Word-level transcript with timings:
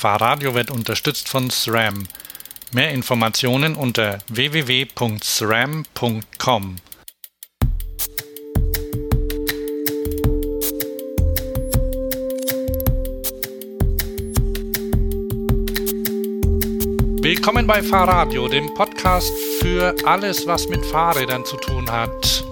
Fahrradio 0.00 0.54
wird 0.54 0.70
unterstützt 0.70 1.28
von 1.28 1.50
SRAM. 1.50 2.08
Mehr 2.72 2.90
Informationen 2.92 3.74
unter 3.74 4.20
www.sram.com. 4.28 4.86
Willkommen 17.20 17.66
bei 17.66 17.82
Fahrradio, 17.82 18.48
dem 18.48 18.72
Podcast 18.72 19.34
für 19.60 19.94
alles, 20.06 20.46
was 20.46 20.66
mit 20.68 20.82
Fahrrädern 20.86 21.44
zu 21.44 21.58
tun 21.58 21.90
hat. 21.90 22.42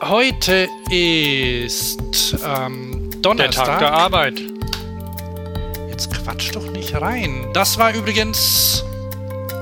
Heute 0.00 0.66
ist 0.88 2.38
ähm, 2.42 3.10
Donnerstag. 3.20 3.66
Der 3.66 3.72
Tag 3.74 3.78
der 3.80 3.92
Arbeit. 3.92 4.40
Quatsch 6.40 6.54
doch 6.54 6.70
nicht 6.70 6.94
rein. 6.98 7.48
Das 7.52 7.76
war 7.76 7.92
übrigens 7.92 8.82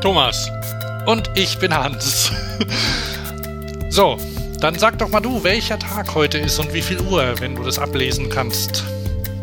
Thomas. 0.01 0.49
Und 1.07 1.29
ich 1.35 1.59
bin 1.59 1.75
Hans. 1.75 2.31
so, 3.91 4.17
dann 4.61 4.79
sag 4.79 4.97
doch 4.99 5.09
mal 5.09 5.19
du, 5.19 5.43
welcher 5.43 5.77
Tag 5.77 6.15
heute 6.15 6.39
ist 6.39 6.57
und 6.61 6.73
wie 6.73 6.83
viel 6.83 7.01
Uhr, 7.01 7.35
wenn 7.41 7.57
du 7.57 7.65
das 7.65 7.81
ablesen 7.81 8.31
kannst. 8.31 8.85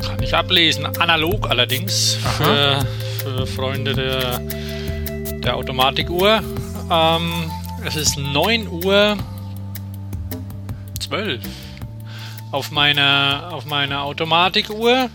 Kann 0.01 0.23
ich 0.23 0.33
ablesen, 0.33 0.85
analog 0.85 1.49
allerdings. 1.49 2.17
Für, 2.37 2.87
für, 3.21 3.45
Freunde 3.45 3.93
der, 3.93 4.39
der 5.43 5.57
Automatikuhr. 5.57 6.41
Ähm, 6.89 7.51
es 7.83 7.97
ist 7.97 8.17
9 8.17 8.69
Uhr 8.85 9.17
12 11.01 11.41
auf 12.53 12.71
meiner, 12.71 13.49
auf 13.51 13.65
meiner 13.65 14.03
Automatikuhr. 14.03 15.09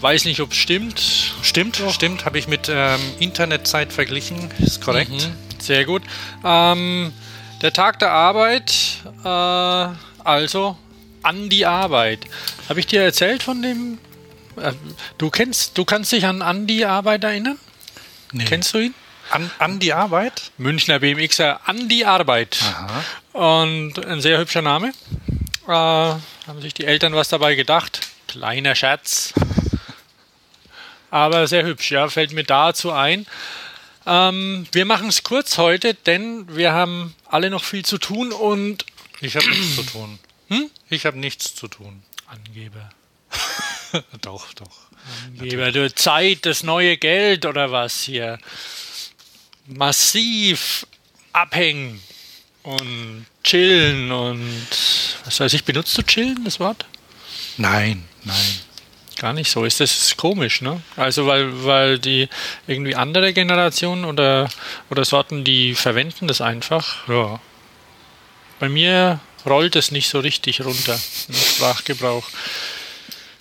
Weiß 0.00 0.24
nicht, 0.26 0.40
ob 0.40 0.52
es 0.52 0.58
stimmt. 0.58 1.00
Stimmt, 1.42 1.80
Doch. 1.80 1.92
stimmt. 1.92 2.24
Habe 2.24 2.38
ich 2.38 2.48
mit 2.48 2.68
ähm, 2.70 3.00
Internetzeit 3.18 3.92
verglichen. 3.92 4.50
Ist 4.58 4.82
korrekt. 4.82 5.10
Mhm. 5.10 5.60
Sehr 5.60 5.84
gut. 5.84 6.02
Ähm, 6.44 7.12
der 7.62 7.72
Tag 7.72 7.98
der 8.00 8.10
Arbeit, 8.10 8.72
äh, 9.24 9.88
also 10.24 10.76
an 11.22 11.48
die 11.48 11.64
Arbeit. 11.64 12.20
Habe 12.68 12.80
ich 12.80 12.86
dir 12.86 13.02
erzählt 13.02 13.42
von 13.42 13.62
dem? 13.62 13.98
Äh, 14.56 14.72
du 15.18 15.30
kennst, 15.30 15.78
du 15.78 15.84
kannst 15.84 16.12
dich 16.12 16.26
an 16.26 16.42
an 16.42 16.66
die 16.66 16.84
Arbeit 16.84 17.24
erinnern? 17.24 17.58
Nee. 18.32 18.44
Kennst 18.44 18.74
du 18.74 18.78
ihn? 18.78 18.94
An, 19.30 19.50
an 19.58 19.80
die 19.80 19.92
Arbeit? 19.92 20.52
Münchner 20.58 21.00
BMXer 21.00 21.60
an 21.64 21.88
die 21.88 22.04
Arbeit. 22.04 22.58
Aha. 22.62 23.02
Und 23.32 24.04
ein 24.06 24.20
sehr 24.20 24.38
hübscher 24.38 24.62
Name. 24.62 24.92
Äh, 25.66 25.70
haben 25.70 26.60
sich 26.60 26.74
die 26.74 26.84
Eltern 26.84 27.14
was 27.14 27.28
dabei 27.28 27.54
gedacht. 27.54 28.00
Kleiner 28.28 28.74
Scherz. 28.74 29.32
Aber 31.10 31.46
sehr 31.46 31.64
hübsch, 31.64 31.90
ja, 31.90 32.08
fällt 32.08 32.32
mir 32.32 32.44
dazu 32.44 32.92
ein. 32.92 33.26
Ähm, 34.06 34.66
wir 34.72 34.84
machen 34.84 35.08
es 35.08 35.22
kurz 35.22 35.58
heute, 35.58 35.94
denn 35.94 36.56
wir 36.56 36.72
haben 36.72 37.14
alle 37.26 37.50
noch 37.50 37.64
viel 37.64 37.84
zu 37.84 37.98
tun 37.98 38.32
und. 38.32 38.84
Ich 39.20 39.36
habe 39.36 39.48
nichts 39.48 39.76
zu 39.76 39.82
tun. 39.82 40.18
Hm? 40.48 40.70
Ich 40.90 41.06
habe 41.06 41.18
nichts 41.18 41.56
zu 41.56 41.66
tun. 41.66 42.04
Angeber. 42.28 42.88
doch, 44.22 44.54
doch. 44.54 44.86
Angeber, 45.40 45.72
du 45.72 45.92
Zeit, 45.92 46.46
das 46.46 46.62
neue 46.62 46.96
Geld 46.96 47.46
oder 47.46 47.72
was 47.72 48.02
hier? 48.02 48.38
Massiv 49.66 50.86
abhängen 51.32 52.00
und 52.62 53.26
chillen 53.42 54.12
und 54.12 54.68
was 55.24 55.40
weiß 55.40 55.52
ich, 55.54 55.64
benutzt 55.64 55.98
du 55.98 56.02
chillen, 56.02 56.44
das 56.44 56.60
Wort? 56.60 56.86
Nein, 57.56 58.04
nein. 58.22 58.60
Gar 59.16 59.32
nicht 59.32 59.50
so. 59.50 59.64
Ist 59.64 59.80
das 59.80 60.16
komisch, 60.16 60.60
ne? 60.60 60.82
Also 60.96 61.26
weil, 61.26 61.64
weil 61.64 61.98
die 61.98 62.28
irgendwie 62.66 62.94
andere 62.94 63.32
Generationen 63.32 64.04
oder, 64.04 64.48
oder 64.90 65.04
Sorten, 65.04 65.44
die 65.44 65.74
verwenden 65.74 66.28
das 66.28 66.40
einfach. 66.40 67.08
Ja. 67.08 67.40
Bei 68.58 68.68
mir 68.68 69.20
rollt 69.44 69.76
es 69.76 69.90
nicht 69.90 70.08
so 70.08 70.20
richtig 70.20 70.64
runter 70.64 70.98
im 71.28 71.34
Sprachgebrauch. 71.34 72.28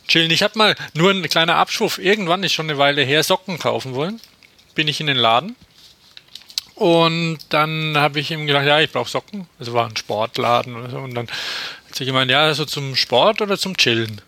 Chillen. 0.08 0.32
Ich 0.32 0.44
habe 0.44 0.58
mal 0.58 0.76
nur 0.94 1.12
ein 1.12 1.28
kleiner 1.28 1.56
Abschwuff. 1.56 1.98
Irgendwann 1.98 2.44
ist 2.44 2.54
schon 2.54 2.70
eine 2.70 2.78
Weile 2.78 3.04
her 3.04 3.24
Socken 3.24 3.58
kaufen 3.58 3.96
wollen. 3.96 4.22
Bin 4.76 4.88
ich 4.88 5.00
in 5.00 5.08
den 5.08 5.18
Laden 5.18 5.56
und 6.76 7.40
dann 7.50 7.98
habe 7.98 8.20
ich 8.20 8.32
ihm 8.32 8.48
gedacht, 8.48 8.66
ja, 8.66 8.82
ich 8.82 8.92
brauche 8.92 9.10
Socken. 9.10 9.48
Also 9.58 9.74
war 9.74 9.88
ein 9.88 9.96
Sportladen 9.96 10.76
oder 10.76 10.90
so. 10.90 10.98
Und 10.98 11.16
dann 11.16 11.28
hat 11.88 11.96
sich 11.96 12.06
gemeint, 12.06 12.30
ja, 12.30 12.44
also 12.44 12.66
zum 12.66 12.96
Sport 12.96 13.42
oder 13.42 13.58
zum 13.58 13.78
Chillen. 13.78 14.22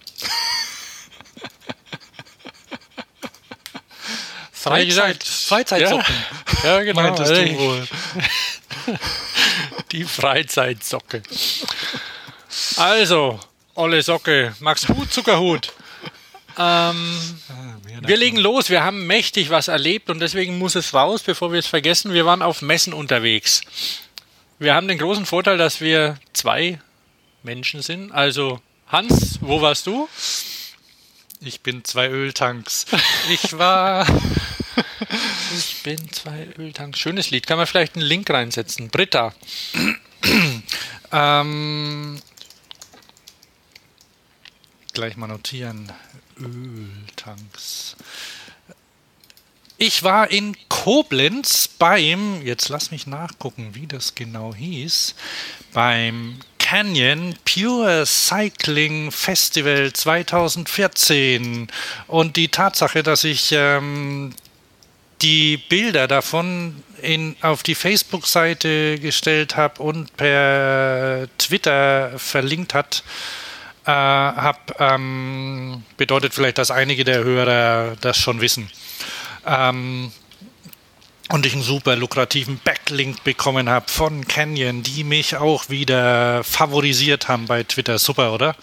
Freizeit, 4.68 5.24
Freizeitsocken. 5.24 6.16
Ja, 6.64 6.78
ja 6.78 6.84
genau. 6.84 7.02
Meintest 7.02 7.32
du 7.32 7.58
wohl. 7.58 7.88
Die 9.92 10.04
Freizeitsocke. 10.04 11.24
Also, 12.78 13.40
olle 13.76 14.02
Socke, 14.02 14.56
magst 14.60 14.88
gut 14.88 15.12
Zuckerhut? 15.12 15.74
Ähm, 16.58 17.18
wir 18.02 18.18
legen 18.18 18.38
los. 18.38 18.70
Wir 18.70 18.84
haben 18.84 19.06
mächtig 19.06 19.50
was 19.50 19.68
erlebt 19.68 20.10
und 20.10 20.20
deswegen 20.20 20.58
muss 20.58 20.76
es 20.76 20.94
raus, 20.94 21.22
bevor 21.22 21.52
wir 21.52 21.60
es 21.60 21.68
vergessen. 21.68 22.14
Wir 22.14 22.26
waren 22.26 22.42
auf 22.42 22.62
Messen 22.62 22.94
unterwegs. 22.94 23.62
Wir 24.60 24.74
haben 24.74 24.88
den 24.88 24.98
großen 24.98 25.26
Vorteil, 25.26 25.58
dass 25.58 25.82
wir 25.82 26.18
zwei 26.34 26.80
Menschen 27.44 27.82
sind. 27.82 28.12
Also 28.12 28.60
Hans, 28.88 29.40
wo 29.42 29.62
warst 29.62 29.86
du? 29.86 30.10
Ich 31.40 31.62
bin 31.62 31.84
zwei 31.84 32.10
Öltanks. 32.10 32.86
Ich 33.30 33.58
war. 33.58 34.08
ich 35.58 35.84
bin 35.84 36.12
zwei 36.12 36.48
Öltanks. 36.58 37.00
Schönes 37.00 37.30
Lied. 37.30 37.46
Kann 37.46 37.58
man 37.58 37.68
vielleicht 37.68 37.96
einen 37.96 38.06
Link 38.06 38.30
reinsetzen? 38.30 38.90
Britta. 38.90 39.34
ähm, 41.12 42.22
gleich 44.94 45.18
mal 45.18 45.28
notieren. 45.28 45.92
Öltanks. 46.40 47.96
Ich 49.78 50.02
war 50.02 50.32
in 50.32 50.56
Koblenz 50.70 51.68
beim, 51.68 52.42
jetzt 52.42 52.70
lass 52.70 52.90
mich 52.90 53.06
nachgucken, 53.06 53.76
wie 53.76 53.86
das 53.86 54.16
genau 54.16 54.56
hieß, 54.56 55.14
beim 55.72 56.40
Canyon 56.70 57.34
Pure 57.46 58.06
Cycling 58.06 59.10
Festival 59.10 59.94
2014. 59.94 61.70
Und 62.08 62.36
die 62.36 62.50
Tatsache, 62.50 63.04
dass 63.04 63.24
ich 63.24 63.54
ähm, 63.54 64.34
die 65.22 65.56
Bilder 65.56 66.10
davon 66.10 66.84
in, 67.02 67.38
auf 67.40 67.64
die 67.64 67.74
Facebook-Seite 67.74 69.00
gestellt 69.00 69.56
habe 69.56 69.82
und 69.82 70.18
per 70.18 71.30
Twitter 71.38 72.12
verlinkt 72.18 72.74
hat, 72.74 73.02
äh, 73.86 73.92
habe, 73.92 74.60
ähm, 74.80 75.84
bedeutet 75.96 76.34
vielleicht, 76.34 76.58
dass 76.58 76.70
einige 76.70 77.06
der 77.06 77.24
Hörer 77.24 77.96
das 78.02 78.18
schon 78.18 78.42
wissen. 78.42 78.70
Ähm, 79.46 80.12
und 81.30 81.46
ich 81.46 81.54
einen 81.54 81.64
super 81.64 81.96
lukrativen 81.96 82.60
Backlink 82.64 83.24
bekommen 83.24 83.70
habe 83.70 83.90
von 83.90 84.28
Canyon, 84.28 84.84
die 84.84 85.04
mich 85.04 85.36
auch 85.36 85.70
wieder 85.70 86.44
favorisiert 86.44 87.28
haben 87.28 87.46
bei 87.46 87.64
Twitter. 87.64 88.00
Super, 88.00 88.34
oder? 88.34 88.56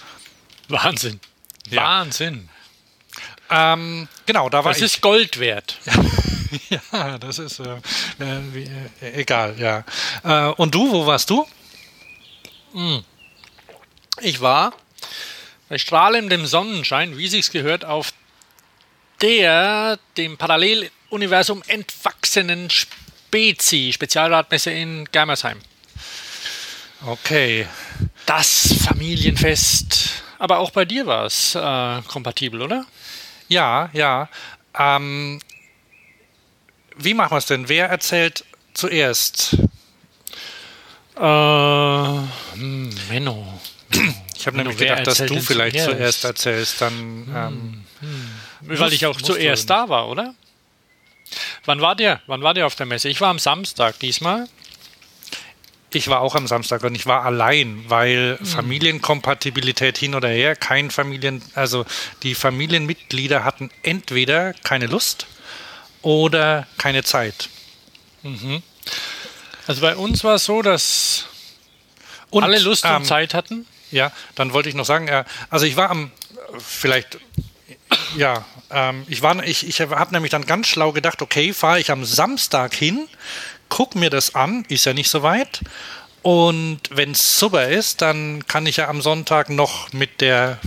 Wahnsinn. 0.69 1.21
Ja. 1.71 1.83
Wahnsinn. 1.83 2.49
Ähm, 3.51 4.09
genau, 4.27 4.49
da 4.49 4.65
war 4.65 4.73
das 4.73 4.79
ich. 4.79 4.85
Das 4.85 4.95
ist 4.95 5.01
Gold 5.03 5.39
wert. 5.39 5.79
ja, 6.71 7.19
das 7.19 7.39
ist 7.39 7.61
äh, 7.61 7.75
äh, 8.19 8.41
wie, 8.53 8.71
äh, 9.01 9.21
egal, 9.21 9.57
ja. 9.59 9.85
Äh, 10.23 10.53
und 10.53 10.75
du, 10.75 10.91
wo 10.91 11.07
warst 11.07 11.29
du? 11.31 11.47
Hm. 12.73 13.05
Ich 14.21 14.41
war 14.41 14.73
bei 15.69 15.79
strahlendem 15.79 16.47
Sonnenschein, 16.47 17.17
wie 17.19 17.29
sich's 17.29 17.51
gehört, 17.51 17.85
auf 17.85 18.13
der 19.21 19.99
dem 20.17 20.37
Paralleluniversum 21.15 21.63
entwachsenen 21.69 22.69
Spezi, 22.71 23.93
Spezialradmesse 23.93 24.73
in 24.73 25.09
Germersheim. 25.13 25.59
Okay. 27.07 27.69
Das 28.27 28.75
Familienfest. 28.85 30.25
Aber 30.39 30.59
auch 30.59 30.73
bei 30.73 30.85
dir 30.85 31.07
war 31.07 31.27
es 31.27 31.55
äh, 31.55 32.03
kompatibel, 32.09 32.63
oder? 32.63 32.85
Ja, 33.49 33.91
ja. 33.93 34.29
Ähm, 34.77 35.41
wie 36.97 37.15
machen 37.15 37.33
wir 37.33 37.39
es 37.39 37.47
denn? 37.47 37.69
Wer 37.69 37.89
erzählt 37.89 38.45
zuerst? 38.73 39.57
Äh, 41.17 41.21
hm, 41.21 42.91
Menno. 43.09 43.61
Ich 44.37 44.47
habe 44.47 44.57
nämlich 44.57 44.77
gedacht, 44.77 45.07
dass 45.07 45.19
du 45.19 45.41
vielleicht 45.41 45.79
zuerst, 45.79 46.25
erzählst, 46.25 46.81
dann. 46.81 46.93
Hm, 46.93 47.35
ähm, 47.37 47.85
hm. 48.01 48.79
Weil 48.79 48.93
ich 48.93 49.07
auch 49.07 49.21
zuerst 49.21 49.71
da 49.71 49.89
war, 49.89 50.09
oder? 50.09 50.35
Wann 51.65 51.81
war 51.81 51.97
der? 51.97 52.21
Wann 52.27 52.43
war 52.43 52.55
der 52.55 52.67
auf 52.67 52.75
der 52.75 52.87
Messe? 52.87 53.09
Ich 53.09 53.21
war 53.21 53.29
am 53.29 53.39
Samstag 53.39 53.99
diesmal. 54.01 54.49
Ich 55.93 56.09
war 56.09 56.21
auch 56.21 56.35
am 56.35 56.47
Samstag 56.47 56.83
und 56.83 56.95
ich 56.95 57.07
war 57.07 57.25
allein, 57.25 57.85
weil 57.89 58.37
mhm. 58.41 58.47
Familienkompatibilität 58.47 59.97
hin 59.97 60.15
oder 60.15 60.29
her, 60.29 60.57
kein 60.57 60.91
Familien, 60.91 61.41
also 61.55 61.87
die 62.25 62.35
Familienmitglieder 62.35 63.45
hatten 63.45 63.71
entweder 63.83 64.55
keine 64.55 64.87
Lust 64.87 65.27
oder 66.03 66.67
keine 66.79 67.05
Zeit. 67.05 67.49
Mhm. 68.23 68.63
Also 69.67 69.81
bei 69.81 69.97
uns 69.97 70.25
war 70.25 70.35
es 70.35 70.45
so, 70.45 70.63
dass 70.63 71.27
und, 72.31 72.43
alle 72.43 72.59
Lust 72.59 72.85
und 72.85 72.91
ähm, 72.91 73.05
Zeit 73.05 73.33
hatten. 73.33 73.67
Ja, 73.91 74.11
dann 74.35 74.53
wollte 74.53 74.69
ich 74.69 74.75
noch 74.75 74.85
sagen, 74.85 75.09
äh, 75.09 75.25
also 75.49 75.65
ich 75.67 75.77
war 75.77 75.91
am, 75.91 76.11
vielleicht, 76.59 77.19
ja, 78.17 78.45
ähm, 78.75 79.05
ich 79.09 79.23
war, 79.23 79.43
ich, 79.45 79.67
ich 79.67 79.81
habe 79.81 80.13
nämlich 80.13 80.31
dann 80.31 80.45
ganz 80.45 80.67
schlau 80.67 80.93
gedacht, 80.93 81.23
okay, 81.23 81.53
fahre 81.53 81.81
ich 81.81 81.91
am 81.91 82.05
Samstag 82.05 82.75
hin, 82.75 83.09
guck 83.69 83.95
mir 83.95 84.11
das 84.11 84.35
an, 84.35 84.65
ist 84.69 84.85
ja 84.85 84.93
nicht 84.93 85.09
so 85.09 85.23
weit. 85.23 85.61
Und 86.23 86.81
wenn 86.91 87.13
es 87.13 87.39
super 87.39 87.69
ist, 87.69 88.03
dann 88.03 88.47
kann 88.47 88.67
ich 88.67 88.79
ja 88.79 88.89
am 88.89 89.03
Sonntag 89.03 89.51
noch 89.51 89.93
mit 89.93 90.21
der 90.21 90.59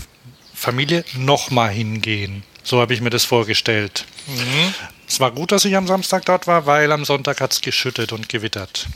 Familie 0.53 1.03
nochmal 1.15 1.71
hingehen. 1.71 2.43
So 2.63 2.79
habe 2.79 2.93
ich 2.93 3.01
mir 3.01 3.09
das 3.09 3.25
vorgestellt. 3.25 4.05
Mhm. 4.27 4.73
Es 5.07 5.19
war 5.19 5.31
gut, 5.31 5.51
dass 5.51 5.65
ich 5.65 5.75
am 5.75 5.87
Samstag 5.87 6.25
dort 6.25 6.47
war, 6.47 6.65
weil 6.65 6.91
am 6.91 7.05
Sonntag 7.05 7.41
hat 7.41 7.53
es 7.53 7.61
geschüttet 7.61 8.11
und 8.11 8.29
gewittert. 8.29 8.87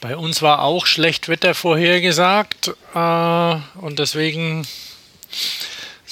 Bei 0.00 0.16
uns 0.16 0.42
war 0.42 0.60
auch 0.60 0.86
schlecht 0.86 1.28
Wetter 1.28 1.54
vorhergesagt 1.54 2.74
äh, 2.94 3.56
und 3.80 3.98
deswegen 3.98 4.66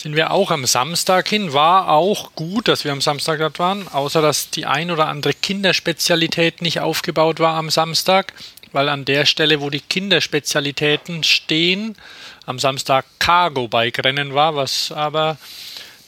sind 0.05 0.17
wir 0.17 0.33
auch 0.33 0.51
am 0.51 0.67
Samstag 0.67 1.29
hin. 1.29 1.55
War 1.55 1.89
auch 1.89 2.35
gut, 2.35 2.69
dass 2.69 2.85
wir 2.85 2.93
am 2.93 3.01
Samstag 3.01 3.39
dort 3.39 3.59
waren, 3.59 3.89
außer 3.89 4.21
dass 4.21 4.51
die 4.51 4.67
ein 4.67 4.91
oder 4.91 5.09
andere 5.09 5.33
Kinderspezialität 5.33 6.61
nicht 6.61 6.81
aufgebaut 6.81 7.41
war 7.41 7.55
am 7.55 7.71
Samstag, 7.71 8.35
weil 8.73 8.91
an 8.91 9.07
der 9.07 9.25
Stelle, 9.25 9.63
wo 9.63 9.71
die 9.71 9.81
Kinderspezialitäten 9.81 11.25
stehen, 11.25 11.97
am 12.45 12.59
Samstag 12.59 13.07
Cargo-Bike-Rennen 13.19 14.35
war, 14.35 14.55
was 14.57 14.93
aber 14.93 15.39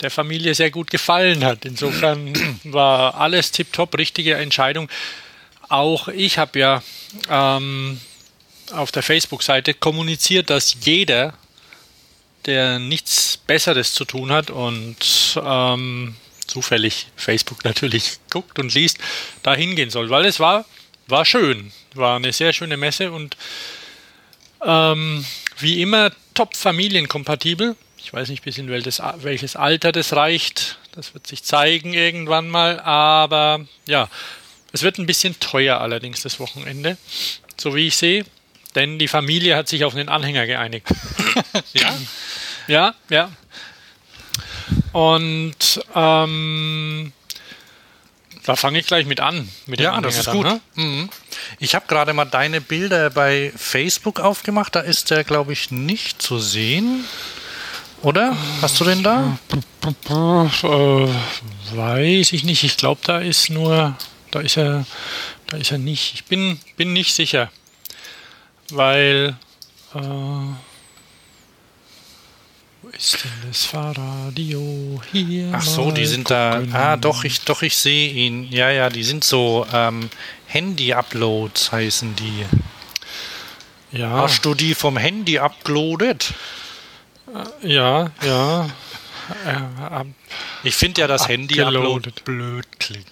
der 0.02 0.10
Familie 0.10 0.54
sehr 0.54 0.70
gut 0.70 0.90
gefallen 0.90 1.42
hat. 1.42 1.64
Insofern 1.64 2.34
war 2.64 3.14
alles 3.14 3.50
tiptop, 3.50 3.96
richtige 3.96 4.34
Entscheidung. 4.34 4.90
Auch 5.70 6.08
ich 6.08 6.36
habe 6.36 6.58
ja 6.58 6.82
ähm, 7.30 7.98
auf 8.72 8.92
der 8.92 9.02
Facebook-Seite 9.02 9.72
kommuniziert, 9.72 10.50
dass 10.50 10.76
jeder, 10.84 11.32
der 12.46 12.78
nichts 12.78 13.36
Besseres 13.36 13.92
zu 13.92 14.04
tun 14.04 14.32
hat 14.32 14.50
und 14.50 14.96
ähm, 15.42 16.14
zufällig 16.46 17.08
Facebook 17.16 17.64
natürlich 17.64 18.18
guckt 18.30 18.58
und 18.58 18.72
liest, 18.74 18.98
da 19.42 19.54
hingehen 19.54 19.90
soll, 19.90 20.10
weil 20.10 20.24
es 20.24 20.40
war, 20.40 20.64
war 21.06 21.24
schön, 21.24 21.72
war 21.94 22.16
eine 22.16 22.32
sehr 22.32 22.52
schöne 22.52 22.76
Messe 22.76 23.12
und 23.12 23.36
ähm, 24.64 25.24
wie 25.58 25.82
immer 25.82 26.10
top 26.34 26.56
familienkompatibel. 26.56 27.76
Ich 27.98 28.12
weiß 28.12 28.28
nicht, 28.28 28.44
bis 28.44 28.58
in 28.58 28.68
welches, 28.68 29.00
welches 29.18 29.56
Alter 29.56 29.92
das 29.92 30.14
reicht. 30.14 30.78
Das 30.92 31.14
wird 31.14 31.26
sich 31.26 31.42
zeigen 31.42 31.92
irgendwann 31.92 32.48
mal. 32.48 32.80
Aber 32.80 33.66
ja, 33.86 34.08
es 34.72 34.82
wird 34.82 34.98
ein 34.98 35.06
bisschen 35.06 35.38
teuer 35.40 35.80
allerdings 35.80 36.22
das 36.22 36.38
Wochenende, 36.38 36.98
so 37.56 37.74
wie 37.74 37.88
ich 37.88 37.96
sehe. 37.96 38.24
Denn 38.76 38.98
die 38.98 39.08
Familie 39.08 39.56
hat 39.56 39.68
sich 39.68 39.84
auf 39.84 39.94
einen 39.94 40.08
Anhänger 40.10 40.46
geeinigt. 40.46 40.86
ja? 41.72 41.98
Ja, 42.68 42.94
ja. 43.08 43.30
Und 44.92 45.80
ähm, 45.94 47.12
da 48.44 48.54
fange 48.54 48.78
ich 48.78 48.86
gleich 48.86 49.06
mit 49.06 49.20
an. 49.20 49.48
Mit 49.64 49.80
ja, 49.80 49.98
das 50.00 50.18
ist 50.18 50.26
dann, 50.26 50.36
gut. 50.36 50.46
Ne? 50.46 50.60
Mhm. 50.74 51.08
Ich 51.58 51.74
habe 51.74 51.86
gerade 51.88 52.12
mal 52.12 52.26
deine 52.26 52.60
Bilder 52.60 53.10
bei 53.10 53.50
Facebook 53.56 54.20
aufgemacht. 54.20 54.74
Da 54.76 54.80
ist 54.80 55.10
der, 55.10 55.24
glaube 55.24 55.54
ich, 55.54 55.70
nicht 55.70 56.20
zu 56.20 56.38
sehen. 56.38 57.04
Oder? 58.02 58.36
Hast 58.60 58.78
du 58.78 58.84
den 58.84 59.02
da? 59.02 59.38
Äh, 59.82 61.08
weiß 61.76 62.32
ich 62.32 62.44
nicht. 62.44 62.62
Ich 62.62 62.76
glaube, 62.76 63.00
da 63.04 63.20
ist 63.20 63.48
nur, 63.48 63.96
da 64.30 64.40
ist 64.40 64.58
er, 64.58 64.84
da 65.46 65.56
ist 65.56 65.72
er 65.72 65.78
nicht. 65.78 66.14
Ich 66.14 66.24
bin, 66.26 66.60
bin 66.76 66.92
nicht 66.92 67.14
sicher, 67.14 67.50
weil 68.70 69.36
äh, 69.94 69.98
wo 72.82 72.88
ist 72.92 73.24
denn 73.24 73.32
das 73.48 73.64
Fahrradio 73.64 75.00
hier? 75.10 75.50
Ach 75.52 75.62
so, 75.62 75.90
die 75.90 76.06
sind 76.06 76.28
gucken. 76.28 76.70
da. 76.72 76.92
Ah, 76.92 76.96
doch, 76.96 77.24
ich, 77.24 77.40
doch, 77.40 77.62
ich 77.62 77.76
sehe 77.76 78.10
ihn. 78.10 78.44
Ja, 78.52 78.70
ja, 78.70 78.90
die 78.90 79.02
sind 79.02 79.24
so 79.24 79.66
ähm, 79.72 80.08
Handy-Uploads 80.46 81.72
heißen 81.72 82.14
die. 82.14 82.46
Ja. 83.90 84.10
Hast 84.10 84.44
du 84.44 84.54
die 84.54 84.74
vom 84.74 84.96
Handy 84.96 85.38
uploadet? 85.38 86.34
Ja, 87.62 88.10
ja. 88.22 88.70
ich 90.62 90.74
finde 90.74 91.00
ja, 91.00 91.06
dass 91.06 91.28
Handy 91.28 91.60
upload 91.60 92.12
blöd 92.24 92.66
klingt. 92.78 93.06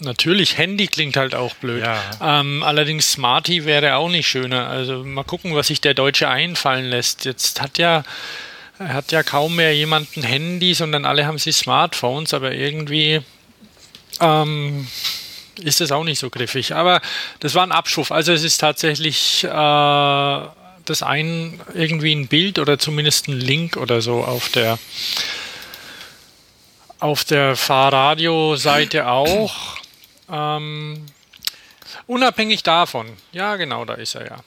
Natürlich, 0.00 0.58
Handy 0.58 0.88
klingt 0.88 1.16
halt 1.16 1.34
auch 1.34 1.54
blöd. 1.54 1.82
Ja. 1.82 2.40
Ähm, 2.40 2.62
allerdings 2.62 3.12
Smarty 3.12 3.64
wäre 3.64 3.96
auch 3.96 4.10
nicht 4.10 4.28
schöner. 4.28 4.68
Also 4.68 5.02
mal 5.04 5.24
gucken, 5.24 5.54
was 5.54 5.68
sich 5.68 5.80
der 5.80 5.94
Deutsche 5.94 6.28
einfallen 6.28 6.84
lässt. 6.84 7.24
Jetzt 7.24 7.62
hat 7.62 7.78
ja, 7.78 8.04
hat 8.78 9.10
ja 9.10 9.22
kaum 9.22 9.56
mehr 9.56 9.74
jemand 9.74 10.16
ein 10.16 10.22
Handy, 10.22 10.74
sondern 10.74 11.06
alle 11.06 11.26
haben 11.26 11.38
sie 11.38 11.52
Smartphones, 11.52 12.34
aber 12.34 12.52
irgendwie 12.52 13.22
ähm, 14.20 14.86
ist 15.60 15.80
das 15.80 15.92
auch 15.92 16.04
nicht 16.04 16.18
so 16.18 16.28
griffig. 16.28 16.74
Aber 16.74 17.00
das 17.40 17.54
war 17.54 17.62
ein 17.62 17.72
Abschuf. 17.72 18.12
Also 18.12 18.32
es 18.32 18.44
ist 18.44 18.58
tatsächlich 18.58 19.44
äh, 19.44 19.48
das 19.48 21.02
ein 21.02 21.60
irgendwie 21.74 22.14
ein 22.14 22.28
Bild 22.28 22.58
oder 22.58 22.78
zumindest 22.78 23.28
ein 23.28 23.38
Link 23.40 23.76
oder 23.76 24.02
so 24.02 24.24
auf 24.24 24.50
der 24.50 24.78
auf 26.98 27.24
der 27.24 27.56
Fahrradio-Seite 27.56 29.08
auch. 29.08 29.76
Ähm, 30.30 31.06
unabhängig 32.06 32.62
davon, 32.62 33.16
ja 33.32 33.56
genau, 33.56 33.84
da 33.84 33.94
ist 33.94 34.14
er 34.14 34.26
ja. 34.26 34.44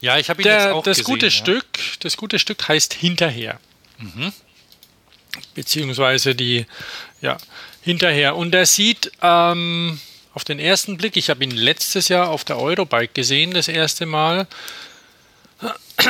Ja, 0.00 0.16
ich 0.16 0.30
habe 0.30 0.40
ihn 0.40 0.44
der, 0.44 0.64
jetzt 0.64 0.72
auch 0.72 0.82
das 0.82 0.98
gesehen, 0.98 1.14
gute 1.14 1.26
ja. 1.26 1.30
Stück, 1.30 1.66
das 2.00 2.16
gute 2.16 2.38
Stück 2.38 2.68
heißt 2.68 2.94
hinterher. 2.94 3.60
Mhm. 3.98 4.32
Beziehungsweise 5.54 6.34
die, 6.34 6.66
ja, 7.20 7.36
hinterher. 7.82 8.36
Und 8.36 8.54
er 8.54 8.66
sieht 8.66 9.12
ähm, 9.20 10.00
auf 10.32 10.44
den 10.44 10.58
ersten 10.58 10.96
Blick, 10.96 11.16
ich 11.16 11.28
habe 11.28 11.44
ihn 11.44 11.50
letztes 11.50 12.08
Jahr 12.08 12.30
auf 12.30 12.44
der 12.44 12.58
Eurobike 12.58 13.12
gesehen, 13.12 13.52
das 13.52 13.68
erste 13.68 14.06
Mal. 14.06 14.46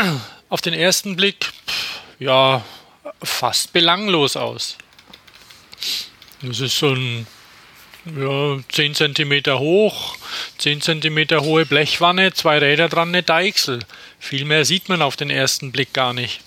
Auf 0.49 0.61
den 0.61 0.75
ersten 0.75 1.15
Blick, 1.15 1.53
ja, 2.19 2.65
fast 3.23 3.73
belanglos 3.73 4.37
aus. 4.37 4.77
Das 6.43 6.59
ist 6.59 6.77
so 6.77 6.93
ein 6.93 7.27
ja, 8.05 8.59
10 8.69 8.95
cm 8.95 9.59
hoch, 9.59 10.17
10 10.59 10.81
cm 10.81 11.41
hohe 11.41 11.67
Blechwanne, 11.67 12.33
zwei 12.33 12.59
Räder 12.59 12.89
dran, 12.89 13.09
eine 13.09 13.23
Deichsel. 13.23 13.81
Viel 14.19 14.45
mehr 14.45 14.65
sieht 14.65 14.89
man 14.89 15.03
auf 15.03 15.17
den 15.17 15.31
ersten 15.31 15.73
Blick 15.73 15.93
gar 15.93 16.13
nicht. 16.13 16.41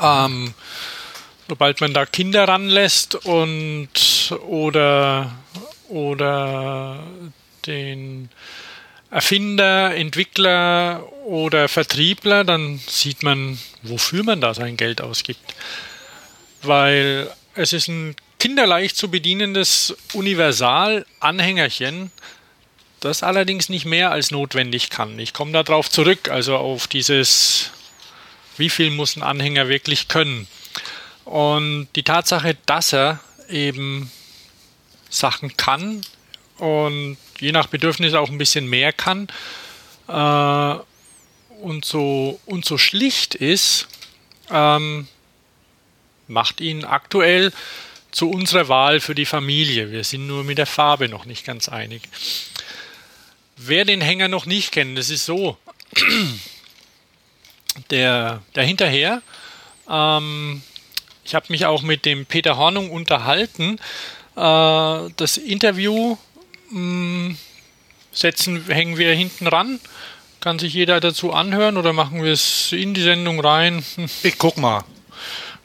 Ähm, 0.00 0.54
sobald 1.48 1.80
man 1.80 1.92
da 1.92 2.06
Kinder 2.06 2.46
ranlässt 2.48 3.14
und 3.14 3.90
oder 4.46 5.32
oder 5.88 7.02
den 7.66 8.30
Erfinder, 9.10 9.94
Entwickler 9.94 11.04
oder 11.26 11.68
Vertriebler, 11.68 12.44
dann 12.44 12.80
sieht 12.86 13.22
man, 13.22 13.58
wofür 13.82 14.24
man 14.24 14.40
da 14.40 14.54
sein 14.54 14.78
Geld 14.78 15.02
ausgibt. 15.02 15.54
Weil 16.62 17.30
es 17.54 17.74
ist 17.74 17.88
ein 17.88 18.16
kinderleicht 18.42 18.96
zu 18.96 19.08
bedienendes 19.08 19.96
Universal-Anhängerchen, 20.14 22.10
das 22.98 23.22
allerdings 23.22 23.68
nicht 23.68 23.84
mehr 23.84 24.10
als 24.10 24.32
notwendig 24.32 24.90
kann. 24.90 25.16
Ich 25.20 25.32
komme 25.32 25.52
darauf 25.52 25.88
zurück, 25.88 26.28
also 26.28 26.56
auf 26.56 26.88
dieses, 26.88 27.70
wie 28.56 28.68
viel 28.68 28.90
muss 28.90 29.14
ein 29.14 29.22
Anhänger 29.22 29.68
wirklich 29.68 30.08
können. 30.08 30.48
Und 31.24 31.86
die 31.94 32.02
Tatsache, 32.02 32.56
dass 32.66 32.92
er 32.92 33.20
eben 33.48 34.10
Sachen 35.08 35.56
kann 35.56 36.00
und 36.58 37.18
je 37.38 37.52
nach 37.52 37.68
Bedürfnis 37.68 38.12
auch 38.12 38.28
ein 38.28 38.38
bisschen 38.38 38.68
mehr 38.68 38.92
kann 38.92 39.28
äh, 40.08 40.74
und, 41.62 41.84
so, 41.84 42.40
und 42.46 42.64
so 42.64 42.76
schlicht 42.76 43.36
ist, 43.36 43.86
ähm, 44.50 45.06
macht 46.26 46.60
ihn 46.60 46.84
aktuell 46.84 47.52
zu 48.12 48.30
unserer 48.30 48.68
Wahl 48.68 49.00
für 49.00 49.14
die 49.14 49.26
Familie. 49.26 49.90
Wir 49.90 50.04
sind 50.04 50.26
nur 50.26 50.44
mit 50.44 50.58
der 50.58 50.66
Farbe 50.66 51.08
noch 51.08 51.24
nicht 51.24 51.44
ganz 51.44 51.68
einig. 51.68 52.02
Wer 53.56 53.84
den 53.84 54.00
Hänger 54.00 54.28
noch 54.28 54.46
nicht 54.46 54.70
kennt, 54.72 54.96
das 54.96 55.10
ist 55.10 55.24
so. 55.24 55.56
Der, 57.90 58.42
der 58.54 58.64
hinterher, 58.64 59.22
ähm, 59.88 60.62
ich 61.24 61.34
habe 61.34 61.46
mich 61.48 61.66
auch 61.66 61.82
mit 61.82 62.04
dem 62.04 62.26
Peter 62.26 62.56
Hornung 62.56 62.90
unterhalten. 62.90 63.78
Äh, 64.36 65.10
das 65.16 65.38
Interview 65.38 66.16
Mm, 66.72 67.36
setzen, 68.12 68.64
hängen 68.66 68.96
wir 68.96 69.12
hinten 69.14 69.46
ran. 69.46 69.78
Kann 70.40 70.58
sich 70.58 70.72
jeder 70.72 71.00
dazu 71.00 71.32
anhören 71.32 71.76
oder 71.76 71.92
machen 71.92 72.22
wir 72.22 72.32
es 72.32 72.72
in 72.72 72.94
die 72.94 73.02
Sendung 73.02 73.40
rein? 73.40 73.84
Ich 74.22 74.38
guck 74.38 74.56
mal. 74.56 74.82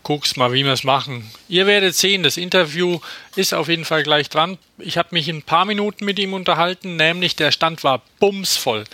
Guck's 0.07 0.37
mal, 0.37 0.53
wie 0.53 0.63
wir 0.63 0.71
es 0.71 0.85
machen. 0.85 1.29
Ihr 1.49 1.67
werdet 1.67 1.93
sehen, 1.93 2.23
das 2.23 2.37
Interview 2.37 3.01
ist 3.35 3.53
auf 3.53 3.67
jeden 3.67 3.83
Fall 3.83 4.03
gleich 4.03 4.29
dran. 4.29 4.57
Ich 4.77 4.97
habe 4.97 5.09
mich 5.11 5.27
in 5.27 5.39
ein 5.39 5.41
paar 5.41 5.65
Minuten 5.65 6.05
mit 6.05 6.17
ihm 6.17 6.31
unterhalten, 6.33 6.95
nämlich 6.95 7.35
der 7.35 7.51
Stand 7.51 7.83
war 7.83 8.01
bumsvoll. 8.21 8.85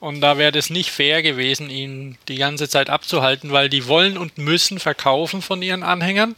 Und 0.00 0.22
da 0.22 0.38
wäre 0.38 0.56
es 0.56 0.70
nicht 0.70 0.88
fair 0.88 1.20
gewesen, 1.20 1.68
ihn 1.68 2.16
die 2.28 2.36
ganze 2.36 2.70
Zeit 2.70 2.88
abzuhalten, 2.88 3.52
weil 3.52 3.68
die 3.68 3.86
wollen 3.86 4.16
und 4.16 4.38
müssen 4.38 4.78
verkaufen 4.78 5.42
von 5.42 5.60
ihren 5.60 5.82
Anhängern, 5.82 6.34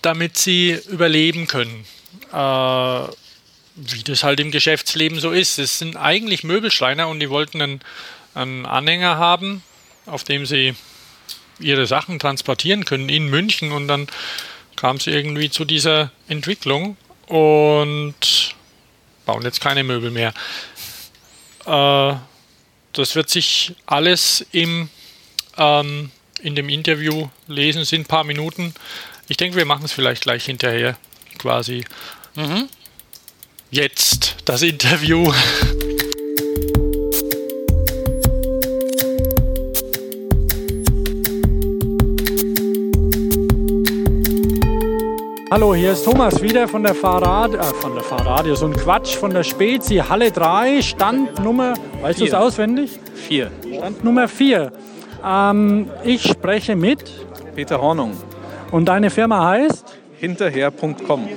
damit 0.00 0.38
sie 0.38 0.70
überleben 0.88 1.46
können. 1.46 1.84
Äh, 2.32 3.12
wie 3.76 4.02
das 4.02 4.22
halt 4.22 4.40
im 4.40 4.50
Geschäftsleben 4.50 5.20
so 5.20 5.30
ist. 5.30 5.58
Es 5.58 5.78
sind 5.78 5.96
eigentlich 5.96 6.42
Möbelschreiner 6.42 7.08
und 7.08 7.20
die 7.20 7.28
wollten 7.28 7.60
einen, 7.60 7.80
einen 8.32 8.64
Anhänger 8.64 9.18
haben, 9.18 9.62
auf 10.06 10.24
dem 10.24 10.46
sie 10.46 10.74
ihre 11.58 11.86
Sachen 11.86 12.18
transportieren 12.18 12.84
können 12.84 13.08
in 13.08 13.28
München 13.28 13.72
und 13.72 13.88
dann 13.88 14.08
kam 14.76 14.96
es 14.96 15.06
irgendwie 15.06 15.50
zu 15.50 15.64
dieser 15.64 16.10
Entwicklung 16.28 16.96
und 17.26 18.54
bauen 19.24 19.42
jetzt 19.42 19.60
keine 19.60 19.84
Möbel 19.84 20.10
mehr. 20.10 20.34
Äh, 21.66 22.14
das 22.92 23.14
wird 23.14 23.30
sich 23.30 23.74
alles 23.86 24.46
im, 24.52 24.88
ähm, 25.56 26.10
in 26.42 26.54
dem 26.54 26.68
Interview 26.68 27.28
lesen, 27.46 27.84
sind 27.84 28.02
ein 28.02 28.06
paar 28.06 28.24
Minuten. 28.24 28.74
Ich 29.28 29.36
denke, 29.36 29.56
wir 29.56 29.64
machen 29.64 29.84
es 29.84 29.92
vielleicht 29.92 30.22
gleich 30.22 30.44
hinterher 30.44 30.96
quasi. 31.38 31.84
Mhm. 32.34 32.68
Jetzt 33.70 34.36
das 34.44 34.62
Interview. 34.62 35.32
Hallo, 45.54 45.72
hier 45.72 45.92
ist 45.92 46.04
Thomas 46.04 46.42
wieder 46.42 46.66
von 46.66 46.82
der 46.82 46.96
Fahrrad, 46.96 47.54
äh, 47.54 47.62
von 47.62 47.94
der 47.94 48.02
Fahrradio, 48.02 48.56
so 48.56 48.66
ein 48.66 48.72
Quatsch, 48.72 49.14
von 49.14 49.30
der 49.30 49.44
Spezi 49.44 49.98
Halle 49.98 50.32
3, 50.32 50.82
Standnummer, 50.82 51.74
weißt 52.02 52.22
du 52.22 52.24
es 52.24 52.34
auswendig? 52.34 52.98
4. 53.14 53.52
Standnummer 53.76 54.26
4. 54.26 54.72
Ähm, 55.24 55.88
ich 56.02 56.24
spreche 56.24 56.74
mit 56.74 57.04
Peter 57.54 57.80
Hornung. 57.80 58.14
Und 58.72 58.86
deine 58.86 59.10
Firma 59.10 59.46
heißt? 59.46 59.96
Hinterher.com 60.18 61.28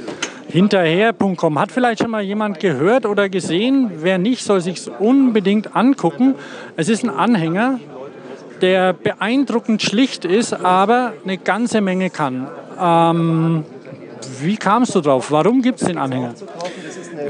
hinterher.com. 0.47 1.59
Hat 1.59 1.71
vielleicht 1.71 2.01
schon 2.01 2.09
mal 2.09 2.23
jemand 2.23 2.59
gehört 2.59 3.05
oder 3.05 3.29
gesehen? 3.29 3.91
Wer 3.97 4.17
nicht, 4.17 4.43
soll 4.43 4.61
sich 4.61 4.89
unbedingt 4.97 5.75
angucken. 5.75 6.33
Es 6.75 6.89
ist 6.89 7.03
ein 7.03 7.11
Anhänger, 7.11 7.79
der 8.61 8.93
beeindruckend 8.93 9.83
schlicht 9.83 10.25
ist, 10.25 10.53
aber 10.53 11.13
eine 11.23 11.37
ganze 11.37 11.81
Menge 11.81 12.09
kann. 12.09 12.47
Ähm, 12.81 13.65
wie 14.41 14.57
kamst 14.57 14.95
du 14.95 15.01
drauf? 15.01 15.31
Warum 15.31 15.61
gibt 15.61 15.81
es 15.81 15.87
den 15.87 15.97
Anhänger? 15.97 16.33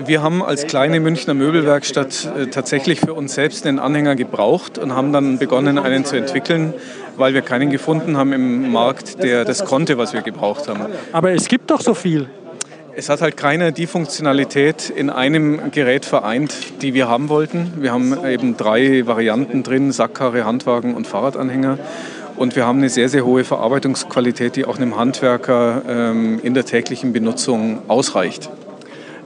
Wir 0.05 0.21
haben 0.21 0.43
als 0.43 0.67
kleine 0.67 0.99
Münchner 0.99 1.33
Möbelwerkstatt 1.33 2.29
äh, 2.37 2.47
tatsächlich 2.47 2.99
für 2.99 3.13
uns 3.13 3.33
selbst 3.33 3.65
den 3.65 3.79
Anhänger 3.79 4.15
gebraucht 4.15 4.77
und 4.77 4.93
haben 4.93 5.11
dann 5.11 5.37
begonnen, 5.37 5.79
einen 5.79 6.05
zu 6.05 6.15
entwickeln, 6.15 6.73
weil 7.15 7.33
wir 7.33 7.41
keinen 7.41 7.71
gefunden 7.71 8.17
haben 8.17 8.33
im 8.33 8.71
Markt, 8.71 9.23
der 9.23 9.45
das 9.45 9.65
konnte, 9.65 9.97
was 9.97 10.13
wir 10.13 10.21
gebraucht 10.21 10.67
haben. 10.67 10.85
Aber 11.11 11.31
es 11.31 11.47
gibt 11.47 11.71
doch 11.71 11.81
so 11.81 11.93
viel. 11.93 12.29
Es 12.99 13.09
hat 13.09 13.21
halt 13.21 13.37
keine 13.37 13.71
die 13.71 13.85
Funktionalität 13.85 14.89
in 14.89 15.11
einem 15.11 15.69
Gerät 15.69 16.03
vereint, 16.03 16.81
die 16.81 16.95
wir 16.95 17.07
haben 17.07 17.29
wollten. 17.29 17.73
Wir 17.77 17.91
haben 17.91 18.25
eben 18.25 18.57
drei 18.57 19.05
Varianten 19.05 19.61
drin, 19.61 19.91
Sackkarre, 19.91 20.45
Handwagen 20.45 20.95
und 20.95 21.05
Fahrradanhänger. 21.05 21.77
Und 22.37 22.55
wir 22.55 22.65
haben 22.65 22.77
eine 22.77 22.89
sehr, 22.89 23.09
sehr 23.09 23.25
hohe 23.25 23.43
Verarbeitungsqualität, 23.43 24.55
die 24.55 24.65
auch 24.65 24.77
einem 24.77 24.95
Handwerker 24.95 25.81
ähm, 25.87 26.39
in 26.43 26.53
der 26.53 26.65
täglichen 26.65 27.11
Benutzung 27.11 27.79
ausreicht. 27.87 28.49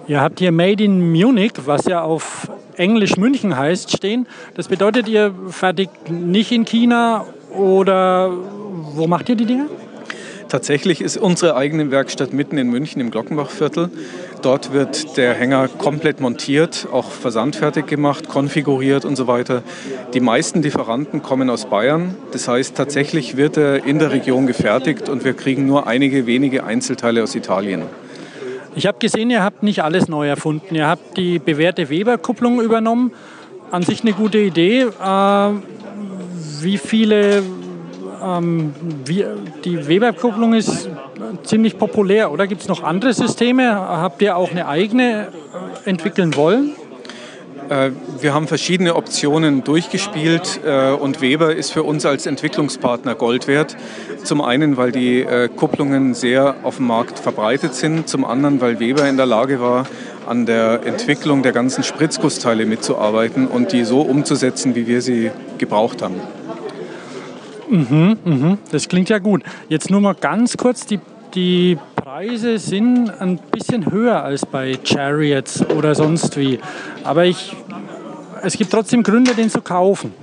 Ihr 0.08 0.22
habt 0.22 0.39
hier 0.39 0.51
Made 0.51 0.84
in 0.84 1.12
Munich, 1.12 1.53
was 1.65 1.86
ja 1.86 2.01
auf 2.01 2.50
Englisch 2.77 3.18
München 3.18 3.58
heißt, 3.58 3.96
stehen. 3.96 4.27
Das 4.56 4.70
bedeutet, 4.70 5.08
ihr 5.08 5.34
fertigt 5.50 6.10
nicht 6.10 6.51
in 6.51 6.65
China 6.65 7.25
oder 7.53 8.32
wo 8.94 9.08
macht 9.08 9.30
ihr 9.30 9.36
die 9.36 9.46
Dinge? 9.46 9.68
Tatsächlich 10.51 11.00
ist 11.00 11.15
unsere 11.15 11.55
eigene 11.55 11.91
Werkstatt 11.91 12.34
mitten 12.34 12.58
in 12.58 12.67
München 12.67 13.00
im 13.00 13.10
Glockenbachviertel. 13.10 13.89
Dort 14.41 14.74
wird 14.74 15.15
der 15.15 15.34
Hänger 15.34 15.70
komplett 15.70 16.20
montiert, 16.20 16.89
auch 16.91 17.10
versandfertig 17.10 17.86
gemacht, 17.86 18.27
konfiguriert 18.27 19.05
und 19.05 19.15
so 19.15 19.27
weiter. 19.27 19.63
Die 20.13 20.20
meisten 20.20 20.62
Lieferanten 20.62 21.22
kommen 21.22 21.50
aus 21.50 21.67
Bayern. 21.67 22.15
Das 22.34 22.50
heißt, 22.50 22.75
tatsächlich 22.75 23.38
wird 23.38 23.55
er 23.55 23.86
in 23.86 23.98
der 23.98 24.12
Region 24.12 24.46
gefertigt 24.46 25.08
und 25.08 25.24
wir 25.24 25.36
kriegen 25.36 25.67
nur 25.67 25.88
einige 25.88 26.25
wenige 26.25 26.65
Einzelteile 26.65 27.24
aus 27.24 27.34
Italien. 27.34 27.84
Ich 28.75 28.88
habe 28.88 29.00
gesehen, 29.00 29.29
ihr 29.29 29.43
habt 29.43 29.63
nicht 29.63 29.84
alles 29.86 30.10
neu 30.10 30.27
erfunden. 30.27 30.75
Ihr 30.75 30.88
habt 30.88 31.15
die 31.15 31.39
bewährte 31.39 31.89
Weber-Kupplung 31.89 32.60
übernommen. 32.60 33.13
An 33.72 33.84
sich 33.84 34.01
eine 34.01 34.12
gute 34.12 34.39
Idee. 34.39 34.81
Äh, 34.81 35.50
wie 36.62 36.77
viele 36.77 37.41
ähm, 38.24 38.74
wie, 39.06 39.25
die 39.63 39.88
Weber-Kupplung 39.88 40.54
ist 40.54 40.90
ziemlich 41.44 41.78
populär, 41.78 42.32
oder? 42.32 42.48
Gibt 42.48 42.62
es 42.62 42.68
noch 42.68 42.84
andere 42.84 43.13
Systeme? 43.13 43.74
Habt 43.74 44.22
ihr 44.22 44.38
auch 44.38 44.51
eine 44.51 44.68
eigene 44.68 45.28
äh, 45.86 45.90
entwickeln 45.90 46.36
wollen? 46.36 46.72
Äh, 47.70 47.92
wir 48.20 48.34
haben 48.34 48.48
verschiedene 48.48 48.96
Optionen 48.96 49.63
durchgespielt 49.63 50.62
äh, 50.66 50.92
und 50.92 51.22
Weber 51.22 51.56
ist 51.56 51.72
für 51.72 51.84
uns 51.84 52.06
als 52.06 52.25
Entwicklungspartner 52.25 53.16
Gold 53.16 53.48
wert. 53.48 53.78
Zum 54.24 54.42
einen, 54.42 54.78
weil 54.78 54.92
die 54.92 55.25
Kupplungen 55.56 56.13
sehr 56.13 56.58
auf 56.62 56.75
dem 56.78 56.86
Markt 56.86 57.18
verbreitet 57.18 57.74
sind, 57.74 58.08
zum 58.08 58.24
anderen, 58.24 58.62
weil 58.62 58.80
Weber 58.80 59.10
in 59.10 59.18
der 59.18 59.25
Lage 59.25 59.60
war, 59.60 59.88
an 60.28 60.46
der 60.46 60.82
Entwicklung 60.86 61.42
der 61.42 61.54
ganzen 61.54 61.84
Spritzgussteile 61.84 62.68
mitzuarbeiten 62.68 63.48
und 63.48 63.72
die 63.72 63.84
so 63.84 64.01
umzusetzen, 64.01 64.75
wie 64.75 64.86
wir 64.86 65.01
sie 65.01 65.32
gebraucht 65.58 66.04
haben. 66.04 66.22
Mhm, 67.72 68.18
mhm. 68.25 68.58
Das 68.70 68.90
klingt 68.90 69.08
ja 69.08 69.20
gut. 69.20 69.44
Jetzt 69.70 69.90
nur 69.90 70.01
mal 70.01 70.13
ganz 70.13 70.58
kurz, 70.58 70.86
die, 70.86 71.00
die 71.34 71.78
Preise 71.96 72.58
sind 72.58 73.10
ein 73.22 73.40
bisschen 73.51 73.90
höher 73.90 74.22
als 74.24 74.46
bei 74.46 74.78
Chariots 74.84 75.66
oder 75.70 75.96
sonst 75.96 76.36
wie. 76.36 76.60
Aber 77.06 77.24
ich, 77.24 77.56
es 78.44 78.58
gibt 78.58 78.72
trotzdem 78.72 79.04
Gründe, 79.04 79.34
den 79.36 79.50
zu 79.50 79.62
kaufen. 79.62 80.13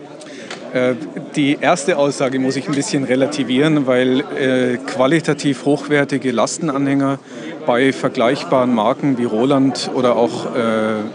Äh, 0.74 0.94
die 1.34 1.56
erste 1.58 1.96
Aussage 1.96 2.38
muss 2.38 2.56
ich 2.56 2.68
ein 2.68 2.74
bisschen 2.74 3.04
relativieren, 3.04 3.86
weil 3.86 4.20
äh, 4.20 4.76
qualitativ 4.76 5.64
hochwertige 5.64 6.30
Lastenanhänger 6.30 7.18
bei 7.64 7.94
vergleichbaren 7.94 8.74
Marken 8.74 9.16
wie 9.16 9.24
Roland 9.24 9.90
oder 9.94 10.16
auch 10.16 10.54
äh, 10.54 10.58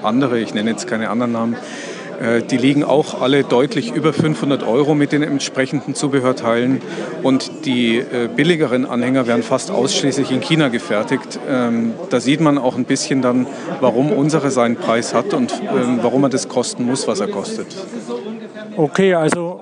andere, 0.01 0.39
ich 0.39 0.55
nenne 0.55 0.71
jetzt 0.71 0.87
keine 0.87 1.09
anderen 1.11 1.31
Namen, 1.31 1.55
die 2.49 2.57
liegen 2.57 2.83
auch 2.83 3.21
alle 3.21 3.43
deutlich 3.43 3.93
über 3.93 4.13
500 4.13 4.63
Euro 4.63 4.95
mit 4.95 5.11
den 5.11 5.23
entsprechenden 5.23 5.93
Zubehörteilen. 5.93 6.81
Und 7.21 7.65
die 7.65 7.97
äh, 7.97 8.29
billigeren 8.33 8.85
Anhänger 8.85 9.27
werden 9.27 9.43
fast 9.43 9.71
ausschließlich 9.71 10.31
in 10.31 10.39
China 10.39 10.69
gefertigt. 10.69 11.39
Ähm, 11.49 11.93
da 12.09 12.19
sieht 12.19 12.39
man 12.39 12.57
auch 12.57 12.77
ein 12.77 12.85
bisschen 12.85 13.21
dann, 13.21 13.47
warum 13.81 14.11
unsere 14.11 14.51
seinen 14.51 14.75
Preis 14.75 15.13
hat 15.13 15.33
und 15.33 15.53
ähm, 15.61 15.99
warum 16.01 16.23
er 16.23 16.29
das 16.29 16.47
kosten 16.47 16.85
muss, 16.85 17.07
was 17.07 17.19
er 17.19 17.27
kostet. 17.27 17.67
Okay, 18.75 19.13
also 19.13 19.61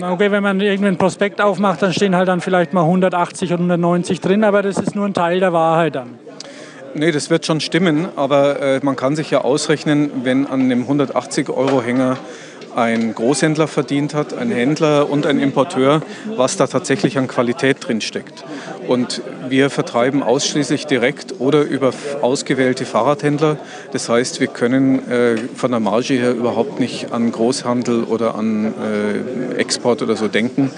okay, 0.00 0.30
wenn 0.30 0.42
man 0.42 0.60
irgendeinen 0.60 0.96
Prospekt 0.96 1.40
aufmacht, 1.40 1.82
dann 1.82 1.92
stehen 1.92 2.16
halt 2.16 2.28
dann 2.28 2.40
vielleicht 2.40 2.72
mal 2.72 2.82
180 2.82 3.50
oder 3.50 3.60
190 3.60 4.20
drin, 4.20 4.44
aber 4.44 4.62
das 4.62 4.78
ist 4.78 4.94
nur 4.94 5.06
ein 5.06 5.14
Teil 5.14 5.40
der 5.40 5.52
Wahrheit 5.52 5.94
dann. 5.94 6.18
Nee, 6.94 7.12
das 7.12 7.30
wird 7.30 7.46
schon 7.46 7.60
stimmen, 7.60 8.08
aber 8.16 8.60
äh, 8.60 8.80
man 8.82 8.96
kann 8.96 9.14
sich 9.14 9.30
ja 9.30 9.42
ausrechnen, 9.42 10.10
wenn 10.24 10.46
an 10.46 10.62
einem 10.62 10.84
180-Euro-Hänger 10.84 12.18
ein 12.74 13.14
Großhändler 13.14 13.68
verdient 13.68 14.14
hat, 14.14 14.34
ein 14.34 14.50
Händler 14.50 15.10
und 15.10 15.26
ein 15.26 15.38
Importeur, 15.38 16.02
was 16.36 16.56
da 16.56 16.66
tatsächlich 16.66 17.18
an 17.18 17.28
Qualität 17.28 17.76
drin 17.80 18.00
steckt. 18.00 18.44
Und 18.86 19.22
wir 19.48 19.70
vertreiben 19.70 20.22
ausschließlich 20.22 20.86
direkt 20.86 21.40
oder 21.40 21.62
über 21.62 21.92
ausgewählte 22.22 22.84
Fahrradhändler. 22.84 23.56
Das 23.92 24.08
heißt, 24.08 24.40
wir 24.40 24.48
können 24.48 25.08
äh, 25.08 25.36
von 25.54 25.70
der 25.70 25.80
Marge 25.80 26.14
her 26.14 26.32
überhaupt 26.32 26.80
nicht 26.80 27.12
an 27.12 27.30
Großhandel 27.30 28.04
oder 28.04 28.34
an 28.34 28.74
äh, 28.74 29.56
Export 29.56 30.02
oder 30.02 30.16
so 30.16 30.28
denken. 30.28 30.70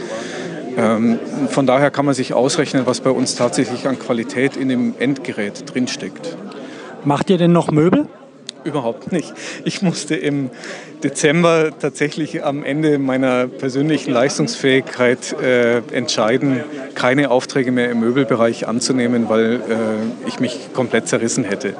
Ähm, 0.76 1.18
von 1.48 1.66
daher 1.66 1.90
kann 1.90 2.06
man 2.06 2.14
sich 2.14 2.34
ausrechnen, 2.34 2.86
was 2.86 3.00
bei 3.00 3.10
uns 3.10 3.34
tatsächlich 3.34 3.88
an 3.88 3.98
Qualität 3.98 4.56
in 4.56 4.68
dem 4.68 4.94
Endgerät 4.98 5.72
drinsteckt. 5.72 6.36
Macht 7.04 7.30
ihr 7.30 7.38
denn 7.38 7.52
noch 7.52 7.70
Möbel? 7.70 8.06
Überhaupt 8.64 9.10
nicht. 9.10 9.32
Ich 9.64 9.82
musste 9.82 10.14
im 10.14 10.50
Dezember 11.02 11.70
tatsächlich 11.80 12.44
am 12.44 12.62
Ende 12.64 12.98
meiner 12.98 13.48
persönlichen 13.48 14.12
Leistungsfähigkeit 14.12 15.32
äh, 15.42 15.78
entscheiden, 15.92 16.60
keine 16.94 17.30
Aufträge 17.32 17.72
mehr 17.72 17.90
im 17.90 17.98
Möbelbereich 17.98 18.68
anzunehmen, 18.68 19.28
weil 19.28 19.54
äh, 19.54 20.28
ich 20.28 20.38
mich 20.38 20.72
komplett 20.72 21.08
zerrissen 21.08 21.42
hätte. 21.42 21.74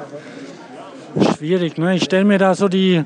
Schwierig, 1.37 1.77
ne? 1.77 1.95
Ich 1.95 2.03
stelle 2.03 2.25
mir 2.25 2.37
da 2.37 2.53
so 2.53 2.67
die, 2.67 3.03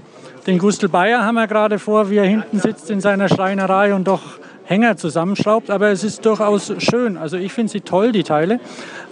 den 0.47 0.57
Gustl 0.57 0.89
Bayer 0.89 1.23
haben 1.23 1.35
wir 1.35 1.45
gerade 1.45 1.77
vor, 1.77 2.09
wie 2.09 2.17
er 2.17 2.25
hinten 2.25 2.59
sitzt 2.59 2.89
in 2.89 2.99
seiner 2.99 3.29
Schreinerei 3.29 3.93
und 3.93 4.07
doch 4.07 4.39
Hänger 4.67 4.97
zusammenschraubt, 4.97 5.69
aber 5.69 5.91
es 5.91 6.03
ist 6.03 6.25
durchaus 6.25 6.73
schön. 6.79 7.15
Also 7.17 7.37
ich 7.37 7.53
finde 7.53 7.71
sie 7.71 7.81
toll, 7.81 8.11
die 8.11 8.23
Teile. 8.23 8.59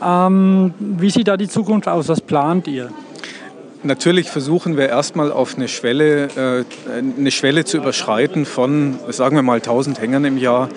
Ähm, 0.03 0.74
wie 0.79 1.09
sieht 1.09 1.29
da 1.29 1.38
die 1.38 1.47
Zukunft 1.47 1.88
aus? 1.88 2.09
Was 2.09 2.19
plant 2.19 2.67
ihr? 2.67 2.89
Natürlich 3.86 4.32
versuchen 4.32 4.77
wir 4.77 4.89
erstmal 4.89 5.32
auf 5.32 5.58
eine 5.58 5.68
Schwelle, 5.68 6.25
äh, 6.36 6.63
eine 7.20 7.30
Schwelle 7.30 7.65
zu 7.65 7.77
überschreiten 7.77 8.48
von, 8.48 8.98
sagen 9.10 9.36
wir 9.36 9.44
mal, 9.44 9.58
1000 9.58 10.01
Hängern 10.01 10.25
im 10.25 10.39
Jahr, 10.39 10.70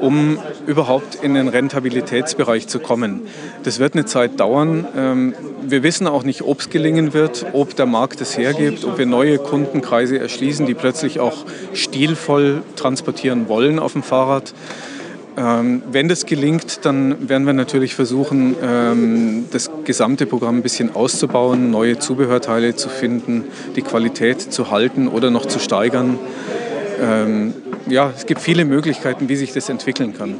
um 0.00 0.40
überhaupt 0.66 1.14
in 1.22 1.34
den 1.34 1.46
Rentabilitätsbereich 1.46 2.66
zu 2.66 2.80
kommen. 2.80 3.22
Das 3.62 3.78
wird 3.78 3.94
eine 3.94 4.04
Zeit 4.04 4.40
dauern. 4.40 4.84
Ähm, 4.96 5.34
wir 5.62 5.84
wissen 5.84 6.08
auch 6.08 6.24
nicht, 6.24 6.42
ob 6.42 6.58
es 6.58 6.68
gelingen 6.68 7.14
wird, 7.14 7.46
ob 7.52 7.76
der 7.76 7.86
Markt 7.86 8.20
es 8.20 8.36
hergibt, 8.36 8.84
ob 8.84 8.98
wir 8.98 9.06
neue 9.06 9.38
Kundenkreise 9.38 10.18
erschließen, 10.18 10.66
die 10.66 10.74
plötzlich 10.74 11.20
auch 11.20 11.44
stilvoll 11.72 12.62
transportieren 12.74 13.48
wollen 13.48 13.78
auf 13.78 13.92
dem 13.92 14.02
Fahrrad. 14.02 14.52
Ähm, 15.38 15.82
wenn 15.92 16.08
das 16.08 16.26
gelingt, 16.26 16.84
dann 16.84 17.28
werden 17.28 17.46
wir 17.46 17.52
natürlich 17.52 17.94
versuchen, 17.94 18.56
ähm, 18.62 19.44
das 19.52 19.70
gesamte 19.86 20.26
Programm 20.26 20.58
ein 20.58 20.62
bisschen 20.62 20.94
auszubauen, 20.94 21.70
neue 21.70 21.98
Zubehörteile 21.98 22.76
zu 22.76 22.90
finden, 22.90 23.44
die 23.74 23.82
Qualität 23.82 24.40
zu 24.40 24.70
halten 24.70 25.08
oder 25.08 25.30
noch 25.30 25.46
zu 25.46 25.58
steigern. 25.58 26.18
Ähm, 27.00 27.54
ja, 27.88 28.10
es 28.14 28.26
gibt 28.26 28.40
viele 28.40 28.64
Möglichkeiten, 28.64 29.28
wie 29.28 29.36
sich 29.36 29.52
das 29.52 29.68
entwickeln 29.68 30.12
kann. 30.12 30.34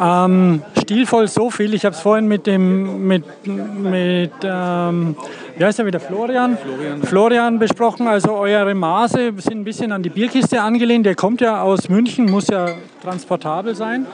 Ähm, 0.00 0.62
stilvoll 0.80 1.28
so 1.28 1.50
viel. 1.50 1.74
Ich 1.74 1.84
habe 1.84 1.94
es 1.94 2.00
vorhin 2.00 2.26
mit 2.28 2.46
dem 2.46 3.06
mit, 3.06 3.24
mit 3.46 4.32
ähm, 4.42 5.16
wie 5.56 5.64
heißt 5.64 5.78
er 5.80 5.86
wieder 5.86 6.00
Florian? 6.00 6.56
Florian? 6.56 7.02
Florian 7.02 7.58
besprochen. 7.58 8.06
Also 8.06 8.36
eure 8.36 8.74
Maße 8.74 9.32
sind 9.36 9.60
ein 9.60 9.64
bisschen 9.64 9.92
an 9.92 10.02
die 10.02 10.10
Bierkiste 10.10 10.62
angelehnt. 10.62 11.04
Der 11.04 11.14
kommt 11.14 11.40
ja 11.40 11.62
aus 11.62 11.88
München, 11.88 12.30
muss 12.30 12.46
ja 12.46 12.68
transportabel 13.02 13.74
sein. 13.74 14.06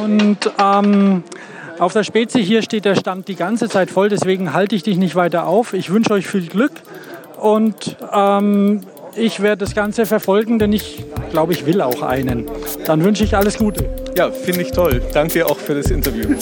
Und 0.00 0.38
ähm, 0.62 1.22
auf 1.78 1.92
der 1.92 2.04
Spezi 2.04 2.44
hier 2.44 2.62
steht 2.62 2.84
der 2.84 2.94
Stand 2.94 3.28
die 3.28 3.34
ganze 3.34 3.68
Zeit 3.68 3.90
voll, 3.90 4.08
deswegen 4.08 4.52
halte 4.52 4.74
ich 4.74 4.82
dich 4.82 4.96
nicht 4.96 5.14
weiter 5.14 5.46
auf. 5.46 5.74
Ich 5.74 5.90
wünsche 5.90 6.12
euch 6.12 6.26
viel 6.26 6.46
Glück 6.46 6.72
und 7.38 7.96
ähm, 8.12 8.80
ich 9.14 9.40
werde 9.40 9.64
das 9.64 9.74
Ganze 9.74 10.06
verfolgen, 10.06 10.58
denn 10.58 10.72
ich 10.72 11.04
glaube, 11.30 11.52
ich 11.52 11.66
will 11.66 11.82
auch 11.82 12.02
einen. 12.02 12.46
Dann 12.86 13.04
wünsche 13.04 13.24
ich 13.24 13.36
alles 13.36 13.58
Gute. 13.58 13.88
Ja, 14.16 14.30
finde 14.30 14.62
ich 14.62 14.70
toll. 14.70 15.02
Danke 15.12 15.44
auch 15.46 15.58
für 15.58 15.74
das 15.74 15.90
Interview. 15.90 16.34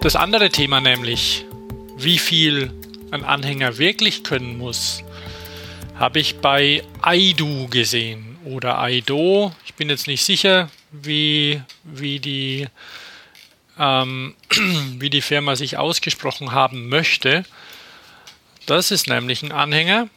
Das 0.00 0.16
andere 0.16 0.50
Thema 0.50 0.80
nämlich, 0.80 1.46
wie 1.96 2.18
viel 2.18 2.70
ein 3.12 3.24
Anhänger 3.24 3.78
wirklich 3.78 4.24
können 4.24 4.58
muss, 4.58 5.04
habe 6.02 6.18
ich 6.18 6.38
bei 6.38 6.82
Aidu 7.00 7.68
gesehen 7.68 8.36
oder 8.44 8.80
Aido. 8.80 9.54
Ich 9.64 9.74
bin 9.74 9.88
jetzt 9.88 10.08
nicht 10.08 10.24
sicher, 10.24 10.68
wie, 10.90 11.62
wie, 11.84 12.18
die, 12.18 12.66
ähm, 13.78 14.34
wie 14.98 15.10
die 15.10 15.20
Firma 15.20 15.54
sich 15.54 15.76
ausgesprochen 15.76 16.50
haben 16.50 16.88
möchte. 16.88 17.44
Das 18.66 18.90
ist 18.90 19.06
nämlich 19.06 19.44
ein 19.44 19.52
Anhänger, 19.52 20.08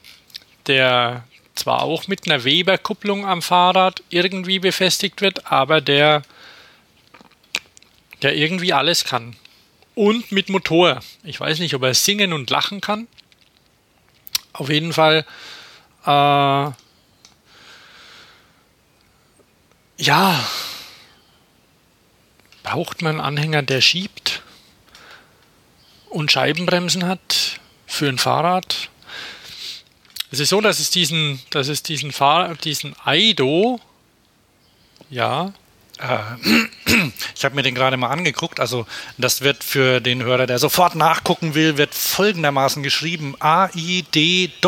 der 0.65 1.23
zwar 1.53 1.83
auch 1.83 2.07
mit 2.07 2.25
einer 2.25 2.43
Weber-Kupplung 2.43 3.23
am 3.23 3.43
Fahrrad 3.43 4.01
irgendwie 4.09 4.57
befestigt 4.57 5.21
wird, 5.21 5.51
aber 5.51 5.81
der, 5.81 6.23
der 8.23 8.35
irgendwie 8.35 8.73
alles 8.73 9.05
kann 9.05 9.35
und 9.93 10.31
mit 10.31 10.49
Motor. 10.49 11.01
Ich 11.23 11.39
weiß 11.39 11.59
nicht, 11.59 11.75
ob 11.75 11.83
er 11.83 11.93
singen 11.93 12.33
und 12.33 12.49
lachen 12.49 12.81
kann. 12.81 13.07
Auf 14.51 14.69
jeden 14.71 14.91
Fall, 14.91 15.25
äh, 16.05 16.71
ja, 19.97 20.43
braucht 22.63 23.01
man 23.01 23.13
einen 23.13 23.21
Anhänger, 23.21 23.61
der 23.61 23.81
schiebt 23.81 24.41
und 26.09 26.31
Scheibenbremsen 26.31 27.07
hat 27.07 27.59
für 27.85 28.07
ein 28.09 28.17
Fahrrad. 28.17 28.89
Es 30.31 30.39
ist 30.39 30.49
so, 30.49 30.59
dass 30.61 30.79
es 30.79 30.89
diesen, 30.89 31.39
dass 31.51 31.67
es 31.67 31.83
diesen 31.83 32.11
Fahr 32.11 32.55
diesen 32.55 32.95
Aido, 33.05 33.79
ja, 35.09 35.53
äh, 35.99 36.17
ich 37.35 37.45
habe 37.45 37.55
mir 37.55 37.63
den 37.63 37.75
gerade 37.75 37.97
mal 37.97 38.09
angeguckt. 38.09 38.59
Also 38.59 38.85
das 39.17 39.41
wird 39.41 39.63
für 39.63 40.01
den 40.01 40.23
Hörer, 40.23 40.45
der 40.47 40.59
sofort 40.59 40.95
nachgucken 40.95 41.55
will, 41.55 41.77
wird 41.77 41.95
folgendermaßen 41.95 42.83
geschrieben: 42.83 43.35
A-I-D-O-O. 43.39 44.67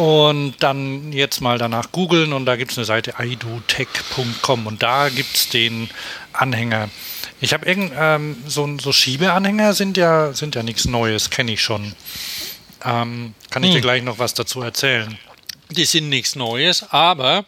Und 0.00 0.54
dann 0.60 1.12
jetzt 1.12 1.42
mal 1.42 1.58
danach 1.58 1.92
googeln 1.92 2.32
und 2.32 2.46
da 2.46 2.56
gibt 2.56 2.72
es 2.72 2.78
eine 2.78 2.86
Seite 2.86 3.16
idotech.com 3.18 4.66
und 4.66 4.82
da 4.82 5.10
gibt 5.10 5.36
es 5.36 5.50
den 5.50 5.90
Anhänger. 6.32 6.88
Ich 7.42 7.52
habe 7.52 7.66
irgend 7.66 7.92
ähm, 7.94 8.42
so, 8.46 8.66
so 8.80 8.92
Schiebeanhänger 8.92 9.74
sind 9.74 9.98
ja 9.98 10.32
sind 10.32 10.54
ja 10.54 10.62
nichts 10.62 10.86
Neues, 10.86 11.28
kenne 11.28 11.52
ich 11.52 11.60
schon. 11.60 11.94
Ähm, 12.82 13.34
kann 13.50 13.62
ich 13.62 13.68
hm. 13.68 13.74
dir 13.74 13.80
gleich 13.82 14.02
noch 14.02 14.18
was 14.18 14.32
dazu 14.32 14.62
erzählen? 14.62 15.18
Die 15.68 15.84
sind 15.84 16.08
nichts 16.08 16.34
Neues, 16.34 16.82
aber 16.88 17.44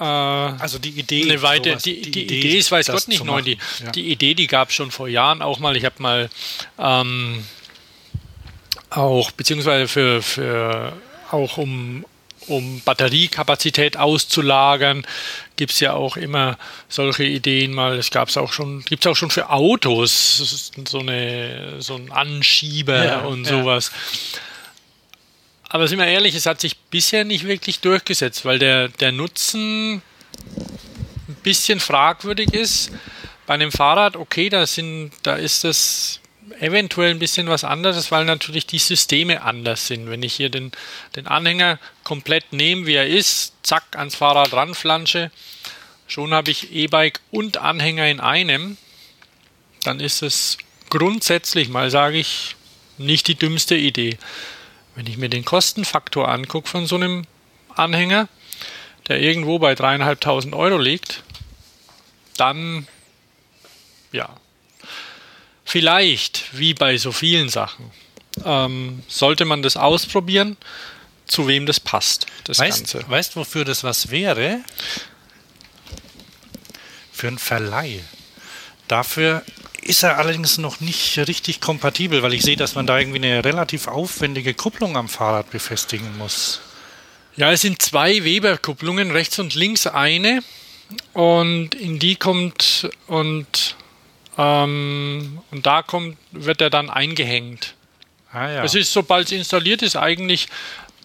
äh, 0.00 0.02
also 0.02 0.80
die 0.80 0.90
Idee, 0.98 1.30
eine 1.30 1.42
weite, 1.42 1.70
sowas, 1.70 1.82
die, 1.84 2.02
die, 2.02 2.10
die, 2.10 2.24
Idee, 2.24 2.38
Idee 2.40 2.58
ist 2.58 2.72
weiß 2.72 2.88
Gott 2.88 3.06
nicht 3.06 3.22
neu. 3.22 3.40
Die, 3.40 3.56
ja. 3.84 3.92
die 3.92 4.10
Idee, 4.10 4.34
die 4.34 4.48
gab 4.48 4.70
es 4.70 4.74
schon 4.74 4.90
vor 4.90 5.06
Jahren 5.06 5.42
auch 5.42 5.60
mal. 5.60 5.76
Ich 5.76 5.84
habe 5.84 6.02
mal 6.02 6.28
ähm, 6.76 7.44
auch 8.98 9.30
beziehungsweise 9.30 9.88
für, 9.88 10.22
für 10.22 10.92
auch 11.30 11.58
um 11.58 12.04
um 12.46 12.80
Batteriekapazität 12.80 13.96
auszulagern, 13.96 15.06
gibt 15.56 15.72
es 15.72 15.80
ja 15.80 15.92
auch 15.92 16.16
immer 16.16 16.56
solche 16.88 17.24
Ideen 17.24 17.74
mal. 17.74 17.98
Es 17.98 18.10
gab 18.10 18.28
es 18.28 18.36
auch 18.36 18.52
schon, 18.52 18.82
gibt 18.84 19.04
es 19.04 19.10
auch 19.10 19.16
schon 19.16 19.30
für 19.30 19.50
Autos 19.50 20.72
so 20.86 20.98
eine 21.00 21.76
so 21.80 21.96
ein 21.96 22.10
Anschieber 22.10 23.04
ja, 23.04 23.20
und 23.20 23.44
sowas. 23.44 23.90
Ja. 23.92 24.40
Aber 25.70 25.86
sind 25.86 25.98
wir 25.98 26.06
ehrlich, 26.06 26.34
es 26.34 26.46
hat 26.46 26.60
sich 26.60 26.78
bisher 26.78 27.24
nicht 27.24 27.46
wirklich 27.46 27.80
durchgesetzt, 27.80 28.44
weil 28.44 28.58
der, 28.58 28.88
der 28.88 29.12
Nutzen 29.12 30.02
ein 30.56 31.36
bisschen 31.42 31.78
fragwürdig 31.78 32.54
ist. 32.54 32.90
Bei 33.46 33.54
einem 33.54 33.70
Fahrrad, 33.70 34.16
okay, 34.16 34.48
da, 34.48 34.66
sind, 34.66 35.12
da 35.22 35.36
ist 35.36 35.64
das 35.64 36.20
eventuell 36.60 37.10
ein 37.10 37.18
bisschen 37.18 37.48
was 37.48 37.64
anderes, 37.64 38.10
weil 38.10 38.24
natürlich 38.24 38.66
die 38.66 38.78
Systeme 38.78 39.42
anders 39.42 39.86
sind. 39.86 40.10
Wenn 40.10 40.22
ich 40.22 40.34
hier 40.34 40.50
den, 40.50 40.72
den 41.16 41.26
Anhänger 41.26 41.78
komplett 42.04 42.52
nehme, 42.52 42.86
wie 42.86 42.94
er 42.94 43.06
ist, 43.06 43.54
zack, 43.62 43.84
ans 43.96 44.16
Fahrrad 44.16 44.52
ranflansche, 44.52 45.30
schon 46.06 46.32
habe 46.34 46.50
ich 46.50 46.72
E-Bike 46.72 47.20
und 47.30 47.58
Anhänger 47.58 48.08
in 48.08 48.20
einem, 48.20 48.76
dann 49.84 50.00
ist 50.00 50.22
es 50.22 50.58
grundsätzlich 50.90 51.68
mal, 51.68 51.90
sage 51.90 52.18
ich, 52.18 52.56
nicht 52.96 53.28
die 53.28 53.36
dümmste 53.36 53.76
Idee. 53.76 54.18
Wenn 54.94 55.06
ich 55.06 55.16
mir 55.16 55.28
den 55.28 55.44
Kostenfaktor 55.44 56.28
angucke 56.28 56.68
von 56.68 56.86
so 56.86 56.96
einem 56.96 57.24
Anhänger, 57.74 58.28
der 59.06 59.20
irgendwo 59.20 59.58
bei 59.58 59.74
dreieinhalbtausend 59.74 60.54
Euro 60.54 60.78
liegt, 60.78 61.22
dann 62.36 62.86
ja, 64.12 64.36
vielleicht 65.68 66.58
wie 66.58 66.72
bei 66.72 66.96
so 66.96 67.12
vielen 67.12 67.50
Sachen 67.50 67.90
ähm, 68.42 69.02
sollte 69.06 69.44
man 69.44 69.60
das 69.60 69.76
ausprobieren, 69.76 70.56
zu 71.26 71.46
wem 71.46 71.66
das 71.66 71.78
passt. 71.78 72.26
Das 72.44 72.58
weißt, 72.58 72.78
Ganze. 72.92 73.10
Weißt 73.10 73.36
wofür 73.36 73.66
das 73.66 73.84
was 73.84 74.10
wäre? 74.10 74.60
Für 77.12 77.28
einen 77.28 77.38
Verleih. 77.38 78.00
Dafür 78.88 79.44
ist 79.82 80.02
er 80.02 80.16
allerdings 80.16 80.56
noch 80.56 80.80
nicht 80.80 81.18
richtig 81.18 81.60
kompatibel, 81.60 82.22
weil 82.22 82.32
ich 82.32 82.42
sehe, 82.42 82.56
dass 82.56 82.74
man 82.74 82.86
da 82.86 82.98
irgendwie 82.98 83.18
eine 83.18 83.44
relativ 83.44 83.88
aufwendige 83.88 84.54
Kupplung 84.54 84.96
am 84.96 85.10
Fahrrad 85.10 85.50
befestigen 85.50 86.16
muss. 86.16 86.60
Ja, 87.36 87.52
es 87.52 87.60
sind 87.60 87.82
zwei 87.82 88.24
Weber-Kupplungen, 88.24 89.10
rechts 89.10 89.38
und 89.38 89.54
links 89.54 89.86
eine. 89.86 90.42
Und 91.12 91.74
in 91.74 91.98
die 91.98 92.16
kommt 92.16 92.88
und, 93.06 93.76
ähm, 94.38 95.40
und 95.50 95.66
da 95.66 95.82
kommt, 95.82 96.16
wird 96.32 96.60
er 96.60 96.70
dann 96.70 96.88
eingehängt. 96.88 97.74
Ah, 98.32 98.48
ja. 98.48 98.64
Es 98.64 98.74
ist, 98.74 98.92
sobald 98.92 99.26
es 99.26 99.32
installiert 99.32 99.82
ist, 99.82 99.96
eigentlich 99.96 100.48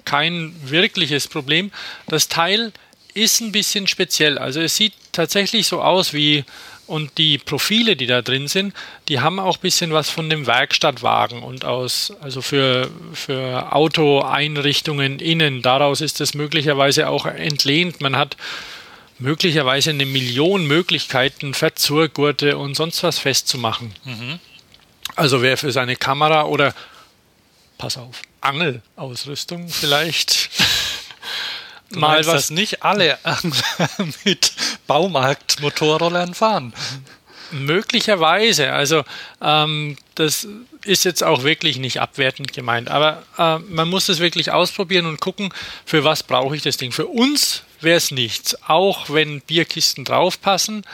kein 0.06 0.54
wirkliches 0.64 1.28
Problem. 1.28 1.72
Das 2.08 2.28
Teil 2.28 2.72
ist 3.14 3.42
ein 3.42 3.52
bisschen 3.52 3.88
speziell. 3.88 4.38
Also 4.38 4.62
es 4.62 4.76
sieht 4.76 4.94
tatsächlich 5.12 5.68
so 5.68 5.82
aus 5.82 6.14
wie 6.14 6.44
Und 6.86 7.18
die 7.18 7.38
Profile, 7.38 7.96
die 7.96 8.08
da 8.08 8.22
drin 8.22 8.50
sind, 8.50 8.74
die 9.08 9.22
haben 9.22 9.40
auch 9.40 9.58
ein 9.58 9.62
bisschen 9.62 9.94
was 9.94 10.10
von 10.10 10.30
dem 10.30 10.46
Werkstattwagen 10.46 11.42
und 11.42 11.64
aus, 11.64 12.14
also 12.20 12.42
für, 12.42 12.90
für 13.14 13.74
Autoeinrichtungen 13.74 15.20
innen. 15.20 15.62
Daraus 15.62 16.02
ist 16.02 16.20
es 16.20 16.34
möglicherweise 16.34 17.08
auch 17.08 17.26
entlehnt. 17.26 18.02
Man 18.02 18.18
hat 18.18 18.36
möglicherweise 19.24 19.92
eine 19.92 20.06
Million 20.06 20.68
Möglichkeiten, 20.68 21.54
Verzurgurte 21.54 22.58
und 22.58 22.76
sonst 22.76 23.02
was 23.04 23.20
festzumachen. 23.20 23.96
Mhm. 24.04 24.40
Also 25.16 25.42
wer 25.42 25.58
für 25.58 25.72
seine 25.72 25.96
Kamera 25.96 26.44
oder, 26.44 26.76
pass 27.78 27.98
auf, 27.98 28.22
Angelausrüstung 28.42 29.70
vielleicht. 29.70 30.50
Du 31.90 32.00
mal 32.00 32.26
was. 32.26 32.50
Nicht 32.50 32.82
alle 32.82 33.20
mit 34.24 34.52
Baumarkt-Motorrollern 34.88 36.34
fahren. 36.34 36.74
Möglicherweise. 37.52 38.74
Also 38.74 39.04
ähm, 39.40 39.96
das 40.16 40.48
ist 40.86 41.06
jetzt 41.06 41.24
auch 41.24 41.44
wirklich 41.44 41.78
nicht 41.78 42.02
abwertend 42.02 42.52
gemeint. 42.52 42.90
Aber 42.90 43.22
äh, 43.38 43.60
man 43.60 43.90
muss 43.90 44.10
es 44.10 44.18
wirklich 44.18 44.52
ausprobieren 44.52 45.06
und 45.06 45.22
gucken, 45.22 45.54
für 45.86 46.04
was 46.04 46.24
brauche 46.24 46.56
ich 46.56 46.64
das 46.64 46.78
Ding. 46.78 46.92
Für 46.92 47.06
uns 47.06 47.62
wäre 47.84 47.98
es 47.98 48.12
nichts, 48.12 48.58
auch 48.68 49.10
wenn 49.10 49.42
Bierkisten 49.42 50.06
draufpassen. 50.06 50.86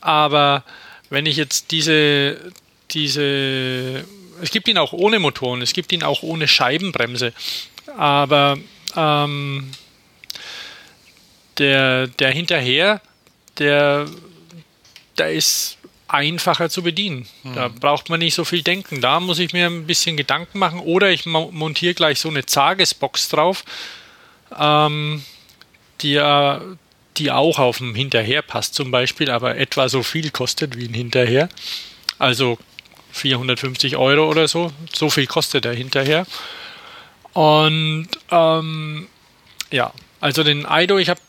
Aber 0.00 0.64
wenn 1.10 1.26
ich 1.26 1.36
jetzt 1.36 1.70
diese, 1.70 2.52
diese, 2.90 4.04
es 4.42 4.50
gibt 4.50 4.68
ihn 4.68 4.78
auch 4.78 4.92
ohne 4.92 5.18
Motoren, 5.18 5.62
es 5.62 5.72
gibt 5.72 5.92
ihn 5.92 6.02
auch 6.02 6.22
ohne 6.22 6.48
Scheibenbremse. 6.48 7.32
Aber 7.96 8.58
ähm, 8.96 9.70
der, 11.58 12.08
der 12.08 12.30
hinterher, 12.30 13.00
der, 13.58 14.06
der 15.18 15.32
ist 15.32 15.78
einfacher 16.08 16.70
zu 16.70 16.82
bedienen. 16.82 17.26
Mhm. 17.42 17.54
Da 17.54 17.68
braucht 17.68 18.08
man 18.08 18.20
nicht 18.20 18.34
so 18.34 18.44
viel 18.44 18.62
denken. 18.62 19.00
Da 19.00 19.20
muss 19.20 19.38
ich 19.38 19.52
mir 19.52 19.66
ein 19.66 19.86
bisschen 19.86 20.16
Gedanken 20.16 20.58
machen 20.58 20.80
oder 20.80 21.10
ich 21.10 21.26
montiere 21.26 21.94
gleich 21.94 22.20
so 22.20 22.28
eine 22.28 22.46
Zagesbox 22.46 23.28
drauf, 23.30 23.64
ähm, 24.58 25.24
die, 26.04 26.22
die 27.16 27.30
auch 27.32 27.58
auf 27.58 27.78
dem 27.78 27.94
Hinterher 27.94 28.42
passt 28.42 28.74
zum 28.74 28.90
Beispiel, 28.90 29.30
aber 29.30 29.56
etwa 29.56 29.88
so 29.88 30.02
viel 30.02 30.30
kostet 30.30 30.76
wie 30.76 30.86
ein 30.86 30.94
Hinterher. 30.94 31.48
Also 32.18 32.58
450 33.12 33.96
Euro 33.96 34.28
oder 34.28 34.46
so. 34.46 34.72
So 34.92 35.10
viel 35.10 35.26
kostet 35.26 35.64
der 35.64 35.74
Hinterher. 35.74 36.26
Und 37.32 38.08
ähm, 38.30 39.08
ja, 39.72 39.92
also 40.20 40.44
den 40.44 40.66
Aido, 40.66 40.98
ich 40.98 41.08
habe 41.08 41.20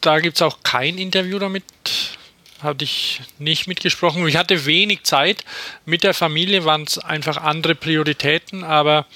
da 0.00 0.20
gibt 0.20 0.36
es 0.36 0.42
auch 0.42 0.58
kein 0.62 0.98
Interview 0.98 1.38
damit. 1.38 1.64
Hatte 2.62 2.84
ich 2.84 3.20
nicht 3.38 3.68
mitgesprochen. 3.68 4.26
Ich 4.26 4.36
hatte 4.36 4.66
wenig 4.66 5.04
Zeit. 5.04 5.44
Mit 5.84 6.02
der 6.02 6.12
Familie 6.12 6.64
waren 6.64 6.82
es 6.82 6.98
einfach 6.98 7.36
andere 7.36 7.76
Prioritäten, 7.76 8.64
aber 8.64 9.06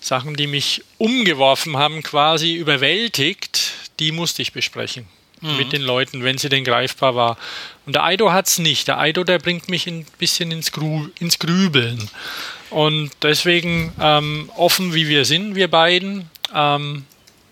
Sachen, 0.00 0.34
die 0.34 0.46
mich 0.46 0.82
umgeworfen 0.96 1.76
haben, 1.76 2.02
quasi 2.02 2.54
überwältigt, 2.54 3.72
die 4.00 4.12
musste 4.12 4.42
ich 4.42 4.52
besprechen. 4.52 5.06
Mhm. 5.40 5.56
Mit 5.58 5.72
den 5.72 5.82
Leuten, 5.82 6.24
wenn 6.24 6.38
sie 6.38 6.48
denn 6.48 6.64
greifbar 6.64 7.14
war. 7.14 7.36
Und 7.84 7.94
der 7.94 8.04
Aido 8.04 8.32
hat 8.32 8.46
es 8.46 8.58
nicht. 8.58 8.88
Der 8.88 8.98
Aido, 8.98 9.22
der 9.22 9.38
bringt 9.38 9.68
mich 9.68 9.86
ein 9.86 10.06
bisschen 10.18 10.50
ins, 10.50 10.72
Gru 10.72 11.08
ins 11.20 11.38
Grübeln. 11.38 12.10
Und 12.70 13.10
deswegen 13.22 13.92
ähm, 14.00 14.50
offen 14.56 14.94
wie 14.94 15.08
wir 15.08 15.24
sind, 15.24 15.54
wir 15.54 15.68
beiden, 15.68 16.30
ähm, 16.54 17.04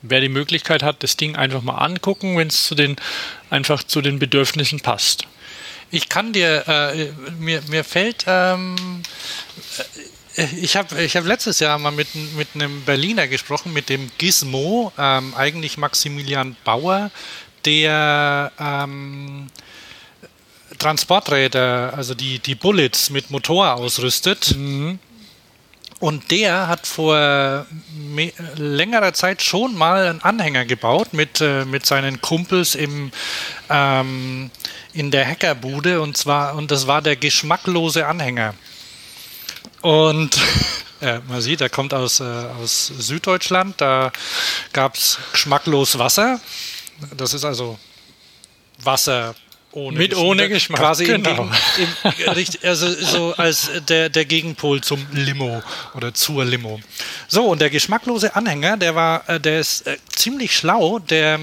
wer 0.03 0.21
die 0.21 0.29
Möglichkeit 0.29 0.83
hat, 0.83 1.03
das 1.03 1.17
Ding 1.17 1.37
einfach 1.37 1.63
mal 1.63 1.77
angucken, 1.77 2.37
wenn 2.39 2.49
es 2.49 2.65
zu 2.65 2.75
den 2.75 2.97
einfach 3.51 3.83
zu 3.83 4.01
den 4.01 4.19
Bedürfnissen 4.19 4.81
passt. 4.81 5.27
Ich 5.91 6.09
kann 6.09 6.33
dir, 6.33 6.67
äh, 6.67 7.13
mir, 7.39 7.63
mir 7.69 7.85
fällt, 7.85 8.25
ähm, 8.27 9.03
äh, 9.79 9.83
ich 10.37 10.77
habe 10.77 11.03
ich 11.03 11.17
hab 11.17 11.25
letztes 11.25 11.61
Jahr 11.61 11.79
mal 11.79 11.93
mit, 11.93 12.09
mit 12.37 12.49
einem 12.55 12.83
Berliner 12.83 13.29
gesprochen, 13.29 13.73
mit 13.73 13.89
dem 13.89 14.11
Gizmo, 14.19 14.93
ähm, 14.99 15.35
eigentlich 15.35 15.79
Maximilian 15.79 16.57
Bauer, 16.65 17.11
der 17.65 18.53
ähm, 18.59 19.47
Transporträder, 20.79 21.95
also 21.97 22.15
die, 22.15 22.39
die 22.39 22.55
Bullets 22.55 23.11
mit 23.11 23.31
Motor 23.31 23.75
ausrüstet. 23.75 24.57
Mhm. 24.57 24.99
Und 26.01 26.31
der 26.31 26.69
hat 26.69 26.87
vor 26.87 27.67
längerer 28.57 29.15
Zeit 29.15 29.41
schon 29.41 29.75
mal 29.75 30.09
einen 30.09 30.21
Anhänger 30.21 30.65
gebaut 30.65 31.13
mit, 31.13 31.41
äh, 31.41 31.65
mit 31.65 31.87
seinen 31.87 32.21
Kumpels 32.21 32.75
im, 32.75 33.13
ähm, 33.71 34.51
in 34.93 35.11
der 35.11 35.27
Hackerbude 35.27 36.03
und 36.03 36.17
zwar, 36.17 36.57
und 36.57 36.71
das 36.71 36.87
war 36.87 37.01
der 37.01 37.17
geschmacklose 37.17 38.07
Anhänger. 38.07 38.55
Und 39.85 40.41
ja, 41.03 41.21
man 41.29 41.43
sieht, 41.43 41.61
er 41.61 41.69
kommt 41.69 41.93
aus, 41.93 42.21
äh, 42.21 42.25
aus 42.25 42.87
Süddeutschland, 42.87 43.79
da 43.83 44.13
gab 44.73 44.95
es 44.95 45.19
geschmacklos 45.33 45.99
Wasser. 45.99 46.41
Das 47.15 47.35
ist 47.35 47.45
also 47.45 47.79
Wasser 48.83 49.35
ohne 49.73 49.99
mit 49.99 50.11
Geschmack. 50.13 50.27
ohne 50.27 50.49
Geschmack. 50.49 50.81
Quasi 50.81 51.05
genau. 51.05 51.51
im, 51.77 51.85
im, 52.19 52.47
also 52.63 52.95
so 52.95 53.35
als 53.37 53.71
der, 53.87 54.09
der 54.09 54.25
Gegenpol 54.25 54.81
zum 54.81 55.07
Limo 55.13 55.63
oder 55.95 56.15
zur 56.15 56.47
Limo. 56.47 56.81
So, 57.29 57.45
und 57.45 57.61
der 57.61 57.69
geschmacklose 57.69 58.35
Anhänger, 58.35 58.79
der 58.79 58.95
war, 58.95 59.29
äh, 59.29 59.39
der 59.39 59.61
ist 59.61 59.87
äh, 59.87 59.99
ziemlich 60.09 60.57
schlau, 60.57 60.99
der, 60.99 61.39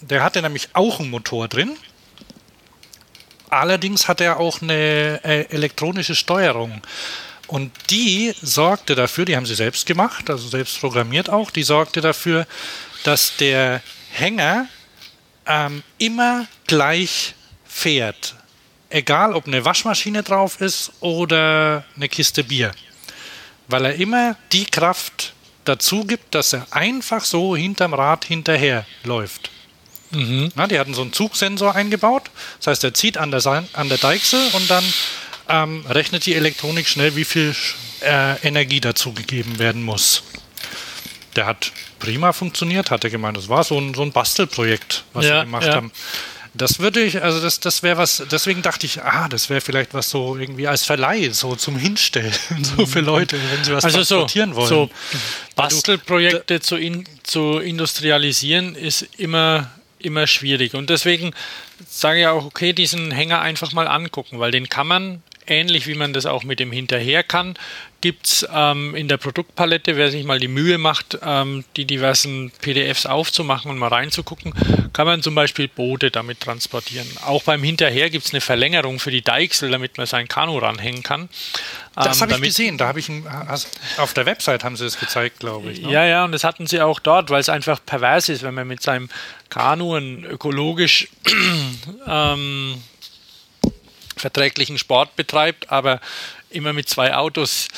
der 0.00 0.22
hatte 0.22 0.40
nämlich 0.42 0.68
auch 0.74 1.00
einen 1.00 1.10
Motor 1.10 1.48
drin. 1.48 1.76
Allerdings 3.48 4.06
hat 4.06 4.20
er 4.20 4.38
auch 4.38 4.62
eine 4.62 5.24
äh, 5.24 5.46
elektronische 5.50 6.14
Steuerung. 6.14 6.82
Und 7.50 7.72
die 7.90 8.32
sorgte 8.40 8.94
dafür, 8.94 9.24
die 9.24 9.34
haben 9.34 9.44
sie 9.44 9.56
selbst 9.56 9.84
gemacht, 9.84 10.30
also 10.30 10.48
selbst 10.48 10.78
programmiert 10.78 11.28
auch, 11.28 11.50
die 11.50 11.64
sorgte 11.64 12.00
dafür, 12.00 12.46
dass 13.02 13.36
der 13.38 13.82
Hänger 14.12 14.68
ähm, 15.46 15.82
immer 15.98 16.46
gleich 16.68 17.34
fährt, 17.66 18.36
egal 18.88 19.34
ob 19.34 19.48
eine 19.48 19.64
Waschmaschine 19.64 20.22
drauf 20.22 20.60
ist 20.60 20.92
oder 21.00 21.84
eine 21.96 22.08
Kiste 22.08 22.44
Bier, 22.44 22.70
weil 23.66 23.84
er 23.84 23.94
immer 23.96 24.36
die 24.52 24.66
Kraft 24.66 25.32
dazu 25.64 26.04
gibt, 26.04 26.36
dass 26.36 26.52
er 26.52 26.68
einfach 26.70 27.24
so 27.24 27.56
hinterm 27.56 27.94
Rad 27.94 28.26
hinterher 28.26 28.86
läuft. 29.02 29.50
Mhm. 30.12 30.52
Na, 30.54 30.68
die 30.68 30.78
hatten 30.78 30.94
so 30.94 31.02
einen 31.02 31.12
Zugsensor 31.12 31.74
eingebaut, 31.74 32.30
das 32.58 32.68
heißt, 32.68 32.84
er 32.84 32.94
zieht 32.94 33.18
an 33.18 33.32
der, 33.32 33.44
an 33.72 33.88
der 33.88 33.98
Deichsel 33.98 34.40
und 34.52 34.70
dann 34.70 34.84
ähm, 35.50 35.84
rechnet 35.86 36.26
die 36.26 36.34
Elektronik 36.34 36.88
schnell, 36.88 37.16
wie 37.16 37.24
viel 37.24 37.54
äh, 38.02 38.36
Energie 38.46 38.80
dazu 38.80 39.12
gegeben 39.12 39.58
werden 39.58 39.82
muss. 39.82 40.22
Der 41.36 41.46
hat 41.46 41.72
prima 41.98 42.32
funktioniert, 42.32 42.90
hat 42.90 43.04
er 43.04 43.10
gemeint. 43.10 43.36
Das 43.36 43.48
war 43.48 43.62
so 43.64 43.78
ein, 43.78 43.94
so 43.94 44.02
ein 44.02 44.12
Bastelprojekt, 44.12 45.04
was 45.12 45.26
ja, 45.26 45.40
sie 45.40 45.44
gemacht 45.46 45.66
ja. 45.66 45.74
haben. 45.74 45.92
Das 46.52 46.80
würde 46.80 47.00
ich, 47.00 47.22
also 47.22 47.40
das, 47.40 47.60
das 47.60 47.84
wäre 47.84 47.96
was, 47.96 48.24
deswegen 48.28 48.60
dachte 48.60 48.84
ich, 48.84 49.02
ah, 49.02 49.28
das 49.28 49.50
wäre 49.50 49.60
vielleicht 49.60 49.94
was 49.94 50.10
so 50.10 50.36
irgendwie 50.36 50.66
als 50.66 50.84
Verleih, 50.84 51.30
so 51.30 51.54
zum 51.54 51.76
Hinstellen, 51.76 52.34
so 52.62 52.86
für 52.86 53.00
Leute, 53.00 53.38
wenn 53.52 53.62
sie 53.62 53.72
was 53.72 53.84
also 53.84 53.98
transportieren 53.98 54.50
so, 54.50 54.56
wollen. 54.56 54.68
So 54.68 54.90
Bastelprojekte 55.54 56.60
zu, 56.60 56.76
in, 56.76 57.04
zu 57.22 57.58
industrialisieren 57.58 58.74
ist 58.74 59.02
immer, 59.16 59.70
immer 60.00 60.26
schwierig. 60.26 60.74
Und 60.74 60.90
deswegen 60.90 61.32
sage 61.88 62.22
ich 62.22 62.26
auch, 62.26 62.44
okay, 62.44 62.72
diesen 62.72 63.12
Hänger 63.12 63.40
einfach 63.40 63.72
mal 63.72 63.86
angucken, 63.86 64.40
weil 64.40 64.50
den 64.50 64.68
kann 64.68 64.88
man 64.88 65.22
ähnlich 65.50 65.86
wie 65.86 65.94
man 65.94 66.12
das 66.12 66.26
auch 66.26 66.44
mit 66.44 66.60
dem 66.60 66.72
Hinterher 66.72 67.22
kann, 67.22 67.56
gibt 68.00 68.26
es 68.26 68.48
ähm, 68.52 68.94
in 68.94 69.08
der 69.08 69.18
Produktpalette, 69.18 69.96
wer 69.96 70.10
sich 70.10 70.24
mal 70.24 70.38
die 70.38 70.48
Mühe 70.48 70.78
macht, 70.78 71.18
ähm, 71.22 71.64
die 71.76 71.84
diversen 71.84 72.50
PDFs 72.62 73.04
aufzumachen 73.04 73.70
und 73.70 73.78
mal 73.78 73.88
reinzugucken, 73.88 74.54
kann 74.92 75.06
man 75.06 75.22
zum 75.22 75.34
Beispiel 75.34 75.68
Boote 75.68 76.10
damit 76.10 76.40
transportieren. 76.40 77.06
Auch 77.26 77.42
beim 77.42 77.62
Hinterher 77.62 78.08
gibt 78.08 78.24
es 78.26 78.32
eine 78.32 78.40
Verlängerung 78.40 78.98
für 78.98 79.10
die 79.10 79.22
Deichsel, 79.22 79.70
damit 79.70 79.98
man 79.98 80.06
sein 80.06 80.28
Kanu 80.28 80.58
ranhängen 80.58 81.02
kann. 81.02 81.28
Das 81.94 82.16
ähm, 82.16 82.22
habe 82.22 82.34
ich 82.34 82.40
gesehen, 82.40 82.78
da 82.78 82.86
habe 82.86 83.00
ich 83.00 83.08
ein, 83.08 83.26
auf 83.98 84.14
der 84.14 84.24
Website 84.24 84.64
haben 84.64 84.76
sie 84.76 84.86
es 84.86 84.98
gezeigt, 84.98 85.40
glaube 85.40 85.70
ich. 85.70 85.82
Ne? 85.82 85.92
Ja, 85.92 86.04
ja, 86.06 86.24
und 86.24 86.32
das 86.32 86.44
hatten 86.44 86.66
sie 86.66 86.80
auch 86.80 87.00
dort, 87.00 87.28
weil 87.28 87.40
es 87.40 87.48
einfach 87.48 87.80
pervers 87.84 88.28
ist, 88.28 88.42
wenn 88.42 88.54
man 88.54 88.66
mit 88.66 88.82
seinem 88.82 89.10
Kanu 89.50 89.94
ein 89.96 90.24
ökologisch 90.24 91.08
ähm, 92.06 92.82
verträglichen 94.20 94.78
Sport 94.78 95.16
betreibt, 95.16 95.70
aber 95.70 96.00
immer 96.50 96.72
mit 96.72 96.88
zwei 96.88 97.14
Autos 97.14 97.68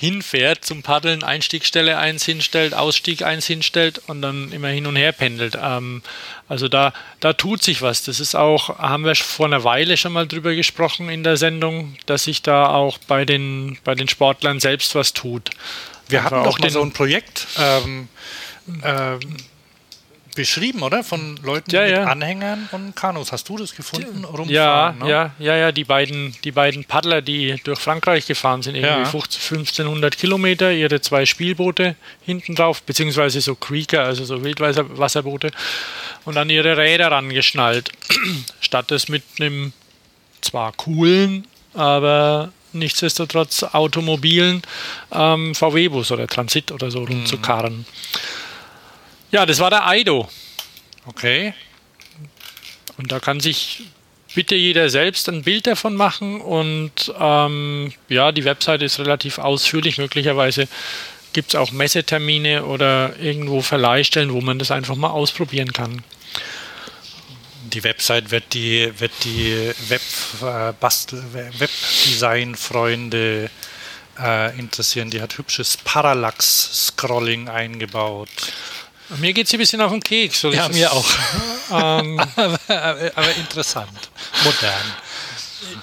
hinfährt 0.00 0.64
zum 0.64 0.82
Paddeln, 0.82 1.22
Einstiegsstelle 1.22 1.98
eins 1.98 2.24
hinstellt, 2.24 2.72
Ausstieg 2.72 3.22
eins 3.22 3.46
hinstellt 3.46 4.00
und 4.06 4.22
dann 4.22 4.50
immer 4.50 4.68
hin 4.68 4.86
und 4.86 4.96
her 4.96 5.12
pendelt. 5.12 5.58
Ähm, 5.62 6.02
also 6.48 6.68
da, 6.68 6.94
da 7.20 7.34
tut 7.34 7.62
sich 7.62 7.82
was. 7.82 8.02
Das 8.04 8.18
ist 8.18 8.34
auch, 8.34 8.78
haben 8.78 9.04
wir 9.04 9.14
vor 9.14 9.44
einer 9.44 9.62
Weile 9.62 9.98
schon 9.98 10.14
mal 10.14 10.26
drüber 10.26 10.54
gesprochen 10.54 11.10
in 11.10 11.22
der 11.22 11.36
Sendung, 11.36 11.96
dass 12.06 12.24
sich 12.24 12.40
da 12.40 12.68
auch 12.70 12.96
bei 13.08 13.26
den, 13.26 13.76
bei 13.84 13.94
den 13.94 14.08
Sportlern 14.08 14.58
selbst 14.58 14.94
was 14.94 15.12
tut. 15.12 15.50
Wir 16.08 16.24
hatten 16.24 16.44
doch 16.44 16.58
mal 16.58 16.70
so 16.70 16.80
ein 16.80 16.92
Projekt, 16.92 17.46
ähm, 17.58 18.08
ähm, 18.82 19.20
beschrieben, 20.34 20.82
oder? 20.82 21.02
Von 21.04 21.38
Leuten 21.42 21.70
Ja, 21.70 21.82
mit 21.82 21.90
ja. 21.90 22.04
Anhängern 22.04 22.68
und 22.72 22.96
Kanus. 22.96 23.32
Hast 23.32 23.48
du 23.48 23.56
das 23.56 23.74
gefunden? 23.74 24.22
Ja, 24.22 24.28
Rumfahren, 24.28 24.98
ne? 24.98 25.10
ja, 25.10 25.30
ja, 25.38 25.56
ja, 25.56 25.72
die 25.72 25.84
beiden, 25.84 26.34
die 26.44 26.52
beiden 26.52 26.84
Paddler, 26.84 27.22
die 27.22 27.56
durch 27.64 27.78
Frankreich 27.78 28.26
gefahren 28.26 28.62
sind, 28.62 28.74
irgendwie 28.76 29.00
Ja. 29.00 29.04
15, 29.04 29.56
1500 29.58 30.16
Kilometer, 30.16 30.72
ihre 30.72 31.00
zwei 31.00 31.26
Spielboote 31.26 31.96
hinten 32.24 32.54
drauf, 32.54 32.82
beziehungsweise 32.82 33.40
so 33.40 33.54
Creeker, 33.54 34.04
also 34.04 34.24
so 34.24 34.42
Wildwasserboote, 34.44 35.50
und 36.24 36.36
an 36.36 36.50
ihre 36.50 36.76
Räder 36.76 37.10
rangeschnallt. 37.10 37.90
Statt 38.60 38.90
es 38.92 39.08
mit 39.08 39.22
einem 39.40 39.72
zwar 40.40 40.72
coolen, 40.72 41.46
aber 41.74 42.52
nichtsdestotrotz 42.72 43.62
automobilen 43.64 44.62
ähm, 45.12 45.54
VW-Bus 45.54 46.12
oder 46.12 46.26
Transit 46.26 46.70
oder 46.72 46.90
so 46.90 47.04
rumzukarren. 47.04 47.84
Ja, 49.30 49.46
das 49.46 49.60
war 49.60 49.70
der 49.70 49.86
Aido. 49.86 50.28
Okay. 51.06 51.54
Und 52.96 53.12
da 53.12 53.20
kann 53.20 53.40
sich 53.40 53.82
bitte 54.34 54.54
jeder 54.54 54.90
selbst 54.90 55.28
ein 55.28 55.42
Bild 55.42 55.66
davon 55.66 55.94
machen. 55.94 56.40
Und 56.40 57.12
ähm, 57.18 57.92
ja, 58.08 58.32
die 58.32 58.44
Webseite 58.44 58.84
ist 58.84 58.98
relativ 58.98 59.38
ausführlich. 59.38 59.98
Möglicherweise 59.98 60.68
gibt 61.32 61.50
es 61.50 61.54
auch 61.54 61.70
Messetermine 61.72 62.64
oder 62.64 63.16
irgendwo 63.18 63.62
Verleihstellen, 63.62 64.32
wo 64.32 64.40
man 64.40 64.58
das 64.58 64.70
einfach 64.70 64.96
mal 64.96 65.10
ausprobieren 65.10 65.72
kann. 65.72 66.02
Die 67.72 67.84
Website 67.84 68.32
wird 68.32 68.52
die, 68.52 68.92
wird 68.98 69.12
die 69.22 69.70
Web, 69.88 70.02
äh, 70.42 70.72
Bastel, 70.80 71.22
Webdesign-Freunde 71.32 73.48
äh, 74.18 74.58
interessieren. 74.58 75.10
Die 75.10 75.22
hat 75.22 75.38
hübsches 75.38 75.76
Parallax-Scrolling 75.76 77.48
eingebaut. 77.48 78.28
Mir 79.18 79.32
geht 79.32 79.46
es 79.46 79.52
ein 79.52 79.58
bisschen 79.58 79.80
auf 79.80 79.90
den 79.90 80.00
Keks. 80.00 80.40
So 80.40 80.50
Ja, 80.50 80.68
mir 80.68 80.86
ist, 80.86 80.92
auch. 80.92 81.08
Ähm, 81.72 82.18
aber, 82.36 82.58
aber 83.14 83.36
interessant. 83.36 84.10
Modern. 84.42 84.94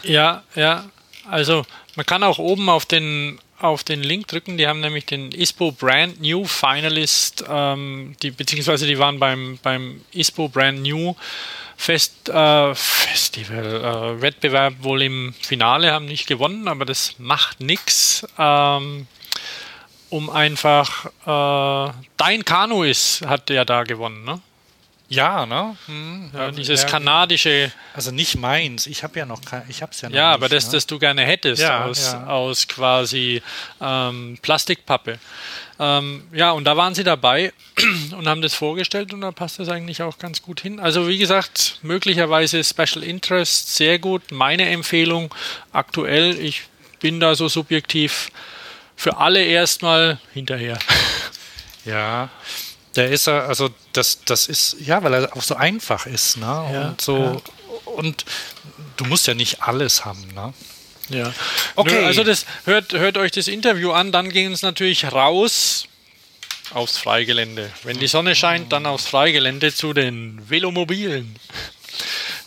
Ja, 0.04 0.44
ja. 0.54 0.84
Also 1.30 1.66
man 1.96 2.06
kann 2.06 2.24
auch 2.24 2.40
oben 2.40 2.70
auf 2.70 2.86
den 2.86 3.40
auf 3.60 3.86
den 3.86 4.04
Link 4.04 4.28
drücken. 4.28 4.58
Die 4.58 4.68
haben 4.68 4.82
nämlich 4.82 5.06
den 5.06 5.32
ISPO 5.32 5.72
Brand 5.72 6.22
New 6.22 6.44
Finalist, 6.46 7.46
ähm, 7.50 8.18
die 8.22 8.32
beziehungsweise 8.32 8.86
die 8.86 9.00
waren 9.00 9.18
beim 9.18 9.60
beim 9.64 10.02
ISPO 10.12 10.50
Brand 10.50 10.82
New 10.82 11.16
Fest, 11.78 12.28
äh, 12.28 12.76
Festival 12.76 14.18
äh, 14.18 14.22
Wettbewerb 14.22 14.74
wohl 14.82 15.04
im 15.04 15.34
Finale 15.40 15.92
haben 15.92 16.06
nicht 16.06 16.28
gewonnen, 16.28 16.68
aber 16.68 16.86
das 16.86 17.16
macht 17.20 17.62
nichts. 17.62 18.28
Ähm, 18.38 19.08
um 20.10 20.30
einfach 20.30 21.06
äh, 21.26 21.94
dein 22.18 22.46
Kanu 22.46 22.84
ist 22.84 23.26
hat 23.26 23.50
der 23.50 23.66
da 23.66 23.84
gewonnen, 23.84 24.24
ne? 24.24 24.42
Ja, 25.10 25.46
ne? 25.46 25.78
Hm, 25.86 26.32
Ja, 26.34 26.52
dieses 26.52 26.82
ja, 26.82 26.90
kanadische 26.90 27.72
Also 27.94 28.12
nicht 28.12 28.36
meins. 28.36 28.88
Ich 28.88 29.04
habe 29.04 29.18
ja 29.20 29.26
noch 29.26 29.42
kein, 29.42 29.64
ich 29.70 29.82
hab's 29.82 30.02
ja 30.02 30.10
noch 30.10 30.16
Ja, 30.16 30.28
nicht, 30.32 30.34
aber 30.36 30.50
das, 30.50 30.66
ne? 30.66 30.72
das 30.74 30.86
du 30.86 31.00
gerne 31.00 31.24
hättest 31.24 31.62
Ja, 31.62 31.86
aus, 31.86 32.14
aus 32.14 32.68
quasi 32.68 33.42
ähm, 33.80 34.38
Plastikpappe. 34.42 35.18
Ähm, 35.80 36.24
ja, 36.34 36.52
und 36.52 36.66
da 36.66 36.76
waren 36.76 36.94
sie 36.94 37.06
dabei 37.06 37.54
und 38.18 38.28
haben 38.28 38.42
das 38.42 38.54
vorgestellt 38.54 39.14
und 39.14 39.22
da 39.22 39.32
passt 39.32 39.60
das 39.60 39.70
eigentlich 39.70 40.02
auch 40.02 40.18
ganz 40.18 40.42
gut 40.42 40.60
hin. 40.60 40.80
Also 40.82 41.08
wie 41.08 41.18
gesagt, 41.18 41.80
möglicherweise 41.84 42.62
Special 42.64 43.02
Interest, 43.02 43.76
sehr 43.76 44.00
gut. 44.00 44.24
Meine 44.34 44.68
Empfehlung 44.68 45.34
aktuell, 45.72 46.38
ich 46.38 46.64
bin 47.00 47.22
da 47.22 47.34
so 47.36 47.48
subjektiv 47.48 48.30
für 48.98 49.16
alle 49.18 49.42
erstmal 49.44 50.20
hinterher. 50.34 50.78
Ja, 51.86 52.28
der 52.98 53.12
ist 53.12 53.28
ja, 53.28 53.46
also 53.46 53.70
das, 53.94 54.20
das 54.26 54.48
ist, 54.48 54.76
ja, 54.82 55.02
weil 55.04 55.14
er 55.14 55.38
auch 55.38 55.42
so 55.42 55.56
einfach 55.56 56.06
ist, 56.06 56.36
ne? 56.36 56.46
Ja, 56.46 56.88
und 56.90 57.00
so, 57.00 57.42
und 57.86 58.26
du 58.98 59.06
musst 59.06 59.26
ja 59.26 59.34
nicht 59.34 59.62
alles 59.62 60.04
haben, 60.04 60.28
ne? 60.36 60.54
Ja. 61.08 61.32
Okay. 61.78 62.02
Nö, 62.02 62.06
also 62.06 62.26
das 62.26 62.46
hört, 62.66 62.92
hört 62.92 63.18
euch 63.18 63.32
das 63.32 63.48
Interview 63.48 63.92
an, 63.94 64.12
dann 64.12 64.30
gehen 64.32 64.52
es 64.52 64.64
natürlich 64.64 65.06
raus 65.10 65.88
aufs 66.74 66.98
Freigelände. 66.98 67.72
Wenn 67.84 68.00
die 68.00 68.08
Sonne 68.08 68.36
scheint, 68.36 68.74
dann 68.74 68.86
aufs 68.86 69.08
Freigelände 69.08 69.74
zu 69.74 69.94
den 69.94 70.42
Velomobilen. 70.50 71.38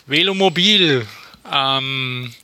Velomobil. 0.05 1.07
Ähm, 1.51 2.35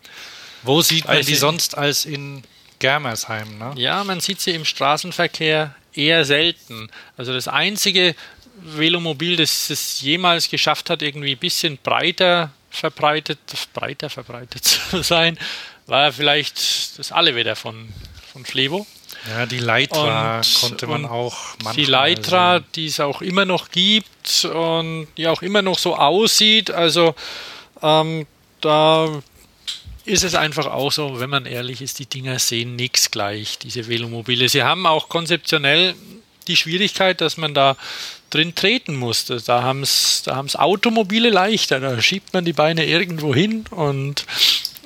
Wo 0.64 0.82
sieht 0.82 1.06
man 1.06 1.18
Weiß 1.18 1.28
die 1.28 1.34
ich- 1.34 1.40
sonst 1.40 1.78
als 1.78 2.06
in 2.06 2.44
Germersheim, 2.80 3.58
ne? 3.58 3.74
ja, 3.76 4.04
man 4.04 4.20
sieht 4.20 4.40
sie 4.42 4.52
im 4.52 4.66
Straßenverkehr 4.66 5.76
eher 5.94 6.26
selten. 6.26 6.90
Also 7.18 7.34
das 7.34 7.48
einzige 7.48 8.16
Velomobil, 8.62 9.36
das 9.36 9.70
es 9.70 10.02
jemals 10.02 10.50
geschafft 10.50 10.90
hat, 10.90 11.02
irgendwie 11.02 11.34
ein 11.34 11.38
bisschen 11.40 11.78
breiter 11.82 12.52
verbreitet, 12.70 13.40
breiter 13.74 14.10
verbreitet 14.10 14.64
zu 14.92 15.02
sein, 15.04 15.38
war 15.88 16.12
vielleicht 16.12 17.00
das 17.00 17.12
Allewetter 17.12 17.56
von, 17.56 17.90
von 18.32 18.46
Flevo. 18.46 18.86
Ja, 19.30 19.46
die 19.46 19.60
Leitra 19.60 20.38
Und- 20.38 20.54
konnte 20.62 20.88
man 20.88 21.06
auch 21.06 21.36
manchmal 21.64 21.76
die 21.76 21.86
Leitra, 21.86 22.58
sehen. 22.60 22.66
die 22.76 22.86
es 22.88 23.00
auch 23.00 23.22
immer 23.22 23.46
noch 23.46 23.72
gibt 23.72 24.46
und 24.46 25.08
die 25.18 25.28
auch 25.28 25.42
immer 25.42 25.62
noch 25.62 25.80
so 25.80 25.96
aussieht. 25.96 26.70
Also 26.72 27.16
ähm, 27.82 28.26
da 28.62 29.22
ist 30.08 30.24
es 30.24 30.36
einfach 30.36 30.68
auch 30.68 30.92
so, 30.92 31.20
wenn 31.20 31.30
man 31.30 31.46
ehrlich 31.46 31.82
ist, 31.82 32.00
die 32.00 32.06
Dinger 32.06 32.40
sehen 32.40 32.78
nichts 32.78 33.12
gleich, 33.12 33.60
diese 33.60 33.88
Velomobile. 33.88 34.48
Sie 34.48 34.64
haben 34.64 34.86
auch 34.86 35.10
konzeptionell 35.10 35.96
die 36.48 36.56
Schwierigkeit, 36.56 37.20
dass 37.20 37.36
man 37.36 37.54
da 37.54 37.76
drin 38.30 38.56
treten 38.56 38.96
muss. 38.96 39.26
Da 39.26 39.64
haben 39.64 39.84
es 39.84 40.24
da 40.24 40.38
haben's 40.38 40.56
Automobile 40.56 41.30
leichter. 41.30 41.82
Da 41.82 42.02
schiebt 42.02 42.34
man 42.34 42.46
die 42.46 42.54
Beine 42.54 42.86
irgendwo 42.86 43.36
hin 43.36 43.66
und 43.70 44.26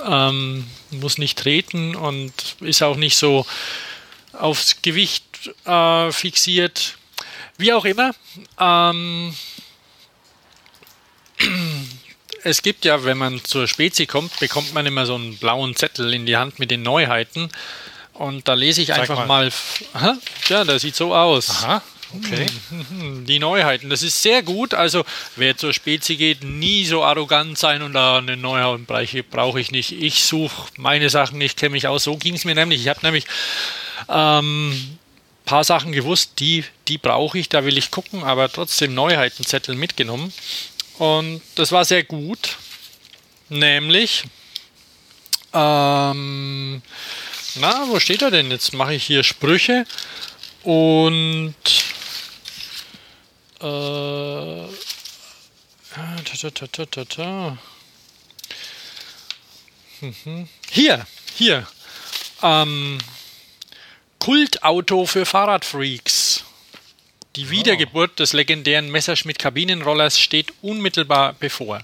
ähm, 0.04 0.66
muss 0.90 1.20
nicht 1.20 1.38
treten 1.38 1.96
und 1.96 2.34
ist 2.60 2.82
auch 2.82 2.98
nicht 2.98 3.16
so 3.16 3.46
aufs 4.34 4.82
Gewicht 4.82 5.24
äh, 5.66 6.12
fixiert. 6.12 6.98
Wie 7.58 7.74
auch 7.74 7.86
immer. 7.86 8.16
Ähm, 8.60 9.36
es 12.44 12.62
gibt 12.62 12.86
ja, 12.86 13.04
wenn 13.04 13.18
man 13.18 13.44
zur 13.44 13.68
Spezi 13.68 14.06
kommt, 14.06 14.40
bekommt 14.40 14.74
man 14.74 14.86
immer 14.86 15.06
so 15.06 15.16
einen 15.16 15.38
blauen 15.38 15.76
Zettel 15.76 16.14
in 16.14 16.26
die 16.26 16.38
Hand 16.38 16.60
mit 16.60 16.72
den 16.72 16.82
Neuheiten. 16.82 17.50
Und 18.14 18.48
da 18.48 18.54
lese 18.54 18.82
ich 18.82 18.94
einfach 18.94 19.26
mal. 19.26 19.52
mal. 19.94 20.18
Ja, 20.50 20.64
der 20.64 20.80
sieht 20.80 20.96
so 20.96 21.16
aus. 21.16 21.50
Aha, 21.50 21.82
okay. 22.16 22.46
Die 23.26 23.40
Neuheiten, 23.40 23.90
das 23.90 24.04
ist 24.04 24.22
sehr 24.22 24.44
gut. 24.44 24.74
Also, 24.74 25.04
wer 25.36 25.58
zur 25.58 25.74
Spezi 25.74 26.18
geht, 26.18 26.44
nie 26.44 26.86
so 26.86 27.04
arrogant 27.04 27.58
sein 27.58 27.82
und 27.82 27.94
da 27.94 28.18
eine 28.18 28.38
Neuheit 28.38 28.86
brauche 28.86 29.24
brauche 29.24 29.60
ich 29.60 29.72
nicht. 29.72 29.92
Ich 29.94 30.24
suche 30.24 30.68
meine 30.78 31.10
Sachen, 31.10 31.40
ich 31.42 31.56
kenne 31.56 31.72
mich 31.72 31.88
aus. 31.88 32.04
So 32.04 32.18
ging 32.18 32.36
es 32.36 32.46
mir 32.46 32.54
nämlich. 32.54 32.82
Ich 32.82 32.90
habe 32.90 33.00
nämlich 33.02 33.26
ähm, 34.10 34.98
paar 35.46 35.64
Sachen 35.64 35.92
gewusst, 35.92 36.40
die, 36.40 36.64
die 36.88 36.98
brauche 36.98 37.38
ich, 37.38 37.50
da 37.50 37.66
will 37.66 37.78
ich 37.78 37.92
gucken, 37.92 38.24
aber 38.24 38.50
trotzdem 38.50 38.94
Neuheitenzettel 38.94 39.76
mitgenommen. 39.76 40.32
Und 41.02 41.42
das 41.56 41.72
war 41.72 41.84
sehr 41.84 42.04
gut. 42.04 42.58
Nämlich, 43.50 44.24
ähm, 45.52 46.84
na, 47.56 47.88
wo 47.88 48.00
steht 48.00 48.22
er 48.22 48.30
denn? 48.30 48.52
Jetzt 48.52 48.74
mache 48.74 48.94
ich 48.94 49.04
hier 49.06 49.24
Sprüche 49.24 49.88
und 50.62 51.56
äh, 53.62 54.68
ta, 55.92 56.68
ta, 56.72 56.86
ta, 56.86 57.06
ta. 57.06 57.58
Mhm. 60.02 60.48
Hier, 60.70 61.08
hier. 61.34 61.68
Ähm, 62.44 63.00
Kultauto 64.20 65.08
für 65.08 65.26
Fahrradfreaks. 65.26 66.31
Die 67.38 67.50
Wiedergeburt 67.50 68.20
des 68.20 68.34
legendären 68.34 68.92
Messerschmitt-Kabinenrollers 68.92 70.20
steht 70.20 70.52
unmittelbar 70.62 71.34
bevor. 71.40 71.82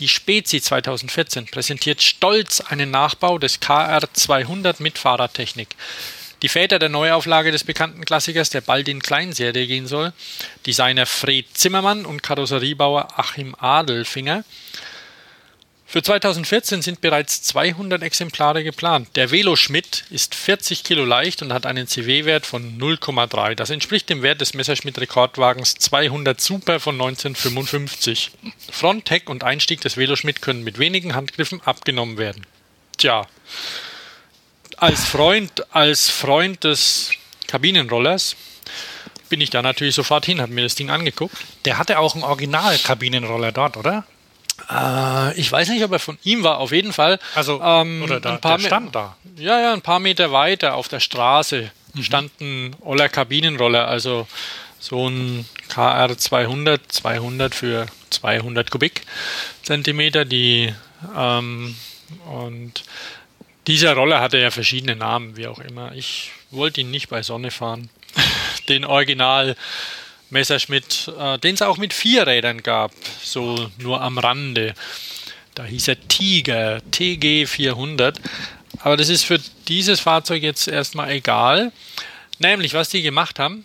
Die 0.00 0.08
Spezi 0.08 0.60
2014 0.60 1.46
präsentiert 1.46 2.02
stolz 2.02 2.60
einen 2.60 2.90
Nachbau 2.90 3.38
des 3.38 3.60
KR 3.60 4.02
200 4.12 4.80
mit 4.80 4.98
Fahrradtechnik. 4.98 5.68
Die 6.42 6.50
Väter 6.50 6.78
der 6.78 6.90
Neuauflage 6.90 7.52
des 7.52 7.64
bekannten 7.64 8.04
Klassikers, 8.04 8.50
der 8.50 8.60
bald 8.60 8.86
in 8.88 9.00
Kleinserie 9.00 9.66
gehen 9.66 9.86
soll, 9.86 10.12
Designer 10.66 11.06
Fred 11.06 11.46
Zimmermann 11.54 12.04
und 12.04 12.22
Karosseriebauer 12.22 13.18
Achim 13.18 13.54
Adelfinger, 13.58 14.44
für 15.88 16.02
2014 16.02 16.82
sind 16.82 17.00
bereits 17.00 17.42
200 17.42 18.02
Exemplare 18.02 18.64
geplant. 18.64 19.08
Der 19.14 19.30
Veloschmidt 19.30 20.04
ist 20.10 20.34
40 20.34 20.82
Kilo 20.82 21.04
leicht 21.04 21.42
und 21.42 21.52
hat 21.52 21.64
einen 21.64 21.86
CW-Wert 21.86 22.44
von 22.44 22.76
0,3. 22.76 23.54
Das 23.54 23.70
entspricht 23.70 24.08
dem 24.10 24.20
Wert 24.22 24.40
des 24.40 24.52
Messerschmitt-Rekordwagens 24.54 25.76
200 25.76 26.40
Super 26.40 26.80
von 26.80 26.96
1955. 26.96 28.32
Front, 28.72 29.10
Heck 29.10 29.30
und 29.30 29.44
Einstieg 29.44 29.80
des 29.80 29.96
Veloschmidt 29.96 30.42
können 30.42 30.64
mit 30.64 30.78
wenigen 30.78 31.14
Handgriffen 31.14 31.62
abgenommen 31.62 32.18
werden. 32.18 32.44
Tja, 32.98 33.28
als 34.78 35.04
Freund, 35.04 35.72
als 35.72 36.10
Freund 36.10 36.64
des 36.64 37.12
Kabinenrollers 37.46 38.34
bin 39.28 39.40
ich 39.40 39.50
da 39.50 39.62
natürlich 39.62 39.94
sofort 39.94 40.26
hin, 40.26 40.40
habe 40.40 40.52
mir 40.52 40.64
das 40.64 40.74
Ding 40.74 40.90
angeguckt. 40.90 41.36
Der 41.64 41.78
hatte 41.78 42.00
auch 42.00 42.14
einen 42.14 42.24
Original-Kabinenroller 42.24 43.52
dort, 43.52 43.76
oder? 43.76 44.04
Äh, 44.70 45.38
ich 45.38 45.50
weiß 45.50 45.68
nicht, 45.68 45.84
ob 45.84 45.92
er 45.92 45.98
von 45.98 46.18
ihm 46.24 46.42
war, 46.42 46.58
auf 46.58 46.72
jeden 46.72 46.92
Fall. 46.92 47.18
Also, 47.34 47.60
ähm, 47.62 48.02
oder 48.02 48.20
da, 48.20 48.34
ein 48.34 48.40
paar 48.40 48.58
der 48.58 48.66
stand 48.66 48.94
da. 48.94 49.16
Ja, 49.36 49.60
ja, 49.60 49.72
ein 49.72 49.82
paar 49.82 50.00
Meter 50.00 50.32
weiter 50.32 50.74
auf 50.74 50.88
der 50.88 51.00
Straße 51.00 51.70
Mhm. 51.96 52.02
stand 52.02 52.40
ein 52.40 52.76
Oller 52.80 53.08
Kabinenroller, 53.08 53.88
also 53.88 54.26
so 54.78 55.08
ein 55.08 55.46
KR 55.68 56.16
200, 56.16 56.80
200 56.92 57.54
für 57.54 57.86
200 58.10 58.70
Kubikzentimeter, 58.70 60.24
die 60.24 60.74
ähm, 61.16 61.74
und 62.30 62.84
dieser 63.66 63.94
Roller 63.94 64.20
hatte 64.20 64.38
ja 64.38 64.50
verschiedene 64.50 64.94
Namen, 64.94 65.36
wie 65.36 65.46
auch 65.48 65.58
immer. 65.58 65.92
Ich 65.94 66.30
wollte 66.50 66.82
ihn 66.82 66.90
nicht 66.90 67.08
bei 67.08 67.22
Sonne 67.22 67.50
fahren. 67.50 67.88
Den 68.68 68.84
Original 68.84 69.56
Messerschmitt, 70.30 71.12
äh, 71.18 71.38
den 71.38 71.54
es 71.54 71.62
auch 71.62 71.78
mit 71.78 71.92
vier 71.92 72.26
Rädern 72.26 72.62
gab, 72.62 72.92
so 73.22 73.70
nur 73.78 74.00
am 74.00 74.18
Rande. 74.18 74.74
Da 75.54 75.64
hieß 75.64 75.88
er 75.88 76.08
Tiger, 76.08 76.82
TG 76.90 77.46
400. 77.46 78.20
Aber 78.80 78.96
das 78.96 79.08
ist 79.08 79.24
für 79.24 79.40
dieses 79.68 80.00
Fahrzeug 80.00 80.42
jetzt 80.42 80.68
erstmal 80.68 81.10
egal. 81.10 81.72
Nämlich, 82.38 82.74
was 82.74 82.90
die 82.90 83.02
gemacht 83.02 83.38
haben. 83.38 83.64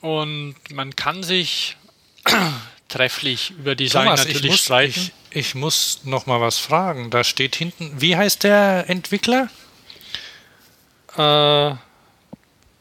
Und 0.00 0.54
man 0.70 0.94
kann 0.94 1.22
sich 1.22 1.76
trefflich 2.88 3.50
über 3.50 3.74
Design 3.74 4.04
Thomas, 4.04 4.20
natürlich 4.20 4.44
ich 4.44 4.50
muss, 4.50 4.60
streiten. 4.60 5.10
ich, 5.30 5.36
ich 5.36 5.54
muss 5.54 6.00
noch 6.04 6.26
mal 6.26 6.40
was 6.40 6.58
fragen. 6.58 7.10
Da 7.10 7.24
steht 7.24 7.56
hinten, 7.56 8.00
wie 8.00 8.16
heißt 8.16 8.44
der 8.44 8.88
Entwickler? 8.88 9.48
Äh, 11.16 11.74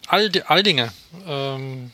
Ald 0.07 0.49
Aldinger. 0.49 0.93
Ähm, 1.25 1.91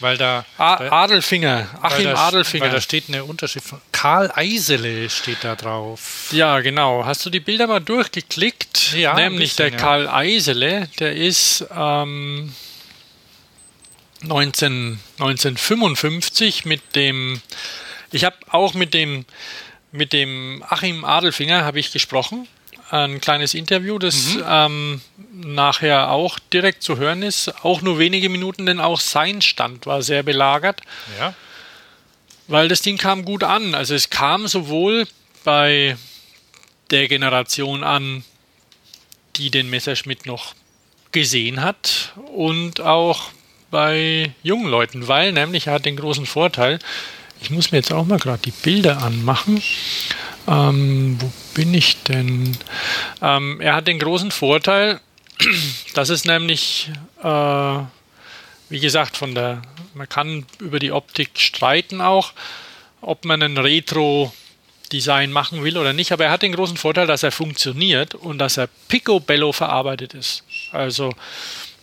Weil 0.00 0.16
da, 0.16 0.44
A 0.58 1.02
Adelfinger. 1.04 1.68
Achim 1.82 2.04
da, 2.04 2.28
Adelfinger. 2.28 2.64
Weil 2.64 2.72
da 2.72 2.80
steht 2.80 3.04
eine 3.08 3.24
Unterschrift 3.24 3.68
von 3.68 3.80
Karl 3.92 4.32
Eisele 4.34 5.10
steht 5.10 5.38
da 5.42 5.54
drauf. 5.54 6.28
Ja, 6.32 6.60
genau. 6.60 7.04
Hast 7.04 7.24
du 7.26 7.30
die 7.30 7.40
Bilder 7.40 7.66
mal 7.66 7.80
durchgeklickt? 7.80 8.94
Ja, 8.94 9.14
Nämlich 9.14 9.50
bisschen, 9.50 9.72
der. 9.72 9.78
Karl 9.78 10.08
Eisele, 10.08 10.88
der 10.98 11.14
ist 11.14 11.66
ähm, 11.76 12.54
19, 14.22 14.98
1955 15.18 16.64
mit 16.64 16.96
dem, 16.96 17.40
ich 18.10 18.24
habe 18.24 18.36
auch 18.50 18.74
mit 18.74 18.94
dem, 18.94 19.24
mit 19.92 20.12
dem 20.12 20.64
Achim 20.68 21.04
Adelfinger 21.04 21.64
habe 21.64 21.78
ich 21.78 21.92
gesprochen. 21.92 22.48
Ein 22.90 23.20
kleines 23.20 23.54
Interview, 23.54 23.98
das 23.98 24.34
Mhm. 24.34 24.44
ähm, 24.48 25.00
nachher 25.32 26.10
auch 26.10 26.38
direkt 26.52 26.82
zu 26.82 26.96
hören 26.96 27.22
ist. 27.22 27.64
Auch 27.64 27.82
nur 27.82 27.98
wenige 27.98 28.28
Minuten, 28.28 28.66
denn 28.66 28.80
auch 28.80 28.98
sein 29.00 29.42
Stand 29.42 29.86
war 29.86 30.02
sehr 30.02 30.22
belagert 30.22 30.80
Ja. 31.18 31.34
weil 32.48 32.66
das 32.68 32.82
Ding 32.82 32.96
kam 32.98 33.24
gut 33.24 33.44
an. 33.44 33.74
Also 33.76 33.94
es 33.94 34.10
kam 34.10 34.48
sowohl 34.48 35.06
bei 35.44 35.96
der 36.90 37.06
Generation 37.06 37.84
an, 37.84 38.24
die 39.36 39.50
den 39.50 39.70
Messerschmitt 39.70 40.26
noch 40.26 40.54
gesehen 41.12 41.62
hat 41.62 42.12
und 42.34 42.80
auch 42.80 43.30
bei 43.70 44.32
jungen 44.42 44.66
Leuten, 44.68 45.06
weil 45.06 45.30
nämlich 45.32 45.68
er 45.68 45.74
hat 45.74 45.84
den 45.84 45.96
großen 45.96 46.26
Vorteil, 46.26 46.80
ich 47.40 47.50
muss 47.50 47.70
mir 47.70 47.78
jetzt 47.78 47.92
auch 47.92 48.04
mal 48.04 48.18
gerade 48.18 48.42
die 48.44 48.50
Bilder 48.50 49.00
anmachen. 49.02 49.62
Ähm, 50.48 51.16
wo 51.20 51.30
bin 51.60 51.74
ich 51.74 52.02
denn? 52.04 52.56
Ähm, 53.20 53.60
er 53.60 53.74
hat 53.74 53.86
den 53.86 53.98
großen 53.98 54.30
Vorteil, 54.30 54.98
dass 55.94 56.08
es 56.08 56.24
nämlich 56.24 56.90
äh, 57.22 57.78
wie 58.70 58.80
gesagt, 58.80 59.18
von 59.18 59.34
der, 59.34 59.60
man 59.92 60.08
kann 60.08 60.46
über 60.58 60.78
die 60.78 60.92
Optik 60.92 61.32
streiten 61.34 62.00
auch, 62.00 62.32
ob 63.02 63.26
man 63.26 63.42
ein 63.42 63.58
Retro-Design 63.58 65.32
machen 65.32 65.62
will 65.62 65.76
oder 65.76 65.92
nicht, 65.92 66.12
aber 66.12 66.24
er 66.24 66.30
hat 66.30 66.42
den 66.42 66.54
großen 66.54 66.78
Vorteil, 66.78 67.06
dass 67.06 67.24
er 67.24 67.32
funktioniert 67.32 68.14
und 68.14 68.38
dass 68.38 68.56
er 68.56 68.68
picobello 68.88 69.52
verarbeitet 69.52 70.14
ist. 70.14 70.44
Also 70.72 71.12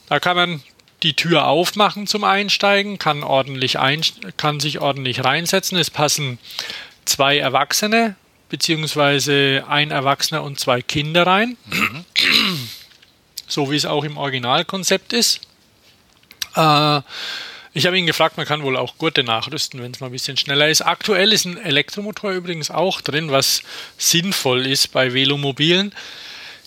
da 0.10 0.20
kann 0.20 0.38
man 0.38 0.64
die 1.04 1.14
Tür 1.14 1.46
aufmachen 1.46 2.08
zum 2.08 2.24
Einsteigen, 2.24 2.98
kann 2.98 3.22
ordentlich 3.22 3.78
ein, 3.78 4.02
kann 4.38 4.60
sich 4.60 4.80
ordentlich 4.80 5.24
reinsetzen. 5.24 5.78
Es 5.78 5.92
passen 5.92 6.40
zwei 7.06 7.38
Erwachsene 7.38 8.16
beziehungsweise 8.50 9.66
ein 9.68 9.92
Erwachsener 9.92 10.44
und 10.44 10.60
zwei 10.60 10.82
Kinder 10.82 11.28
rein, 11.28 11.58
so 13.48 13.72
wie 13.72 13.76
es 13.76 13.86
auch 13.86 14.04
im 14.04 14.18
Originalkonzept 14.18 15.14
ist. 15.14 15.42
Äh, 16.56 17.02
ich 17.74 17.86
habe 17.86 17.98
ihn 17.98 18.08
gefragt, 18.08 18.38
man 18.38 18.48
kann 18.48 18.64
wohl 18.64 18.76
auch 18.76 18.98
Gurte 18.98 19.24
nachrüsten, 19.24 19.82
wenn 19.82 19.92
es 19.92 20.00
mal 20.00 20.08
ein 20.08 20.12
bisschen 20.12 20.36
schneller 20.36 20.68
ist. 20.68 20.82
Aktuell 20.82 21.32
ist 21.32 21.46
ein 21.46 21.58
Elektromotor 21.58 22.32
übrigens 22.32 22.72
auch 22.72 23.02
drin, 23.02 23.30
was 23.30 23.62
sinnvoll 23.98 24.66
ist 24.66 24.92
bei 24.92 25.14
Velomobilen. 25.14 25.94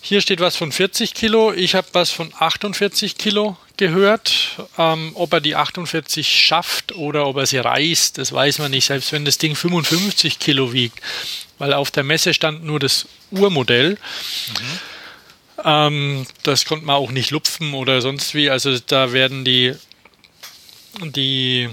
Hier 0.02 0.20
steht 0.20 0.40
was 0.40 0.56
von 0.56 0.70
40 0.70 1.12
Kilo, 1.14 1.52
ich 1.52 1.74
habe 1.74 1.88
was 1.92 2.10
von 2.10 2.32
48 2.38 3.18
Kilo 3.18 3.56
gehört. 3.80 4.60
Ähm, 4.78 5.10
ob 5.14 5.32
er 5.32 5.40
die 5.40 5.56
48 5.56 6.28
schafft 6.28 6.94
oder 6.94 7.26
ob 7.26 7.36
er 7.38 7.46
sie 7.46 7.58
reißt, 7.58 8.18
das 8.18 8.32
weiß 8.32 8.60
man 8.60 8.70
nicht, 8.70 8.84
selbst 8.84 9.10
wenn 9.10 9.24
das 9.24 9.38
Ding 9.38 9.56
55 9.56 10.38
Kilo 10.38 10.72
wiegt, 10.72 11.00
weil 11.58 11.72
auf 11.72 11.90
der 11.90 12.04
Messe 12.04 12.32
stand 12.32 12.62
nur 12.62 12.78
das 12.78 13.08
Urmodell. 13.32 13.98
Ähm, 15.64 16.26
das 16.44 16.64
konnte 16.64 16.86
man 16.86 16.94
auch 16.94 17.10
nicht 17.10 17.32
lupfen 17.32 17.74
oder 17.74 18.00
sonst 18.00 18.34
wie. 18.34 18.48
Also 18.48 18.78
da 18.78 19.12
werden 19.12 19.44
die, 19.44 19.74
die, 21.02 21.68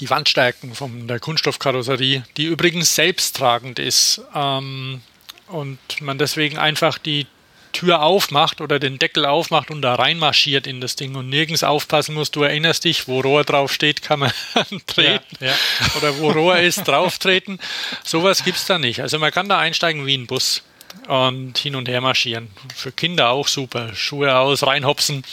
die 0.00 0.10
Wandstärken 0.10 0.74
von 0.74 1.08
der 1.08 1.20
Kunststoffkarosserie, 1.20 2.24
die 2.36 2.44
übrigens 2.44 2.94
selbsttragend 2.94 3.78
ist, 3.78 4.20
ähm, 4.34 5.00
und 5.46 5.78
man 6.00 6.18
deswegen 6.18 6.58
einfach 6.58 6.98
die 6.98 7.26
Tür 7.74 8.02
aufmacht 8.02 8.62
oder 8.62 8.78
den 8.78 8.98
Deckel 8.98 9.26
aufmacht 9.26 9.70
und 9.70 9.82
da 9.82 9.96
reinmarschiert 9.96 10.66
in 10.66 10.80
das 10.80 10.96
Ding 10.96 11.14
und 11.14 11.28
nirgends 11.28 11.62
aufpassen 11.62 12.14
muss. 12.14 12.30
Du 12.30 12.42
erinnerst 12.42 12.84
dich, 12.84 13.06
wo 13.06 13.20
Rohr 13.20 13.44
drauf 13.44 13.72
steht, 13.72 14.00
kann 14.00 14.20
man 14.20 14.32
treten. 14.86 15.36
Ja, 15.40 15.48
ja. 15.48 15.54
Oder 15.98 16.18
wo 16.18 16.30
Rohr 16.30 16.56
ist, 16.56 16.84
drauf 16.84 17.18
treten. 17.18 17.58
Sowas 18.02 18.44
gibt 18.44 18.56
es 18.56 18.64
da 18.64 18.78
nicht. 18.78 19.00
Also 19.00 19.18
man 19.18 19.30
kann 19.30 19.48
da 19.48 19.58
einsteigen 19.58 20.06
wie 20.06 20.16
ein 20.16 20.26
Bus 20.26 20.62
und 21.08 21.58
hin 21.58 21.76
und 21.76 21.88
her 21.88 22.00
marschieren. 22.00 22.48
Für 22.74 22.92
Kinder 22.92 23.30
auch 23.30 23.48
super. 23.48 23.94
Schuhe 23.94 24.34
aus, 24.36 24.62
reinhopsen. 24.64 25.24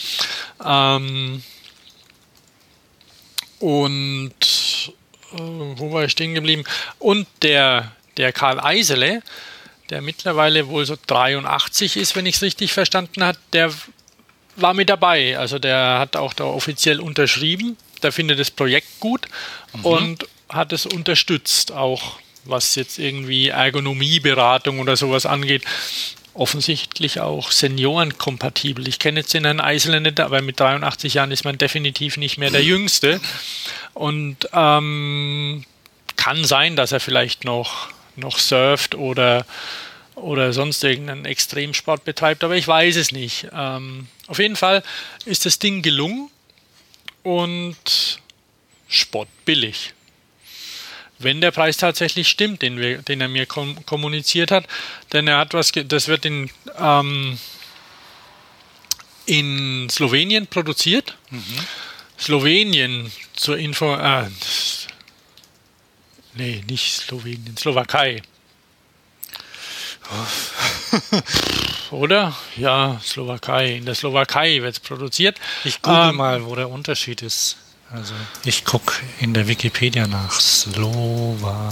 Ähm, 0.65 1.43
und 3.60 4.34
äh, 5.34 5.38
wo 5.38 5.93
war 5.93 6.04
ich 6.04 6.12
stehen 6.12 6.34
geblieben? 6.34 6.63
Und 6.99 7.27
der, 7.43 7.91
der 8.17 8.34
Karl 8.34 8.60
Eisele, 8.60 9.21
der 9.91 10.01
mittlerweile 10.01 10.67
wohl 10.67 10.86
so 10.86 10.97
83 11.08 11.97
ist, 11.97 12.15
wenn 12.15 12.25
ich 12.25 12.36
es 12.36 12.41
richtig 12.41 12.73
verstanden 12.73 13.23
habe, 13.23 13.38
der 13.54 13.71
war 14.56 14.73
mit 14.73 14.89
dabei. 14.89 15.38
Also 15.38 15.60
der 15.60 15.99
hat 15.99 16.15
auch 16.15 16.34
da 16.34 16.45
offiziell 16.45 16.99
unterschrieben. 16.99 17.77
Der 18.01 18.12
findet 18.12 18.39
das 18.39 18.49
Projekt 18.49 18.99
gut 18.99 19.27
und 19.84 20.25
hat 20.49 20.73
es 20.73 20.86
unterstützt, 20.86 21.71
auch 21.71 22.19
was 22.45 22.75
jetzt 22.75 22.97
irgendwie 22.97 23.49
Ergonomieberatung 23.49 24.80
oder 24.80 24.95
sowas 24.97 25.25
angeht. 25.25 25.63
Offensichtlich 26.34 27.19
auch 27.19 27.51
seniorenkompatibel. 27.51 28.88
Ich 28.88 28.99
kenne 28.99 29.19
jetzt 29.19 29.34
den 29.34 29.43
Herrn 29.43 29.60
Eisele 29.60 30.01
nicht, 30.01 30.19
aber 30.19 30.41
mit 30.41 30.60
83 30.60 31.15
Jahren 31.15 31.32
ist 31.32 31.43
man 31.43 31.58
definitiv 31.58 32.17
nicht 32.17 32.38
mehr 32.38 32.49
der 32.49 32.63
Jüngste. 32.63 33.19
Und 33.93 34.49
ähm, 34.54 35.65
kann 36.15 36.43
sein, 36.45 36.75
dass 36.75 36.91
er 36.91 36.99
vielleicht 36.99 37.43
noch, 37.43 37.89
noch 38.15 38.38
surft 38.38 38.95
oder, 38.95 39.45
oder 40.15 40.54
sonst 40.54 40.84
irgendeinen 40.84 41.26
Extremsport 41.26 42.04
betreibt, 42.04 42.43
aber 42.43 42.56
ich 42.56 42.67
weiß 42.67 42.95
es 42.95 43.12
nicht. 43.12 43.47
Ähm, 43.54 44.08
auf 44.28 44.39
jeden 44.39 44.56
Fall 44.56 44.84
ist 45.26 45.45
das 45.45 45.60
Ding 45.60 45.82
gelungen 45.82 46.30
und 47.24 48.19
spottbillig. 48.88 49.93
Wenn 51.19 51.39
der 51.39 51.52
Preis 51.52 51.78
tatsächlich 51.78 52.28
stimmt, 52.28 52.62
den, 52.63 52.80
wir, 52.80 53.00
den 53.00 53.21
er 53.21 53.28
mir 53.28 53.45
kom 53.45 53.86
kommuniziert 53.86 54.50
hat, 54.50 54.65
denn 55.13 55.28
er 55.28 55.38
hat 55.38 55.54
was, 55.54 55.71
das 55.71 56.08
wird 56.08 56.26
in, 56.26 56.50
ähm, 56.80 57.38
in 59.28 59.88
Slowenien 59.89 60.47
produziert. 60.47 61.15
Slowenien 62.19 63.12
zur 63.34 63.58
Info, 63.58 63.95
äh, 63.95 64.30
nee, 66.35 66.63
nicht 66.67 66.95
Slowenien, 66.95 67.55
Slowakei. 67.57 68.21
Oder? 71.91 72.35
Ja, 72.57 72.99
Slowakei. 73.03 73.77
In 73.77 73.86
der 73.86 73.95
Slowakei 73.95 74.61
wird 74.61 74.73
es 74.75 74.79
produziert. 74.79 75.39
Ich 75.63 75.82
google 75.82 76.09
Ähm, 76.09 76.15
mal, 76.17 76.45
wo 76.45 76.55
der 76.55 76.69
Unterschied 76.69 77.21
ist. 77.21 77.57
Also, 77.89 78.13
ich 78.45 78.63
gucke 78.65 78.93
in 79.19 79.34
der 79.34 79.47
Wikipedia 79.47 80.07
nach 80.07 80.39
Slowakei. 80.39 81.69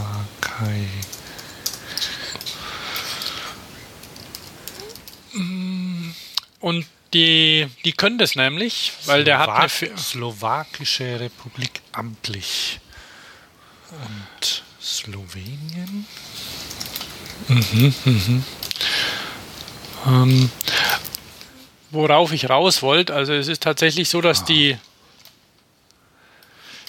Und 6.59 6.85
Die, 7.13 7.67
die 7.85 7.93
können 7.93 8.19
das 8.19 8.35
nämlich, 8.35 8.93
weil 9.05 9.23
der 9.23 9.39
hat 9.39 9.49
eine. 9.49 9.67
Slowak 9.67 9.97
Slowakische 9.97 11.19
Republik 11.19 11.81
amtlich. 11.91 12.79
Und 13.91 14.63
Slowenien? 14.81 16.05
Ähm, 20.05 20.51
worauf 21.91 22.31
ich 22.31 22.49
raus 22.49 22.81
wollte, 22.81 23.13
also 23.13 23.33
es 23.33 23.47
ist 23.47 23.63
tatsächlich 23.63 24.09
so, 24.09 24.21
dass 24.21 24.45
die, 24.45 24.77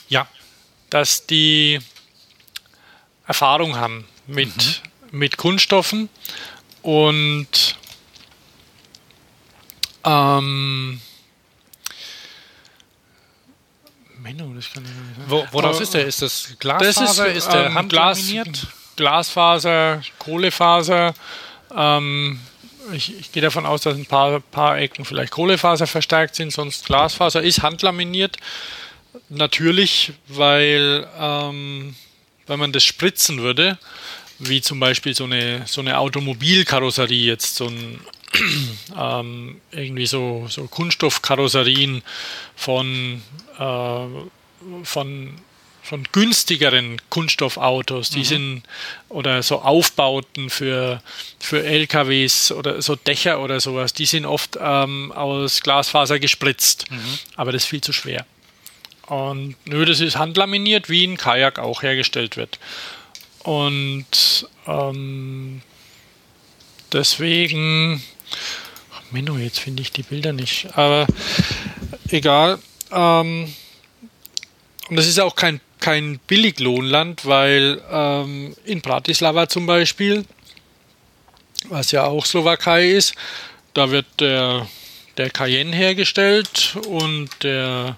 Ja, 0.08 0.28
dass 0.90 1.26
die 1.26 1.80
Erfahrung 3.26 3.76
haben 3.76 4.06
mit, 4.26 4.82
mit 5.10 5.36
Kunststoffen. 5.36 6.08
Und 6.82 7.76
ähm, 10.04 11.00
Menno, 14.22 14.52
das 14.54 14.72
kann 14.72 14.84
ich 14.84 14.90
nicht 14.90 15.16
sagen. 15.16 15.24
Wo, 15.30 15.46
woraus 15.52 15.80
Äh, 15.80 15.82
ist 15.82 15.94
der? 15.94 16.06
Ist 16.06 16.22
das 16.22 16.48
Das 16.48 16.58
Glasfaser? 16.58 17.26
ist, 17.28 17.46
der 17.48 17.66
ähm, 17.66 17.88
Glas, 17.88 18.18
handlaminiert? 18.18 18.66
Glasfaser, 18.96 20.02
Kohlefaser. 20.18 21.14
Ähm, 21.74 22.40
ich, 22.92 23.18
ich 23.18 23.32
gehe 23.32 23.42
davon 23.42 23.66
aus, 23.66 23.82
dass 23.82 23.96
ein 23.96 24.06
paar, 24.06 24.40
paar 24.40 24.78
Ecken 24.78 25.04
vielleicht 25.04 25.32
Kohlefaser 25.32 25.86
verstärkt 25.86 26.34
sind, 26.34 26.52
sonst 26.52 26.86
Glasfaser 26.86 27.42
ist 27.42 27.62
handlaminiert. 27.62 28.36
Natürlich, 29.28 30.12
weil 30.28 31.06
ähm, 31.18 31.94
wenn 32.46 32.58
man 32.58 32.72
das 32.72 32.84
spritzen 32.84 33.40
würde, 33.40 33.78
wie 34.38 34.60
zum 34.60 34.80
Beispiel 34.80 35.14
so 35.14 35.24
eine, 35.24 35.62
so 35.66 35.80
eine 35.80 35.98
Automobilkarosserie 35.98 37.26
jetzt, 37.26 37.56
so 37.56 37.66
ein 37.66 38.00
ähm, 38.98 39.60
irgendwie 39.72 40.06
so, 40.06 40.46
so 40.48 40.66
Kunststoffkarosserien 40.66 42.02
von, 42.54 43.22
äh, 43.58 44.84
von, 44.84 45.34
von 45.82 46.02
günstigeren 46.12 47.00
Kunststoffautos, 47.08 48.10
die 48.10 48.24
sind 48.24 48.62
oder 49.08 49.42
so 49.42 49.60
Aufbauten 49.62 50.50
für, 50.50 51.02
für 51.40 51.64
LKWs 51.64 52.52
oder 52.52 52.80
so 52.82 52.94
Dächer 52.94 53.40
oder 53.40 53.58
sowas, 53.58 53.92
die 53.92 54.06
sind 54.06 54.26
oft 54.26 54.58
ähm, 54.60 55.10
aus 55.12 55.60
Glasfaser 55.60 56.18
gespritzt, 56.20 56.86
aber 57.34 57.50
das 57.50 57.64
ist 57.64 57.68
viel 57.68 57.80
zu 57.80 57.92
schwer. 57.92 58.26
Und 59.10 59.56
nö, 59.64 59.84
das 59.84 59.98
ist 59.98 60.16
handlaminiert, 60.16 60.88
wie 60.88 61.04
ein 61.04 61.16
Kajak 61.16 61.58
auch 61.58 61.82
hergestellt 61.82 62.36
wird. 62.36 62.60
Und 63.42 64.46
ähm, 64.68 65.62
deswegen, 66.92 68.02
Menno, 69.10 69.36
jetzt 69.38 69.58
finde 69.58 69.82
ich 69.82 69.92
die 69.92 70.02
Bilder 70.02 70.32
nicht. 70.32 70.68
Aber 70.76 71.06
egal. 72.08 72.58
Ähm, 72.92 73.52
und 74.88 74.96
das 74.96 75.06
ist 75.06 75.20
auch 75.20 75.36
kein, 75.36 75.60
kein 75.78 76.18
Billiglohnland, 76.26 77.26
weil 77.26 77.80
ähm, 77.90 78.54
in 78.64 78.80
Bratislava 78.80 79.48
zum 79.48 79.66
Beispiel, 79.66 80.24
was 81.68 81.90
ja 81.92 82.04
auch 82.04 82.26
Slowakei 82.26 82.90
ist, 82.90 83.14
da 83.74 83.90
wird 83.90 84.06
der, 84.18 84.66
der 85.16 85.30
Cayenne 85.30 85.74
hergestellt 85.74 86.76
und 86.88 87.30
der, 87.42 87.96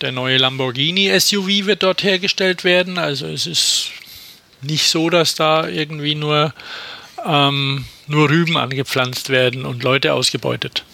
der 0.00 0.12
neue 0.12 0.36
Lamborghini 0.36 1.18
SUV 1.18 1.66
wird 1.66 1.82
dort 1.82 2.02
hergestellt 2.02 2.64
werden. 2.64 2.98
Also 2.98 3.26
es 3.26 3.46
ist 3.46 3.90
nicht 4.60 4.88
so, 4.88 5.10
dass 5.10 5.34
da 5.34 5.68
irgendwie 5.68 6.14
nur, 6.14 6.52
ähm, 7.24 7.84
nur 8.06 8.28
Rüben 8.30 8.56
angepflanzt 8.56 9.28
werden 9.30 9.64
und 9.64 9.82
Leute 9.82 10.12
ausgebeutet. 10.12 10.84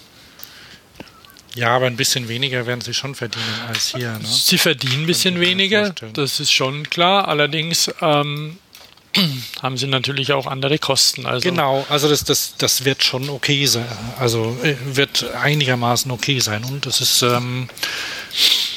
Ja, 1.57 1.75
aber 1.75 1.87
ein 1.87 1.97
bisschen 1.97 2.29
weniger 2.29 2.67
werden 2.67 2.81
sie 2.81 2.95
schon 2.95 3.15
verdienen 3.15 3.61
als 3.69 3.89
hier. 3.97 4.13
Ne? 4.13 4.21
Sie 4.25 4.57
verdienen 4.59 5.03
ein 5.03 5.07
bisschen 5.07 5.41
weniger, 5.41 5.93
das 6.13 6.39
ist 6.39 6.53
schon 6.53 6.89
klar. 6.89 7.27
Allerdings 7.27 7.91
ähm, 8.01 8.59
haben 9.63 9.77
sie 9.77 9.89
natürlich 9.89 10.33
auch 10.33 10.47
andere 10.47 10.79
Kosten. 10.79 11.27
Also 11.27 11.49
Genau, 11.49 11.85
also 11.89 12.09
das, 12.09 12.23
das, 12.23 12.55
das 12.57 12.85
wird 12.85 13.03
schon 13.03 13.29
okay 13.29 13.67
sein. 13.67 13.85
Also 14.19 14.57
äh, 14.63 14.77
wird 14.93 15.25
einigermaßen 15.35 16.11
okay 16.13 16.39
sein. 16.39 16.63
Und 16.65 16.87
das 16.87 17.01
ist. 17.01 17.23
Ähm, 17.23 17.69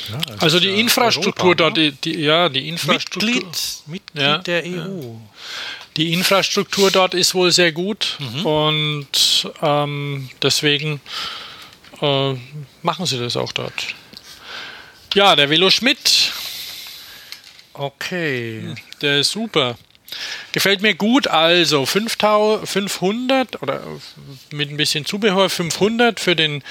ja, 0.09 0.17
das 0.27 0.41
Also 0.41 0.57
ist 0.57 0.63
die 0.63 0.69
ja 0.69 0.75
Infrastruktur 0.77 1.45
Europa, 1.45 1.63
dort, 1.65 1.77
ne? 1.77 1.91
die, 1.91 2.11
die, 2.13 2.21
ja, 2.21 2.49
die 2.49 2.67
Infrastruktur, 2.67 3.29
Mitglied, 3.29 3.57
Mitglied 3.85 4.21
Ja, 4.23 4.37
der. 4.39 4.63
EU. 4.65 5.15
Die 5.97 6.13
Infrastruktur 6.13 6.91
dort 6.91 7.13
ist 7.13 7.33
wohl 7.35 7.51
sehr 7.51 7.71
gut 7.71 8.17
Mhm. 8.19 8.45
und 8.45 9.51
ähm, 9.61 10.29
deswegen 10.41 11.01
äh, 12.01 12.33
machen 12.81 13.05
sie 13.05 13.19
das 13.19 13.37
auch 13.37 13.51
dort. 13.51 13.87
Ja, 15.13 15.35
der 15.35 15.49
Velo 15.49 15.69
Schmidt, 15.69 16.31
Okay. 17.73 18.75
der 19.01 19.19
ist 19.19 19.31
super. 19.31 19.77
Gefällt 20.51 20.81
mir 20.81 20.93
gut, 20.93 21.27
also 21.27 21.85
5000 21.87 22.67
500 22.69 23.61
oder 23.63 23.81
mit 24.51 24.69
ein 24.69 24.77
bisschen 24.77 25.05
Zubehör 25.05 25.49
500 25.49 26.19
für 26.19 26.35
den 26.35 26.63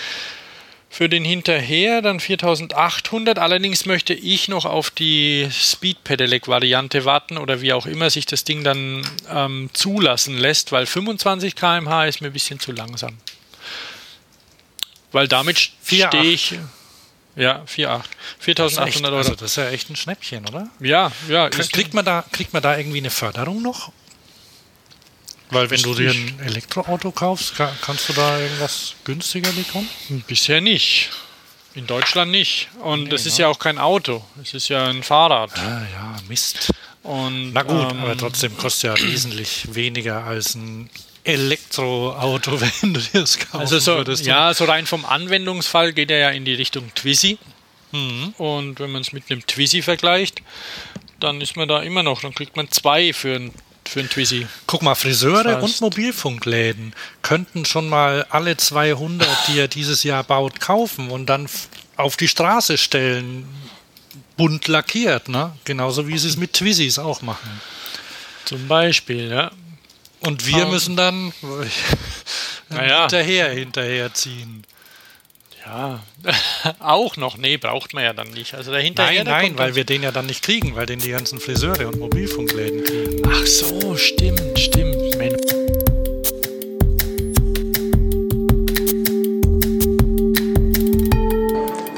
für 0.92 1.08
den 1.08 1.24
hinterher, 1.24 2.02
dann 2.02 2.20
4800. 2.20 3.38
Allerdings 3.38 3.86
möchte 3.86 4.12
ich 4.12 4.48
noch 4.48 4.66
auf 4.66 4.90
die 4.90 5.48
Speed 5.50 6.04
Pedelec 6.04 6.48
Variante 6.48 7.06
warten 7.06 7.38
oder 7.38 7.62
wie 7.62 7.72
auch 7.72 7.86
immer 7.86 8.10
sich 8.10 8.26
das 8.26 8.44
Ding 8.44 8.62
dann 8.62 9.02
ähm, 9.30 9.70
zulassen 9.72 10.36
lässt, 10.36 10.70
weil 10.70 10.84
25 10.84 11.56
km/h 11.56 12.04
ist 12.04 12.20
mir 12.20 12.26
ein 12.26 12.34
bisschen 12.34 12.60
zu 12.60 12.72
langsam. 12.72 13.16
Weil 15.12 15.28
damit 15.28 15.56
4,8. 15.56 16.08
stehe 16.08 16.24
ich. 16.24 16.58
Ja, 17.36 17.64
4,8. 17.66 18.54
Das 18.54 18.72
ist, 18.72 18.78
echt, 18.78 18.94
4800 18.98 19.10
Euro. 19.12 19.16
also 19.16 19.34
das 19.34 19.42
ist 19.52 19.56
ja 19.56 19.70
echt 19.70 19.88
ein 19.88 19.96
Schnäppchen, 19.96 20.46
oder? 20.46 20.68
ja, 20.78 21.10
ja. 21.26 21.48
Kriegt 21.48 21.94
man, 21.94 22.04
da, 22.04 22.22
kriegt 22.32 22.52
man 22.52 22.62
da 22.62 22.76
irgendwie 22.76 22.98
eine 22.98 23.08
Förderung 23.08 23.62
noch? 23.62 23.92
Weil 25.52 25.70
wenn 25.70 25.82
du 25.82 25.94
dir 25.94 26.10
ein 26.10 26.40
Elektroauto 26.44 27.10
kaufst, 27.12 27.56
ka- 27.56 27.72
kannst 27.82 28.08
du 28.08 28.12
da 28.14 28.38
irgendwas 28.40 28.94
günstiger 29.04 29.52
bekommen? 29.52 29.88
Bisher 30.26 30.60
nicht. 30.60 31.10
In 31.74 31.86
Deutschland 31.86 32.30
nicht. 32.30 32.68
Und 32.80 33.04
Nee, 33.04 33.08
das 33.10 33.24
ist 33.26 33.38
ne? 33.38 33.42
ja 33.42 33.48
auch 33.48 33.58
kein 33.58 33.78
Auto. 33.78 34.24
Es 34.42 34.52
ist 34.54 34.68
ja 34.68 34.86
ein 34.86 35.02
Fahrrad. 35.02 35.56
Ah 35.58 35.82
ja, 35.92 36.16
Mist. 36.28 36.70
Und, 37.02 37.52
Na 37.52 37.62
gut, 37.62 37.90
ähm, 37.92 38.00
aber 38.00 38.16
trotzdem 38.16 38.56
kostet 38.56 38.98
ja 38.98 39.06
wesentlich 39.06 39.74
weniger 39.74 40.24
als 40.24 40.54
ein 40.54 40.88
Elektroauto, 41.24 42.60
wenn 42.82 42.94
du 42.94 43.00
dir 43.00 43.20
das 43.20 43.38
kaufen 43.38 43.60
Also 43.60 43.78
so, 43.78 43.96
würdest. 43.96 44.26
ja, 44.26 44.52
so 44.54 44.64
rein 44.64 44.86
vom 44.86 45.04
Anwendungsfall 45.04 45.92
geht 45.92 46.10
er 46.10 46.18
ja 46.18 46.30
in 46.30 46.44
die 46.44 46.54
Richtung 46.54 46.92
Twizy. 46.94 47.38
Mhm. 47.92 48.34
Und 48.38 48.80
wenn 48.80 48.90
man 48.90 49.02
es 49.02 49.12
mit 49.12 49.30
einem 49.30 49.46
Twizy 49.46 49.82
vergleicht, 49.82 50.42
dann 51.20 51.40
ist 51.40 51.56
man 51.56 51.68
da 51.68 51.82
immer 51.82 52.02
noch, 52.02 52.20
dann 52.22 52.34
kriegt 52.34 52.56
man 52.56 52.70
zwei 52.70 53.12
für 53.12 53.36
ein, 53.36 53.50
für 53.88 54.00
ein 54.00 54.08
Twizy. 54.08 54.46
Guck 54.66 54.82
mal, 54.82 54.94
Friseure 54.94 55.60
Fast. 55.60 55.62
und 55.62 55.80
Mobilfunkläden 55.80 56.94
könnten 57.22 57.64
schon 57.64 57.88
mal 57.88 58.26
alle 58.30 58.56
200, 58.56 59.28
die 59.48 59.58
er 59.58 59.68
dieses 59.68 60.02
Jahr 60.02 60.24
baut, 60.24 60.60
kaufen 60.60 61.10
und 61.10 61.26
dann 61.26 61.48
auf 61.96 62.16
die 62.16 62.28
Straße 62.28 62.78
stellen. 62.78 63.46
Bunt 64.36 64.66
lackiert, 64.68 65.28
ne? 65.28 65.52
Genauso 65.64 66.08
wie 66.08 66.18
sie 66.18 66.28
es 66.28 66.36
mit 66.36 66.52
Twizzys 66.54 66.98
auch 66.98 67.22
machen. 67.22 67.60
Zum 68.44 68.66
Beispiel, 68.68 69.30
ja. 69.30 69.50
Und 70.20 70.46
wir 70.46 70.66
müssen 70.66 70.96
dann 70.96 71.32
Naja. 72.68 73.02
hinterher, 73.02 73.50
hinterherziehen. 73.50 74.64
Ja, 75.64 76.00
auch 76.80 77.16
noch. 77.16 77.36
Nee, 77.36 77.56
braucht 77.56 77.94
man 77.94 78.02
ja 78.02 78.12
dann 78.12 78.28
nicht. 78.30 78.54
Also 78.54 78.72
dahinter 78.72 79.04
Nein, 79.04 79.24
nein, 79.24 79.52
weil 79.56 79.76
wir 79.76 79.84
den 79.84 80.02
ja 80.02 80.10
dann 80.10 80.26
nicht 80.26 80.42
kriegen, 80.42 80.74
weil 80.74 80.86
den 80.86 80.98
die 80.98 81.10
ganzen 81.10 81.38
Friseure 81.38 81.86
und 81.86 82.00
Mobilfunkläden 82.00 82.82
kriegen. 82.82 83.22
Ach 83.30 83.46
so, 83.46 83.96
stimmt, 83.96 84.58
stimmt. 84.58 85.16
Mensch. 85.16 85.40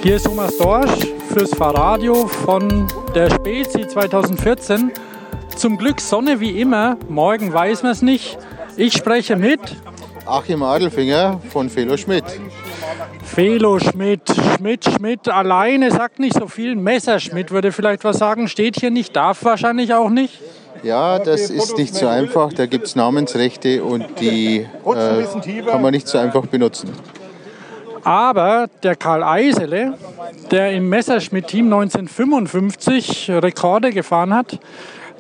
Hier 0.03 0.17
ist 0.17 0.25
Thomas 0.25 0.59
Dorsch 0.59 1.07
fürs 1.33 1.55
Fahrradio 1.55 2.27
von 2.27 2.87
der 3.15 3.31
Spezi 3.31 3.89
2014. 3.89 4.93
Zum 5.57 5.79
Glück 5.79 6.03
Sonne 6.03 6.41
wie 6.41 6.61
immer. 6.61 6.99
Morgen 7.09 7.51
weiß 7.51 7.83
man 7.83 7.93
es 7.93 8.03
nicht. 8.03 8.37
Ich 8.77 8.93
spreche 8.93 9.37
mit 9.37 9.61
Achim 10.27 10.63
Adelfinger 10.63 11.41
von 11.51 11.69
Felo 11.69 11.97
Schmidt. 11.97 12.25
Felo 13.23 13.79
Schmidt. 13.79 14.23
Schmidt, 14.57 14.85
Schmidt 14.85 15.29
alleine 15.29 15.91
sagt 15.91 16.19
nicht 16.19 16.35
so 16.35 16.49
viel. 16.49 16.77
Messerschmidt 16.77 17.51
würde 17.51 17.73
vielleicht 17.73 18.05
was 18.05 18.19
sagen. 18.19 18.49
Steht 18.49 18.81
hier 18.81 18.91
nicht, 18.91 19.15
darf 19.17 19.45
wahrscheinlich 19.45 19.93
auch 19.93 20.09
nicht. 20.09 20.41
Ja, 20.83 21.19
das 21.19 21.51
ist 21.51 21.77
nicht 21.77 21.95
so 21.95 22.07
einfach. 22.07 22.53
Da 22.53 22.67
gibt 22.67 22.87
es 22.87 22.97
Namensrechte 22.97 23.85
und 23.85 24.21
die 24.21 24.67
äh, 24.85 25.63
kann 25.63 25.83
man 25.83 25.93
nicht 25.93 26.09
so 26.09 26.19
einfach 26.19 26.47
benutzen. 26.47 26.91
Aber 28.03 28.69
der 28.83 28.97
Karl 28.97 29.23
Eisele, 29.23 29.95
der 30.51 30.73
im 30.73 30.91
Messerschmitt-Team 30.91 31.73
1955 31.73 33.31
Rekorde 33.31 33.93
gefahren 33.93 34.35
hat, 34.35 34.59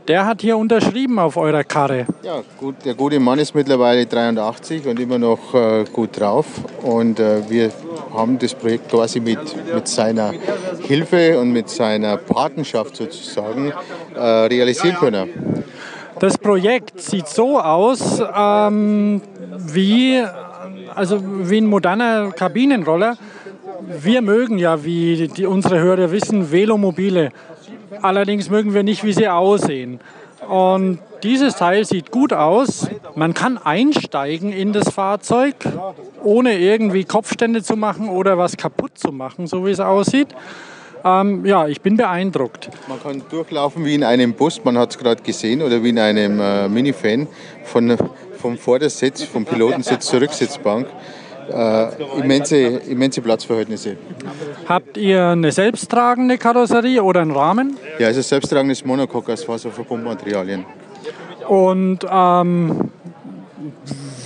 der 0.09 0.27
hat 0.27 0.43
hier 0.43 0.57
unterschrieben 0.57 1.19
auf 1.19 1.37
eurer 1.37 1.65
Karre. 1.65 2.07
Ja, 2.23 2.43
gut, 2.59 2.77
der 2.85 2.95
gute 2.95 3.19
Mann 3.21 3.39
ist 3.39 3.55
mittlerweile 3.55 4.07
83 4.07 4.87
und 4.87 5.01
immer 5.01 5.19
noch 5.19 5.55
äh, 5.55 5.85
gut 5.93 6.19
drauf. 6.19 6.47
Und 6.83 7.21
äh, 7.21 7.49
wir 7.49 7.71
haben 8.13 8.39
das 8.39 8.55
Projekt 8.55 8.91
quasi 8.91 9.21
mit, 9.21 9.39
mit 9.73 9.89
seiner 9.89 10.33
Hilfe 10.81 11.39
und 11.39 11.53
mit 11.53 11.69
seiner 11.69 12.17
Patenschaft 12.17 12.97
sozusagen 12.97 13.73
äh, 14.15 14.21
realisieren 14.21 14.97
können. 14.97 15.65
Das 16.21 16.39
Projekt 16.39 17.01
sieht 17.01 17.27
so 17.27 17.59
aus 17.59 18.23
ähm, 18.37 19.21
wie, 19.59 20.23
also 20.95 21.19
wie 21.23 21.59
ein 21.59 21.67
moderner 21.67 22.31
Kabinenroller. 22.31 23.17
Wir 24.01 24.23
mögen 24.23 24.59
ja, 24.59 24.83
wie 24.85 25.29
die, 25.29 25.47
unsere 25.47 25.81
Hörer 25.81 26.11
wissen, 26.11 26.51
Velomobile. 26.51 27.31
Allerdings 28.03 28.51
mögen 28.51 28.75
wir 28.75 28.83
nicht, 28.83 29.05
wie 29.05 29.13
sie 29.13 29.29
aussehen. 29.29 30.01
Und 30.49 30.99
dieses 31.23 31.57
Teil 31.57 31.85
sieht 31.85 32.11
gut 32.11 32.33
aus. 32.33 32.89
Man 33.15 33.35
kann 33.35 33.57
einsteigen 33.59 34.53
in 34.53 34.73
das 34.73 34.91
Fahrzeug, 34.91 35.57
ohne 36.23 36.59
irgendwie 36.59 37.05
Kopfstände 37.05 37.63
zu 37.63 37.77
machen 37.77 38.09
oder 38.09 38.37
was 38.37 38.57
kaputt 38.57 38.99
zu 38.99 39.11
machen, 39.11 39.47
so 39.47 39.65
wie 39.67 39.71
es 39.71 39.81
aussieht. 39.81 40.29
Ähm, 41.05 41.45
ja, 41.45 41.69
ich 41.69 41.83
bin 41.83 41.97
beeindruckt. 41.97 42.71
Man 42.89 43.03
kann 43.03 43.23
durchlaufen 43.31 43.85
wie 43.85 43.95
in 43.95 44.05
einem 44.05 44.33
Bus, 44.33 44.63
man 44.65 44.79
hat 44.79 44.91
es 44.91 44.99
gerade 44.99 45.23
gesehen, 45.23 45.61
oder 45.61 45.83
wie 45.83 45.91
in 45.91 45.99
einem 45.99 46.41
äh, 46.41 46.69
Minifan 46.69 47.27
von, 47.65 47.97
vom 48.39 48.57
Vordersitz, 48.57 49.23
vom 49.23 49.45
Pilotensitz 49.45 50.07
zur 50.07 50.23
Rücksitzbank. 50.23 50.87
Äh, 51.53 52.21
immense, 52.21 52.57
immense 52.57 53.21
Platzverhältnisse. 53.21 53.97
Habt 54.69 54.97
ihr 54.97 55.29
eine 55.29 55.53
selbsttragende 55.53 56.39
Karosserie 56.39 57.03
oder 57.03 57.21
einen 57.21 57.33
Rahmen? 57.33 57.77
Ja, 57.99 58.09
es 58.09 58.17
ist 58.17 58.29
selbsttragendes 58.29 58.85
Monocoque 58.85 59.33
aus 59.33 59.45
Faserverbundmaterialien. 59.45 60.65
Und 61.49 62.01
ähm, 62.11 62.91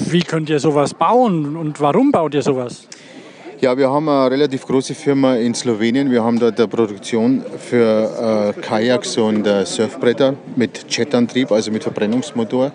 wie 0.00 0.22
könnt 0.22 0.48
ihr 0.50 0.60
sowas 0.60 0.94
bauen 0.94 1.56
und 1.56 1.80
warum 1.80 2.12
baut 2.12 2.34
ihr 2.34 2.42
sowas? 2.42 2.86
Ja, 3.60 3.76
wir 3.76 3.90
haben 3.90 4.08
eine 4.08 4.30
relativ 4.30 4.64
große 4.66 4.94
Firma 4.94 5.34
in 5.34 5.52
Slowenien. 5.52 6.12
Wir 6.12 6.22
haben 6.22 6.38
dort 6.38 6.60
eine 6.60 6.68
Produktion 6.68 7.42
für 7.58 8.54
äh, 8.56 8.60
Kajaks 8.60 9.18
und 9.18 9.44
äh, 9.48 9.66
Surfbretter 9.66 10.34
mit 10.54 10.86
Jetantrieb, 10.88 11.50
also 11.50 11.72
mit 11.72 11.82
Verbrennungsmotor. 11.82 12.70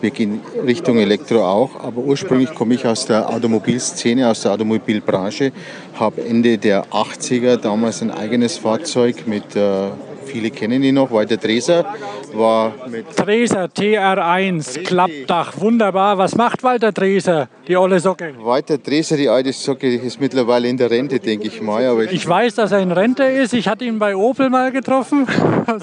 Wir 0.00 0.10
gehen 0.10 0.40
Richtung 0.66 0.98
Elektro 0.98 1.42
auch, 1.42 1.82
aber 1.82 2.02
ursprünglich 2.02 2.54
komme 2.54 2.74
ich 2.74 2.86
aus 2.86 3.06
der 3.06 3.30
Automobilszene, 3.30 4.28
aus 4.28 4.42
der 4.42 4.52
Automobilbranche, 4.52 5.52
habe 5.94 6.22
Ende 6.22 6.58
der 6.58 6.84
80er 6.86 7.56
damals 7.56 8.02
ein 8.02 8.10
eigenes 8.10 8.58
Fahrzeug 8.58 9.26
mit 9.26 9.56
äh, 9.56 9.88
viele 10.26 10.50
kennen 10.50 10.82
ihn 10.82 10.94
noch, 10.94 11.10
Walter 11.10 11.36
Dreser 11.36 11.84
war 12.32 12.72
mit. 12.88 13.06
Dreser 13.16 13.64
TR1, 13.66 14.82
Klappdach, 14.82 15.58
wunderbar. 15.58 16.18
Was 16.18 16.34
macht 16.34 16.62
Walter 16.62 16.92
Dreser, 16.92 17.48
die 17.66 17.76
olle 17.76 18.00
Socke? 18.00 18.34
Walter 18.40 18.78
Dreser, 18.78 19.16
die 19.16 19.28
alte 19.28 19.52
Socke, 19.52 19.94
ist 19.94 20.20
mittlerweile 20.20 20.68
in 20.68 20.76
der 20.76 20.90
Rente, 20.90 21.18
denke 21.18 21.46
ich 21.46 21.60
mal. 21.60 21.84
Aber 21.86 22.04
ich, 22.04 22.12
ich 22.12 22.28
weiß, 22.28 22.56
dass 22.56 22.72
er 22.72 22.80
in 22.80 22.92
Rente 22.92 23.24
ist. 23.24 23.54
Ich 23.54 23.68
hatte 23.68 23.84
ihn 23.84 23.98
bei 23.98 24.16
Opel 24.16 24.50
mal 24.50 24.72
getroffen. 24.72 25.26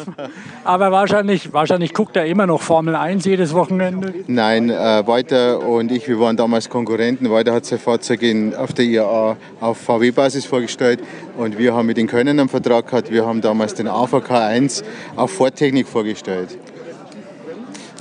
aber 0.64 0.92
wahrscheinlich, 0.92 1.54
wahrscheinlich 1.54 1.94
guckt 1.94 2.16
er 2.16 2.26
immer 2.26 2.46
noch 2.46 2.62
Formel 2.62 2.96
1 2.96 3.26
jedes 3.26 3.54
Wochenende. 3.54 4.14
Nein, 4.28 4.70
äh, 4.70 5.04
Walter 5.06 5.66
und 5.66 5.92
ich, 5.92 6.08
wir 6.08 6.20
waren 6.20 6.38
damals 6.38 6.70
Konkurrenten. 6.70 7.30
Walter 7.30 7.54
hat 7.54 7.66
sein 7.66 7.80
Fahrzeug 7.80 8.22
in, 8.22 8.56
auf 8.56 8.74
der 8.74 8.86
IAA 8.86 9.38
auf 9.60 9.78
VW-Basis 9.78 10.46
vorgestellt 10.46 11.00
und 11.38 11.58
wir 11.58 11.74
haben 11.74 11.88
mit 11.88 11.98
den 11.98 12.08
Können 12.08 12.40
einen 12.40 12.50
Vertrag 12.50 12.88
gehabt. 12.88 13.12
Wir 13.12 13.26
haben 13.26 13.42
damals 13.42 13.74
den 13.74 13.88
AVK 13.88 14.33
1 14.42 14.84
auf 15.16 15.32
Vortechnik 15.32 15.88
vorgestellt. 15.88 16.58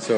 So. 0.01 0.15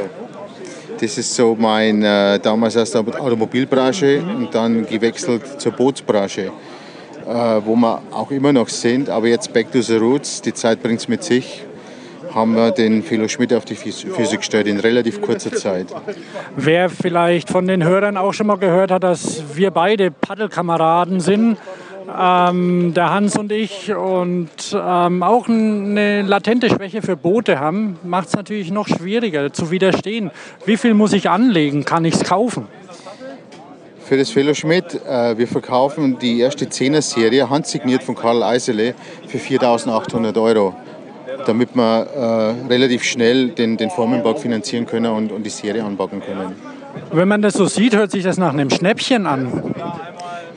Das 0.99 1.17
ist 1.17 1.35
so 1.35 1.55
mein, 1.59 2.03
äh, 2.03 2.39
damals 2.39 2.77
aus 2.77 2.91
der 2.91 3.01
Automobilbranche 3.01 4.21
und 4.21 4.55
dann 4.55 4.85
gewechselt 4.85 5.59
zur 5.59 5.73
Bootsbranche, 5.73 6.51
äh, 7.27 7.31
wo 7.65 7.75
wir 7.75 8.01
auch 8.11 8.31
immer 8.31 8.53
noch 8.53 8.69
sind. 8.69 9.09
Aber 9.09 9.27
jetzt 9.27 9.51
back 9.51 9.71
to 9.71 9.81
the 9.81 9.97
roots, 9.97 10.41
die 10.41 10.53
Zeit 10.53 10.81
bringt 10.81 11.01
es 11.01 11.07
mit 11.07 11.23
sich 11.23 11.65
haben 12.35 12.53
wir 12.53 12.71
den 12.71 13.01
Philo 13.01 13.29
Schmidt 13.29 13.53
auf 13.53 13.63
die 13.63 13.75
Füße 13.75 14.37
gestellt 14.37 14.67
in 14.67 14.77
relativ 14.79 15.21
kurzer 15.21 15.53
Zeit. 15.53 15.87
Wer 16.57 16.89
vielleicht 16.89 17.49
von 17.49 17.65
den 17.65 17.85
Hörern 17.85 18.17
auch 18.17 18.33
schon 18.33 18.47
mal 18.47 18.57
gehört 18.57 18.91
hat, 18.91 19.03
dass 19.03 19.55
wir 19.55 19.71
beide 19.71 20.11
Paddelkameraden 20.11 21.21
sind, 21.21 21.57
ähm, 22.07 22.93
der 22.93 23.11
Hans 23.11 23.37
und 23.37 23.51
ich 23.51 23.93
und 23.93 24.49
ähm, 24.73 25.23
auch 25.23 25.47
eine 25.47 26.21
latente 26.21 26.69
Schwäche 26.69 27.01
für 27.01 27.15
Boote 27.15 27.59
haben, 27.59 27.97
macht 28.03 28.27
es 28.27 28.33
natürlich 28.35 28.71
noch 28.71 28.87
schwieriger 28.87 29.51
zu 29.51 29.71
widerstehen. 29.71 30.31
Wie 30.65 30.77
viel 30.77 30.93
muss 30.93 31.13
ich 31.13 31.29
anlegen? 31.29 31.85
Kann 31.85 32.05
ich 32.05 32.15
es 32.15 32.23
kaufen? 32.23 32.67
Für 34.05 34.17
das 34.17 34.29
Fellow 34.29 34.53
Schmidt, 34.53 35.01
äh, 35.07 35.35
wir 35.37 35.47
verkaufen 35.47 36.19
die 36.19 36.39
erste 36.39 36.65
10er-Serie, 36.65 37.49
handsigniert 37.49 38.03
von 38.03 38.13
Karl 38.13 38.43
Eisele, 38.43 38.93
für 39.27 39.39
4.800 39.39 40.39
Euro, 40.39 40.75
damit 41.47 41.75
wir 41.75 42.55
äh, 42.67 42.67
relativ 42.67 43.03
schnell 43.03 43.49
den, 43.49 43.77
den 43.77 43.89
Formenbau 43.89 44.35
finanzieren 44.35 44.85
können 44.85 45.11
und, 45.11 45.31
und 45.31 45.43
die 45.43 45.49
Serie 45.49 45.83
anbacken 45.83 46.21
können. 46.21 46.55
Wenn 47.11 47.27
man 47.27 47.41
das 47.41 47.55
so 47.55 47.65
sieht, 47.65 47.95
hört 47.95 48.11
sich 48.11 48.23
das 48.23 48.37
nach 48.37 48.53
einem 48.53 48.69
Schnäppchen 48.69 49.25
an. 49.25 49.73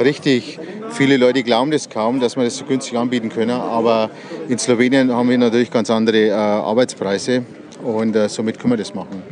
Richtig. 0.01 0.59
Viele 0.91 1.17
Leute 1.17 1.43
glauben 1.43 1.71
das 1.71 1.89
kaum, 1.89 2.21
dass 2.21 2.37
wir 2.37 2.45
das 2.45 2.57
so 2.57 2.65
günstig 2.65 2.97
anbieten 2.97 3.29
können, 3.29 3.51
aber 3.51 4.11
in 4.49 4.59
Slowenien 4.59 5.13
haben 5.13 5.29
wir 5.29 5.39
natürlich 5.39 5.71
ganz 5.71 5.91
andere 5.91 6.29
äh, 6.29 6.33
Arbeitspreise 6.33 7.45
und 7.83 8.17
äh, 8.17 8.29
somit 8.29 8.59
können 8.59 8.73
wir 8.73 8.79
das 8.79 8.95
machen. 8.95 9.23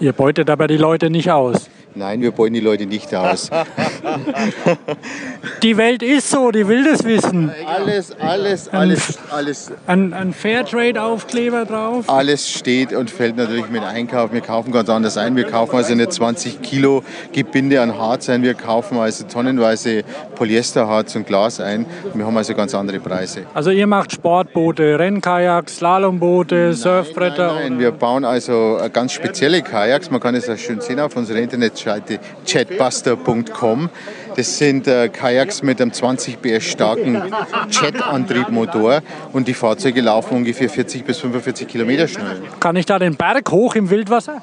Ihr 0.00 0.12
beutet 0.12 0.50
aber 0.50 0.66
die 0.66 0.76
Leute 0.76 1.10
nicht 1.10 1.30
aus. 1.30 1.68
Nein, 1.94 2.20
wir 2.20 2.30
beuten 2.30 2.52
die 2.52 2.60
Leute 2.60 2.84
nicht 2.84 3.14
aus. 3.14 3.50
die 5.62 5.76
Welt 5.76 6.02
ist 6.02 6.30
so, 6.30 6.50
die 6.50 6.68
will 6.68 6.84
das 6.84 7.04
wissen. 7.04 7.50
Alles, 7.66 8.12
alles, 8.20 8.68
alles, 8.68 9.18
alles. 9.30 9.72
Ein, 9.86 10.12
ein 10.12 10.32
Fairtrade-Aufkleber 10.32 11.64
drauf? 11.64 12.04
Alles 12.08 12.50
steht 12.50 12.92
und 12.92 13.10
fällt 13.10 13.36
natürlich 13.36 13.68
mit 13.70 13.82
Einkauf. 13.82 14.32
Wir 14.32 14.40
kaufen 14.42 14.72
ganz 14.72 14.88
anders 14.88 15.16
ein. 15.16 15.36
Wir 15.36 15.44
kaufen 15.44 15.76
also 15.76 15.94
nicht 15.94 16.12
20 16.12 16.62
Kilo 16.62 17.02
Gebinde 17.32 17.80
an 17.80 17.96
Harz 17.98 18.28
ein. 18.28 18.42
Wir 18.42 18.54
kaufen 18.54 18.98
also 18.98 19.24
tonnenweise 19.24 20.04
Polyesterharz 20.34 21.16
und 21.16 21.26
Glas 21.26 21.60
ein. 21.60 21.86
Wir 22.14 22.26
haben 22.26 22.36
also 22.36 22.54
ganz 22.54 22.74
andere 22.74 23.00
Preise. 23.00 23.42
Also 23.54 23.70
ihr 23.70 23.86
macht 23.86 24.12
Sportboote, 24.12 24.98
Rennkajaks, 24.98 25.76
Slalomboote, 25.76 26.74
Surfbretter? 26.74 27.54
Nein, 27.54 27.72
nein, 27.72 27.78
wir 27.78 27.92
bauen 27.92 28.24
also 28.24 28.78
ganz 28.92 29.12
spezielle 29.12 29.62
Kajaks. 29.62 30.10
Man 30.10 30.20
kann 30.20 30.34
es 30.34 30.48
auch 30.48 30.56
schön 30.58 30.80
sehen 30.80 31.00
auf 31.00 31.16
unserer 31.16 31.38
Internet 31.38 31.76
Webseite 31.86 32.18
chatbuster.com. 32.44 33.90
Das 34.36 34.58
sind 34.58 34.86
äh, 34.86 35.08
Kajaks 35.08 35.62
mit 35.62 35.80
einem 35.80 35.94
20 35.94 36.42
PS 36.42 36.64
starken 36.64 37.22
Jetantriebmotor 37.70 39.00
und 39.32 39.48
die 39.48 39.54
Fahrzeuge 39.54 40.02
laufen 40.02 40.36
ungefähr 40.36 40.68
40 40.68 41.04
bis 41.04 41.18
45 41.20 41.66
Kilometer 41.66 42.06
schnell. 42.06 42.42
Kann 42.60 42.76
ich 42.76 42.84
da 42.84 42.98
den 42.98 43.16
Berg 43.16 43.50
hoch 43.50 43.74
im 43.76 43.88
Wildwasser? 43.88 44.42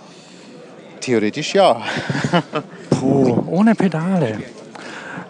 Theoretisch 0.99 1.53
ja. 1.53 1.79
Puh, 2.89 3.43
ohne 3.47 3.75
Pedale. 3.75 4.39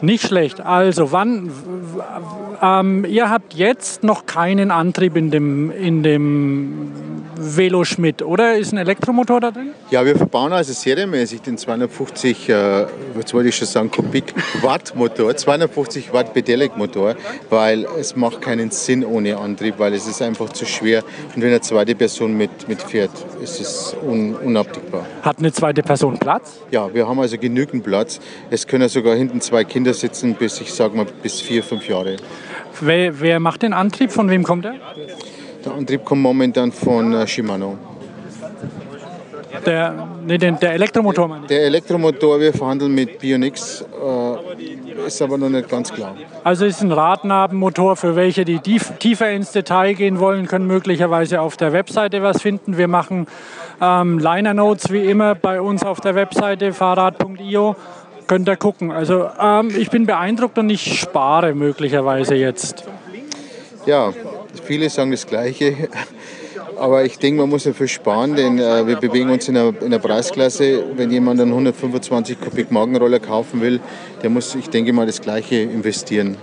Nicht 0.01 0.27
schlecht. 0.27 0.61
Also, 0.61 1.11
wann? 1.11 1.51
Ähm, 2.61 3.05
ihr 3.05 3.29
habt 3.29 3.53
jetzt 3.55 4.03
noch 4.03 4.25
keinen 4.25 4.71
Antrieb 4.71 5.17
in 5.17 5.29
dem, 5.31 5.71
in 5.71 6.03
dem 6.03 6.91
Velo 7.43 7.83
Schmidt, 7.83 8.21
oder? 8.21 8.57
Ist 8.57 8.71
ein 8.71 8.77
Elektromotor 8.77 9.39
da 9.39 9.51
drin? 9.51 9.71
Ja, 9.91 10.05
wir 10.05 10.15
verbauen 10.15 10.53
also 10.53 10.73
serienmäßig 10.73 11.41
den 11.41 11.57
250, 11.57 12.49
äh, 12.49 12.85
was 13.13 13.33
wollte 13.33 13.49
ich 13.49 13.55
schon 13.55 13.67
sagen, 13.67 13.91
Kubik 13.91 14.33
Watt 14.61 14.95
Motor, 14.95 15.35
250 15.35 16.13
Watt 16.13 16.33
Pedelec 16.33 16.77
Motor, 16.77 17.15
weil 17.49 17.85
es 17.99 18.15
macht 18.15 18.41
keinen 18.41 18.71
Sinn 18.71 19.03
ohne 19.03 19.37
Antrieb, 19.37 19.75
weil 19.77 19.93
es 19.93 20.07
ist 20.07 20.21
einfach 20.21 20.49
zu 20.49 20.65
schwer 20.65 21.03
und 21.35 21.41
wenn 21.41 21.49
eine 21.49 21.61
zweite 21.61 21.95
Person 21.95 22.35
mit, 22.35 22.67
mit 22.67 22.81
fährt, 22.81 23.11
ist 23.41 23.59
es 23.59 23.95
un, 24.01 24.35
unabdingbar. 24.35 25.05
Hat 25.21 25.39
eine 25.39 25.51
zweite 25.51 25.83
Person 25.83 26.17
Platz? 26.17 26.59
Ja, 26.71 26.93
wir 26.93 27.07
haben 27.07 27.19
also 27.19 27.37
genügend 27.37 27.83
Platz. 27.83 28.19
Es 28.49 28.65
können 28.65 28.89
sogar 28.89 29.15
hinten 29.15 29.41
zwei 29.41 29.63
Kinder 29.63 29.93
sitzen, 29.93 30.35
bis 30.35 30.61
ich 30.61 30.73
sage 30.73 30.95
mal 30.95 31.05
bis 31.21 31.41
vier, 31.41 31.63
fünf 31.63 31.87
Jahre. 31.87 32.17
Wer, 32.81 33.19
wer 33.19 33.39
macht 33.39 33.61
den 33.61 33.73
Antrieb? 33.73 34.11
Von 34.11 34.29
wem 34.29 34.43
kommt 34.43 34.65
er? 34.65 34.75
Der 35.65 35.73
Antrieb 35.73 36.03
kommt 36.03 36.21
momentan 36.21 36.71
von 36.71 37.13
äh, 37.13 37.27
Shimano. 37.27 37.77
Der, 39.65 40.07
nee, 40.25 40.37
der 40.37 40.73
Elektromotor 40.73 41.27
meine 41.27 41.41
ich. 41.43 41.47
Der 41.47 41.65
Elektromotor, 41.65 42.39
wir 42.39 42.53
verhandeln 42.53 42.93
mit 42.93 43.19
Bionix, 43.19 43.81
äh, 43.81 45.07
ist 45.07 45.21
aber 45.21 45.37
noch 45.37 45.49
nicht 45.49 45.69
ganz 45.69 45.93
klar. 45.93 46.15
Also 46.43 46.65
ist 46.65 46.81
ein 46.81 46.91
Radnabenmotor 46.91 47.95
für 47.95 48.15
welche, 48.15 48.45
die 48.45 48.59
tiefer 48.59 49.31
ins 49.31 49.51
Detail 49.51 49.93
gehen 49.93 50.19
wollen, 50.19 50.47
können 50.47 50.67
möglicherweise 50.67 51.39
auf 51.39 51.55
der 51.55 51.71
Webseite 51.71 52.23
was 52.23 52.41
finden. 52.41 52.77
Wir 52.77 52.87
machen 52.87 53.27
ähm, 53.81 54.19
Liner 54.19 54.53
Notes 54.53 54.91
wie 54.91 55.05
immer 55.05 55.35
bei 55.35 55.61
uns 55.61 55.83
auf 55.83 56.01
der 56.01 56.15
Webseite 56.15 56.73
fahrrad.io. 56.73 57.75
Könnt 58.27 58.47
ihr 58.47 58.57
gucken. 58.57 58.91
Also 58.91 59.29
ähm, 59.39 59.69
ich 59.77 59.89
bin 59.89 60.05
beeindruckt 60.05 60.57
und 60.57 60.69
ich 60.69 60.99
spare 60.99 61.53
möglicherweise 61.53 62.35
jetzt. 62.35 62.85
Ja, 63.85 64.13
Viele 64.63 64.89
sagen 64.89 65.11
das 65.11 65.25
Gleiche. 65.25 65.75
Aber 66.77 67.05
ich 67.05 67.19
denke, 67.19 67.41
man 67.41 67.49
muss 67.49 67.63
dafür 67.63 67.87
sparen, 67.87 68.35
denn 68.35 68.57
äh, 68.59 68.87
wir 68.87 68.97
bewegen 68.97 69.29
uns 69.29 69.47
in 69.47 69.55
einer, 69.57 69.69
in 69.79 69.85
einer, 69.87 69.99
Preisklasse. 69.99 70.83
Wenn 70.95 71.11
jemand 71.11 71.39
einen 71.39 71.51
125 71.51 72.41
Kubik 72.41 72.71
Magenroller 72.71 73.19
kaufen 73.19 73.61
will, 73.61 73.79
der 74.21 74.29
muss, 74.29 74.55
ich 74.55 74.69
denke 74.69 74.91
mal, 74.91 75.05
das 75.05 75.21
Gleiche 75.21 75.55
investieren. 75.55 76.37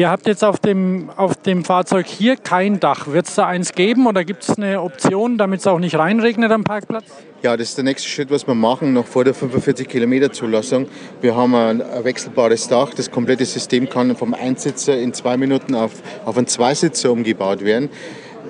Ihr 0.00 0.08
habt 0.08 0.26
jetzt 0.26 0.42
auf 0.42 0.58
dem, 0.58 1.10
auf 1.14 1.36
dem 1.36 1.62
Fahrzeug 1.62 2.06
hier 2.06 2.36
kein 2.36 2.80
Dach. 2.80 3.08
Wird 3.08 3.28
es 3.28 3.34
da 3.34 3.46
eins 3.46 3.74
geben 3.74 4.06
oder 4.06 4.24
gibt 4.24 4.44
es 4.44 4.56
eine 4.56 4.80
Option, 4.80 5.36
damit 5.36 5.60
es 5.60 5.66
auch 5.66 5.78
nicht 5.78 5.94
reinregnet 5.94 6.50
am 6.52 6.64
Parkplatz? 6.64 7.04
Ja, 7.42 7.54
das 7.54 7.68
ist 7.68 7.76
der 7.76 7.84
nächste 7.84 8.08
Schritt, 8.08 8.30
was 8.30 8.46
wir 8.46 8.54
machen, 8.54 8.94
noch 8.94 9.04
vor 9.04 9.24
der 9.24 9.34
45 9.34 9.86
Kilometer 9.86 10.32
Zulassung. 10.32 10.86
Wir 11.20 11.36
haben 11.36 11.54
ein, 11.54 11.82
ein 11.82 12.04
wechselbares 12.04 12.66
Dach. 12.68 12.94
Das 12.96 13.10
komplette 13.10 13.44
System 13.44 13.90
kann 13.90 14.16
vom 14.16 14.32
Einsitzer 14.32 14.98
in 14.98 15.12
zwei 15.12 15.36
Minuten 15.36 15.74
auf, 15.74 15.92
auf 16.24 16.38
einen 16.38 16.46
Zweisitzer 16.46 17.12
umgebaut 17.12 17.62
werden. 17.62 17.90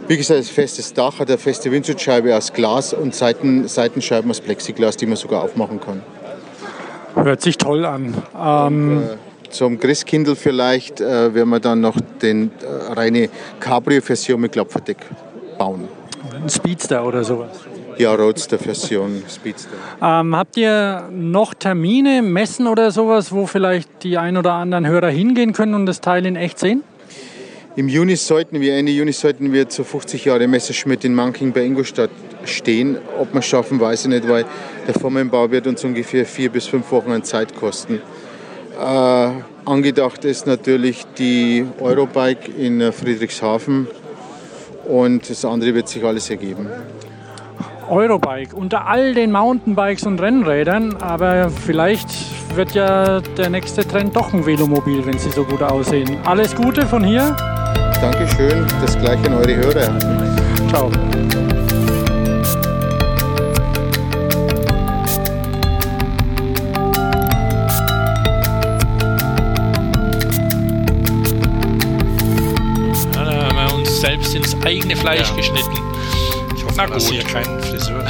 Wie 0.07 0.19
gesagt, 0.19 0.39
das 0.39 0.51
festes 0.51 0.95
Dach 0.95 1.19
hat 1.19 1.31
eine 1.31 1.39
feste 1.39 1.73
Windschutzscheibe 1.73 2.37
aus 2.37 2.53
Glas 2.53 2.95
und 2.95 3.13
Seiten, 3.13 3.67
Seitenscheiben 3.67 4.31
aus 4.31 4.41
Plexiglas, 4.41 4.97
die 4.97 5.07
man 5.07 5.17
sogar 5.17 5.43
aufmachen 5.43 5.81
kann. 5.81 6.01
Hört 7.17 7.41
sich 7.41 7.59
toll 7.59 7.85
an. 7.85 8.15
Ähm 8.41 8.99
und, 8.99 9.03
äh, 9.03 9.17
zum 9.51 9.79
Christkindl 9.79 10.37
vielleicht 10.37 11.01
äh, 11.01 11.35
werden 11.35 11.51
wir 11.51 11.61
dann 11.61 11.81
noch 11.81 11.97
den 12.23 12.51
äh, 12.63 12.93
reine 12.93 13.29
Cabrio-Version 13.61 14.41
mit 14.41 14.53
Klappverdeck 14.53 14.99
bauen. 15.59 15.89
Ein 16.35 16.49
Speedster 16.49 17.05
oder 17.05 17.25
sowas? 17.25 17.51
Ja, 17.99 18.15
Roadster-Version, 18.15 19.23
Speedster. 19.29 19.77
Ähm, 20.01 20.35
habt 20.35 20.57
ihr 20.57 21.09
noch 21.13 21.53
Termine, 21.53 22.23
Messen 22.23 22.67
oder 22.67 22.91
sowas, 22.91 23.31
wo 23.31 23.47
vielleicht 23.47 24.05
die 24.05 24.17
ein 24.17 24.39
oder 24.39 24.55
anderen 24.55 24.87
Hörer 24.87 25.11
hingehen 25.11 25.53
können 25.53 25.75
und 25.75 25.85
das 25.85 26.01
Teil 26.01 26.25
in 26.25 26.37
echt 26.37 26.59
sehen? 26.59 26.83
Im 27.77 27.89
Juni 27.89 28.17
sollten 28.17 28.61
wir, 28.61 28.75
Ende 28.75 28.91
Juni 28.91 29.13
sollten 29.13 29.53
wir 29.53 29.69
zur 29.69 29.85
50 29.85 30.25
Jahre 30.25 30.49
Messerschmidt 30.49 31.05
in 31.05 31.15
Manking 31.15 31.53
bei 31.53 31.63
Ingolstadt 31.63 32.11
stehen. 32.45 32.99
Ob 33.19 33.33
wir 33.33 33.41
es 33.41 33.47
schaffen, 33.47 33.79
weiß 33.79 34.03
ich 34.03 34.09
nicht, 34.09 34.29
weil 34.29 34.45
der 34.87 34.95
Formenbau 34.95 35.51
wird 35.51 35.67
uns 35.67 35.85
ungefähr 35.85 36.27
vier 36.27 36.51
bis 36.51 36.67
fünf 36.67 36.91
Wochen 36.91 37.13
an 37.13 37.23
Zeit 37.23 37.55
kosten. 37.55 38.01
Äh, 38.81 39.31
angedacht 39.67 40.25
ist 40.25 40.47
natürlich 40.47 41.05
die 41.19 41.67
Eurobike 41.81 42.51
in 42.51 42.81
äh, 42.81 42.93
Friedrichshafen 42.93 43.87
und 44.89 45.29
das 45.29 45.45
andere 45.45 45.75
wird 45.75 45.89
sich 45.89 46.03
alles 46.03 46.31
ergeben. 46.31 46.67
Eurobike 47.91 48.57
unter 48.57 48.87
all 48.87 49.13
den 49.13 49.33
Mountainbikes 49.33 50.05
und 50.05 50.19
Rennrädern, 50.19 50.97
aber 50.97 51.51
vielleicht 51.51 52.09
wird 52.55 52.75
ja 52.75 53.21
der 53.21 53.51
nächste 53.51 53.87
Trend 53.87 54.17
doch 54.17 54.33
ein 54.33 54.47
Velomobil, 54.47 55.05
wenn 55.05 55.19
sie 55.19 55.31
so 55.31 55.45
gut 55.45 55.63
aussehen. 55.63 56.17
Alles 56.25 56.55
Gute 56.55 56.87
von 56.87 57.05
hier. 57.05 57.37
Dankeschön, 58.01 58.67
das 58.81 58.99
gleiche 58.99 59.27
an 59.27 59.35
eure 59.35 59.57
Hörer. 59.57 59.99
Ciao. 60.71 60.91
Eigene 74.71 74.97
Fleisch 74.97 75.29
ja. 75.29 75.35
geschnitten. 75.35 75.77
Ich 76.57 76.63
hoffe, 76.63 76.87
dass 76.93 77.09
hier 77.11 77.25
keinen 77.25 77.61
Friseur 77.61 78.07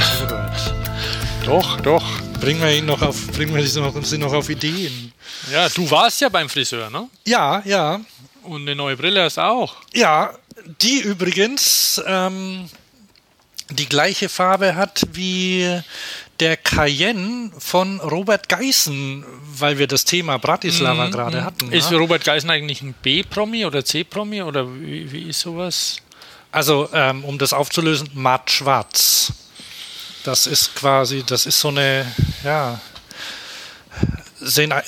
doch, 1.45 1.81
doch. 1.81 2.03
Bringen 2.39 2.61
wir 2.61 2.71
ihn 2.71 2.85
noch 2.85 3.01
auf, 3.01 3.27
bringen 3.31 3.55
wir 3.55 3.65
sie 3.65 4.17
noch 4.19 4.33
auf 4.33 4.47
Ideen. 4.47 5.11
Ja, 5.51 5.69
du 5.69 5.89
warst 5.89 6.21
ja 6.21 6.29
beim 6.29 6.47
Friseur, 6.49 6.91
ne? 6.91 7.07
Ja, 7.25 7.63
ja. 7.65 7.99
Und 8.43 8.61
eine 8.61 8.75
neue 8.75 8.95
Brille 8.95 9.23
hast 9.23 9.37
du 9.37 9.41
auch. 9.41 9.75
Ja, 9.93 10.35
die 10.81 10.99
übrigens 10.99 11.99
ähm, 12.05 12.69
die 13.71 13.89
gleiche 13.89 14.29
Farbe 14.29 14.75
hat 14.75 15.07
wie 15.13 15.81
der 16.39 16.57
Cayenne 16.57 17.51
von 17.57 17.99
Robert 18.01 18.49
Geissen, 18.49 19.25
weil 19.57 19.79
wir 19.79 19.87
das 19.87 20.05
Thema 20.05 20.37
Bratislava 20.37 21.07
mhm, 21.07 21.11
gerade 21.11 21.41
mhm. 21.41 21.45
hatten. 21.45 21.71
Ist 21.71 21.89
ja? 21.89 21.97
Robert 21.97 22.23
Geissen 22.23 22.51
eigentlich 22.51 22.83
ein 22.83 22.93
B-Promi 23.01 23.65
oder 23.65 23.83
C-Promi 23.83 24.43
oder 24.43 24.67
wie, 24.79 25.11
wie, 25.11 25.29
ist 25.29 25.39
sowas? 25.39 25.97
Also, 26.51 26.89
ähm, 26.93 27.23
um 27.23 27.37
das 27.37 27.53
aufzulösen, 27.53 28.09
matt 28.13 28.51
schwarz. 28.51 29.33
Das 30.23 30.47
ist 30.47 30.75
quasi, 30.75 31.23
das 31.23 31.45
ist 31.45 31.59
so 31.59 31.69
eine, 31.69 32.05
ja, 32.43 32.79
sehen, 34.39 34.71
äh, 34.71 34.83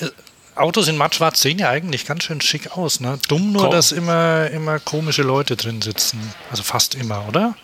Autos 0.54 0.86
in 0.86 0.96
mattschwarz 0.96 1.40
sehen 1.40 1.58
ja 1.58 1.70
eigentlich 1.70 2.06
ganz 2.06 2.24
schön 2.24 2.40
schick 2.40 2.76
aus. 2.76 3.00
Ne? 3.00 3.18
Dumm 3.28 3.52
nur, 3.52 3.62
Komm. 3.62 3.70
dass 3.72 3.90
immer, 3.90 4.48
immer 4.50 4.78
komische 4.78 5.22
Leute 5.22 5.56
drin 5.56 5.82
sitzen. 5.82 6.32
Also 6.50 6.62
fast 6.62 6.94
immer, 6.94 7.26
oder? 7.26 7.56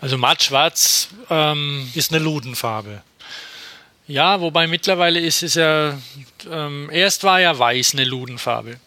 Also 0.00 0.16
mattschwarz 0.16 1.08
ähm, 1.28 1.90
ist 1.94 2.12
eine 2.12 2.22
Ludenfarbe. 2.22 3.02
Ja, 4.06 4.40
wobei 4.40 4.66
mittlerweile 4.66 5.20
ist 5.20 5.42
es 5.42 5.54
ja, 5.54 5.98
ähm, 6.50 6.88
erst 6.90 7.24
war 7.24 7.40
ja 7.40 7.58
weiß 7.58 7.92
eine 7.92 8.04
Ludenfarbe. 8.04 8.78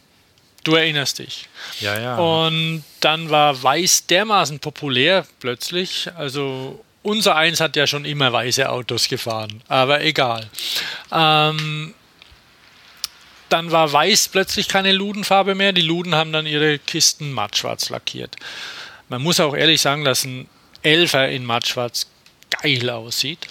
Du 0.65 0.73
erinnerst 0.73 1.19
dich. 1.19 1.47
Ja, 1.79 1.99
ja. 1.99 2.17
Und 2.17 2.83
dann 2.99 3.29
war 3.29 3.61
weiß 3.61 4.07
dermaßen 4.07 4.59
populär 4.59 5.25
plötzlich. 5.39 6.09
Also 6.17 6.83
unser 7.03 7.35
Eins 7.35 7.59
hat 7.59 7.75
ja 7.75 7.85
schon 7.85 8.03
immer 8.03 8.33
weiße 8.33 8.67
Autos 8.67 9.07
gefahren, 9.07 9.61
aber 9.67 10.01
egal. 10.01 10.49
Ähm, 11.11 11.93
dann 13.49 13.71
war 13.71 13.93
weiß 13.93 14.29
plötzlich 14.29 14.67
keine 14.67 14.91
Ludenfarbe 14.91 15.53
mehr. 15.53 15.71
Die 15.71 15.81
Luden 15.81 16.15
haben 16.15 16.33
dann 16.33 16.47
ihre 16.47 16.79
Kisten 16.79 17.31
mattschwarz 17.31 17.89
lackiert. 17.89 18.35
Man 19.07 19.21
muss 19.21 19.39
auch 19.39 19.55
ehrlich 19.55 19.81
sagen, 19.81 20.03
dass 20.03 20.23
ein 20.23 20.49
Elfer 20.81 21.29
in 21.29 21.45
mattschwarz 21.45 22.07
geil 22.49 22.89
aussieht. 22.89 23.47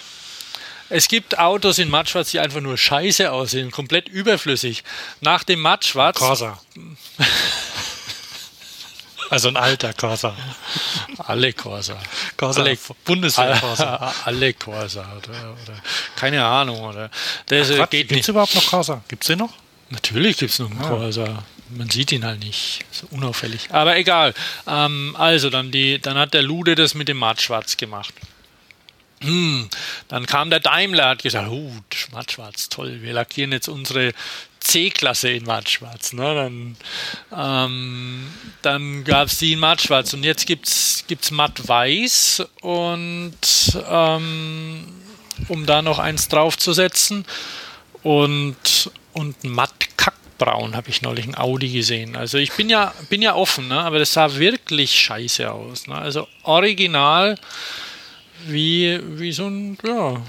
Es 0.89 1.07
gibt 1.07 1.39
Autos 1.39 1.79
in 1.79 1.89
mattschwarz, 1.89 2.31
die 2.31 2.39
einfach 2.39 2.61
nur 2.61 2.77
scheiße 2.77 3.31
aussehen, 3.31 3.71
komplett 3.71 4.07
überflüssig. 4.07 4.83
Nach 5.21 5.43
dem 5.43 5.59
mattschwarz. 5.59 6.17
Corsa. 6.17 6.59
Also 9.31 9.47
ein 9.47 9.57
alter 9.57 9.91
Corsa. 9.93 10.37
Alle 11.17 11.51
Corsa. 11.51 11.97
Corsa 12.37 12.61
alle, 12.61 12.77
Bundeswehr 13.03 13.57
Corsa. 13.59 14.13
Alle 14.23 14.53
Corsa. 14.53 15.01
Oder, 15.17 15.55
oder, 15.63 15.81
keine 16.15 16.45
Ahnung. 16.45 16.79
Oder. 16.81 17.09
Das 17.47 17.71
Ach, 17.71 17.89
geht 17.89 18.09
Gibt 18.09 18.21
es 18.21 18.27
überhaupt 18.27 18.53
noch 18.53 18.67
Corsa? 18.67 19.01
Gibt 19.07 19.23
es 19.23 19.27
den 19.27 19.39
noch? 19.39 19.53
Natürlich 19.89 20.37
gibt 20.37 20.51
es 20.51 20.59
noch 20.59 20.69
einen 20.69 20.79
ah. 20.79 20.87
Corsa 20.87 21.43
man 21.69 21.89
sieht 21.89 22.11
ihn 22.11 22.25
halt 22.25 22.39
nicht, 22.39 22.85
so 22.91 23.07
unauffällig. 23.11 23.67
Aber 23.71 23.97
egal. 23.97 24.33
Ähm, 24.67 25.15
also, 25.17 25.49
dann, 25.49 25.71
die, 25.71 25.99
dann 25.99 26.17
hat 26.17 26.33
der 26.33 26.43
Lude 26.43 26.75
das 26.75 26.93
mit 26.93 27.07
dem 27.07 27.17
Mattschwarz 27.17 27.77
gemacht. 27.77 28.13
Hm, 29.21 29.69
dann 30.07 30.25
kam 30.25 30.49
der 30.49 30.59
Daimler, 30.59 31.09
hat 31.09 31.23
gesagt, 31.23 31.49
oh, 31.49 31.71
Mattschwarz, 32.11 32.69
toll, 32.69 33.01
wir 33.01 33.13
lackieren 33.13 33.51
jetzt 33.51 33.67
unsere 33.67 34.13
C-Klasse 34.59 35.29
in 35.29 35.45
Mattschwarz. 35.45 36.13
Ne? 36.13 36.35
Dann, 36.35 36.77
ähm, 37.35 38.27
dann 38.61 39.03
gab 39.03 39.27
es 39.27 39.37
die 39.37 39.53
in 39.53 39.59
Mattschwarz 39.59 40.13
und 40.13 40.23
jetzt 40.23 40.45
gibt 40.45 40.67
es 40.67 41.31
Matt-Weiß 41.31 42.43
und 42.61 43.37
ähm, 43.89 44.85
um 45.47 45.65
da 45.65 45.81
noch 45.81 45.99
eins 45.99 46.27
draufzusetzen 46.27 47.25
und, 48.03 48.91
und 49.13 49.43
Matt-Kack 49.43 50.15
braun 50.37 50.75
habe 50.75 50.89
ich 50.89 51.01
neulich 51.01 51.25
ein 51.25 51.37
Audi 51.37 51.69
gesehen. 51.69 52.15
Also 52.15 52.37
ich 52.37 52.51
bin 52.51 52.69
ja, 52.69 52.93
bin 53.09 53.21
ja 53.21 53.35
offen, 53.35 53.67
ne? 53.67 53.79
aber 53.79 53.99
das 53.99 54.13
sah 54.13 54.35
wirklich 54.35 54.99
scheiße 54.99 55.49
aus. 55.51 55.87
Ne? 55.87 55.95
Also 55.95 56.27
original 56.43 57.37
wie, 58.47 58.99
wie 59.19 59.31
so 59.31 59.47
ein, 59.47 59.77
ja, 59.85 60.21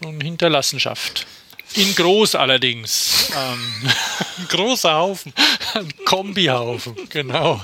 so 0.00 0.08
ein 0.08 0.20
Hinterlassenschaft. 0.20 1.26
In 1.74 1.94
groß 1.94 2.36
allerdings. 2.36 3.30
Ähm, 3.36 3.90
ein 4.38 4.48
großer 4.48 4.94
Haufen. 4.94 5.32
Ein 5.74 5.88
Kombihaufen, 6.04 6.94
genau. 7.08 7.60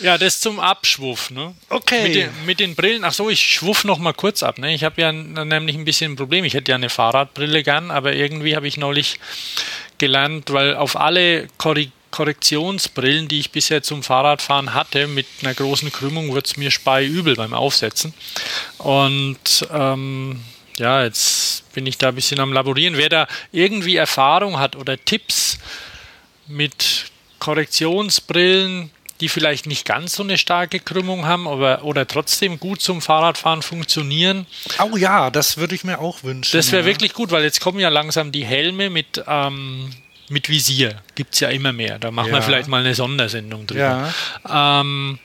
Ja, 0.00 0.16
das 0.16 0.40
zum 0.40 0.60
Abschwuff. 0.60 1.30
Ne? 1.30 1.54
Okay. 1.68 2.02
Mit 2.04 2.14
den, 2.14 2.30
mit 2.46 2.60
den 2.60 2.74
Brillen, 2.76 3.04
ach 3.04 3.12
so, 3.12 3.28
ich 3.30 3.40
schwuff 3.40 3.82
noch 3.82 3.98
mal 3.98 4.12
kurz 4.12 4.44
ab. 4.44 4.58
Ne? 4.58 4.72
Ich 4.74 4.84
habe 4.84 5.00
ja 5.00 5.10
nämlich 5.10 5.76
ein 5.76 5.84
bisschen 5.84 6.12
ein 6.12 6.16
Problem. 6.16 6.44
Ich 6.44 6.54
hätte 6.54 6.70
ja 6.70 6.76
eine 6.76 6.88
Fahrradbrille 6.88 7.64
gern, 7.64 7.90
aber 7.90 8.12
irgendwie 8.12 8.54
habe 8.54 8.68
ich 8.68 8.76
neulich 8.76 9.18
gelernt, 9.98 10.52
weil 10.52 10.76
auf 10.76 10.94
alle 10.94 11.48
Korrig 11.58 11.90
Korrektionsbrillen, 12.18 13.28
die 13.28 13.38
ich 13.38 13.52
bisher 13.52 13.84
zum 13.84 14.02
Fahrradfahren 14.02 14.74
hatte, 14.74 15.06
mit 15.06 15.28
einer 15.40 15.54
großen 15.54 15.92
Krümmung, 15.92 16.34
wird 16.34 16.48
es 16.48 16.56
mir 16.56 16.72
speiübel 16.72 17.36
beim 17.36 17.54
Aufsetzen. 17.54 18.12
Und 18.78 19.68
ähm, 19.72 20.40
ja, 20.78 21.04
jetzt 21.04 21.72
bin 21.74 21.86
ich 21.86 21.96
da 21.96 22.08
ein 22.08 22.16
bisschen 22.16 22.40
am 22.40 22.52
Laborieren. 22.52 22.96
Wer 22.96 23.08
da 23.08 23.28
irgendwie 23.52 23.94
Erfahrung 23.94 24.58
hat 24.58 24.74
oder 24.74 24.98
Tipps 24.98 25.60
mit 26.48 27.04
Korrektionsbrillen, 27.38 28.90
die 29.20 29.28
vielleicht 29.28 29.66
nicht 29.66 29.84
ganz 29.84 30.14
so 30.14 30.24
eine 30.24 30.38
starke 30.38 30.80
Krümmung 30.80 31.24
haben, 31.24 31.46
aber 31.46 31.84
oder 31.84 32.04
trotzdem 32.08 32.58
gut 32.58 32.82
zum 32.82 33.00
Fahrradfahren 33.00 33.62
funktionieren. 33.62 34.44
Oh 34.82 34.96
ja, 34.96 35.30
das 35.30 35.56
würde 35.56 35.76
ich 35.76 35.84
mir 35.84 36.00
auch 36.00 36.24
wünschen. 36.24 36.56
Das 36.56 36.72
wäre 36.72 36.82
ja. 36.82 36.86
wirklich 36.86 37.14
gut, 37.14 37.30
weil 37.30 37.44
jetzt 37.44 37.60
kommen 37.60 37.78
ja 37.78 37.90
langsam 37.90 38.32
die 38.32 38.44
Helme 38.44 38.90
mit, 38.90 39.22
ähm, 39.28 39.92
mit 40.30 40.48
Visier. 40.48 41.00
Gibt 41.14 41.34
es 41.34 41.40
ja 41.40 41.48
immer 41.48 41.72
mehr. 41.72 41.98
Da 41.98 42.10
machen 42.10 42.28
Ja. 42.28 42.34
wir 42.36 42.42
vielleicht 42.42 42.68
mal 42.68 42.80
eine 42.80 42.94
Sondersendung 42.94 43.66
drüber. 43.66 44.12
Ähm, 44.48 45.18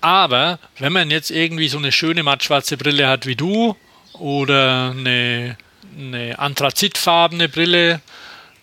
aber 0.00 0.58
wenn 0.78 0.92
man 0.92 1.10
jetzt 1.10 1.30
irgendwie 1.30 1.68
so 1.68 1.78
eine 1.78 1.92
schöne 1.92 2.22
mattschwarze 2.22 2.76
Brille 2.76 3.08
hat 3.08 3.26
wie 3.26 3.36
du 3.36 3.76
oder 4.14 4.90
eine, 4.90 5.56
eine 5.98 6.38
anthrazitfarbene 6.38 7.48
Brille, 7.48 8.00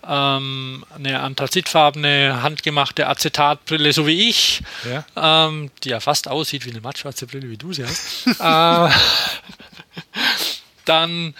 ähm, 0.07 0.83
eine 0.95 1.19
anthrazitfarbene 1.19 2.41
handgemachte 2.41 3.07
Acetatbrille, 3.07 3.93
so 3.93 4.07
wie 4.07 4.29
ich, 4.29 4.61
Ja. 4.89 5.47
ähm, 5.47 5.69
die 5.83 5.89
ja 5.89 5.99
fast 5.99 6.27
aussieht 6.27 6.65
wie 6.65 6.71
eine 6.71 6.81
mattschwarze 6.81 7.27
Brille, 7.27 7.49
wie 7.49 7.57
du 7.57 7.71
sie 7.73 7.85
hast, 7.85 8.25
äh, 8.39 8.89
dann 10.85 11.33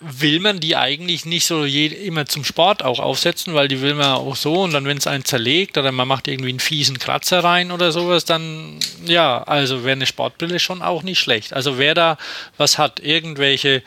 will 0.00 0.40
man 0.40 0.60
die 0.60 0.76
eigentlich 0.76 1.24
nicht 1.24 1.46
so 1.46 1.64
je, 1.64 1.86
immer 1.86 2.26
zum 2.26 2.44
Sport 2.44 2.84
auch 2.84 2.98
aufsetzen, 2.98 3.54
weil 3.54 3.68
die 3.68 3.80
will 3.80 3.94
man 3.94 4.12
auch 4.12 4.36
so 4.36 4.62
und 4.62 4.72
dann, 4.72 4.84
wenn 4.84 4.98
es 4.98 5.06
einen 5.06 5.24
zerlegt 5.24 5.78
oder 5.78 5.90
man 5.90 6.06
macht 6.06 6.28
irgendwie 6.28 6.50
einen 6.50 6.60
fiesen 6.60 6.98
Kratzer 6.98 7.42
rein 7.42 7.72
oder 7.72 7.92
sowas, 7.92 8.24
dann 8.24 8.78
ja, 9.06 9.42
also 9.42 9.84
wäre 9.84 9.92
eine 9.92 10.06
Sportbrille 10.06 10.58
schon 10.58 10.82
auch 10.82 11.02
nicht 11.02 11.18
schlecht. 11.18 11.54
Also 11.54 11.78
wer 11.78 11.94
da 11.94 12.18
was 12.58 12.76
hat, 12.76 13.00
irgendwelche 13.00 13.82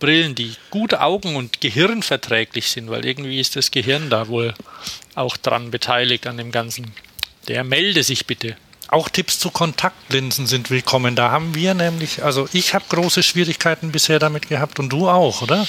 Brillen, 0.00 0.34
die 0.34 0.56
gut 0.70 0.94
augen- 0.94 1.36
und 1.36 1.60
gehirnverträglich 1.60 2.68
sind, 2.68 2.90
weil 2.90 3.06
irgendwie 3.06 3.38
ist 3.38 3.54
das 3.54 3.70
Gehirn 3.70 4.10
da 4.10 4.26
wohl 4.26 4.54
auch 5.14 5.36
dran 5.36 5.70
beteiligt 5.70 6.26
an 6.26 6.38
dem 6.38 6.50
Ganzen. 6.50 6.92
Der 7.46 7.62
melde 7.62 8.02
sich 8.02 8.26
bitte. 8.26 8.56
Auch 8.92 9.08
Tipps 9.08 9.38
zu 9.38 9.50
Kontaktlinsen 9.50 10.46
sind 10.46 10.68
willkommen. 10.68 11.16
Da 11.16 11.30
haben 11.30 11.54
wir 11.54 11.72
nämlich, 11.72 12.22
also 12.22 12.46
ich 12.52 12.74
habe 12.74 12.84
große 12.90 13.22
Schwierigkeiten 13.22 13.90
bisher 13.90 14.18
damit 14.18 14.50
gehabt 14.50 14.78
und 14.78 14.90
du 14.90 15.08
auch, 15.08 15.40
oder? 15.40 15.66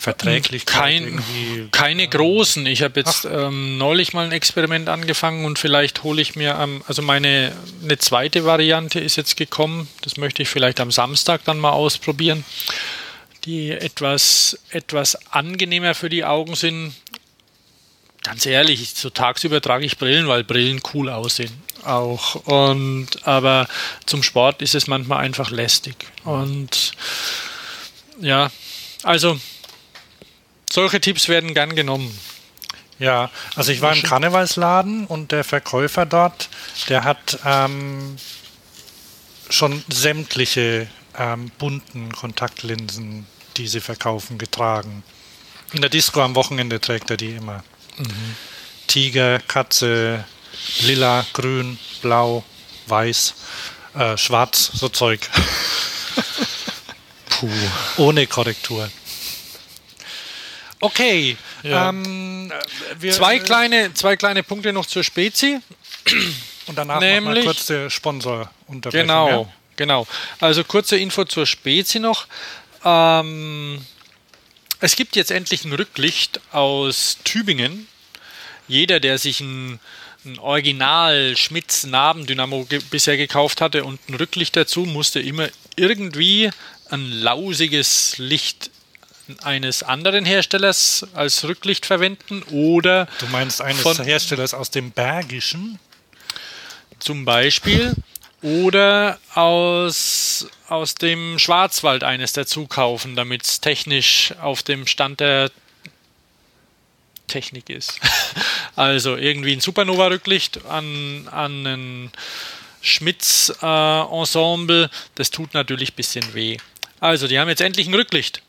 Verträglichkeit 0.00 0.76
Kein, 0.76 1.22
keine 1.70 2.08
großen. 2.08 2.66
Ich 2.66 2.82
habe 2.82 2.98
jetzt 2.98 3.24
ähm, 3.24 3.78
neulich 3.78 4.14
mal 4.14 4.24
ein 4.24 4.32
Experiment 4.32 4.88
angefangen 4.88 5.44
und 5.44 5.60
vielleicht 5.60 6.02
hole 6.02 6.20
ich 6.20 6.34
mir, 6.34 6.58
ähm, 6.60 6.82
also 6.88 7.02
meine 7.02 7.52
eine 7.84 7.98
zweite 7.98 8.44
Variante 8.44 8.98
ist 8.98 9.14
jetzt 9.14 9.36
gekommen. 9.36 9.86
Das 10.02 10.16
möchte 10.16 10.42
ich 10.42 10.48
vielleicht 10.48 10.80
am 10.80 10.90
Samstag 10.90 11.44
dann 11.44 11.60
mal 11.60 11.70
ausprobieren. 11.70 12.44
Die 13.44 13.70
etwas, 13.70 14.58
etwas 14.70 15.14
angenehmer 15.30 15.94
für 15.94 16.08
die 16.08 16.24
Augen 16.24 16.56
sind. 16.56 16.94
Ganz 18.24 18.44
ehrlich, 18.44 18.90
so 18.92 19.08
tagsüber 19.08 19.60
trage 19.60 19.86
ich 19.86 19.98
Brillen, 19.98 20.26
weil 20.26 20.42
Brillen 20.42 20.82
cool 20.94 21.10
aussehen. 21.10 21.63
Auch. 21.84 22.34
Und 22.46 23.26
aber 23.26 23.68
zum 24.06 24.22
Sport 24.22 24.62
ist 24.62 24.74
es 24.74 24.86
manchmal 24.86 25.18
einfach 25.18 25.50
lästig. 25.50 26.06
Und 26.24 26.92
ja, 28.20 28.50
also 29.02 29.38
solche 30.70 31.00
Tipps 31.00 31.28
werden 31.28 31.54
gern 31.54 31.76
genommen. 31.76 32.18
Ja, 32.98 33.30
also 33.56 33.72
ich 33.72 33.80
war 33.80 33.94
im 33.94 34.02
Karnevalsladen 34.02 35.06
und 35.06 35.32
der 35.32 35.44
Verkäufer 35.44 36.06
dort, 36.06 36.48
der 36.88 37.04
hat 37.04 37.38
ähm, 37.44 38.16
schon 39.50 39.84
sämtliche 39.88 40.86
ähm, 41.18 41.50
bunten 41.58 42.12
Kontaktlinsen, 42.12 43.26
die 43.56 43.66
sie 43.66 43.80
verkaufen, 43.80 44.38
getragen. 44.38 45.02
In 45.72 45.80
der 45.80 45.90
Disco 45.90 46.22
am 46.22 46.36
Wochenende 46.36 46.80
trägt 46.80 47.10
er 47.10 47.16
die 47.16 47.32
immer. 47.32 47.64
Tiger, 48.86 49.40
Katze, 49.40 50.24
lila, 50.80 51.24
grün, 51.32 51.78
blau, 52.02 52.44
weiß, 52.86 53.34
äh, 53.94 54.16
schwarz, 54.16 54.70
so 54.74 54.88
Zeug. 54.88 55.20
Puh. 57.28 57.50
Ohne 57.96 58.26
Korrektur. 58.26 58.90
Okay. 60.80 61.36
Ja. 61.62 61.88
Ähm, 61.88 62.52
wir, 62.98 63.12
Zwei 63.12 63.38
kleine, 63.38 63.94
zwei 63.94 64.16
kleine 64.16 64.42
Punkte 64.42 64.72
noch 64.72 64.86
zur 64.86 65.02
Spezi. 65.02 65.60
Und 66.66 66.76
danach 66.76 67.00
nämlich 67.00 67.44
mal 67.44 67.44
kurz 67.44 67.66
der 67.66 67.90
Sponsor 67.90 68.50
unterbrechen. 68.66 69.06
Genau, 69.06 69.28
Ja? 69.28 69.52
genau. 69.76 70.06
Also 70.40 70.64
kurze 70.64 70.96
Info 70.96 71.24
zur 71.24 71.46
Spezi 71.46 72.00
noch. 72.00 72.26
Ähm, 72.84 73.84
es 74.80 74.96
gibt 74.96 75.16
jetzt 75.16 75.30
endlich 75.30 75.64
ein 75.64 75.72
Rücklicht 75.72 76.40
aus 76.52 77.18
Tübingen. 77.24 77.88
Jeder, 78.68 79.00
der 79.00 79.18
sich 79.18 79.40
ein, 79.40 79.80
ein 80.24 80.38
Original 80.38 81.36
Schmitz 81.36 81.84
Nabendynamo 81.84 82.64
ge 82.64 82.80
bisher 82.90 83.16
gekauft 83.16 83.60
hatte 83.60 83.84
und 83.84 84.00
ein 84.08 84.14
Rücklicht 84.14 84.56
dazu, 84.56 84.84
musste 84.84 85.20
immer 85.20 85.48
irgendwie 85.76 86.50
ein 86.90 87.10
lausiges 87.10 88.18
Licht 88.18 88.70
eines 89.42 89.82
anderen 89.82 90.24
Herstellers 90.24 91.06
als 91.14 91.44
Rücklicht 91.44 91.86
verwenden 91.86 92.42
oder 92.50 93.06
Du 93.20 93.26
meinst 93.28 93.60
eines 93.62 93.80
Von- 93.82 94.02
Herstellers 94.02 94.54
aus 94.54 94.70
dem 94.70 94.90
Bergischen? 94.90 95.78
zum 97.00 97.24
Beispiel 97.26 97.94
oder 98.40 99.18
aus, 99.34 100.46
aus 100.68 100.94
dem 100.94 101.38
Schwarzwald 101.38 102.02
eines 102.04 102.32
dazu 102.32 102.66
kaufen, 102.66 103.14
damit 103.16 103.44
es 103.44 103.60
technisch 103.60 104.32
auf 104.40 104.62
dem 104.62 104.86
Stand 104.86 105.20
der 105.20 105.50
Technik 107.26 107.70
ist. 107.70 107.98
Also 108.76 109.16
irgendwie 109.16 109.52
ein 109.52 109.60
Supernova-Rücklicht 109.60 110.66
an, 110.66 111.28
an 111.30 111.64
ein 111.64 112.10
Schmitz-Ensemble, 112.80 114.90
das 115.14 115.30
tut 115.30 115.54
natürlich 115.54 115.92
ein 115.92 115.94
bisschen 115.94 116.34
weh. 116.34 116.56
Also, 116.98 117.28
die 117.28 117.38
haben 117.38 117.48
jetzt 117.48 117.60
endlich 117.60 117.86
ein 117.86 117.94
Rücklicht. 117.94 118.42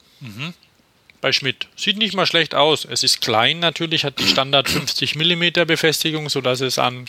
Bei 1.22 1.32
Schmidt. 1.32 1.68
Sieht 1.76 1.98
nicht 1.98 2.16
mal 2.16 2.26
schlecht 2.26 2.56
aus. 2.56 2.86
Es 2.86 3.04
ist 3.04 3.22
klein 3.22 3.60
natürlich, 3.60 4.04
hat 4.04 4.20
die 4.20 4.28
Standard 4.28 4.68
50 4.68 5.16
mm 5.16 5.68
Befestigung, 5.68 6.30
sodass 6.30 6.62
es 6.62 6.80
an 6.80 7.06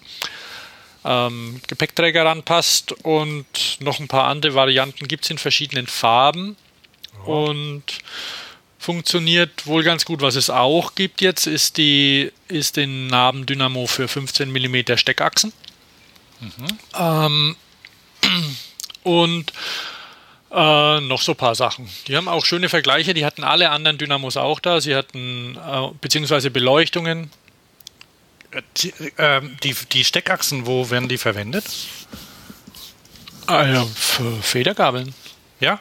ähm, 1.05 1.61
Gepäckträger 1.69 2.25
ranpasst 2.25 2.93
und 3.05 3.47
noch 3.81 4.01
ein 4.01 4.09
paar 4.09 4.25
andere 4.25 4.55
Varianten 4.55 5.09
gibt 5.09 5.25
es 5.25 5.31
in 5.31 5.39
verschiedenen 5.39 5.87
Farben 5.87 6.57
und 7.27 7.85
funktioniert 8.87 9.66
wohl 9.66 9.82
ganz 9.82 10.05
gut. 10.05 10.20
Was 10.20 10.37
es 10.37 10.49
auch 10.49 10.95
gibt 10.95 11.20
jetzt, 11.20 11.49
ist, 11.49 11.76
die, 11.76 12.30
ist 12.47 12.76
den 12.76 13.09
Nabendynamo 13.09 13.89
für 13.89 14.07
15 14.07 14.49
mm 14.49 14.97
Steckachsen. 14.97 15.53
Ähm, 16.97 17.57
und 19.03 19.53
äh, 20.53 21.01
noch 21.01 21.20
so 21.20 21.32
ein 21.32 21.37
paar 21.37 21.57
Sachen. 21.57 21.89
Die 22.07 22.16
haben 22.16 22.28
auch 22.28 22.45
schöne 22.45 22.68
Vergleiche. 22.68 23.12
Die 23.12 23.24
hatten 23.24 23.43
alle 23.43 23.70
anderen 23.70 23.99
Dynamos 23.99 24.37
auch 24.37 24.61
da. 24.61 24.80
Sie 24.80 24.95
hatten 24.95 25.57
äh, 25.57 25.89
beziehungsweise 26.01 26.53
Beleuchtungen. 26.53 27.32
Die, 28.76 28.95
ähm, 29.18 29.57
die, 29.64 29.74
die 29.91 30.05
Steckachsen, 30.05 30.64
wo 30.64 30.91
werden 30.91 31.09
die 31.09 31.18
verwendet? 31.18 31.64
Ah, 33.49 33.66
ja, 33.66 33.84
für 33.84 34.41
Federgabeln. 34.43 35.12
Ja? 35.59 35.80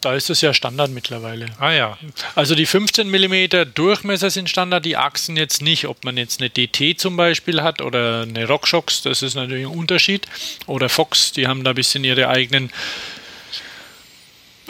Da 0.00 0.14
ist 0.14 0.30
es 0.30 0.40
ja 0.40 0.52
Standard 0.52 0.90
mittlerweile. 0.90 1.46
Ah 1.58 1.70
ja. 1.70 1.98
Also 2.34 2.54
die 2.54 2.66
15 2.66 3.08
mm 3.08 3.72
Durchmesser 3.74 4.30
sind 4.30 4.50
Standard, 4.50 4.84
die 4.84 4.96
Achsen 4.96 5.36
jetzt 5.36 5.62
nicht. 5.62 5.86
Ob 5.86 6.04
man 6.04 6.16
jetzt 6.16 6.40
eine 6.40 6.50
DT 6.50 6.98
zum 6.98 7.16
Beispiel 7.16 7.62
hat 7.62 7.80
oder 7.80 8.22
eine 8.22 8.46
RockShox, 8.46 9.02
das 9.02 9.22
ist 9.22 9.34
natürlich 9.34 9.66
ein 9.66 9.78
Unterschied. 9.78 10.26
Oder 10.66 10.88
Fox, 10.88 11.32
die 11.32 11.46
haben 11.46 11.62
da 11.64 11.70
ein 11.70 11.76
bisschen 11.76 12.04
ihre 12.04 12.28
eigenen 12.28 12.70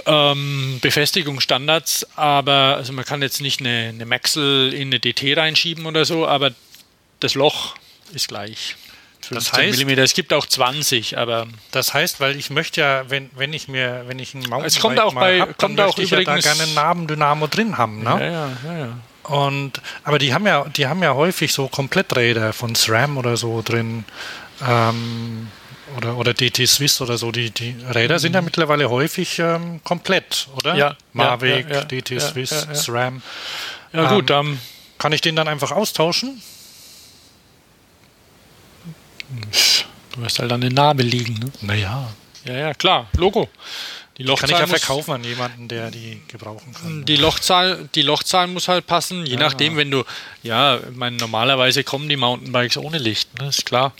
ähm, 0.06 0.78
Befestigungsstandards. 0.82 2.06
Aber 2.16 2.76
also 2.76 2.92
man 2.92 3.04
kann 3.04 3.22
jetzt 3.22 3.40
nicht 3.40 3.60
eine, 3.60 3.88
eine 3.88 4.06
Maxel 4.06 4.72
in 4.74 4.88
eine 4.88 5.00
DT 5.00 5.36
reinschieben 5.36 5.86
oder 5.86 6.04
so, 6.04 6.26
aber 6.26 6.52
das 7.20 7.34
Loch 7.34 7.76
ist 8.12 8.28
gleich. 8.28 8.76
Das 9.30 9.48
15 9.48 9.88
heißt- 9.88 9.96
mm. 9.96 9.98
Es 10.00 10.14
gibt 10.14 10.32
auch 10.32 10.46
20, 10.46 11.18
aber 11.18 11.46
Das 11.70 11.94
heißt, 11.94 12.20
weil 12.20 12.36
ich 12.36 12.50
möchte 12.50 12.80
ja, 12.80 13.04
wenn, 13.08 13.30
wenn 13.36 13.52
ich 13.52 13.68
mir, 13.68 14.04
wenn 14.06 14.18
ich 14.18 14.34
einen 14.34 14.42
Mountainbike 14.44 14.66
Es 14.66 14.80
kommt 14.80 15.00
auch 15.00 15.12
mal 15.12 15.20
bei- 15.20 15.40
hab, 15.40 15.48
dann 15.58 15.76
kommt 15.76 15.80
auch 15.80 15.98
ich 15.98 16.10
ja 16.10 16.20
da 16.22 16.36
gerne 16.38 16.62
einen 16.62 16.74
Nabendynamo 16.74 17.46
drin 17.46 17.78
haben. 17.78 18.02
Ne? 18.02 18.10
ja, 18.10 18.20
ja, 18.20 18.50
ja, 18.64 18.78
ja. 18.78 18.98
Und, 19.24 19.80
aber 20.02 20.18
die 20.18 20.34
haben 20.34 20.46
ja, 20.46 20.64
die 20.64 20.86
haben 20.88 21.02
ja 21.02 21.14
häufig 21.14 21.52
so 21.52 21.68
Kompletträder 21.68 22.52
von 22.52 22.74
SRAM 22.74 23.16
oder 23.16 23.36
so 23.36 23.62
drin. 23.62 24.04
Ähm, 24.66 25.48
oder, 25.96 26.16
oder 26.16 26.34
DT 26.34 26.66
Swiss 26.66 27.00
oder 27.00 27.18
so. 27.18 27.30
Die, 27.32 27.50
die 27.50 27.76
Räder 27.94 28.18
sind 28.18 28.34
ja 28.34 28.40
mittlerweile 28.40 28.90
häufig 28.90 29.38
ähm, 29.38 29.80
komplett, 29.84 30.48
oder? 30.56 30.72
Mhm. 30.74 30.78
Ja, 30.78 30.96
Mavic, 31.12 31.68
ja, 31.68 31.76
ja, 31.76 31.84
DT 31.84 32.20
Swiss. 32.20 32.66
SRAM. 32.72 33.22
Ja, 33.92 34.08
gut, 34.08 34.30
ähm, 34.30 34.58
Kann 34.98 35.12
ich 35.12 35.20
den 35.20 35.36
dann 35.36 35.48
einfach 35.48 35.70
austauschen? 35.72 36.40
Du 40.12 40.24
hast 40.24 40.38
halt 40.38 40.52
an 40.52 40.60
den 40.60 40.74
Nabel 40.74 41.06
liegen. 41.06 41.34
Ne? 41.34 41.52
Naja. 41.62 42.08
Ja, 42.44 42.54
ja, 42.54 42.74
klar, 42.74 43.08
Logo. 43.16 43.48
Die 44.18 44.24
Kann 44.24 44.30
Lochzahl, 44.30 44.50
ich 44.50 44.58
ja 44.58 44.66
verkaufen 44.66 45.12
an 45.14 45.24
jemanden, 45.24 45.68
der 45.68 45.90
die 45.90 46.20
gebrauchen 46.28 46.74
kann. 46.74 47.04
die, 47.06 47.16
Lochzahl, 47.16 47.88
die 47.94 48.02
Lochzahl 48.02 48.46
muss 48.46 48.68
halt 48.68 48.86
passen, 48.86 49.24
je 49.24 49.36
nachdem, 49.36 49.76
wenn 49.76 49.90
du, 49.90 50.04
ja, 50.42 50.76
ich 50.76 50.94
meine, 50.94 51.16
normalerweise 51.16 51.82
kommen 51.82 52.10
die 52.10 52.18
Mountainbikes 52.18 52.76
ohne 52.76 52.98
Licht, 52.98 53.38
ne, 53.40 53.48
ist 53.48 53.64
klar. 53.64 53.94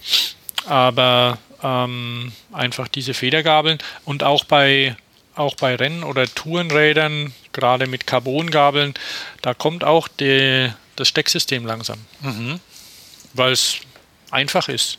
Aber 0.66 1.38
ähm, 1.62 2.32
einfach 2.52 2.88
diese 2.88 3.14
Federgabeln 3.14 3.78
und 4.04 4.22
auch 4.22 4.44
bei, 4.44 4.96
auch 5.34 5.54
bei 5.56 5.76
Renn- 5.76 6.04
oder 6.04 6.26
Tourenrädern, 6.26 7.32
gerade 7.52 7.86
mit 7.86 8.06
Carbongabeln, 8.06 8.92
da 9.40 9.54
kommt 9.54 9.82
auch 9.82 10.08
die, 10.08 10.70
das 10.96 11.08
Stecksystem 11.08 11.64
langsam. 11.64 11.98
Weil 13.32 13.52
es 13.52 13.78
einfach 14.30 14.68
ist 14.68 14.98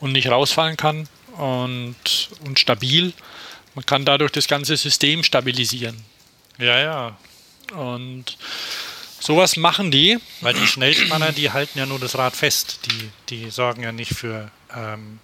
und 0.00 0.12
nicht 0.12 0.28
rausfallen 0.28 0.76
kann 0.76 1.08
und, 1.36 1.96
und 2.44 2.58
stabil. 2.58 3.12
Man 3.74 3.86
kann 3.86 4.04
dadurch 4.04 4.32
das 4.32 4.48
ganze 4.48 4.76
System 4.76 5.22
stabilisieren. 5.22 6.02
Ja, 6.58 6.78
ja. 6.78 7.16
Und 7.76 8.36
sowas 9.20 9.56
machen 9.56 9.90
die. 9.90 10.18
Weil 10.40 10.54
die 10.54 10.66
Schnellspanner, 10.66 11.32
die 11.32 11.50
halten 11.50 11.78
ja 11.78 11.86
nur 11.86 11.98
das 11.98 12.16
Rad 12.18 12.34
fest. 12.34 12.80
Die, 12.86 13.10
die 13.28 13.50
sorgen 13.50 13.82
ja 13.82 13.92
nicht 13.92 14.14
für 14.14 14.50
ähm, 14.74 15.20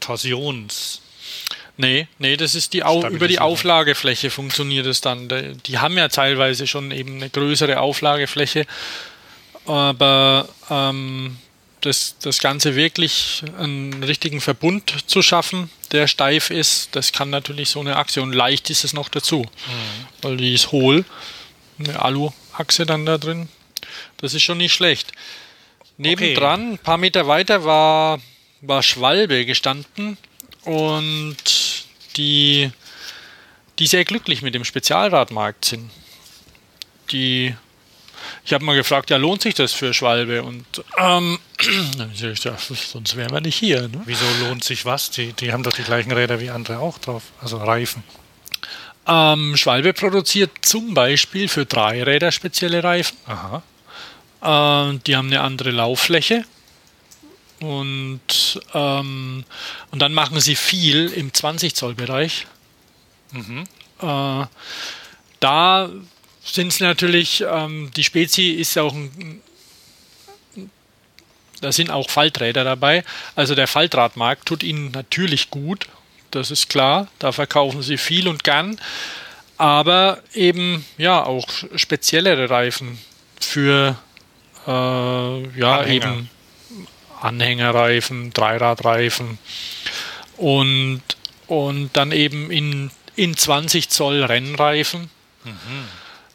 Torsions. 0.00 1.02
Nee, 1.76 2.08
nee, 2.18 2.36
das 2.36 2.56
ist 2.56 2.72
die 2.72 2.82
Au 2.82 3.06
über 3.06 3.28
die. 3.28 3.38
Auflagefläche 3.38 4.30
funktioniert 4.30 4.86
es 4.86 5.00
dann. 5.00 5.28
Die 5.28 5.54
die 5.66 5.78
haben 5.78 5.96
ja 5.96 6.08
teilweise 6.08 6.66
schon 6.66 6.90
eben 6.90 7.16
eine 7.16 7.30
größere 7.30 7.78
Auflagefläche, 7.78 8.66
aber 9.64 10.48
ähm, 10.68 11.38
das, 11.88 12.16
das 12.20 12.38
Ganze 12.38 12.76
wirklich 12.76 13.42
einen 13.58 14.02
richtigen 14.02 14.42
Verbund 14.42 14.94
zu 15.06 15.22
schaffen, 15.22 15.70
der 15.90 16.06
steif 16.06 16.50
ist, 16.50 16.94
das 16.94 17.12
kann 17.12 17.30
natürlich 17.30 17.70
so 17.70 17.80
eine 17.80 17.96
Achse 17.96 18.20
und 18.20 18.34
leicht 18.34 18.68
ist 18.68 18.84
es 18.84 18.92
noch 18.92 19.08
dazu, 19.08 19.46
weil 20.20 20.36
die 20.36 20.52
ist 20.52 20.70
hohl, 20.70 21.06
eine 21.78 22.00
Alu-Achse 22.00 22.84
dann 22.84 23.06
da 23.06 23.16
drin. 23.16 23.48
Das 24.18 24.34
ist 24.34 24.42
schon 24.42 24.58
nicht 24.58 24.74
schlecht. 24.74 25.12
Nebendran, 25.96 26.72
ein 26.72 26.78
paar 26.78 26.98
Meter 26.98 27.26
weiter, 27.26 27.64
war, 27.64 28.20
war 28.60 28.82
Schwalbe 28.82 29.46
gestanden 29.46 30.18
und 30.64 31.36
die, 32.16 32.70
die 33.78 33.86
sehr 33.86 34.04
glücklich 34.04 34.42
mit 34.42 34.54
dem 34.54 34.64
Spezialradmarkt 34.64 35.64
sind. 35.64 35.90
Die, 37.12 37.54
ich 38.44 38.52
habe 38.52 38.64
mal 38.64 38.74
gefragt, 38.74 39.10
ja, 39.10 39.16
lohnt 39.16 39.42
sich 39.42 39.54
das 39.54 39.72
für 39.72 39.92
Schwalbe? 39.94 40.42
Und 40.42 40.64
ähm, 40.98 41.38
ich, 42.12 42.20
ja, 42.20 42.56
sonst 42.56 43.16
wären 43.16 43.32
wir 43.32 43.40
nicht 43.40 43.56
hier. 43.56 43.82
Ne? 43.82 44.02
Wieso 44.04 44.24
lohnt 44.42 44.64
sich 44.64 44.84
was? 44.84 45.10
Die, 45.10 45.32
die 45.32 45.52
haben 45.52 45.62
doch 45.62 45.72
die 45.72 45.82
gleichen 45.82 46.12
Räder 46.12 46.40
wie 46.40 46.50
andere 46.50 46.78
auch 46.78 46.98
drauf. 46.98 47.24
Also 47.40 47.58
Reifen. 47.58 48.02
Ähm, 49.06 49.56
Schwalbe 49.56 49.92
produziert 49.92 50.50
zum 50.62 50.94
Beispiel 50.94 51.48
für 51.48 51.66
Dreiräder 51.66 52.30
spezielle 52.30 52.84
Reifen. 52.84 53.16
Aha. 53.26 53.62
Äh, 54.92 54.98
die 55.06 55.16
haben 55.16 55.28
eine 55.28 55.40
andere 55.40 55.70
Lauffläche. 55.70 56.44
Und, 57.60 58.60
ähm, 58.74 59.44
und 59.90 59.98
dann 60.00 60.14
machen 60.14 60.40
sie 60.40 60.54
viel 60.54 61.08
im 61.08 61.34
20 61.34 61.74
Zoll 61.74 61.94
Bereich. 61.94 62.46
Äh, 64.00 64.46
da 65.40 65.90
sind 66.52 66.68
es 66.68 66.80
natürlich, 66.80 67.44
ähm, 67.48 67.90
die 67.96 68.04
Spezi 68.04 68.50
ist 68.50 68.76
auch 68.78 68.94
ein, 68.94 69.42
da 71.60 71.72
sind 71.72 71.90
auch 71.90 72.08
Falträder 72.08 72.64
dabei. 72.64 73.04
Also 73.34 73.54
der 73.54 73.66
Faltradmarkt 73.66 74.46
tut 74.46 74.62
ihnen 74.62 74.90
natürlich 74.92 75.50
gut, 75.50 75.88
das 76.30 76.50
ist 76.50 76.68
klar. 76.68 77.08
Da 77.18 77.32
verkaufen 77.32 77.82
sie 77.82 77.98
viel 77.98 78.28
und 78.28 78.44
gern. 78.44 78.78
Aber 79.56 80.22
eben 80.34 80.84
ja 80.98 81.24
auch 81.24 81.48
speziellere 81.74 82.48
Reifen 82.48 82.98
für 83.40 83.96
äh, 84.66 84.70
ja 84.70 85.78
Anhänger. 85.78 85.88
eben 85.88 86.30
Anhängerreifen, 87.20 88.32
Dreiradreifen 88.32 89.38
und, 90.36 91.02
und 91.48 91.90
dann 91.94 92.12
eben 92.12 92.50
in, 92.52 92.92
in 93.16 93.36
20 93.36 93.88
Zoll 93.88 94.22
Rennreifen. 94.22 95.10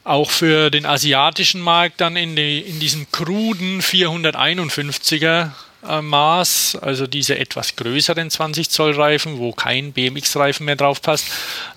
Auch 0.03 0.29
für 0.29 0.69
den 0.69 0.85
asiatischen 0.85 1.61
Markt 1.61 2.01
dann 2.01 2.17
in, 2.17 2.35
die, 2.35 2.59
in 2.59 2.79
diesem 2.79 3.09
kruden 3.11 3.81
451er 3.81 5.51
äh, 5.87 6.01
Maß, 6.01 6.77
also 6.81 7.07
diese 7.07 7.37
etwas 7.37 7.75
größeren 7.75 8.29
20 8.29 8.69
Zoll 8.69 8.93
Reifen, 8.93 9.37
wo 9.37 9.53
kein 9.53 9.93
BMX-Reifen 9.93 10.65
mehr 10.65 10.75
drauf 10.75 11.01
passt. 11.01 11.27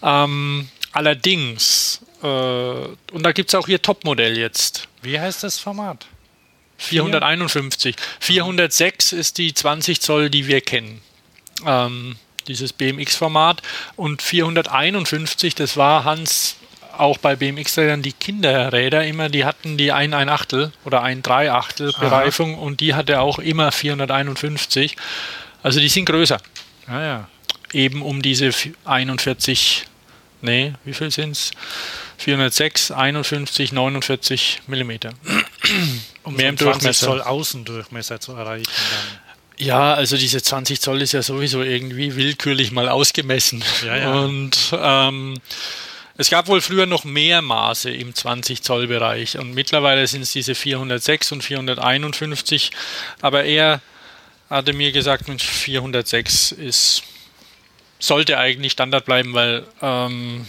Ähm, 0.02 0.68
allerdings, 0.92 2.00
äh, 2.22 2.26
und 2.26 3.22
da 3.22 3.32
gibt 3.32 3.50
es 3.50 3.54
auch 3.54 3.68
ihr 3.68 3.80
Topmodell 3.80 4.36
jetzt. 4.36 4.88
Wie 5.02 5.18
heißt 5.18 5.44
das 5.44 5.58
Format? 5.58 6.06
451. 6.78 7.96
406 8.20 9.12
ist 9.12 9.38
die 9.38 9.54
20 9.54 10.00
Zoll, 10.00 10.30
die 10.30 10.46
wir 10.46 10.60
kennen. 10.60 11.00
Ähm, 11.64 12.16
dieses 12.48 12.72
BMX-Format. 12.72 13.62
Und 13.96 14.22
451, 14.22 15.54
das 15.54 15.76
war 15.76 16.04
Hans 16.04 16.55
auch 17.00 17.18
bei 17.18 17.36
BMX-Rädern 17.36 18.02
die 18.02 18.12
Kinderräder 18.12 19.04
immer, 19.04 19.28
die 19.28 19.44
hatten 19.44 19.76
die 19.76 19.92
1 19.92 20.14
ein 20.14 20.28
Achtel 20.28 20.72
oder 20.84 21.02
ein 21.02 21.22
Drei 21.22 21.50
Achtel 21.50 21.92
Bereifung 21.98 22.58
und 22.58 22.80
die 22.80 22.94
hatte 22.94 23.20
auch 23.20 23.38
immer 23.38 23.72
451. 23.72 24.96
Also 25.62 25.80
die 25.80 25.88
sind 25.88 26.06
größer. 26.06 26.38
Ah 26.86 27.00
ja. 27.00 27.28
Eben 27.72 28.02
um 28.02 28.22
diese 28.22 28.50
41, 28.84 29.86
nee, 30.42 30.74
wie 30.84 30.94
viel 30.94 31.10
sind 31.10 31.32
es? 31.32 31.50
406, 32.18 32.90
51, 32.92 33.72
49 33.72 34.62
Millimeter. 34.66 35.12
Um 36.22 36.34
Mehr 36.34 36.48
im 36.48 36.56
so 36.56 36.66
einen 36.66 36.80
20 36.80 36.82
Durchmesser. 36.82 37.06
Zoll 37.06 37.22
Außendurchmesser 37.22 38.20
zu 38.20 38.32
erreichen. 38.32 38.66
Dann. 38.66 39.20
Ja, 39.58 39.94
also 39.94 40.16
diese 40.16 40.42
20 40.42 40.80
Zoll 40.80 41.02
ist 41.02 41.12
ja 41.12 41.22
sowieso 41.22 41.62
irgendwie 41.62 42.14
willkürlich 42.16 42.72
mal 42.72 42.88
ausgemessen. 42.88 43.64
Ja, 43.84 43.96
ja. 43.96 44.12
Und 44.12 44.56
ähm, 44.78 45.34
es 46.18 46.30
gab 46.30 46.48
wohl 46.48 46.60
früher 46.60 46.86
noch 46.86 47.04
mehr 47.04 47.42
Maße 47.42 47.90
im 47.90 48.14
20 48.14 48.62
Zoll 48.62 48.86
Bereich 48.86 49.38
und 49.38 49.54
mittlerweile 49.54 50.06
sind 50.06 50.22
es 50.22 50.32
diese 50.32 50.54
406 50.54 51.32
und 51.32 51.42
451. 51.42 52.70
Aber 53.20 53.44
er 53.44 53.80
hatte 54.48 54.72
mir 54.72 54.92
gesagt, 54.92 55.28
Mensch, 55.28 55.44
406 55.44 56.52
ist 56.52 57.02
sollte 57.98 58.38
eigentlich 58.38 58.72
Standard 58.72 59.04
bleiben, 59.04 59.34
weil 59.34 59.64
ähm, 59.82 60.46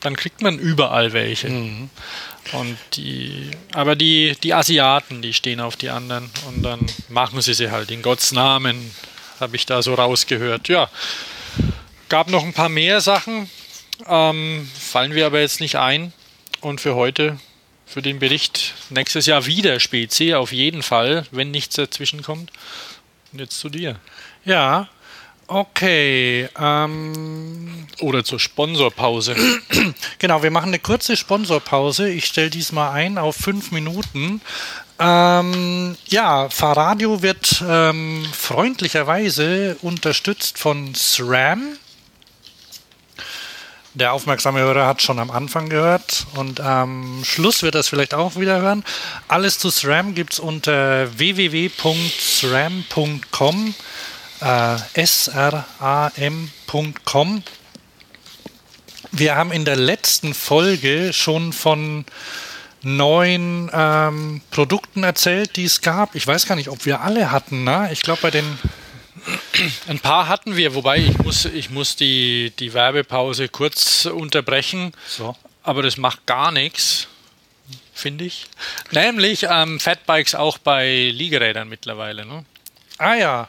dann 0.00 0.16
kriegt 0.16 0.42
man 0.42 0.58
überall 0.58 1.12
welche. 1.12 1.48
Und 2.52 2.78
die, 2.94 3.50
aber 3.72 3.96
die, 3.96 4.36
die 4.42 4.54
Asiaten, 4.54 5.22
die 5.22 5.32
stehen 5.32 5.60
auf 5.60 5.76
die 5.76 5.90
anderen 5.90 6.30
und 6.48 6.62
dann 6.62 6.80
machen 7.08 7.40
sie 7.40 7.54
sie 7.54 7.70
halt 7.70 7.90
in 7.90 8.02
Gottes 8.02 8.32
Namen, 8.32 8.90
habe 9.38 9.56
ich 9.56 9.66
da 9.66 9.82
so 9.82 9.94
rausgehört. 9.94 10.68
Ja, 10.68 10.90
gab 12.08 12.28
noch 12.28 12.44
ein 12.44 12.52
paar 12.52 12.68
mehr 12.68 13.00
Sachen, 13.00 13.48
ähm, 14.08 14.68
fallen 14.78 15.14
wir 15.14 15.26
aber 15.26 15.40
jetzt 15.40 15.60
nicht 15.60 15.76
ein. 15.76 16.12
Und 16.60 16.80
für 16.80 16.94
heute, 16.94 17.38
für 17.86 18.02
den 18.02 18.18
Bericht, 18.18 18.74
nächstes 18.90 19.26
Jahr 19.26 19.46
wieder 19.46 19.80
Spezi, 19.80 20.34
auf 20.34 20.52
jeden 20.52 20.82
Fall, 20.82 21.26
wenn 21.30 21.50
nichts 21.50 21.76
dazwischen 21.76 22.22
kommt. 22.22 22.52
Und 23.32 23.38
jetzt 23.38 23.58
zu 23.58 23.68
dir. 23.68 23.96
Ja, 24.44 24.88
okay. 25.46 26.48
Ähm, 26.58 27.86
Oder 28.00 28.24
zur 28.24 28.38
Sponsorpause. 28.38 29.36
genau, 30.18 30.42
wir 30.42 30.50
machen 30.50 30.68
eine 30.68 30.78
kurze 30.78 31.16
Sponsorpause. 31.16 32.08
Ich 32.08 32.26
stelle 32.26 32.50
diesmal 32.50 32.92
ein 32.92 33.18
auf 33.18 33.36
fünf 33.36 33.70
Minuten. 33.70 34.40
Ähm, 34.98 35.96
ja, 36.08 36.50
Fahrradio 36.50 37.22
wird 37.22 37.64
ähm, 37.66 38.26
freundlicherweise 38.32 39.76
unterstützt 39.80 40.58
von 40.58 40.94
SRAM. 40.94 41.78
Der 43.94 44.12
aufmerksame 44.12 44.60
Hörer 44.60 44.86
hat 44.86 45.02
schon 45.02 45.18
am 45.18 45.32
Anfang 45.32 45.68
gehört 45.68 46.24
und 46.34 46.60
am 46.60 47.24
Schluss 47.24 47.64
wird 47.64 47.74
es 47.74 47.88
vielleicht 47.88 48.14
auch 48.14 48.36
wieder 48.36 48.60
hören. 48.60 48.84
Alles 49.26 49.58
zu 49.58 49.68
SRAM 49.68 50.14
gibt 50.14 50.34
es 50.34 50.38
unter 50.38 51.18
www.sram.com, 51.18 51.74
äh, 54.40 54.76
sram.com. 55.04 56.22
Wir 59.10 59.34
haben 59.34 59.50
in 59.50 59.64
der 59.64 59.74
letzten 59.74 60.34
Folge 60.34 61.12
schon 61.12 61.52
von 61.52 62.04
neuen 62.82 63.72
ähm, 63.74 64.40
Produkten 64.52 65.02
erzählt, 65.02 65.56
die 65.56 65.64
es 65.64 65.80
gab. 65.80 66.14
Ich 66.14 66.24
weiß 66.28 66.46
gar 66.46 66.54
nicht, 66.54 66.68
ob 66.68 66.86
wir 66.86 67.00
alle 67.00 67.32
hatten. 67.32 67.64
Ne? 67.64 67.88
Ich 67.92 68.02
glaube, 68.02 68.22
bei 68.22 68.30
den 68.30 68.56
Ein 69.88 70.00
paar 70.00 70.28
hatten 70.28 70.56
wir, 70.56 70.74
wobei 70.74 70.98
ich 70.98 71.18
muss, 71.18 71.44
ich 71.44 71.70
muss 71.70 71.96
die, 71.96 72.52
die 72.58 72.72
Werbepause 72.72 73.48
kurz 73.48 74.06
unterbrechen. 74.06 74.92
So. 75.06 75.36
Aber 75.62 75.82
das 75.82 75.96
macht 75.96 76.26
gar 76.26 76.52
nichts, 76.52 77.08
finde 77.92 78.24
ich. 78.24 78.46
Nämlich 78.90 79.46
ähm, 79.48 79.78
Fatbikes 79.80 80.34
auch 80.34 80.58
bei 80.58 81.10
Liegerädern 81.12 81.68
mittlerweile. 81.68 82.24
Ne? 82.24 82.44
Ah 82.98 83.14
ja, 83.14 83.48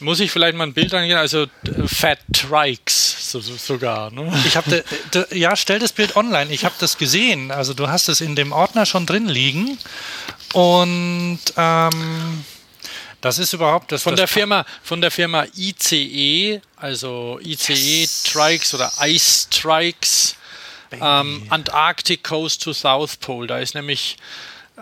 Muss 0.00 0.18
ich 0.18 0.30
vielleicht 0.30 0.56
mal 0.56 0.66
ein 0.66 0.74
Bild 0.74 0.92
angehen? 0.92 1.16
Also 1.16 1.46
Fat 1.86 2.18
Trikes 2.32 3.30
so, 3.30 3.40
so, 3.40 3.56
sogar. 3.56 4.10
Ne? 4.10 4.32
ich 4.46 4.56
habe 4.56 4.84
ja 5.30 5.54
stell 5.54 5.78
das 5.78 5.92
Bild 5.92 6.16
online. 6.16 6.52
Ich 6.52 6.64
habe 6.64 6.74
das 6.80 6.98
gesehen. 6.98 7.50
Also 7.50 7.74
du 7.74 7.88
hast 7.88 8.08
es 8.08 8.20
in 8.20 8.34
dem 8.34 8.52
Ordner 8.52 8.86
schon 8.86 9.06
drin 9.06 9.28
liegen 9.28 9.78
und 10.52 11.38
ähm, 11.56 12.44
das 13.20 13.38
ist 13.38 13.52
überhaupt 13.52 13.90
das 13.90 14.02
Von 14.02 14.12
das 14.12 14.20
der 14.20 14.28
Firma, 14.28 14.64
von 14.82 15.00
der 15.00 15.10
Firma 15.10 15.44
ICE, 15.56 16.60
also 16.76 17.40
ICE 17.42 18.08
Trikes 18.24 18.74
oder 18.74 18.92
Ice 19.02 19.48
Trikes, 19.50 20.36
ähm, 20.92 21.44
Antarctic 21.50 22.22
Coast 22.22 22.62
to 22.62 22.72
South 22.72 23.16
Pole. 23.16 23.46
Da 23.48 23.58
ist 23.58 23.74
nämlich 23.74 24.16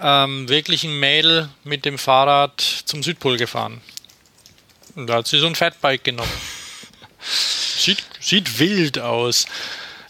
ähm, 0.01 0.49
wirklich 0.49 0.85
ein 0.85 0.99
Mädel 0.99 1.49
mit 1.65 1.85
dem 1.85 1.99
Fahrrad 1.99 2.61
zum 2.61 3.03
Südpol 3.03 3.39
gefahren. 3.39 3.81
Und 4.95 5.07
da 5.09 5.17
hat 5.17 5.27
sie 5.27 5.39
so 5.39 5.47
ein 5.47 5.55
Fatbike 5.55 6.05
genommen. 6.05 6.33
sieht, 7.79 8.03
sieht 8.21 8.59
wild 8.59 8.99
aus. 8.99 9.47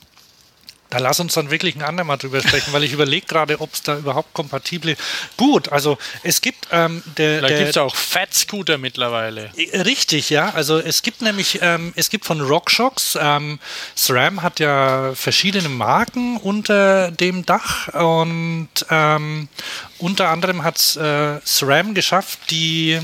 da 0.89 0.99
lass 0.99 1.19
uns 1.19 1.33
dann 1.33 1.51
wirklich 1.51 1.75
ein 1.75 1.81
andermal 1.81 2.17
drüber 2.17 2.41
sprechen, 2.41 2.71
weil 2.71 2.83
ich 2.83 2.93
überlege 2.93 3.25
gerade, 3.25 3.59
ob 3.59 3.73
es 3.73 3.83
da 3.83 3.97
überhaupt 3.97 4.33
kompatible. 4.33 4.95
Gut, 5.35 5.69
also 5.69 5.97
es 6.23 6.41
gibt 6.41 6.67
ähm, 6.71 7.03
der. 7.17 7.41
Da 7.41 7.49
gibt 7.49 7.69
es 7.69 7.77
auch 7.77 7.95
Fat 7.95 8.33
Scooter 8.33 8.77
mittlerweile. 8.77 9.51
Richtig, 9.57 10.29
ja. 10.29 10.49
Also 10.51 10.79
es 10.79 11.01
gibt 11.01 11.21
nämlich, 11.21 11.59
ähm, 11.61 11.91
es 11.95 12.09
gibt 12.09 12.25
von 12.25 12.39
RockShox, 12.39 13.17
ähm, 13.19 13.59
SRAM 13.95 14.41
hat 14.41 14.59
ja 14.59 15.13
verschiedene 15.13 15.69
Marken 15.69 16.37
unter 16.37 17.11
dem 17.11 17.45
Dach 17.45 17.89
und 17.93 18.69
ähm, 18.89 19.49
unter 19.97 20.29
anderem 20.29 20.63
hat 20.63 20.77
äh, 20.95 21.39
SRAM 21.45 21.95
geschafft, 21.95 22.39
die 22.49 22.99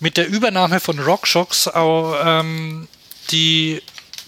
mit 0.00 0.16
der 0.16 0.28
Übernahme 0.28 0.80
von 0.80 0.98
RockShox 0.98 1.68
auch 1.68 2.16
ähm, 2.24 2.88
die 3.30 3.82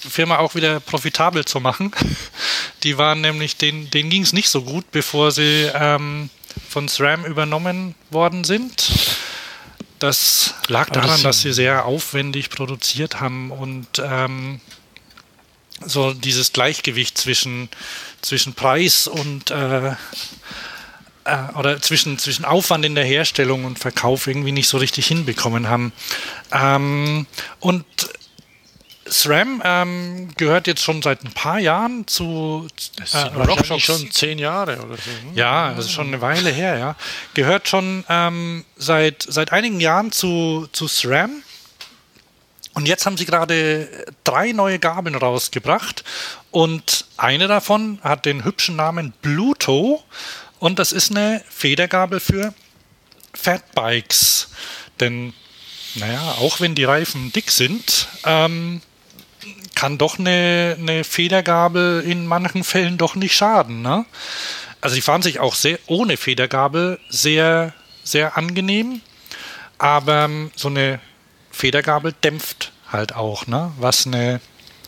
Firma 0.09 0.39
auch 0.39 0.55
wieder 0.55 0.81
profitabel 0.81 1.45
zu 1.45 1.61
machen. 1.61 1.93
Die 2.83 2.99
waren 2.99 3.21
nämlich, 3.21 3.57
denen, 3.57 3.91
denen 3.91 4.11
ging 4.11 4.23
es 4.23 4.33
nicht 4.33 4.49
so 4.49 4.63
gut, 4.63 4.91
bevor 4.91 5.31
sie 5.31 5.71
ähm, 5.75 6.31
von 6.69 6.89
SRAM 6.89 7.25
übernommen 7.25 7.95
worden 8.11 8.45
sind. 8.45 8.91
Das 9.99 10.55
lag 10.69 10.89
daran, 10.89 11.23
dass 11.23 11.43
sie 11.43 11.53
sehr 11.53 11.85
aufwendig 11.85 12.49
produziert 12.49 13.21
haben 13.21 13.51
und 13.51 13.87
ähm, 14.03 14.61
so 15.85 16.15
dieses 16.15 16.53
Gleichgewicht 16.53 17.19
zwischen, 17.19 17.69
zwischen 18.23 18.55
Preis 18.55 19.07
und 19.07 19.51
äh, 19.51 19.95
äh, 21.25 21.53
oder 21.55 21.81
zwischen, 21.81 22.19
zwischen 22.19 22.45
Aufwand 22.45 22.85
in 22.85 22.95
der 22.95 23.05
Herstellung 23.05 23.65
und 23.65 23.79
Verkauf 23.79 24.27
irgendwie 24.27 24.53
nicht 24.53 24.69
so 24.69 24.79
richtig 24.79 25.07
hinbekommen 25.07 25.69
haben. 25.69 25.93
Ähm, 26.53 27.27
und 27.61 27.85
SRAM 29.11 29.61
ähm, 29.65 30.29
gehört 30.37 30.67
jetzt 30.67 30.83
schon 30.83 31.03
seit 31.03 31.25
ein 31.25 31.33
paar 31.33 31.59
Jahren 31.59 32.07
zu 32.07 32.69
äh, 33.13 33.19
RockShox. 33.19 33.83
schon 33.83 34.11
zehn 34.11 34.39
Jahre 34.39 34.79
oder 34.79 34.97
so. 34.97 35.11
Ne? 35.11 35.33
Ja, 35.35 35.75
das 35.75 35.87
ist 35.87 35.93
schon 35.93 36.09
eine 36.09 36.21
Weile 36.21 36.51
her, 36.51 36.79
ja. 36.79 36.97
Gehört 37.35 37.69
schon 37.69 38.05
ähm, 38.09 38.65
seit, 38.77 39.27
seit 39.29 39.53
einigen 39.53 39.81
Jahren 39.81 40.13
zu, 40.13 40.69
zu 40.73 40.87
SRAM. 40.87 41.43
Und 42.73 42.87
jetzt 42.87 43.05
haben 43.05 43.17
sie 43.17 43.27
gerade 43.27 43.89
drei 44.23 44.53
neue 44.53 44.79
Gabeln 44.79 45.17
rausgebracht. 45.17 46.05
Und 46.51 47.05
eine 47.17 47.49
davon 47.49 47.99
hat 48.03 48.27
den 48.27 48.45
hübschen 48.45 48.77
Namen 48.77 49.13
Bluto. 49.23 50.03
Und 50.61 50.79
das 50.79 50.93
ist 50.93 51.11
eine 51.11 51.43
Federgabel 51.49 52.21
für 52.21 52.55
Fatbikes. 53.35 54.51
Denn, 55.01 55.33
naja, 55.97 56.37
auch 56.39 56.61
wenn 56.61 56.75
die 56.75 56.85
Reifen 56.85 57.33
dick 57.33 57.51
sind, 57.51 58.09
ähm, 58.25 58.83
kann 59.75 59.99
doch 59.99 60.19
eine, 60.19 60.77
eine 60.79 61.05
Federgabel 61.05 62.03
in 62.03 62.27
manchen 62.27 62.65
Fällen 62.65 62.99
doch 62.99 63.15
nicht 63.15 63.35
schaden. 63.35 63.83
Ne? 63.83 64.05
Also 64.81 64.97
die 64.97 65.03
fahren 65.03 65.23
sich 65.23 65.41
auch 65.41 65.55
sehr 65.55 65.79
ohne 65.87 66.17
Federgabel 66.17 66.99
sehr, 67.09 67.73
sehr 68.03 68.37
angenehm. 68.37 69.01
Aber 69.79 70.25
ähm, 70.25 70.51
so 70.57 70.69
eine 70.69 71.01
Federgabel 71.51 72.15
dämpft 72.23 72.73
halt 72.91 73.15
auch, 73.15 73.47
ne? 73.47 73.73
was, 73.79 74.07
eine, 74.07 74.41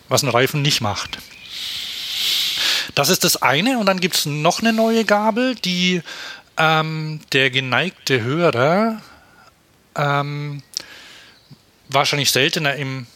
was 0.09 0.23
ein 0.23 0.29
Reifen 0.29 0.63
nicht 0.63 0.81
macht. 0.81 1.19
Das 2.95 3.09
ist 3.09 3.25
das 3.25 3.41
eine. 3.41 3.79
Und 3.79 3.87
dann 3.87 4.01
gibt 4.01 4.17
es 4.17 4.27
noch 4.27 4.61
eine 4.61 4.73
neue 4.73 5.05
Gabel, 5.05 5.55
die 5.55 6.03
ähm, 6.59 7.21
der 7.33 7.51
geneigte 7.51 8.21
Hörer 8.21 9.01
ähm, 9.97 10.63
wahrscheinlich 11.89 12.31
seltener 12.31 12.75
im 12.77 13.07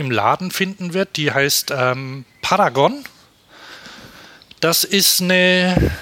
im 0.00 0.10
Laden 0.10 0.50
finden 0.50 0.94
wird. 0.94 1.16
Die 1.16 1.32
heißt 1.32 1.72
ähm, 1.76 2.24
Paragon. 2.42 3.04
Das 4.60 4.84
ist 4.84 5.22
eine, 5.22 5.92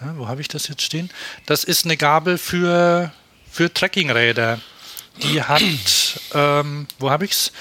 na, 0.00 0.16
wo 0.16 0.28
habe 0.28 0.40
ich 0.40 0.48
das 0.48 0.68
jetzt 0.68 0.82
stehen? 0.82 1.10
Das 1.46 1.64
ist 1.64 1.84
eine 1.84 1.96
Gabel 1.96 2.38
für, 2.38 3.12
für 3.50 3.72
Trekkingräder. 3.72 4.60
Die 5.22 5.42
hat, 5.42 5.62
ähm, 6.32 6.86
wo 6.98 7.10
habe 7.10 7.24
ich 7.24 7.32
es? 7.32 7.52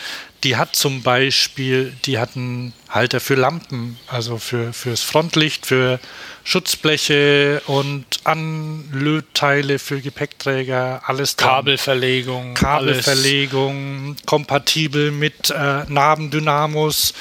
Die 0.44 0.56
hat 0.56 0.76
zum 0.76 1.02
Beispiel, 1.02 1.94
die 2.06 2.18
hat 2.18 2.36
einen 2.36 2.74
Halter 2.88 3.20
für 3.20 3.36
Lampen, 3.36 3.98
also 4.08 4.38
für, 4.38 4.72
fürs 4.72 5.02
Frontlicht, 5.02 5.66
für 5.66 6.00
Schutzbleche 6.46 7.62
und 7.68 8.06
Anlötteile 8.24 9.80
für 9.80 10.00
Gepäckträger, 10.00 11.02
alles 11.06 11.36
dran. 11.36 11.50
Kabelverlegung. 11.50 12.54
Kabelverlegung, 12.54 14.06
alles. 14.12 14.26
kompatibel 14.26 15.12
mit 15.12 15.50
äh, 15.50 15.84
Nabendynamos. 15.88 17.14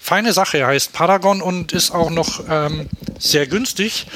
Feine 0.00 0.32
Sache, 0.32 0.66
heißt 0.66 0.92
Paragon 0.92 1.42
und 1.42 1.72
ist 1.72 1.92
auch 1.92 2.10
noch 2.10 2.42
ähm, 2.48 2.88
sehr 3.18 3.46
günstig. 3.46 4.06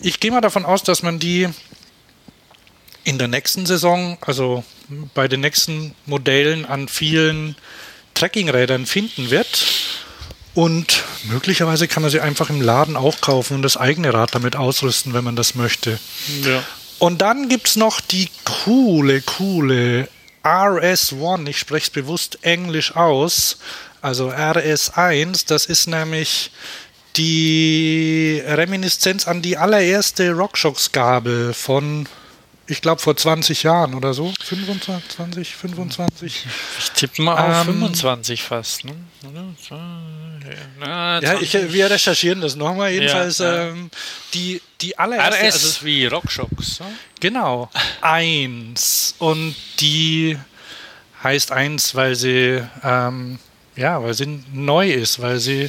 Ich 0.00 0.20
gehe 0.20 0.30
mal 0.30 0.40
davon 0.40 0.64
aus, 0.64 0.82
dass 0.82 1.02
man 1.02 1.18
die 1.18 1.48
in 3.04 3.18
der 3.18 3.28
nächsten 3.28 3.66
Saison, 3.66 4.18
also 4.20 4.62
bei 5.14 5.26
den 5.26 5.40
nächsten 5.40 5.94
Modellen 6.06 6.64
an 6.64 6.86
vielen 6.88 7.56
Trekkingrädern 8.22 8.86
finden 8.86 9.30
wird. 9.30 9.64
Und 10.54 11.02
möglicherweise 11.24 11.88
kann 11.88 12.02
man 12.02 12.10
sie 12.12 12.20
einfach 12.20 12.50
im 12.50 12.60
Laden 12.60 12.96
auch 12.96 13.20
kaufen 13.20 13.54
und 13.56 13.62
das 13.62 13.76
eigene 13.76 14.14
Rad 14.14 14.32
damit 14.32 14.54
ausrüsten, 14.54 15.12
wenn 15.12 15.24
man 15.24 15.34
das 15.34 15.56
möchte. 15.56 15.98
Ja. 16.44 16.62
Und 17.00 17.20
dann 17.20 17.48
gibt 17.48 17.66
es 17.66 17.74
noch 17.74 18.00
die 18.00 18.28
coole, 18.44 19.22
coole 19.22 20.08
RS1. 20.44 21.48
Ich 21.48 21.58
spreche 21.58 21.86
es 21.86 21.90
bewusst 21.90 22.38
Englisch 22.42 22.94
aus. 22.94 23.58
Also 24.02 24.30
RS1. 24.30 25.46
Das 25.48 25.66
ist 25.66 25.88
nämlich 25.88 26.52
die 27.16 28.40
Reminiszenz 28.46 29.26
an 29.26 29.42
die 29.42 29.56
allererste 29.56 30.30
RockShox-Gabel 30.30 31.54
von 31.54 32.06
ich 32.72 32.80
glaube, 32.80 33.02
vor 33.02 33.14
20 33.14 33.64
Jahren 33.64 33.92
oder 33.92 34.14
so. 34.14 34.32
25, 34.42 35.54
25. 35.54 36.46
Ich 36.78 36.90
tippe 36.92 37.20
mal 37.20 37.34
auf 37.34 37.68
ähm, 37.68 37.74
25 37.74 38.42
fast. 38.42 38.86
Ne? 38.86 38.94
Na, 40.80 41.20
ja, 41.20 41.38
ich, 41.38 41.52
wir 41.52 41.90
recherchieren 41.90 42.40
das 42.40 42.56
nochmal. 42.56 42.90
Jedenfalls 42.90 43.38
ja, 43.38 43.54
ja. 43.54 43.68
Ähm, 43.68 43.90
die, 44.32 44.62
die 44.80 44.98
allererste. 44.98 45.46
RS 45.46 45.64
also, 45.64 45.84
wie 45.84 46.06
Rockshox. 46.06 46.80
Ne? 46.80 46.86
Genau. 47.20 47.70
Eins. 48.00 49.16
Und 49.18 49.54
die 49.80 50.38
heißt 51.22 51.52
eins, 51.52 51.94
weil 51.94 52.14
sie, 52.14 52.62
ähm, 52.82 53.38
ja, 53.76 54.02
weil 54.02 54.14
sie 54.14 54.42
neu 54.50 54.90
ist, 54.90 55.20
weil 55.20 55.38
sie 55.38 55.68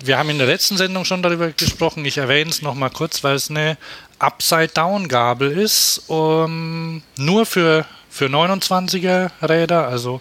wir 0.00 0.18
haben 0.18 0.30
in 0.30 0.38
der 0.38 0.46
letzten 0.46 0.76
Sendung 0.76 1.04
schon 1.04 1.22
darüber 1.22 1.50
gesprochen. 1.50 2.04
Ich 2.04 2.18
erwähne 2.18 2.50
es 2.50 2.62
nochmal 2.62 2.90
kurz, 2.90 3.24
weil 3.24 3.34
es 3.34 3.50
eine 3.50 3.76
Upside-Down-Gabel 4.18 5.50
ist, 5.50 6.02
um, 6.08 7.02
nur 7.16 7.46
für, 7.46 7.84
für 8.08 8.26
29er 8.26 9.30
Räder, 9.42 9.88
also 9.88 10.20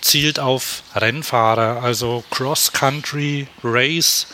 zielt 0.00 0.38
auf 0.38 0.82
Rennfahrer, 0.94 1.82
also 1.82 2.24
Cross-Country, 2.30 3.48
Race 3.62 4.26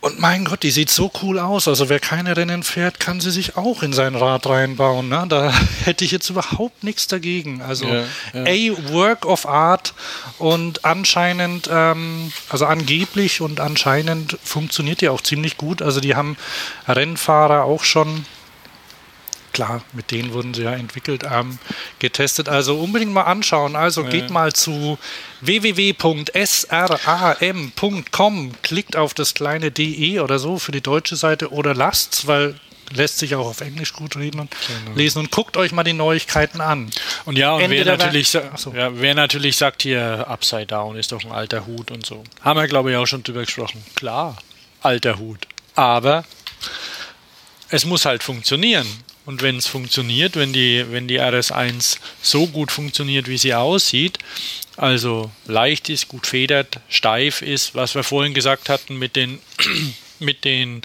und 0.00 0.18
mein 0.18 0.46
Gott, 0.46 0.62
die 0.62 0.70
sieht 0.70 0.88
so 0.90 1.10
cool 1.22 1.38
aus. 1.38 1.68
Also 1.68 1.88
wer 1.88 2.00
keine 2.00 2.36
Rennen 2.36 2.62
fährt, 2.62 3.00
kann 3.00 3.20
sie 3.20 3.30
sich 3.30 3.56
auch 3.56 3.82
in 3.82 3.92
sein 3.92 4.14
Rad 4.14 4.46
reinbauen. 4.46 5.08
Ne? 5.08 5.26
Da 5.28 5.52
hätte 5.84 6.04
ich 6.04 6.10
jetzt 6.10 6.30
überhaupt 6.30 6.82
nichts 6.84 7.06
dagegen. 7.06 7.60
Also 7.60 7.86
ja, 7.86 8.04
ja. 8.32 8.44
a 8.44 8.92
Work 8.92 9.26
of 9.26 9.46
Art 9.46 9.92
und 10.38 10.84
anscheinend, 10.84 11.68
ähm, 11.70 12.32
also 12.48 12.64
angeblich 12.64 13.42
und 13.42 13.60
anscheinend 13.60 14.38
funktioniert 14.42 15.02
die 15.02 15.10
auch 15.10 15.20
ziemlich 15.20 15.58
gut. 15.58 15.82
Also 15.82 16.00
die 16.00 16.16
haben 16.16 16.36
Rennfahrer 16.88 17.64
auch 17.64 17.84
schon 17.84 18.24
klar, 19.52 19.82
mit 19.92 20.10
denen 20.10 20.32
wurden 20.32 20.54
sie 20.54 20.62
ja 20.62 20.72
entwickelt, 20.72 21.24
ähm, 21.30 21.58
getestet. 21.98 22.48
Also 22.48 22.78
unbedingt 22.78 23.12
mal 23.12 23.24
anschauen. 23.24 23.76
Also 23.76 24.02
ja. 24.02 24.08
geht 24.08 24.30
mal 24.30 24.52
zu 24.52 24.98
www.sram.com, 25.40 26.42
klickt 28.62 28.96
auf 28.96 29.14
das 29.14 29.34
kleine 29.34 29.70
DE 29.70 30.20
oder 30.20 30.38
so 30.38 30.58
für 30.58 30.72
die 30.72 30.80
deutsche 30.80 31.16
Seite 31.16 31.52
oder 31.52 31.74
lasst's, 31.74 32.26
weil 32.26 32.54
lässt 32.92 33.18
sich 33.18 33.34
auch 33.34 33.46
auf 33.46 33.60
Englisch 33.60 33.92
gut 33.92 34.16
reden 34.16 34.40
und 34.40 34.50
genau. 34.50 34.96
lesen 34.96 35.20
und 35.20 35.30
guckt 35.30 35.56
euch 35.56 35.72
mal 35.72 35.84
die 35.84 35.92
Neuigkeiten 35.92 36.60
an. 36.60 36.90
Und 37.24 37.38
ja, 37.38 37.52
und 37.52 37.70
wer 37.70 37.84
natürlich, 37.84 38.30
so. 38.30 38.72
ja, 38.74 38.90
wer 39.00 39.14
natürlich 39.14 39.56
sagt 39.56 39.82
hier 39.82 40.26
Upside 40.28 40.66
Down 40.66 40.96
ist 40.96 41.12
doch 41.12 41.24
ein 41.24 41.30
alter 41.30 41.66
Hut 41.66 41.90
und 41.90 42.04
so. 42.04 42.24
Haben 42.42 42.58
wir 42.58 42.66
glaube 42.66 42.90
ich 42.90 42.96
auch 42.96 43.06
schon 43.06 43.22
drüber 43.22 43.44
gesprochen. 43.44 43.84
Klar. 43.94 44.36
alter 44.82 45.18
Hut. 45.18 45.46
Aber 45.76 46.24
es 47.68 47.84
muss 47.84 48.04
halt 48.04 48.22
funktionieren. 48.22 48.86
Und 49.30 49.42
wenn 49.42 49.58
es 49.58 49.68
funktioniert, 49.68 50.34
wenn 50.34 50.52
die, 50.52 50.84
wenn 50.90 51.06
die 51.06 51.20
RS1 51.20 51.98
so 52.20 52.48
gut 52.48 52.72
funktioniert, 52.72 53.28
wie 53.28 53.38
sie 53.38 53.54
aussieht, 53.54 54.18
also 54.76 55.30
leicht 55.46 55.88
ist, 55.88 56.08
gut 56.08 56.26
federt, 56.26 56.80
steif 56.88 57.40
ist, 57.40 57.76
was 57.76 57.94
wir 57.94 58.02
vorhin 58.02 58.34
gesagt 58.34 58.68
hatten 58.68 58.98
mit 58.98 59.14
den, 59.14 59.38
mit 60.18 60.44
den 60.44 60.82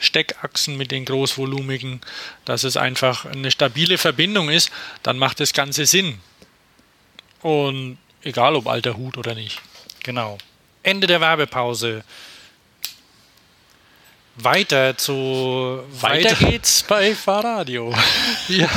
Steckachsen, 0.00 0.76
mit 0.76 0.90
den 0.90 1.04
großvolumigen, 1.04 2.00
dass 2.44 2.64
es 2.64 2.76
einfach 2.76 3.26
eine 3.26 3.52
stabile 3.52 3.96
Verbindung 3.96 4.48
ist, 4.48 4.72
dann 5.04 5.16
macht 5.16 5.38
das 5.38 5.52
Ganze 5.52 5.86
Sinn. 5.86 6.18
Und 7.42 7.98
egal 8.24 8.56
ob 8.56 8.66
alter 8.66 8.96
Hut 8.96 9.18
oder 9.18 9.36
nicht. 9.36 9.60
Genau. 10.02 10.36
Ende 10.82 11.06
der 11.06 11.20
Werbepause. 11.20 12.02
Weiter 14.36 14.96
zu. 14.96 15.80
Weiter, 16.00 16.34
geht's 16.34 16.82
bei 16.82 17.14
Fahrradio. 17.14 17.94
Ja, 18.46 18.68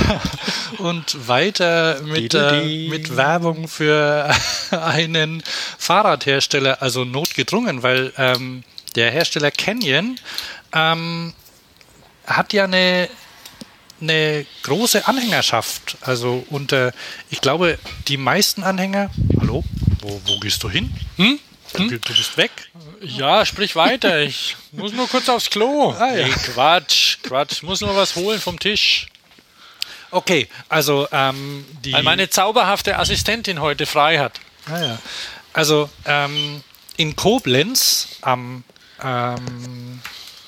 und 0.77 1.27
weiter 1.27 1.99
mit, 2.01 2.33
äh, 2.33 2.87
mit 2.87 3.17
Werbung 3.17 3.67
für 3.67 4.33
einen 4.71 5.43
Fahrradhersteller, 5.77 6.81
also 6.81 7.03
notgedrungen, 7.03 7.83
weil 7.83 8.13
ähm, 8.17 8.63
der 8.95 9.11
Hersteller 9.11 9.51
Canyon 9.51 10.17
ähm, 10.73 11.33
hat 12.25 12.53
ja 12.53 12.63
eine, 12.63 13.09
eine 13.99 14.45
große 14.63 15.05
Anhängerschaft. 15.05 15.97
Also 15.99 16.45
unter, 16.49 16.93
ich 17.29 17.41
glaube, 17.41 17.77
die 18.07 18.17
meisten 18.17 18.63
Anhänger. 18.63 19.09
Hallo? 19.39 19.65
Wo, 19.99 20.21
wo 20.25 20.39
gehst 20.39 20.63
du 20.63 20.69
hin? 20.69 20.93
Hm? 21.17 21.39
Du, 21.73 21.87
du 21.89 21.99
bist 21.99 22.37
weg? 22.37 22.51
Ja, 23.01 23.45
sprich 23.45 23.75
weiter. 23.75 24.19
Ich 24.21 24.55
muss 24.71 24.93
nur 24.93 25.07
kurz 25.07 25.29
aufs 25.29 25.49
Klo. 25.49 25.91
Ah, 25.91 26.15
ja. 26.15 26.27
Nee, 26.27 26.33
Quatsch, 26.33 27.17
Quatsch. 27.23 27.51
Ich 27.53 27.63
muss 27.63 27.81
nur 27.81 27.95
was 27.95 28.15
holen 28.15 28.39
vom 28.39 28.57
Tisch. 28.59 29.07
Okay, 30.09 30.47
also 30.69 31.07
ähm, 31.11 31.65
die. 31.83 31.93
Weil 31.93 32.03
meine 32.03 32.29
zauberhafte 32.29 32.97
Assistentin 32.97 33.59
heute 33.59 33.85
frei 33.85 34.17
hat. 34.19 34.39
Ah, 34.67 34.79
ja. 34.81 34.99
Also 35.53 35.89
ähm, 36.05 36.63
in 36.95 37.15
Koblenz 37.15 38.07
am, 38.21 38.63
ähm, 39.03 40.01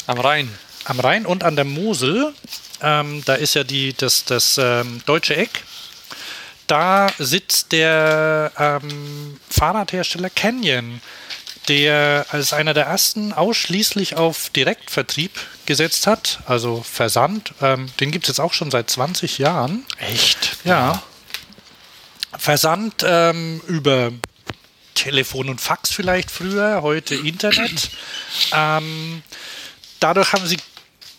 Am 0.08 0.20
Rhein. 0.20 0.50
am 0.86 1.00
Rhein 1.00 1.26
und 1.26 1.44
an 1.44 1.56
der 1.56 1.66
Mosel, 1.66 2.34
ähm, 2.82 3.22
da 3.26 3.36
ist 3.36 3.54
ja 3.56 3.64
die, 3.64 3.94
das, 3.94 4.24
das 4.26 4.58
ähm, 4.58 5.02
deutsche 5.06 5.36
Eck. 5.36 5.64
Da 6.70 7.10
sitzt 7.18 7.72
der 7.72 8.52
ähm, 8.60 9.40
Fahrradhersteller 9.50 10.30
Canyon, 10.30 11.02
der 11.68 12.28
als 12.30 12.54
einer 12.54 12.76
der 12.76 12.86
ersten 12.86 13.34
ausschließlich 13.34 14.18
auf 14.18 14.52
Direktvertrieb 14.52 15.32
gesetzt 15.66 16.06
hat, 16.06 16.42
also 16.46 16.84
Versand. 16.84 17.56
Ähm, 17.60 17.90
den 18.00 18.12
gibt 18.12 18.26
es 18.26 18.30
jetzt 18.30 18.40
auch 18.40 18.54
schon 18.54 18.70
seit 18.70 18.88
20 18.88 19.40
Jahren. 19.40 19.84
Echt? 19.98 20.58
Ja. 20.64 21.02
Versand 22.38 23.04
ähm, 23.04 23.62
über 23.66 24.12
Telefon 24.94 25.50
und 25.50 25.60
Fax 25.60 25.92
vielleicht 25.92 26.30
früher, 26.30 26.84
heute 26.84 27.16
Internet. 27.16 27.90
ähm, 28.56 29.24
dadurch 30.00 30.34
haben 30.34 30.46
sie 30.46 30.58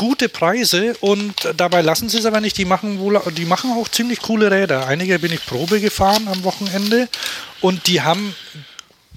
gute 0.00 0.30
Preise 0.30 0.96
und 1.00 1.34
dabei 1.58 1.82
lassen 1.82 2.08
sie 2.08 2.16
es 2.16 2.24
aber 2.24 2.40
nicht. 2.40 2.56
Die 2.56 2.64
machen 2.64 2.98
wohl, 3.00 3.20
die 3.36 3.44
machen 3.44 3.70
auch 3.72 3.86
ziemlich 3.86 4.22
coole 4.22 4.50
Räder. 4.50 4.86
Einige 4.86 5.18
bin 5.18 5.30
ich 5.30 5.44
Probe 5.44 5.78
gefahren 5.78 6.26
am 6.26 6.42
Wochenende 6.42 7.06
und 7.60 7.86
die 7.86 8.00
haben 8.00 8.34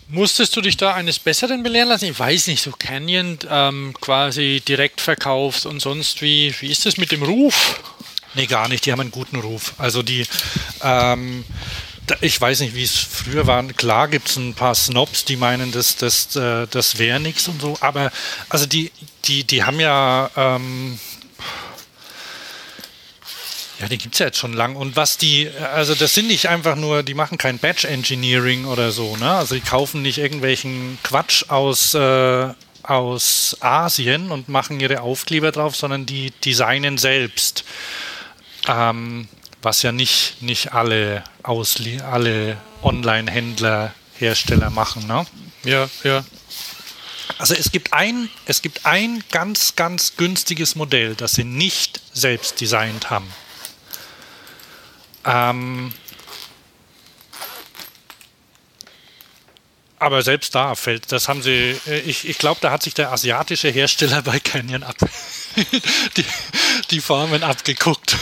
Musstest 0.09 0.55
du 0.55 0.61
dich 0.61 0.77
da 0.77 0.93
eines 0.93 1.17
Besseren 1.17 1.63
belehren 1.63 1.89
lassen? 1.89 2.05
Ich 2.05 2.19
weiß 2.19 2.47
nicht, 2.47 2.61
so 2.61 2.71
Canyon 2.71 3.39
ähm, 3.49 3.95
quasi 3.99 4.61
direkt 4.67 5.01
verkauft 5.01 5.65
und 5.65 5.79
sonst 5.79 6.21
wie. 6.21 6.53
Wie 6.59 6.69
ist 6.69 6.85
das 6.85 6.97
mit 6.97 7.11
dem 7.11 7.23
Ruf? 7.23 7.79
Nee, 8.35 8.45
gar 8.45 8.67
nicht. 8.67 8.85
Die 8.85 8.91
haben 8.91 8.99
einen 8.99 9.09
guten 9.09 9.37
Ruf. 9.37 9.73
Also 9.79 10.03
die, 10.03 10.27
ähm, 10.83 11.45
ich 12.21 12.39
weiß 12.39 12.59
nicht, 12.61 12.75
wie 12.75 12.83
es 12.83 12.97
früher 12.97 13.47
war. 13.47 13.63
Klar 13.63 14.07
gibt 14.07 14.27
es 14.29 14.35
ein 14.35 14.53
paar 14.53 14.75
Snobs, 14.75 15.25
die 15.25 15.37
meinen, 15.37 15.71
das, 15.71 15.95
das, 15.95 16.35
äh, 16.35 16.67
das 16.69 16.97
wäre 16.97 17.19
nichts 17.19 17.47
und 17.47 17.61
so. 17.61 17.77
Aber 17.79 18.11
also 18.49 18.65
die, 18.65 18.91
die, 19.25 19.43
die 19.43 19.63
haben 19.63 19.79
ja, 19.79 20.29
ähm, 20.35 20.99
ja, 23.79 23.87
die 23.87 23.97
gibt 23.97 24.15
es 24.15 24.19
ja 24.19 24.27
jetzt 24.27 24.37
schon 24.37 24.53
lang. 24.53 24.75
Und 24.75 24.95
was 24.95 25.17
die, 25.17 25.49
also 25.73 25.95
das 25.95 26.13
sind 26.13 26.27
nicht 26.27 26.47
einfach 26.47 26.75
nur, 26.75 27.03
die 27.03 27.13
machen 27.13 27.37
kein 27.37 27.59
Batch 27.59 27.85
Engineering 27.85 28.65
oder 28.65 28.91
so, 28.91 29.15
ne? 29.17 29.31
Also 29.31 29.55
die 29.55 29.61
kaufen 29.61 30.01
nicht 30.01 30.17
irgendwelchen 30.17 30.97
Quatsch 31.03 31.45
aus, 31.49 31.93
äh, 31.93 32.53
aus 32.83 33.57
Asien 33.61 34.31
und 34.31 34.49
machen 34.49 34.79
ihre 34.79 35.01
Aufkleber 35.01 35.51
drauf, 35.51 35.75
sondern 35.75 36.05
die 36.05 36.31
designen 36.43 36.97
selbst. 36.97 37.63
Ähm, 38.67 39.27
was 39.63 39.81
ja 39.81 39.91
nicht, 39.91 40.41
nicht 40.41 40.73
alle, 40.73 41.23
alle 41.43 42.57
Online-Händler, 42.81 43.93
Hersteller 44.17 44.69
machen. 44.69 45.07
Ne? 45.07 45.25
Ja, 45.63 45.89
ja. 46.03 46.23
Also 47.37 47.55
es 47.55 47.71
gibt, 47.71 47.93
ein, 47.93 48.29
es 48.45 48.61
gibt 48.61 48.85
ein 48.85 49.23
ganz, 49.31 49.75
ganz 49.75 50.15
günstiges 50.17 50.75
Modell, 50.75 51.15
das 51.15 51.33
sie 51.33 51.43
nicht 51.43 52.01
selbst 52.13 52.61
designt 52.61 53.09
haben. 53.09 53.27
Ähm, 55.25 55.93
aber 60.03 60.21
selbst 60.21 60.53
da 60.53 60.75
fällt, 60.75 61.11
das 61.11 61.27
haben 61.27 61.41
sie, 61.41 61.75
äh, 61.87 61.99
ich, 62.01 62.27
ich 62.27 62.37
glaube, 62.37 62.59
da 62.61 62.71
hat 62.71 62.83
sich 62.83 62.93
der 62.93 63.11
asiatische 63.11 63.69
Hersteller 63.69 64.21
bei 64.21 64.39
Canyon 64.39 64.83
ab, 64.83 64.95
die, 66.17 66.25
die 66.91 66.99
Formen 66.99 67.43
abgeguckt. 67.43 68.17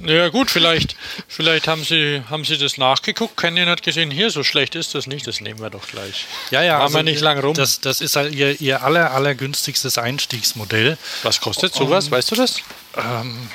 Ja 0.00 0.28
gut, 0.28 0.50
vielleicht, 0.50 0.96
vielleicht 1.26 1.66
haben 1.66 1.82
sie, 1.82 2.22
haben 2.28 2.44
sie 2.44 2.58
das 2.58 2.78
nachgeguckt. 2.78 3.36
Canyon 3.36 3.68
hat 3.68 3.82
gesehen, 3.82 4.10
hier 4.10 4.30
so 4.30 4.44
schlecht 4.44 4.74
ist 4.74 4.94
das 4.94 5.06
nicht, 5.06 5.26
das 5.26 5.40
nehmen 5.40 5.60
wir 5.60 5.70
doch 5.70 5.86
gleich. 5.88 6.26
Ja, 6.50 6.62
ja, 6.62 6.78
Machen 6.78 6.94
wir 6.94 7.02
nicht 7.02 7.20
lang 7.20 7.38
rum. 7.38 7.54
Das, 7.54 7.80
das 7.80 8.00
ist 8.00 8.16
halt 8.16 8.34
ihr, 8.34 8.60
ihr 8.60 8.82
aller, 8.82 9.12
allergünstigstes 9.12 9.98
Einstiegsmodell. 9.98 10.98
Was 11.22 11.40
kostet 11.40 11.74
sowas? 11.74 12.10
Weißt 12.10 12.30
du 12.30 12.34
das? 12.36 12.62
Ähm, 12.96 13.48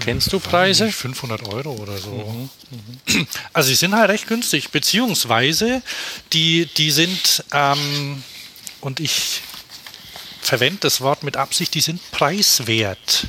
Kennst 0.00 0.32
du 0.32 0.40
Preise? 0.40 0.90
500 0.92 1.42
Euro 1.48 1.72
oder 1.72 1.96
so. 1.98 2.48
Also, 3.52 3.68
sie 3.68 3.74
sind 3.74 3.94
halt 3.94 4.10
recht 4.10 4.26
günstig, 4.26 4.70
beziehungsweise 4.70 5.82
die, 6.32 6.66
die 6.66 6.90
sind, 6.90 7.44
ähm, 7.52 8.22
und 8.80 9.00
ich 9.00 9.42
verwende 10.40 10.80
das 10.80 11.00
Wort 11.00 11.22
mit 11.22 11.36
Absicht, 11.36 11.74
die 11.74 11.80
sind 11.80 12.00
preiswert. 12.10 13.26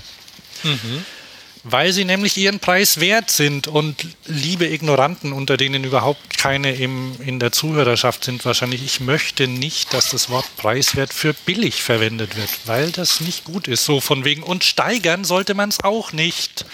Weil 1.69 1.91
sie 1.91 2.05
nämlich 2.05 2.37
ihren 2.37 2.59
Preis 2.59 3.01
wert 3.01 3.29
sind 3.29 3.67
und 3.67 4.07
liebe 4.25 4.65
Ignoranten, 4.67 5.33
unter 5.33 5.57
denen 5.57 5.83
überhaupt 5.83 6.37
keine 6.37 6.73
im, 6.73 7.15
in 7.19 7.39
der 7.39 7.51
Zuhörerschaft 7.51 8.23
sind, 8.23 8.45
wahrscheinlich, 8.45 8.83
ich 8.85 9.01
möchte 9.01 9.47
nicht, 9.47 9.93
dass 9.93 10.11
das 10.11 10.29
Wort 10.29 10.45
preiswert 10.55 11.11
für 11.11 11.33
billig 11.33 11.83
verwendet 11.83 12.37
wird, 12.37 12.49
weil 12.65 12.91
das 12.91 13.19
nicht 13.19 13.43
gut 13.43 13.67
ist. 13.67 13.83
So 13.83 13.99
von 13.99 14.23
wegen, 14.23 14.43
und 14.43 14.63
steigern 14.63 15.25
sollte 15.25 15.55
man 15.55 15.67
es 15.67 15.83
auch 15.83 16.13
nicht. 16.13 16.65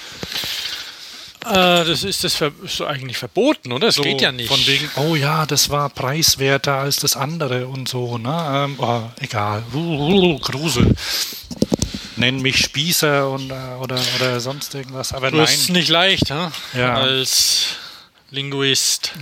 Äh, 1.46 1.86
das 1.86 2.04
ist 2.04 2.24
das 2.24 2.36
ver 2.36 2.52
ist 2.64 2.80
eigentlich 2.82 3.18
verboten, 3.18 3.72
oder? 3.72 3.88
Das 3.88 3.96
So 3.96 4.04
geht 4.04 4.22
ja 4.22 4.32
nicht. 4.32 4.48
Von 4.48 4.66
wegen, 4.68 4.90
oh 4.96 5.16
ja, 5.16 5.46
das 5.46 5.70
war 5.70 5.90
preiswerter 5.90 6.76
als 6.76 6.98
das 6.98 7.16
andere 7.16 7.68
und 7.68 7.90
so, 7.90 8.18
ne? 8.18 8.66
Ähm, 8.66 8.76
oh, 8.78 9.02
egal. 9.20 9.64
Uh, 9.74 9.78
uh, 9.78 10.40
Grusel. 10.40 10.96
Nenn 12.24 12.42
mich 12.42 12.58
Spießer 12.58 13.30
und, 13.30 13.52
äh, 13.52 13.54
oder, 13.80 14.00
oder 14.16 14.40
sonst 14.40 14.74
irgendwas, 14.76 15.14
aber 15.14 15.32
hast 15.32 15.54
es 15.54 15.70
nicht 15.70 15.90
leicht, 15.90 16.30
hm? 16.30 16.52
Ja. 16.74 16.96
als 16.96 17.76
Linguist. 18.32 19.12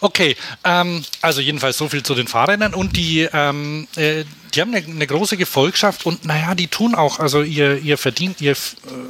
Okay, 0.00 0.36
ähm, 0.64 1.04
also 1.22 1.40
jedenfalls 1.40 1.78
so 1.78 1.88
viel 1.88 2.02
zu 2.02 2.14
den 2.14 2.28
Fahrrädern 2.28 2.74
und 2.74 2.96
die, 2.96 3.28
ähm, 3.32 3.88
äh, 3.96 4.24
die 4.54 4.60
haben 4.60 4.74
eine, 4.74 4.84
eine 4.84 5.06
große 5.06 5.36
Gefolgschaft 5.36 6.04
und 6.06 6.24
naja, 6.24 6.54
die 6.54 6.68
tun 6.68 6.94
auch, 6.94 7.18
also 7.18 7.42
ihr, 7.42 7.78
ihr 7.78 7.96
verdient, 7.96 8.40
ihr 8.40 8.52
äh, 8.52 8.56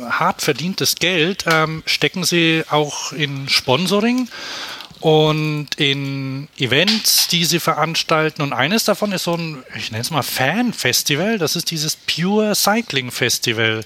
hart 0.08 0.42
verdientes 0.42 0.94
Geld 0.96 1.44
ähm, 1.50 1.82
stecken 1.86 2.24
sie 2.24 2.62
auch 2.70 3.12
in 3.12 3.48
Sponsoring 3.48 4.28
und 5.06 5.68
in 5.76 6.48
Events, 6.58 7.28
die 7.28 7.44
sie 7.44 7.60
veranstalten. 7.60 8.42
Und 8.42 8.52
eines 8.52 8.82
davon 8.82 9.12
ist 9.12 9.22
so 9.22 9.34
ein, 9.34 9.62
ich 9.76 9.92
nenne 9.92 10.02
es 10.02 10.10
mal 10.10 10.22
Fan-Festival, 10.22 11.38
das 11.38 11.54
ist 11.54 11.70
dieses 11.70 11.94
Pure 11.94 12.56
Cycling 12.56 13.12
Festival. 13.12 13.84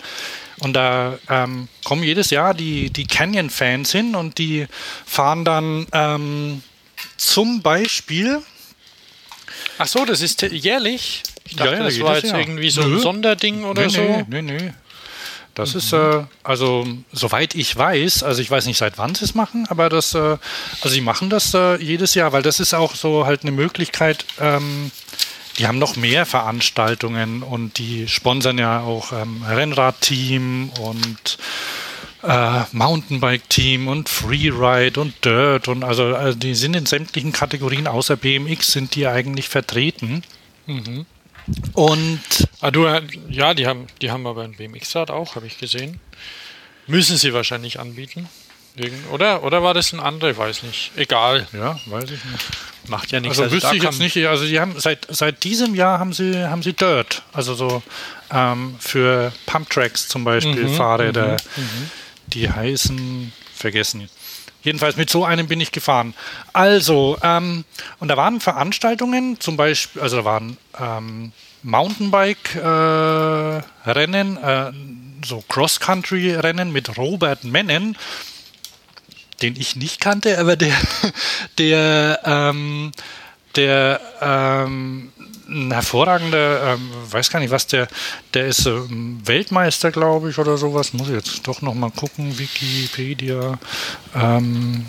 Und 0.61 0.73
da 0.73 1.19
ähm, 1.29 1.69
kommen 1.85 2.05
jedes 2.05 2.31
Jahr 2.31 2.55
die, 2.55 2.89
die 2.89 3.07
Canyon-Fans 3.07 3.93
hin 3.93 4.15
und 4.15 4.39
die 4.39 4.67
fahren 5.05 5.45
dann 5.45 5.87
ähm, 5.93 6.63
zum 7.19 7.61
Beispiel. 7.61 8.41
Ach 9.77 9.89
so, 9.89 10.07
das 10.07 10.23
ist 10.23 10.41
jährlich? 10.41 11.23
Ich 11.45 11.57
dachte, 11.57 11.73
Ja, 11.73 11.77
ja, 11.81 11.85
das 11.85 12.01
war 12.01 12.15
jetzt 12.15 12.29
Jahr. 12.31 12.41
irgendwie 12.41 12.71
so 12.71 12.81
ein 12.81 12.99
Sonderding 12.99 13.65
oder 13.65 13.83
nee, 13.83 13.89
so. 13.89 14.01
Nee, 14.01 14.25
nee, 14.41 14.41
nee. 14.41 14.73
Das 15.55 15.75
ist, 15.75 15.93
äh, 15.93 16.25
also, 16.43 16.87
soweit 17.13 17.55
ich 17.55 17.77
weiß, 17.77 18.23
also 18.23 18.41
ich 18.41 18.51
weiß 18.51 18.67
nicht, 18.67 18.79
seit 18.79 18.99
wann 18.99 19.15
sie 19.15 19.25
es 19.25 19.35
machen, 19.35 19.67
aber 19.69 19.89
das, 19.89 20.15
äh, 20.15 20.19
also 20.19 20.89
sie 20.89 21.01
machen 21.01 21.29
das 21.29 21.55
äh, 21.55 21.77
jedes 21.83 22.15
Jahr, 22.15 22.33
weil 22.33 22.43
das 22.43 22.61
ist 22.61 22.73
auch 22.75 22.95
so 22.95 23.27
halt 23.27 23.43
eine 23.43 23.51
Möglichkeit, 23.51 24.25
ähm, 24.39 24.91
die 25.59 25.67
haben 25.67 25.79
noch 25.79 25.97
mehr 25.97 26.25
Veranstaltungen 26.25 27.43
und 27.43 27.79
die 27.79 28.09
sponsern 28.09 28.59
ja 28.59 28.81
auch 28.81 29.13
ähm, 29.13 29.43
Rennradteam 29.47 30.71
und 30.81 31.39
äh, 32.23 32.63
Mountainbike-Team 32.73 33.89
und 33.89 34.09
Freeride 34.09 35.01
und 35.01 35.25
Dirt 35.25 35.69
und 35.69 35.85
also, 35.85 36.15
also, 36.15 36.39
die 36.39 36.55
sind 36.55 36.77
in 36.77 36.87
sämtlichen 36.87 37.33
Kategorien 37.33 37.87
außer 37.87 38.17
BMX 38.17 38.73
sind 38.73 38.95
die 38.95 39.07
eigentlich 39.07 39.49
vertreten. 39.49 40.23
Mhm. 40.67 41.07
Und 41.75 42.21
ah, 42.61 42.71
du, 42.71 42.87
ja, 43.29 43.55
die 43.55 43.67
haben, 43.67 43.87
die 44.01 44.11
haben 44.11 44.27
aber 44.27 44.43
ein 44.43 44.53
BMX-Rad 44.53 45.11
auch, 45.11 45.37
habe 45.37 45.47
ich 45.47 45.59
gesehen. 45.59 46.01
Müssen 46.87 47.17
sie 47.17 47.33
wahrscheinlich 47.33 47.79
anbieten. 47.79 48.29
Oder? 49.11 49.43
Oder 49.43 49.63
war 49.63 49.75
das 49.75 49.93
ein 49.93 50.01
anderer? 50.01 50.37
Weiß 50.37 50.63
nicht. 50.63 50.93
Egal. 50.97 51.47
Ja, 51.53 51.79
weiß 51.87 52.05
ich 52.05 52.25
nicht. 52.25 52.45
Macht 52.89 53.13
ja 53.13 53.21
nichts. 53.21 53.39
Also, 53.39 53.55
also 53.55 53.57
wüsste 53.57 53.77
ich 53.77 53.83
jetzt 53.83 53.99
nicht. 53.99 54.17
Also 54.27 54.47
die 54.47 54.59
haben 54.61 54.79
seit, 54.79 55.07
seit 55.09 55.45
diesem 55.45 55.75
Jahr 55.75 55.99
haben 55.99 56.13
sie, 56.13 56.49
haben 56.49 56.63
sie 56.63 56.73
Dirt. 56.73 57.23
Also 57.33 57.55
so 57.55 57.83
ähm, 58.31 58.77
für 58.79 59.33
Pumptracks 59.47 60.09
zum 60.09 60.25
Beispiel 60.25 60.65
mhm, 60.65 60.75
Fahrräder. 60.75 61.37
Mhm, 61.57 61.63
mhm, 61.63 61.91
die 62.29 62.51
heißen 62.51 63.33
vergessen. 63.55 64.09
Jedenfalls 64.62 64.97
mit 64.97 65.11
so 65.11 65.24
einem 65.24 65.49
bin 65.49 65.61
ich 65.61 65.73
gefahren. 65.73 66.15
Also, 66.53 67.19
ähm, 67.23 67.65
und 67.99 68.07
da 68.09 68.16
waren 68.16 68.39
Veranstaltungen, 68.41 69.41
zum 69.41 69.57
Beispiel, 69.57 70.01
also 70.03 70.19
da 70.19 70.24
waren 70.24 70.57
ähm, 70.78 71.32
Mountainbike-Rennen, 71.62 74.37
äh, 74.37 74.69
äh, 74.69 74.73
so 75.24 75.43
Cross-Country-Rennen 75.49 76.73
mit 76.73 76.99
Robert 76.99 77.45
Mennen 77.45 77.97
den 79.43 79.57
ich 79.57 79.77
nicht 79.77 80.01
kannte, 80.01 80.39
aber 80.39 80.57
der, 80.57 80.74
der, 81.59 82.20
ähm, 82.24 82.93
der 83.57 84.01
ähm, 84.20 85.12
ein 85.51 85.73
hervorragender, 85.73 86.75
ähm, 86.75 86.91
weiß 87.11 87.31
gar 87.31 87.41
nicht 87.41 87.51
was, 87.51 87.67
der, 87.67 87.89
der 88.35 88.47
ist 88.47 88.67
ähm, 88.67 89.21
Weltmeister, 89.25 89.91
glaube 89.91 90.31
ich, 90.31 90.39
oder 90.39 90.57
sowas. 90.57 90.93
Muss 90.93 91.09
ich 91.09 91.15
jetzt 91.15 91.47
doch 91.47 91.61
noch 91.63 91.75
mal 91.75 91.91
gucken, 91.91 92.39
Wikipedia. 92.39 93.59
Ähm, 94.15 94.87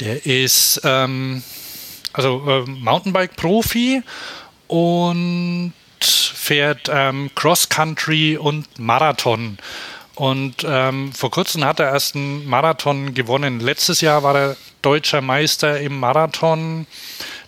der 0.00 0.24
ist 0.24 0.80
ähm, 0.84 1.42
also 2.12 2.42
äh, 2.48 2.70
Mountainbike-Profi 2.70 4.02
und 4.68 5.72
fährt 6.00 6.90
ähm, 6.90 7.30
Cross-Country 7.34 8.36
und 8.36 8.78
Marathon. 8.78 9.58
Und 10.14 10.66
ähm, 10.66 11.12
vor 11.12 11.30
kurzem 11.30 11.64
hat 11.64 11.80
er 11.80 11.92
erst 11.92 12.14
einen 12.14 12.46
Marathon 12.46 13.14
gewonnen. 13.14 13.60
Letztes 13.60 14.00
Jahr 14.00 14.22
war 14.22 14.36
er 14.36 14.56
deutscher 14.82 15.20
Meister 15.20 15.80
im 15.80 15.98
Marathon. 15.98 16.86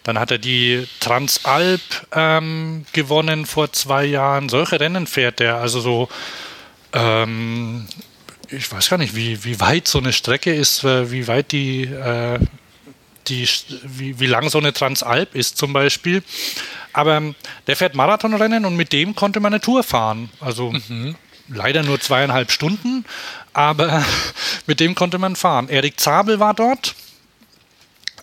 Dann 0.05 0.19
hat 0.19 0.31
er 0.31 0.39
die 0.39 0.87
Transalp 1.01 1.81
ähm, 2.13 2.85
gewonnen 2.93 3.47
vor 3.47 3.73
zwei 3.73 4.05
Jahren. 4.05 4.49
Solche 4.49 4.81
Rennen 4.81 5.07
fährt 5.07 5.41
er. 5.41 5.57
Also 5.57 5.81
so, 5.81 6.09
ähm, 6.93 7.87
ich 8.49 8.71
weiß 8.71 8.91
gar 8.91 8.99
nicht, 8.99 9.15
wie, 9.15 9.45
wie 9.45 9.61
weit 9.61 9.87
so 9.87 9.99
eine 9.99 10.13
Strecke 10.13 10.53
ist, 10.53 10.85
äh, 10.85 11.11
wie 11.11 11.29
weit 11.29 11.53
die, 11.53 11.85
äh, 11.85 12.39
die 13.29 13.49
wie, 13.85 14.19
wie 14.19 14.27
lang 14.27 14.51
so 14.51 14.59
eine 14.59 14.73
Transalp 14.73 15.35
ist 15.35 15.57
zum 15.57 15.73
Beispiel. 15.73 16.23
Aber 16.93 17.17
ähm, 17.17 17.35
der 17.67 17.77
fährt 17.77 17.95
Marathonrennen 17.95 18.65
und 18.65 18.77
mit 18.77 18.93
dem 18.93 19.15
konnte 19.15 19.41
man 19.41 19.53
eine 19.53 19.61
Tour 19.61 19.83
fahren. 19.83 20.31
Also 20.41 20.73
mhm 20.73 21.15
leider 21.55 21.83
nur 21.83 22.01
zweieinhalb 22.01 22.51
Stunden, 22.51 23.05
aber 23.53 24.05
mit 24.67 24.81
dem 24.81 24.95
konnte 24.95 25.19
man 25.19 25.37
fahren. 25.37 25.69
Erik 25.69 26.01
Zabel 26.01 26.41
war 26.41 26.55
dort. 26.55 26.95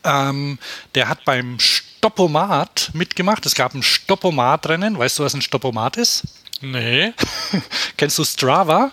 Ähm, 0.03 0.59
der 0.95 1.09
hat 1.09 1.25
beim 1.25 1.59
Stoppomat 1.59 2.91
mitgemacht. 2.93 3.45
Es 3.45 3.55
gab 3.55 3.73
ein 3.73 3.83
Stoppomat-Rennen. 3.83 4.97
Weißt 4.97 5.19
du, 5.19 5.23
was 5.23 5.33
ein 5.33 5.41
Stoppomat 5.41 5.97
ist? 5.97 6.23
Nee. 6.61 7.13
Kennst 7.97 8.17
du 8.17 8.23
Strava? 8.23 8.91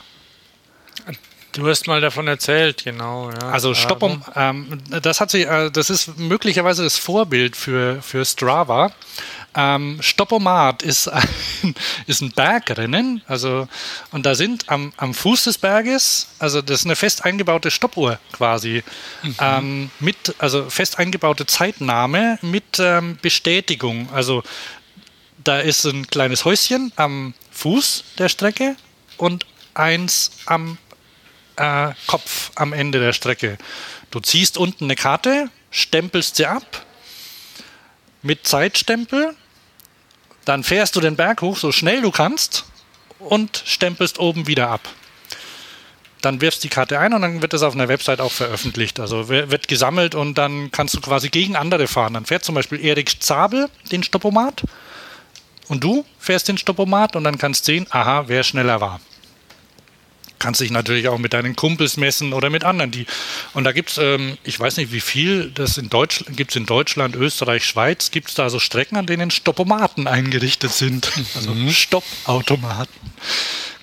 Du 1.56 1.66
hast 1.66 1.86
mal 1.86 2.02
davon 2.02 2.28
erzählt, 2.28 2.84
genau. 2.84 3.30
Ja. 3.30 3.48
Also 3.48 3.72
Stoppom, 3.72 4.22
ähm, 4.34 4.78
das 4.90 5.20
hat 5.20 5.30
sie, 5.30 5.44
äh, 5.44 5.70
das 5.70 5.88
ist 5.88 6.18
möglicherweise 6.18 6.84
das 6.84 6.98
Vorbild 6.98 7.56
für, 7.56 8.02
für 8.02 8.26
Strava. 8.26 8.92
Ähm, 9.58 9.96
Stoppomat 10.00 10.82
ist 10.82 11.08
ein, 11.08 11.26
ist 12.06 12.20
ein 12.20 12.30
Bergrennen, 12.30 13.22
also 13.26 13.66
und 14.12 14.26
da 14.26 14.34
sind 14.34 14.68
am, 14.68 14.92
am 14.98 15.14
Fuß 15.14 15.44
des 15.44 15.56
Berges, 15.56 16.28
also 16.38 16.60
das 16.60 16.80
ist 16.80 16.84
eine 16.84 16.94
fest 16.94 17.24
eingebaute 17.24 17.70
Stoppuhr 17.70 18.18
quasi, 18.32 18.84
mhm. 19.22 19.34
ähm, 19.40 19.90
mit, 19.98 20.34
also 20.38 20.68
fest 20.68 20.98
eingebaute 20.98 21.46
Zeitnahme 21.46 22.38
mit 22.42 22.78
ähm, 22.78 23.18
Bestätigung. 23.22 24.10
Also 24.12 24.42
da 25.42 25.58
ist 25.58 25.86
ein 25.86 26.06
kleines 26.06 26.44
Häuschen 26.44 26.92
am 26.96 27.32
Fuß 27.52 28.04
der 28.18 28.28
Strecke 28.28 28.76
und 29.16 29.46
eins 29.72 30.32
am 30.44 30.76
äh, 31.56 31.92
Kopf 32.06 32.50
am 32.56 32.74
Ende 32.74 33.00
der 33.00 33.14
Strecke. 33.14 33.56
Du 34.10 34.20
ziehst 34.20 34.58
unten 34.58 34.84
eine 34.84 34.96
Karte, 34.96 35.50
stempelst 35.70 36.36
sie 36.36 36.46
ab 36.46 36.84
mit 38.22 38.46
Zeitstempel 38.46 39.34
dann 40.46 40.64
fährst 40.64 40.96
du 40.96 41.00
den 41.00 41.16
Berg 41.16 41.42
hoch, 41.42 41.58
so 41.58 41.72
schnell 41.72 42.00
du 42.00 42.10
kannst 42.10 42.64
und 43.18 43.62
stempelst 43.66 44.18
oben 44.18 44.46
wieder 44.46 44.70
ab. 44.70 44.80
Dann 46.22 46.40
wirfst 46.40 46.64
die 46.64 46.68
Karte 46.68 46.98
ein 46.98 47.12
und 47.12 47.20
dann 47.20 47.42
wird 47.42 47.52
das 47.52 47.62
auf 47.62 47.74
einer 47.74 47.88
Website 47.88 48.20
auch 48.20 48.32
veröffentlicht. 48.32 48.98
Also 48.98 49.28
wird 49.28 49.68
gesammelt 49.68 50.14
und 50.14 50.38
dann 50.38 50.70
kannst 50.70 50.94
du 50.94 51.00
quasi 51.00 51.28
gegen 51.28 51.56
andere 51.56 51.86
fahren. 51.86 52.14
Dann 52.14 52.24
fährt 52.24 52.44
zum 52.44 52.54
Beispiel 52.54 52.82
Erik 52.82 53.22
Zabel 53.22 53.68
den 53.92 54.02
Stoppomat 54.02 54.62
und 55.68 55.84
du 55.84 56.06
fährst 56.18 56.48
den 56.48 56.58
Stoppomat 56.58 57.16
und 57.16 57.24
dann 57.24 57.38
kannst 57.38 57.64
sehen, 57.64 57.86
aha, 57.90 58.24
wer 58.28 58.42
schneller 58.42 58.80
war 58.80 59.00
kannst 60.38 60.60
dich 60.60 60.70
natürlich 60.70 61.08
auch 61.08 61.18
mit 61.18 61.32
deinen 61.32 61.56
Kumpels 61.56 61.96
messen 61.96 62.32
oder 62.32 62.50
mit 62.50 62.64
anderen. 62.64 62.90
Die, 62.90 63.06
und 63.54 63.64
da 63.64 63.72
gibt 63.72 63.90
es, 63.90 63.98
ähm, 63.98 64.38
ich 64.44 64.58
weiß 64.58 64.76
nicht 64.76 64.92
wie 64.92 65.00
viel, 65.00 65.50
das 65.50 65.78
in 65.78 65.88
Deutschland 65.88 66.36
gibt 66.36 66.50
es 66.52 66.56
in 66.56 66.66
Deutschland, 66.66 67.16
Österreich, 67.16 67.64
Schweiz, 67.64 68.10
gibt 68.10 68.28
es 68.28 68.34
da 68.34 68.50
so 68.50 68.58
Strecken, 68.58 68.96
an 68.96 69.06
denen 69.06 69.30
Stoppomaten 69.30 70.06
eingerichtet 70.06 70.72
sind. 70.72 71.10
Also 71.34 71.52
mhm. 71.54 71.70
Stoppautomaten. 71.70 72.94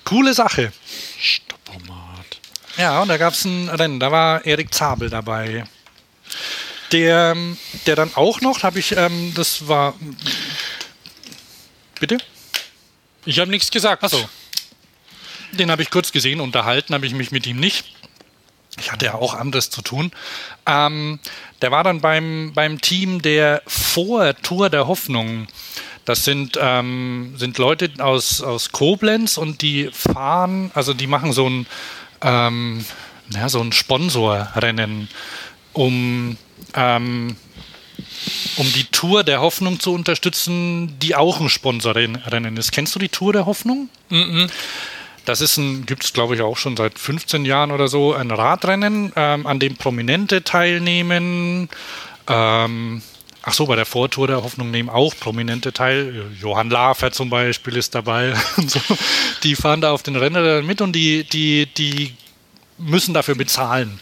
Coole 0.04 0.34
Sache. 0.34 0.72
Stoppomat. 1.20 2.40
Ja, 2.76 3.00
und 3.00 3.08
da 3.08 3.16
gab 3.16 3.34
es 3.34 3.44
ein 3.44 3.68
Rennen, 3.68 4.00
da 4.00 4.10
war 4.10 4.44
Erik 4.44 4.74
Zabel 4.74 5.08
dabei. 5.08 5.64
Der, 6.90 7.36
der 7.86 7.96
dann 7.96 8.10
auch 8.14 8.40
noch, 8.40 8.62
habe 8.62 8.78
ich, 8.78 8.96
ähm, 8.96 9.32
das 9.34 9.68
war. 9.68 9.94
Bitte? 12.00 12.18
Ich 13.24 13.38
habe 13.38 13.50
nichts 13.50 13.70
gesagt. 13.70 14.02
Achso. 14.02 14.28
Den 15.56 15.70
habe 15.70 15.82
ich 15.82 15.90
kurz 15.90 16.12
gesehen, 16.12 16.40
unterhalten 16.40 16.94
habe 16.94 17.06
ich 17.06 17.14
mich 17.14 17.30
mit 17.30 17.46
ihm 17.46 17.58
nicht. 17.58 17.84
Ich 18.78 18.90
hatte 18.90 19.06
ja 19.06 19.14
auch 19.14 19.34
anderes 19.34 19.70
zu 19.70 19.82
tun. 19.82 20.10
Ähm, 20.66 21.20
der 21.62 21.70
war 21.70 21.84
dann 21.84 22.00
beim, 22.00 22.52
beim 22.54 22.80
Team 22.80 23.22
der 23.22 23.62
Vor-Tour 23.66 24.70
der 24.70 24.86
Hoffnung. 24.86 25.46
Das 26.04 26.24
sind, 26.24 26.58
ähm, 26.60 27.34
sind 27.36 27.56
Leute 27.58 27.90
aus, 27.98 28.42
aus 28.42 28.72
Koblenz 28.72 29.38
und 29.38 29.62
die 29.62 29.90
fahren, 29.92 30.70
also 30.74 30.92
die 30.92 31.06
machen 31.06 31.32
so 31.32 31.48
ein, 31.48 31.66
ähm, 32.20 32.84
ja, 33.30 33.48
so 33.48 33.60
ein 33.60 33.72
Sponsorrennen, 33.72 35.08
um, 35.72 36.36
ähm, 36.74 37.36
um 38.56 38.72
die 38.72 38.84
Tour 38.84 39.24
der 39.24 39.40
Hoffnung 39.40 39.80
zu 39.80 39.94
unterstützen, 39.94 40.98
die 40.98 41.14
auch 41.14 41.40
ein 41.40 41.48
Sponsorrennen 41.48 42.56
ist. 42.58 42.72
Kennst 42.72 42.94
du 42.94 42.98
die 42.98 43.08
Tour 43.08 43.32
der 43.32 43.46
Hoffnung? 43.46 43.88
Mhm. 44.10 44.50
Das 45.24 45.40
ist 45.40 45.56
ein, 45.56 45.86
gibt 45.86 46.04
es 46.04 46.12
glaube 46.12 46.34
ich 46.34 46.42
auch 46.42 46.56
schon 46.56 46.76
seit 46.76 46.98
15 46.98 47.44
Jahren 47.44 47.70
oder 47.70 47.88
so, 47.88 48.14
ein 48.14 48.30
Radrennen, 48.30 49.12
ähm, 49.16 49.46
an 49.46 49.58
dem 49.58 49.76
Prominente 49.76 50.44
teilnehmen. 50.44 51.68
Ähm, 52.28 53.02
ach 53.42 53.54
so, 53.54 53.66
bei 53.66 53.76
der 53.76 53.86
Vortour 53.86 54.26
der 54.26 54.42
Hoffnung 54.42 54.70
nehmen 54.70 54.88
auch 54.88 55.14
Prominente 55.18 55.72
teil. 55.72 56.30
Johann 56.40 56.70
Lafer 56.70 57.12
zum 57.12 57.30
Beispiel 57.30 57.76
ist 57.76 57.94
dabei. 57.94 58.34
so. 58.66 58.80
Die 59.42 59.56
fahren 59.56 59.80
da 59.80 59.92
auf 59.92 60.02
den 60.02 60.16
Rennen 60.16 60.66
mit 60.66 60.80
und 60.80 60.92
die, 60.92 61.24
die, 61.24 61.66
die 61.66 62.14
müssen 62.78 63.14
dafür 63.14 63.34
bezahlen. 63.34 64.00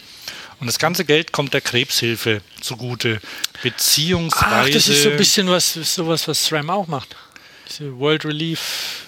Und 0.60 0.66
das 0.66 0.78
ganze 0.78 1.04
Geld 1.04 1.32
kommt 1.32 1.54
der 1.54 1.60
Krebshilfe 1.60 2.40
zugute. 2.60 3.20
Beziehungsweise. 3.64 4.46
Ach, 4.54 4.68
das 4.68 4.88
ist 4.88 5.02
so 5.02 5.10
ein 5.10 5.16
bisschen 5.16 5.48
was, 5.48 5.72
sowas, 5.72 6.28
was 6.28 6.44
SRAM 6.44 6.70
auch 6.70 6.86
macht. 6.86 7.16
Diese 7.68 7.98
World 7.98 8.24
Relief 8.24 9.06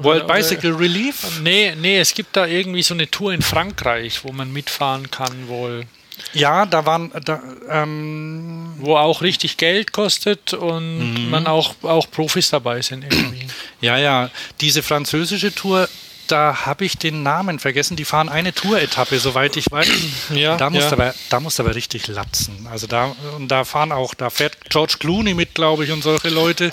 World 0.00 0.26
Bicycle 0.26 0.72
Relief? 0.72 1.40
Nee, 1.42 1.74
nee, 1.76 1.98
es 1.98 2.14
gibt 2.14 2.36
da 2.36 2.46
irgendwie 2.46 2.82
so 2.82 2.94
eine 2.94 3.10
Tour 3.10 3.32
in 3.32 3.42
Frankreich, 3.42 4.24
wo 4.24 4.32
man 4.32 4.52
mitfahren 4.52 5.10
kann 5.10 5.48
wohl. 5.48 5.84
Ja, 6.32 6.66
da 6.66 6.86
waren 6.86 7.10
da, 7.24 7.42
ähm 7.68 8.64
wo 8.78 8.96
auch 8.96 9.22
richtig 9.22 9.56
Geld 9.56 9.92
kostet 9.92 10.52
und 10.52 11.14
mhm. 11.14 11.30
man 11.30 11.46
auch, 11.46 11.74
auch 11.82 12.10
Profis 12.10 12.50
dabei 12.50 12.82
sind 12.82 13.04
irgendwie. 13.04 13.46
Ja, 13.80 13.98
ja, 13.98 14.30
diese 14.60 14.82
französische 14.82 15.54
Tour 15.54 15.88
da 16.28 16.66
habe 16.66 16.84
ich 16.84 16.98
den 16.98 17.22
Namen 17.22 17.58
vergessen. 17.58 17.96
Die 17.96 18.04
fahren 18.04 18.28
eine 18.28 18.52
Tour-Etappe, 18.52 19.18
soweit 19.18 19.56
ich 19.56 19.70
weiß. 19.70 19.88
Ja, 20.34 20.56
da 20.56 20.70
musst 20.70 20.86
ja. 20.86 20.92
aber, 20.92 21.14
da 21.28 21.38
musst 21.40 21.60
aber 21.60 21.74
richtig 21.74 22.08
latzen. 22.08 22.66
Also 22.70 22.86
da, 22.86 23.14
und 23.36 23.48
da 23.48 23.64
fahren 23.64 23.92
auch, 23.92 24.14
da 24.14 24.30
fährt 24.30 24.56
George 24.70 24.96
Clooney 24.98 25.34
mit, 25.34 25.54
glaube 25.54 25.84
ich, 25.84 25.92
und 25.92 26.02
solche 26.02 26.28
Leute, 26.28 26.72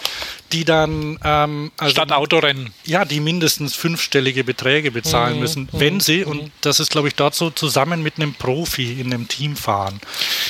die 0.52 0.66
dann 0.66 1.20
ähm, 1.24 1.72
also, 1.78 1.92
Statt 1.92 2.12
Autorennen. 2.12 2.74
ja, 2.86 3.06
die 3.06 3.20
mindestens 3.20 3.76
fünfstellige 3.76 4.44
Beträge 4.44 4.92
bezahlen 4.92 5.40
müssen, 5.40 5.70
wenn 5.72 6.00
sie, 6.00 6.24
und 6.24 6.52
das 6.62 6.80
ist, 6.80 6.92
glaube 6.92 7.08
ich, 7.08 7.16
dort 7.16 7.36
so 7.36 7.50
zusammen 7.50 8.02
mit 8.02 8.18
einem 8.18 8.34
Profi 8.34 9.00
in 9.00 9.14
einem 9.14 9.28
Team 9.28 9.56
fahren. 9.56 10.00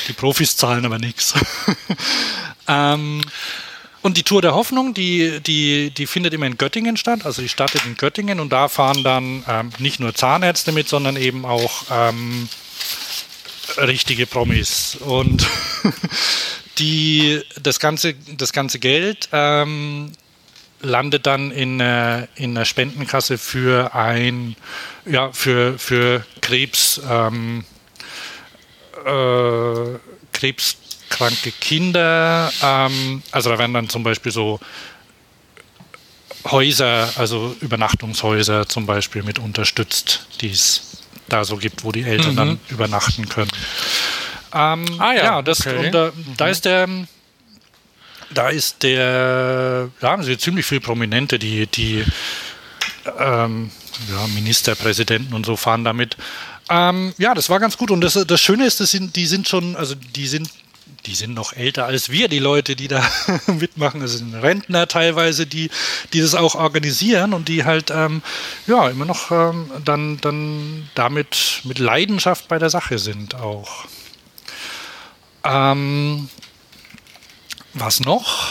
Die 0.07 0.13
Profis 0.13 0.55
zahlen 0.57 0.85
aber 0.85 0.99
nichts. 0.99 1.33
ähm, 2.67 3.21
und 4.01 4.17
die 4.17 4.23
Tour 4.23 4.41
der 4.41 4.55
Hoffnung, 4.55 4.93
die, 4.93 5.39
die, 5.41 5.91
die 5.91 6.07
findet 6.07 6.33
immer 6.33 6.47
in 6.47 6.57
Göttingen 6.57 6.97
statt. 6.97 7.25
Also 7.25 7.41
die 7.41 7.49
startet 7.49 7.85
in 7.85 7.95
Göttingen 7.95 8.39
und 8.39 8.51
da 8.51 8.67
fahren 8.67 9.03
dann 9.03 9.43
ähm, 9.47 9.71
nicht 9.77 9.99
nur 9.99 10.15
Zahnärzte 10.15 10.71
mit, 10.71 10.89
sondern 10.89 11.17
eben 11.17 11.45
auch 11.45 11.83
ähm, 11.91 12.49
richtige 13.77 14.25
Promis. 14.25 14.97
Und 14.99 15.45
die, 16.79 17.41
das, 17.61 17.79
ganze, 17.79 18.15
das 18.37 18.53
ganze 18.53 18.79
Geld 18.79 19.29
ähm, 19.31 20.11
landet 20.81 21.27
dann 21.27 21.51
in, 21.51 21.79
äh, 21.79 22.27
in 22.35 22.57
einer 22.57 22.65
Spendenkasse 22.65 23.37
für 23.37 23.93
ein, 23.93 24.55
ja, 25.05 25.31
für, 25.31 25.77
für 25.77 26.25
Krebs, 26.41 26.99
ähm, 27.07 27.63
äh, 29.05 29.99
krebskranke 31.21 31.51
Kinder. 31.59 32.51
Ähm, 32.61 33.21
also 33.31 33.49
da 33.49 33.59
werden 33.59 33.73
dann 33.73 33.89
zum 33.89 34.03
Beispiel 34.03 34.31
so 34.31 34.59
Häuser, 36.45 37.09
also 37.17 37.55
Übernachtungshäuser 37.61 38.67
zum 38.67 38.85
Beispiel 38.85 39.21
mit 39.23 39.37
unterstützt, 39.37 40.25
die 40.41 40.49
es 40.49 41.03
da 41.29 41.45
so 41.45 41.57
gibt, 41.57 41.83
wo 41.83 41.91
die 41.91 42.01
Eltern 42.01 42.35
dann 42.35 42.59
übernachten 42.69 43.29
können. 43.29 43.51
Ähm, 44.53 44.85
Ah 44.97 45.13
ja, 45.13 45.41
das, 45.41 45.65
okay. 45.65 45.85
und 45.85 45.91
da, 45.93 46.11
da 46.37 46.47
ist 46.47 46.65
der, 46.65 46.87
da 48.33 48.49
ist 48.49 48.83
der, 48.83 49.89
da 49.99 50.09
haben 50.09 50.23
sie 50.23 50.37
ziemlich 50.37 50.65
viele 50.65 50.81
Prominente, 50.81 51.37
die, 51.37 51.67
die 51.67 52.03
ähm, 53.19 53.69
ja, 54.11 54.27
Ministerpräsidenten 54.33 55.33
und 55.33 55.45
so 55.45 55.55
fahren 55.55 55.83
damit. 55.83 56.17
Ähm, 56.69 57.13
ja, 57.17 57.33
das 57.33 57.49
war 57.49 57.59
ganz 57.59 57.77
gut. 57.77 57.91
Und 57.91 58.01
das, 58.01 58.13
das 58.13 58.41
Schöne 58.41 58.65
ist, 58.65 58.79
das 58.79 58.91
sind, 58.91 59.15
die 59.15 59.25
sind 59.25 59.47
schon, 59.47 59.75
also 59.75 59.95
die 59.95 60.27
sind, 60.27 60.49
die 61.05 61.15
sind 61.15 61.33
noch 61.33 61.53
älter 61.53 61.85
als 61.85 62.09
wir, 62.09 62.27
die 62.27 62.39
Leute, 62.39 62.75
die 62.75 62.87
da 62.87 63.03
mitmachen. 63.47 64.01
Das 64.01 64.13
sind 64.13 64.33
Rentner 64.33 64.87
teilweise, 64.87 65.47
die, 65.47 65.69
die 66.13 66.21
das 66.21 66.35
auch 66.35 66.55
organisieren 66.55 67.33
und 67.33 67.47
die 67.47 67.65
halt 67.65 67.91
ähm, 67.91 68.21
ja 68.67 68.89
immer 68.89 69.05
noch 69.05 69.31
ähm, 69.31 69.69
dann, 69.83 70.19
dann 70.21 70.89
damit 70.95 71.61
mit 71.63 71.79
Leidenschaft 71.79 72.47
bei 72.47 72.59
der 72.59 72.69
Sache 72.69 72.99
sind 72.99 73.35
auch. 73.35 73.85
Ähm, 75.43 76.29
was 77.73 77.99
noch? 77.99 78.47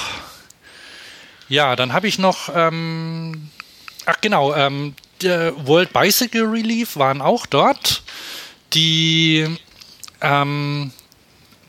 Ja, 1.48 1.76
dann 1.76 1.92
habe 1.92 2.08
ich 2.08 2.18
noch, 2.18 2.48
ähm, 2.54 3.50
ach 4.06 4.20
genau, 4.20 4.54
ähm, 4.54 4.94
der 5.20 5.66
World 5.66 5.92
Bicycle 5.92 6.44
Relief 6.44 6.96
waren 6.96 7.20
auch 7.20 7.46
dort. 7.46 8.02
Die, 8.72 9.46
ähm, 10.20 10.92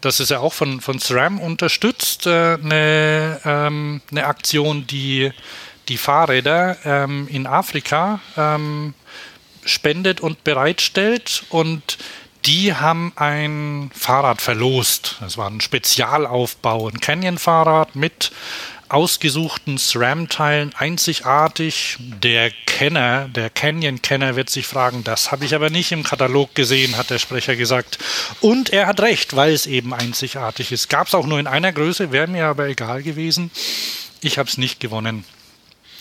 das 0.02 0.20
ist 0.20 0.32
ja 0.32 0.40
auch 0.40 0.54
von, 0.54 0.82
von 0.82 1.00
SRAM 1.00 1.40
unterstützt, 1.40 2.26
äh, 2.26 2.58
eine, 2.62 3.40
ähm, 3.46 4.02
eine 4.12 4.26
Aktion, 4.26 4.88
die 4.88 5.32
die 5.88 5.98
Fahrräder 5.98 6.78
ähm, 6.86 7.28
in 7.28 7.48
Afrika 7.48 8.20
ähm, 8.38 8.94
spendet 9.66 10.22
und 10.22 10.44
bereitstellt 10.44 11.44
und 11.50 11.98
die 12.46 12.74
haben 12.74 13.14
ein 13.16 13.92
Fahrrad 13.94 14.42
verlost. 14.42 15.18
Das 15.20 15.38
war 15.38 15.50
ein 15.50 15.62
Spezialaufbau, 15.62 16.88
ein 16.88 17.00
Canyon-Fahrrad 17.00 17.96
mit 17.96 18.32
ausgesuchten 18.94 19.78
SRAM-Teilen, 19.78 20.74
einzigartig. 20.76 21.98
Der 22.00 22.52
Kenner, 22.66 23.28
der 23.30 23.50
Canyon-Kenner 23.50 24.36
wird 24.36 24.50
sich 24.50 24.68
fragen, 24.68 25.04
das 25.04 25.32
habe 25.32 25.46
ich 25.46 25.56
aber 25.56 25.70
nicht 25.70 25.92
im 25.92 26.04
Katalog 26.04 26.54
gesehen, 26.56 26.98
hat 26.98 27.10
der 27.10 27.20
Sprecher 27.20 27.56
gesagt. 27.56 27.98
Und 28.42 28.70
er 28.72 28.88
hat 28.88 29.00
recht, 29.02 29.36
weil 29.36 29.54
es 29.54 29.66
eben 29.68 29.94
einzigartig 29.94 30.72
ist. 30.72 30.90
Gab 30.90 31.08
es 31.08 31.16
auch 31.16 31.26
nur 31.26 31.40
in 31.40 31.48
einer 31.48 31.72
Größe, 31.72 32.12
wäre 32.12 32.28
mir 32.28 32.46
aber 32.46 32.68
egal 32.68 33.02
gewesen. 33.04 33.52
Ich 34.22 34.38
habe 34.38 34.50
es 34.50 34.58
nicht 34.58 34.80
gewonnen. 34.80 35.24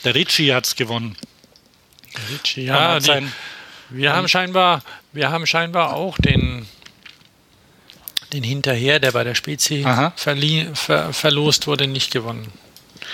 Der 0.05 0.15
Ritchie 0.15 0.53
hat 0.53 0.67
es 0.67 0.77
gewonnen. 0.77 1.17
Er 2.15 2.23
Ja, 2.65 2.89
hat 2.95 3.03
die, 3.03 3.07
sein- 3.07 3.33
wir 3.91 4.13
haben 4.13 4.29
scheinbar, 4.29 4.83
wir 5.13 5.31
haben 5.31 5.47
scheinbar 5.47 5.95
auch 5.95 6.17
den, 6.19 6.67
den 8.33 8.43
hinterher, 8.43 9.01
der 9.01 9.13
bei 9.13 9.25
der 9.25 9.35
Spezi 9.35 9.83
ver, 10.75 11.13
verlost 11.13 11.67
wurde, 11.67 11.87
nicht 11.87 12.11
gewonnen. 12.13 12.53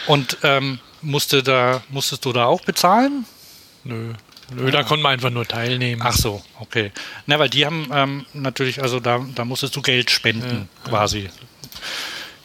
Und 0.06 0.38
ähm, 0.42 0.78
musste 1.02 1.42
da, 1.42 1.82
musstest 1.88 2.24
du 2.24 2.32
da 2.32 2.46
auch 2.46 2.60
bezahlen? 2.62 3.24
Nö. 3.84 4.12
Nö, 4.54 4.70
da 4.70 4.84
konnte 4.84 5.02
man 5.02 5.12
einfach 5.12 5.30
nur 5.30 5.46
teilnehmen. 5.46 6.02
Ach 6.04 6.14
so, 6.14 6.42
okay. 6.60 6.92
Na, 7.26 7.38
weil 7.38 7.50
die 7.50 7.66
haben 7.66 7.88
ähm, 7.92 8.26
natürlich, 8.32 8.80
also 8.80 9.00
da, 9.00 9.24
da 9.34 9.44
musstest 9.44 9.74
du 9.74 9.82
Geld 9.82 10.10
spenden, 10.10 10.68
quasi. 10.84 11.28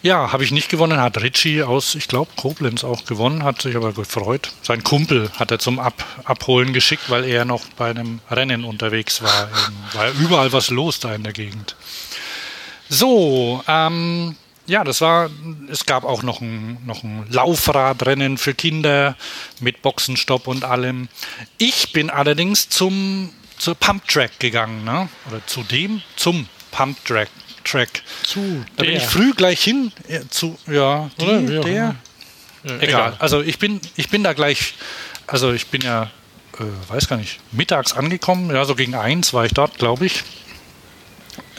Ja, 0.01 0.31
habe 0.31 0.43
ich 0.43 0.51
nicht 0.51 0.69
gewonnen, 0.69 0.99
hat 0.99 1.21
Ritchie 1.21 1.61
aus, 1.61 1.93
ich 1.93 2.07
glaube, 2.07 2.31
Koblenz 2.35 2.83
auch 2.83 3.05
gewonnen, 3.05 3.43
hat 3.43 3.61
sich 3.61 3.75
aber 3.75 3.93
gefreut. 3.93 4.51
Sein 4.63 4.83
Kumpel 4.83 5.29
hat 5.37 5.51
er 5.51 5.59
zum 5.59 5.77
Ab 5.77 6.03
Abholen 6.23 6.73
geschickt, 6.73 7.11
weil 7.11 7.23
er 7.23 7.45
noch 7.45 7.65
bei 7.77 7.91
einem 7.91 8.19
Rennen 8.31 8.63
unterwegs 8.63 9.21
war. 9.21 9.49
War 9.93 10.07
ja 10.07 10.13
überall 10.13 10.51
was 10.53 10.71
los 10.71 10.99
da 10.99 11.13
in 11.13 11.21
der 11.21 11.33
Gegend. 11.33 11.75
So, 12.89 13.63
ähm, 13.67 14.35
ja, 14.71 14.85
das 14.85 15.01
war, 15.01 15.29
es 15.69 15.85
gab 15.85 16.05
auch 16.05 16.23
noch 16.23 16.39
ein, 16.39 16.77
noch 16.85 17.03
ein 17.03 17.25
Laufradrennen 17.29 18.37
für 18.37 18.53
Kinder 18.53 19.17
mit 19.59 19.81
Boxenstopp 19.81 20.47
und 20.47 20.63
allem. 20.63 21.09
Ich 21.57 21.91
bin 21.91 22.09
allerdings 22.09 22.69
zum, 22.69 23.33
zur 23.57 23.75
Pump 23.75 24.07
Track 24.07 24.39
gegangen, 24.39 24.85
ne? 24.85 25.09
oder 25.29 25.45
zu 25.45 25.63
dem, 25.63 26.01
zum 26.15 26.47
Pump 26.71 27.03
Track. 27.03 27.27
Track. 27.65 28.01
Zu 28.23 28.65
Da 28.77 28.83
bin 28.83 28.93
der. 28.93 29.01
ich 29.01 29.07
früh 29.07 29.33
gleich 29.33 29.61
hin, 29.61 29.91
äh, 30.07 30.21
zu, 30.29 30.57
ja, 30.67 31.11
die, 31.19 31.25
Oder 31.25 31.47
wie 31.49 31.57
auch 31.59 31.63
der, 31.65 31.95
immer. 32.63 32.81
egal. 32.81 33.15
Also 33.19 33.41
ich 33.41 33.59
bin, 33.59 33.81
ich 33.97 34.07
bin 34.07 34.23
da 34.23 34.31
gleich, 34.31 34.75
also 35.27 35.51
ich 35.51 35.67
bin 35.67 35.81
ja, 35.81 36.03
äh, 36.59 36.63
weiß 36.89 37.09
gar 37.09 37.17
nicht, 37.17 37.39
mittags 37.51 37.91
angekommen, 37.91 38.55
ja, 38.55 38.63
so 38.63 38.73
gegen 38.73 38.95
eins 38.95 39.33
war 39.33 39.45
ich 39.45 39.53
dort, 39.53 39.77
glaube 39.77 40.05
ich. 40.05 40.23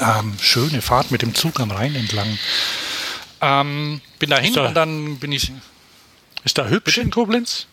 Ähm, 0.00 0.34
schöne 0.40 0.80
Fahrt 0.80 1.10
mit 1.10 1.20
dem 1.20 1.34
Zug 1.34 1.60
am 1.60 1.70
Rhein 1.70 1.94
entlang. 1.94 2.38
Ähm, 3.42 4.00
bin 4.18 4.30
da 4.30 4.38
hin 4.38 4.54
da- 4.54 4.68
und 4.68 4.74
dann 4.74 5.18
bin 5.18 5.32
ich, 5.32 5.52
Ist 6.44 6.56
da 6.58 6.68
hübsch 6.68 6.98
in 6.98 7.10
Koblenz? 7.10 7.66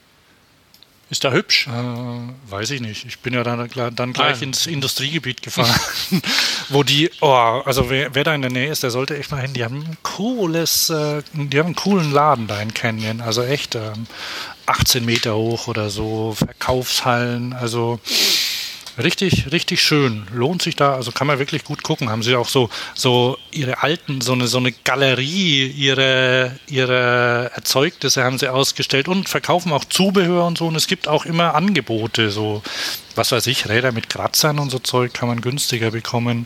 Ist 1.11 1.23
da 1.23 1.31
hübsch? 1.31 1.67
äh, 1.67 2.51
weiß 2.51 2.69
ich 2.71 2.81
nicht, 2.81 3.05
ich 3.05 3.19
bin 3.19 3.33
ja 3.33 3.43
dann, 3.43 3.67
dann 3.95 4.13
gleich 4.13 4.37
Ah. 4.41 4.43
ins 4.43 4.67
Industriegebiet 4.67 5.41
gefahren, 5.41 5.73
wo 6.69 6.83
die, 6.83 7.09
oh, 7.21 7.31
also 7.65 7.89
wer, 7.89 8.13
wer 8.13 8.23
da 8.23 8.35
in 8.35 8.41
der 8.41 8.51
Nähe 8.51 8.71
ist, 8.71 8.83
der 8.83 8.91
sollte 8.91 9.17
echt 9.17 9.31
mal 9.31 9.41
hin, 9.41 9.53
die 9.53 9.63
haben 9.63 9.77
ein 9.81 9.97
cooles, 10.03 10.89
äh, 10.91 11.23
die 11.33 11.57
haben 11.57 11.67
einen 11.67 11.75
coolen 11.75 12.11
Laden 12.11 12.45
da 12.47 12.61
in 12.61 12.73
Canyon, 12.75 13.21
also 13.21 13.41
echt 13.43 13.73
ähm, 13.75 14.05
18 14.67 15.03
Meter 15.03 15.35
hoch 15.35 15.67
oder 15.67 15.89
so, 15.89 16.35
Verkaufshallen, 16.37 17.53
also 17.53 17.99
Richtig, 19.01 19.51
richtig 19.53 19.81
schön. 19.81 20.27
Lohnt 20.34 20.61
sich 20.61 20.76
da, 20.76 20.93
also 20.93 21.11
kann 21.11 21.26
man 21.26 21.39
wirklich 21.39 21.63
gut 21.63 21.84
gucken. 21.84 22.09
Haben 22.09 22.21
sie 22.21 22.35
auch 22.35 22.49
so, 22.49 22.69
so 22.93 23.38
ihre 23.51 23.81
alten, 23.81 24.19
so 24.19 24.34
eine, 24.34 24.47
so 24.47 24.57
eine 24.57 24.73
Galerie, 24.73 25.67
ihre, 25.67 26.59
ihre 26.67 27.51
Erzeugnisse 27.55 28.23
haben 28.26 28.38
sie 28.38 28.49
ausgestellt 28.49 29.07
und 29.07 29.30
verkaufen 29.30 29.71
auch 29.71 29.85
Zubehör 29.85 30.45
und 30.45 30.57
so. 30.57 30.67
Und 30.67 30.76
es 30.76 30.88
gibt 30.88 31.07
auch 31.07 31.26
immer 31.26 31.55
Angebote, 31.55 32.30
so, 32.30 32.61
was 33.15 33.31
weiß 33.31 33.47
ich, 33.47 33.69
Räder 33.69 33.93
mit 33.93 34.09
Kratzern 34.09 34.59
und 34.59 34.69
so 34.69 34.80
Zeug 34.80 35.13
kann 35.13 35.30
man 35.30 35.39
günstiger 35.39 35.91
bekommen. 35.91 36.45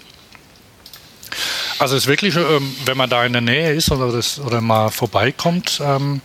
Also 1.80 1.95
es 1.95 2.03
ist 2.03 2.07
wirklich, 2.07 2.35
ähm, 2.35 2.75
wenn 2.85 2.97
man 2.97 3.09
da 3.09 3.25
in 3.25 3.34
der 3.34 3.41
Nähe 3.41 3.73
ist 3.73 3.91
oder, 3.91 4.11
das, 4.11 4.39
oder 4.39 4.61
mal 4.61 4.89
vorbeikommt, 4.89 5.81
ähm, 5.84 6.21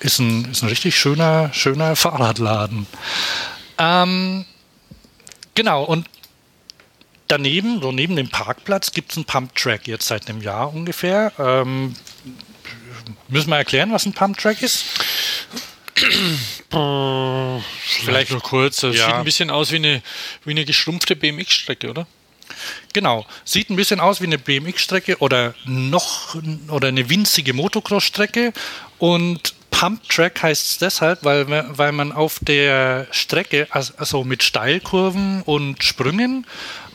ist, 0.00 0.18
ein, 0.18 0.50
ist 0.50 0.62
ein 0.62 0.68
richtig 0.68 0.98
schöner, 0.98 1.50
schöner 1.52 1.94
Fahrradladen. 1.94 2.88
Ähm, 3.78 4.44
Genau, 5.58 5.82
und 5.82 6.06
daneben, 7.26 7.82
so 7.82 7.90
neben 7.90 8.14
dem 8.14 8.28
Parkplatz, 8.28 8.92
gibt 8.92 9.10
es 9.10 9.16
einen 9.16 9.24
Pump-Track 9.24 9.88
jetzt 9.88 10.06
seit 10.06 10.28
einem 10.30 10.40
Jahr 10.40 10.72
ungefähr. 10.72 11.32
Ähm, 11.36 11.96
müssen 13.26 13.50
wir 13.50 13.56
erklären, 13.56 13.90
was 13.90 14.06
ein 14.06 14.12
Pump-Track 14.12 14.62
ist? 14.62 14.84
Vielleicht 16.70 18.30
nur 18.30 18.40
kurz. 18.40 18.82
Das 18.82 18.94
Ja. 18.94 19.06
sieht 19.06 19.14
ein 19.14 19.24
bisschen 19.24 19.50
aus 19.50 19.72
wie 19.72 19.76
eine, 19.78 20.00
wie 20.44 20.52
eine 20.52 20.64
geschrumpfte 20.64 21.16
BMX-Strecke, 21.16 21.90
oder? 21.90 22.06
Genau, 22.92 23.26
sieht 23.44 23.68
ein 23.68 23.74
bisschen 23.74 23.98
aus 23.98 24.20
wie 24.20 24.26
eine 24.26 24.38
BMX-Strecke 24.38 25.18
oder 25.18 25.56
noch 25.64 26.36
oder 26.68 26.86
eine 26.86 27.10
winzige 27.10 27.52
Motocross-Strecke 27.52 28.52
und 28.98 29.54
Pump 29.78 30.08
Track 30.08 30.42
heißt 30.42 30.66
es 30.66 30.78
deshalb, 30.78 31.22
weil, 31.22 31.46
weil 31.46 31.92
man 31.92 32.10
auf 32.10 32.40
der 32.42 33.06
Strecke, 33.12 33.68
also 33.70 34.24
mit 34.24 34.42
Steilkurven 34.42 35.42
und 35.42 35.84
Sprüngen 35.84 36.46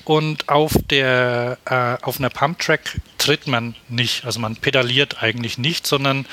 und 0.03 0.49
auf 0.49 0.73
der 0.89 1.57
äh, 1.64 2.03
auf 2.03 2.19
einer 2.19 2.30
Pump 2.30 2.60
Track 2.60 2.99
tritt 3.18 3.47
man 3.47 3.76
nicht, 3.88 4.26
also 4.26 4.41
man 4.41 4.57
pedaliert 4.57 5.23
eigentlich 5.23 5.57
nicht, 5.57 5.88
sondern 5.88 6.26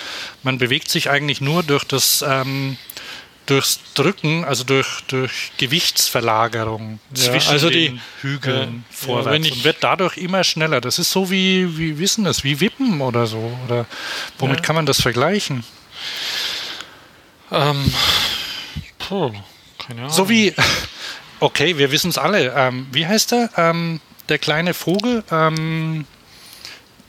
man 0.43 0.59
bewegt 0.59 0.89
sich 0.89 1.09
eigentlich 1.09 1.41
nur 1.41 1.63
durch 1.63 1.85
das 1.85 2.25
ähm, 2.27 2.77
durchs 3.47 3.81
Drücken, 3.95 4.45
also 4.45 4.65
durch, 4.65 5.03
durch 5.07 5.53
Gewichtsverlagerung 5.57 6.99
ja, 7.15 7.31
zwischen 7.31 7.53
also 7.53 7.71
die, 7.71 7.91
den 7.91 8.01
Hügeln 8.23 8.85
äh, 8.91 8.95
vorwärts 8.95 9.47
ja, 9.47 9.55
und 9.55 9.65
wird 9.65 9.77
dadurch 9.81 10.17
immer 10.17 10.43
schneller. 10.43 10.81
Das 10.81 10.99
ist 10.99 11.13
so 11.13 11.31
wie, 11.31 11.79
wie 11.79 11.99
wissen 11.99 12.25
das, 12.25 12.43
wie 12.43 12.61
Wippen 12.61 13.01
oder 13.01 13.27
so. 13.27 13.57
Oder 13.67 13.87
womit 14.39 14.59
ja. 14.59 14.63
kann 14.63 14.77
man 14.77 14.87
das 14.87 15.01
vergleichen? 15.01 15.65
Ähm, 17.51 17.93
puh, 18.99 19.33
keine 19.79 20.03
Ahnung. 20.03 20.13
So 20.13 20.29
wie, 20.29 20.55
okay, 21.41 21.79
wir 21.79 21.91
wissen 21.91 22.11
es 22.11 22.19
alle. 22.19 22.53
Ähm, 22.57 22.87
wie 22.93 23.07
heißt 23.07 23.33
er? 23.33 23.51
Ähm, 23.57 24.01
der 24.29 24.39
kleine 24.39 24.75
Vogel. 24.75 25.25
Ähm, 25.31 26.07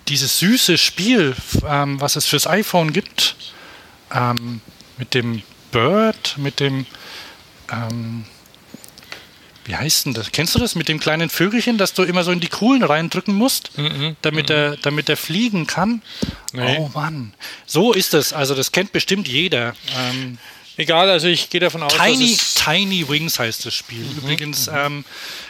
dieses 0.08 0.40
süße 0.40 0.78
Spiel, 0.78 1.36
ähm, 1.66 2.02
was 2.02 2.16
es 2.16 2.26
fürs 2.26 2.48
iPhone 2.48 2.92
gibt, 2.92 3.36
ähm, 4.14 4.62
mit 4.98 5.14
dem 5.14 5.42
Bird, 5.72 6.36
mit 6.38 6.60
dem, 6.60 6.86
wie 9.66 9.76
heißt 9.76 10.06
denn 10.06 10.14
das? 10.14 10.32
Kennst 10.32 10.56
du 10.56 10.60
das 10.60 10.76
mit 10.76 10.88
dem 10.88 11.00
kleinen 11.00 11.30
Vögelchen, 11.30 11.78
das 11.78 11.94
du 11.94 12.04
immer 12.04 12.24
so 12.24 12.32
in 12.32 12.40
die 12.40 12.48
Kuhlen 12.48 12.84
reindrücken 12.84 13.34
musst, 13.34 13.78
mhm, 13.78 14.16
damit, 14.22 14.50
mhm. 14.50 14.56
Er, 14.56 14.78
damit 14.78 15.10
er 15.10 15.18
fliegen 15.18 15.68
kann? 15.68 16.02
Nee. 16.54 16.78
Oh 16.80 16.90
Mann, 16.94 17.34
so 17.66 17.94
ist 17.94 18.14
es. 18.14 18.34
Also 18.34 18.56
das 18.56 18.72
kennt 18.72 18.92
bestimmt 18.92 19.28
jeder. 19.28 19.76
Ähm, 19.98 20.38
Egal, 20.78 21.10
also 21.10 21.28
ich 21.28 21.50
gehe 21.50 21.60
davon 21.60 21.84
aus, 21.84 21.94
Tiny, 21.94 22.38
Tiny 22.56 23.08
Wings 23.08 23.38
heißt 23.38 23.66
das 23.66 23.76
Spiel. 23.76 24.04
Mhm, 24.04 24.18
Übrigens 24.18 24.68
mhm. 24.68 24.78
ähm, 24.78 25.06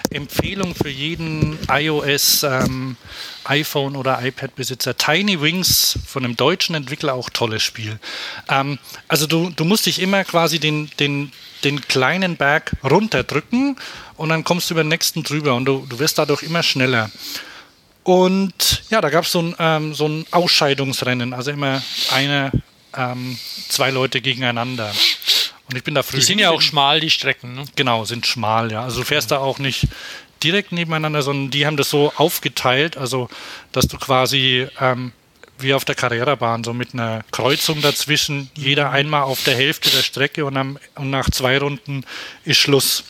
Empfehlung 0.10 0.76
für 0.76 0.90
jeden 0.90 1.58
iOS, 1.70 2.44
ähm, 2.44 2.98
iPhone 3.46 3.96
oder 3.96 4.22
iPad-Besitzer. 4.22 4.98
Tiny 4.98 5.40
Wings 5.40 5.98
von 6.06 6.26
einem 6.26 6.36
deutschen 6.36 6.76
Entwickler 6.76 7.14
auch 7.14 7.30
tolles 7.30 7.64
Spiel. 7.64 8.00
Ähm, 8.50 8.80
also 9.08 9.28
du, 9.28 9.52
du 9.52 9.64
musst 9.64 9.86
dich 9.86 10.00
immer 10.00 10.26
quasi 10.26 10.60
den, 10.60 10.90
den, 11.00 11.32
den 11.64 11.82
kleinen 11.82 12.38
Berg 12.38 12.72
runterdrücken 12.84 13.78
und 14.18 14.30
dann 14.30 14.44
kommst 14.44 14.70
du 14.70 14.74
über 14.74 14.84
den 14.84 14.90
nächsten 14.90 15.24
drüber 15.24 15.56
und 15.56 15.66
du, 15.66 15.86
du 15.88 16.00
wirst 16.00 16.18
dadurch 16.18 16.44
immer 16.44 16.64
schneller. 16.64 17.12
Und 18.04 18.84
ja, 18.90 19.00
da 19.02 19.10
gab 19.10 19.26
so 19.26 19.42
es 19.42 19.56
ähm, 19.60 19.94
so 19.94 20.08
ein 20.08 20.26
Ausscheidungsrennen, 20.32 21.34
also 21.34 21.52
immer 21.52 21.82
einer 22.12 22.52
ähm, 22.98 23.38
zwei 23.70 23.92
Leute 23.92 24.22
gegeneinander. 24.22 24.92
Und 25.70 25.78
ich 25.78 25.84
bin 25.84 25.96
da 25.96 26.04
früh. 26.04 26.18
Die 26.18 26.24
sind 26.24 26.40
ja 26.40 26.50
auch 26.50 26.62
schmal, 26.62 27.00
die 27.00 27.10
Strecken. 27.10 27.54
Ne? 27.54 27.66
Genau, 27.76 28.04
sind 28.06 28.26
schmal, 28.26 28.72
ja. 28.72 28.84
Also 28.84 29.00
du 29.00 29.06
fährst 29.06 29.32
da 29.32 29.38
auch 29.38 29.60
nicht 29.60 29.88
direkt 30.44 30.72
nebeneinander, 30.72 31.22
sondern 31.22 31.52
die 31.52 31.66
haben 31.66 31.78
das 31.78 31.90
so 31.90 32.12
aufgeteilt, 32.16 32.98
also 32.98 33.30
dass 33.72 33.88
du 33.88 33.98
quasi 33.98 34.68
ähm, 34.80 35.14
wie 35.62 35.74
auf 35.74 35.86
der 35.86 35.96
Carrera-Bahn, 35.96 36.64
so 36.64 36.74
mit 36.74 36.94
einer 36.94 37.24
Kreuzung 37.32 37.82
dazwischen, 37.82 38.50
jeder 38.56 38.90
mhm. 38.90 38.96
einmal 38.96 39.24
auf 39.24 39.44
der 39.44 39.56
Hälfte 39.56 39.90
der 39.90 40.04
Strecke 40.04 40.46
und, 40.46 40.58
am, 40.58 40.78
und 40.96 41.10
nach 41.10 41.30
zwei 41.30 41.58
Runden 41.58 42.06
ist 42.44 42.58
Schluss. 42.58 43.04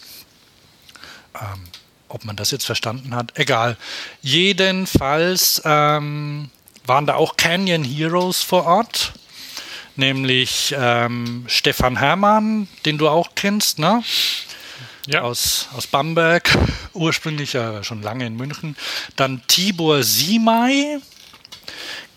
Ähm, 1.36 1.64
ob 2.10 2.26
man 2.26 2.36
das 2.36 2.52
jetzt 2.52 2.66
verstanden 2.66 3.16
hat, 3.16 3.38
egal. 3.38 3.78
Jedenfalls 4.22 5.62
ähm, 5.64 6.50
waren 6.86 7.06
da 7.06 7.16
auch 7.16 7.38
Canyon 7.38 7.86
Heroes 7.86 8.42
vor 8.42 8.66
Ort 8.66 9.14
nämlich 9.96 10.76
ähm, 10.78 11.46
Stefan 11.48 11.98
Hermann, 11.98 12.68
den 12.86 12.98
du 12.98 13.08
auch 13.08 13.30
kennst, 13.36 13.80
ne? 13.80 14.04
Ja. 15.08 15.22
Aus, 15.22 15.68
aus 15.76 15.88
Bamberg, 15.88 16.50
ursprünglich 16.94 17.54
ja 17.54 17.84
schon 17.84 18.02
lange 18.02 18.26
in 18.26 18.36
München. 18.36 18.76
Dann 19.16 19.42
Tibor 19.48 20.04
Simay, 20.04 21.00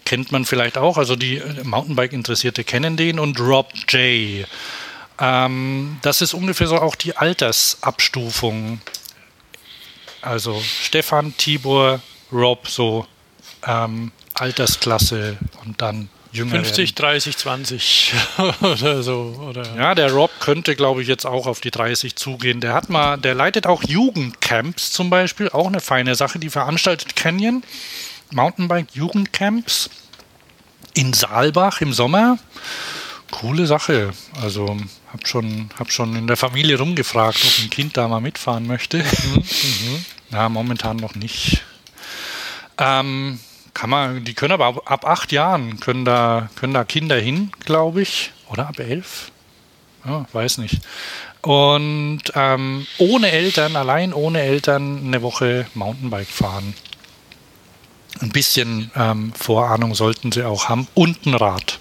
kennt 0.05 0.33
man 0.33 0.45
vielleicht 0.45 0.79
auch, 0.79 0.99
also 0.99 1.17
die 1.17 1.39
äh, 1.39 1.65
Mountainbike-Interessierte 1.65 2.65
kennen 2.65 2.97
den, 2.97 3.19
und 3.19 3.41
Rob 3.41 3.73
J. 3.89 4.47
Ähm, 5.19 5.99
das 6.03 6.21
ist 6.21 6.35
ungefähr 6.35 6.67
so 6.67 6.77
auch 6.77 6.95
die 6.95 7.17
Altersabstufung. 7.17 8.81
Also 10.23 10.61
Stefan, 10.83 11.37
Tibor, 11.37 12.01
Rob, 12.33 12.69
so 12.69 13.07
ähm, 13.67 14.11
Altersklasse 14.35 15.37
und 15.65 15.81
dann 15.81 16.09
jünger 16.35 16.57
50, 16.57 16.91
werden. 16.91 16.95
30, 16.97 17.37
20 17.37 18.15
oder 18.61 19.03
so. 19.03 19.47
Oder? 19.49 19.65
Ja, 19.77 19.95
der 19.95 20.13
Rob 20.13 20.31
könnte, 20.41 20.75
glaube 20.75 21.03
ich, 21.03 21.09
jetzt 21.09 21.25
auch 21.25 21.47
auf 21.47 21.61
die 21.61 21.71
30 21.71 22.17
zugehen. 22.17 22.61
Der 22.61 22.75
hat 22.75 22.91
mal, 22.91 23.17
der 23.17 23.35
leitet 23.35 23.67
auch 23.67 23.83
Jugendcamps 23.85 24.91
zum 24.93 25.11
Beispiel, 25.11 25.49
auch 25.51 25.69
eine 25.69 25.81
feine 25.81 26.15
Sache, 26.15 26.39
die 26.39 26.51
veranstaltet 26.51 27.17
Canyon. 27.17 27.63
Mountainbike-Jugendcamps 28.35 29.91
in 30.95 31.13
Saalbach 31.13 31.81
im 31.81 31.93
Sommer. 31.93 32.39
Coole 33.31 33.67
Sache. 33.67 34.13
Also 34.41 34.77
habe 35.13 35.27
schon, 35.27 35.71
hab 35.79 35.91
schon 35.91 36.17
in 36.17 36.27
der 36.27 36.37
Familie 36.37 36.79
rumgefragt, 36.79 37.39
ob 37.45 37.65
ein 37.65 37.71
Kind 37.71 37.97
da 37.97 38.09
mal 38.09 38.21
mitfahren 38.21 38.67
möchte. 38.67 38.99
Mhm. 38.99 39.35
mhm. 39.35 40.05
Na, 40.31 40.49
momentan 40.49 40.97
noch 40.97 41.15
nicht. 41.15 41.63
Ähm, 42.79 43.39
kann 43.73 43.91
man, 43.91 44.25
die 44.25 44.35
können 44.35 44.53
aber 44.53 44.67
ab, 44.67 44.83
ab 44.91 45.07
acht 45.07 45.33
Jahren 45.33 45.79
können 45.81 46.05
da, 46.05 46.49
können 46.57 46.75
da 46.75 46.85
Kinder 46.85 47.17
hin, 47.17 47.53
glaube 47.65 48.03
ich. 48.03 48.33
Oder 48.49 48.69
ab 48.69 48.79
elf? 48.79 49.31
Ja, 50.05 50.27
weiß 50.33 50.59
nicht. 50.59 50.81
Und 51.41 52.23
ähm, 52.35 52.87
ohne 52.99 53.31
Eltern, 53.31 53.77
allein 53.77 54.13
ohne 54.13 54.41
Eltern 54.41 55.03
eine 55.05 55.23
Woche 55.23 55.67
Mountainbike 55.75 56.29
fahren. 56.29 56.75
Ein 58.21 58.31
bisschen 58.31 58.91
ähm, 58.97 59.33
Vorahnung 59.35 59.95
sollten 59.95 60.33
sie 60.33 60.45
auch 60.45 60.69
haben 60.69 60.87
und 60.95 61.27
ein 61.27 61.35
Rad 61.35 61.79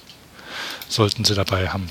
sollten 0.89 1.25
sie 1.25 1.35
dabei 1.35 1.69
haben. 1.69 1.89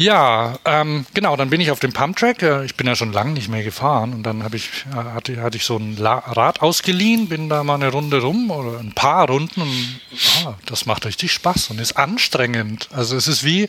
Ja, 0.00 0.58
ähm, 0.64 1.04
genau, 1.12 1.36
dann 1.36 1.50
bin 1.50 1.60
ich 1.60 1.70
auf 1.70 1.78
dem 1.78 1.92
Pumptrack. 1.92 2.42
Äh, 2.42 2.64
ich 2.64 2.74
bin 2.74 2.86
ja 2.86 2.96
schon 2.96 3.12
lange 3.12 3.32
nicht 3.32 3.50
mehr 3.50 3.62
gefahren 3.62 4.14
und 4.14 4.22
dann 4.22 4.42
ich, 4.54 4.70
äh, 4.92 4.96
hatte, 4.96 5.42
hatte 5.42 5.58
ich 5.58 5.64
so 5.66 5.76
ein 5.76 5.98
Rad 6.00 6.62
ausgeliehen, 6.62 7.28
bin 7.28 7.50
da 7.50 7.62
mal 7.64 7.74
eine 7.74 7.90
Runde 7.90 8.22
rum 8.22 8.50
oder 8.50 8.80
ein 8.80 8.94
paar 8.94 9.28
Runden 9.28 9.60
und 9.60 10.00
ah, 10.46 10.54
das 10.64 10.86
macht 10.86 11.04
richtig 11.04 11.32
Spaß 11.32 11.68
und 11.68 11.80
ist 11.80 11.98
anstrengend. 11.98 12.88
Also 12.92 13.14
es 13.14 13.28
ist 13.28 13.44
wie, 13.44 13.66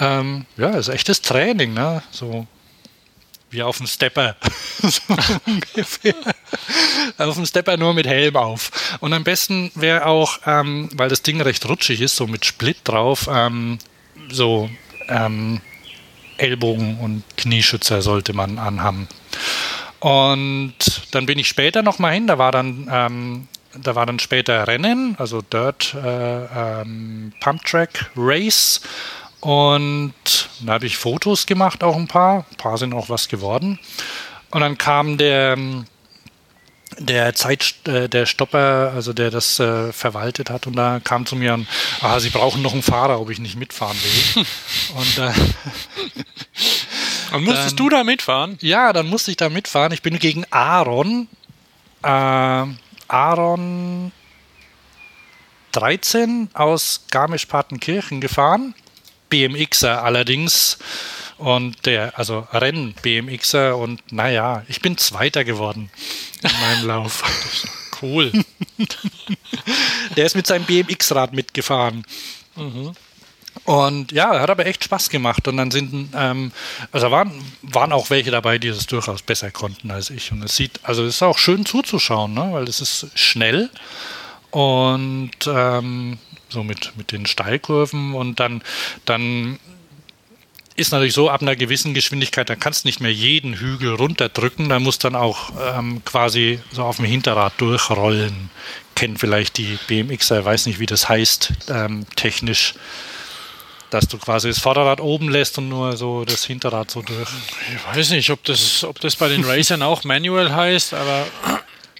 ähm, 0.00 0.46
ja, 0.56 0.70
es 0.70 0.88
ist 0.88 0.94
echtes 0.94 1.22
Training, 1.22 1.74
ne? 1.74 2.02
So 2.10 2.48
wie 3.50 3.62
auf 3.62 3.78
dem 3.78 3.86
Stepper. 3.86 4.36
so 4.82 5.00
ungefähr. 5.46 6.14
auf 7.18 7.34
dem 7.34 7.46
Stepper 7.46 7.76
nur 7.76 7.94
mit 7.94 8.06
Helm 8.06 8.36
auf. 8.36 8.98
Und 9.00 9.12
am 9.12 9.24
besten 9.24 9.70
wäre 9.74 10.06
auch, 10.06 10.40
ähm, 10.46 10.88
weil 10.94 11.08
das 11.08 11.22
Ding 11.22 11.40
recht 11.40 11.66
rutschig 11.68 12.00
ist, 12.00 12.16
so 12.16 12.26
mit 12.26 12.44
Split 12.44 12.78
drauf, 12.84 13.28
ähm, 13.30 13.78
so 14.30 14.68
ähm, 15.08 15.60
Ellbogen- 16.38 16.98
und 16.98 17.22
Knieschützer 17.36 18.02
sollte 18.02 18.32
man 18.32 18.58
anhaben. 18.58 19.08
Und 20.00 20.74
dann 21.12 21.26
bin 21.26 21.38
ich 21.38 21.48
später 21.48 21.82
nochmal 21.82 22.12
hin, 22.12 22.26
da 22.26 22.38
war 22.38 22.52
dann, 22.52 22.88
ähm, 22.92 23.48
da 23.74 23.94
war 23.94 24.06
dann 24.06 24.18
später 24.18 24.66
Rennen, 24.66 25.16
also 25.18 25.42
Dirt 25.42 25.94
äh, 25.94 26.80
ähm, 26.80 27.32
Pump 27.40 27.64
Track 27.64 28.10
Race. 28.16 28.80
Und 29.46 30.12
da 30.58 30.72
habe 30.72 30.86
ich 30.86 30.96
Fotos 30.96 31.46
gemacht, 31.46 31.84
auch 31.84 31.94
ein 31.94 32.08
paar. 32.08 32.44
Ein 32.50 32.56
paar 32.56 32.78
sind 32.78 32.92
auch 32.92 33.08
was 33.08 33.28
geworden. 33.28 33.78
Und 34.50 34.60
dann 34.60 34.76
kam 34.76 35.18
der, 35.18 35.56
der 36.98 37.32
Zeit, 37.32 37.76
äh, 37.86 38.08
der 38.08 38.26
Stopper, 38.26 38.90
also 38.92 39.12
der 39.12 39.30
das 39.30 39.60
äh, 39.60 39.92
verwaltet 39.92 40.50
hat, 40.50 40.66
und 40.66 40.74
da 40.74 40.98
kam 40.98 41.26
zu 41.26 41.36
mir 41.36 41.64
ah, 42.00 42.18
sie 42.18 42.30
brauchen 42.30 42.60
noch 42.60 42.72
einen 42.72 42.82
Fahrer, 42.82 43.20
ob 43.20 43.30
ich 43.30 43.38
nicht 43.38 43.54
mitfahren 43.54 43.96
will. 43.96 44.44
und, 44.96 45.18
äh, 45.18 45.32
und 47.36 47.44
musstest 47.44 47.70
dann, 47.70 47.76
du 47.76 47.88
da 47.88 48.02
mitfahren? 48.02 48.58
Ja, 48.62 48.92
dann 48.92 49.06
musste 49.06 49.30
ich 49.30 49.36
da 49.36 49.48
mitfahren. 49.48 49.92
Ich 49.92 50.02
bin 50.02 50.18
gegen 50.18 50.44
Aaron, 50.50 51.28
äh, 52.02 52.64
Aaron 53.06 54.10
13 55.70 56.50
aus 56.52 57.04
Garmisch-Partenkirchen 57.12 58.20
gefahren. 58.20 58.74
BMXer 59.28 60.02
allerdings 60.02 60.78
und 61.38 61.84
der, 61.86 62.18
also 62.18 62.46
Rennen 62.52 62.94
BMXer 63.02 63.76
und 63.76 64.12
naja, 64.12 64.64
ich 64.68 64.80
bin 64.80 64.96
Zweiter 64.96 65.44
geworden 65.44 65.90
in 66.42 66.50
meinem 66.60 66.86
Lauf. 66.86 67.22
Cool. 68.02 68.30
der 70.18 70.26
ist 70.26 70.36
mit 70.36 70.46
seinem 70.46 70.66
BMX-Rad 70.66 71.32
mitgefahren. 71.32 72.04
Mhm. 72.54 72.92
Und 73.64 74.12
ja, 74.12 74.38
hat 74.38 74.50
aber 74.50 74.66
echt 74.66 74.84
Spaß 74.84 75.08
gemacht. 75.08 75.48
Und 75.48 75.56
dann 75.56 75.70
sind, 75.70 76.10
ähm, 76.14 76.52
also 76.92 77.10
waren, 77.10 77.32
waren 77.62 77.92
auch 77.92 78.10
welche 78.10 78.30
dabei, 78.30 78.58
die 78.58 78.68
das 78.68 78.86
durchaus 78.86 79.22
besser 79.22 79.50
konnten 79.50 79.90
als 79.90 80.10
ich. 80.10 80.30
Und 80.30 80.42
es 80.42 80.56
sieht, 80.56 80.78
also 80.82 81.04
es 81.04 81.16
ist 81.16 81.22
auch 81.22 81.38
schön 81.38 81.64
zuzuschauen, 81.64 82.34
ne? 82.34 82.48
weil 82.52 82.64
es 82.64 82.80
ist 82.80 83.08
schnell 83.14 83.70
und 84.50 85.32
ähm, 85.46 86.18
so 86.48 86.62
mit, 86.62 86.92
mit 86.96 87.12
den 87.12 87.26
Steilkurven 87.26 88.14
und 88.14 88.40
dann, 88.40 88.62
dann 89.04 89.58
ist 90.76 90.92
natürlich 90.92 91.14
so, 91.14 91.30
ab 91.30 91.42
einer 91.42 91.56
gewissen 91.56 91.94
Geschwindigkeit, 91.94 92.48
da 92.50 92.54
kannst 92.54 92.84
du 92.84 92.88
nicht 92.88 93.00
mehr 93.00 93.12
jeden 93.12 93.54
Hügel 93.54 93.94
runterdrücken, 93.94 94.68
da 94.68 94.78
muss 94.78 94.98
dann 94.98 95.16
auch 95.16 95.50
ähm, 95.74 96.02
quasi 96.04 96.60
so 96.70 96.84
auf 96.84 96.96
dem 96.96 97.06
Hinterrad 97.06 97.54
durchrollen. 97.58 98.50
Kennen 98.94 99.16
vielleicht 99.16 99.56
die 99.58 99.78
BMXer, 99.88 100.44
weiß 100.44 100.66
nicht, 100.66 100.78
wie 100.78 100.86
das 100.86 101.08
heißt, 101.08 101.52
ähm, 101.70 102.06
technisch, 102.14 102.74
dass 103.90 104.06
du 104.08 104.18
quasi 104.18 104.48
das 104.48 104.58
Vorderrad 104.58 105.00
oben 105.00 105.30
lässt 105.30 105.58
und 105.58 105.68
nur 105.68 105.96
so 105.96 106.24
das 106.24 106.44
Hinterrad 106.44 106.90
so 106.90 107.02
durch. 107.02 107.28
Ich 107.74 107.96
weiß 107.96 108.10
nicht, 108.10 108.30
ob 108.30 108.44
das, 108.44 108.84
ob 108.84 109.00
das 109.00 109.16
bei 109.16 109.28
den 109.28 109.44
Racern 109.44 109.82
auch 109.82 110.04
manual 110.04 110.54
heißt, 110.54 110.92
aber 110.92 111.26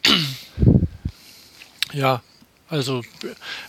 ja, 1.92 2.20
also 2.68 3.02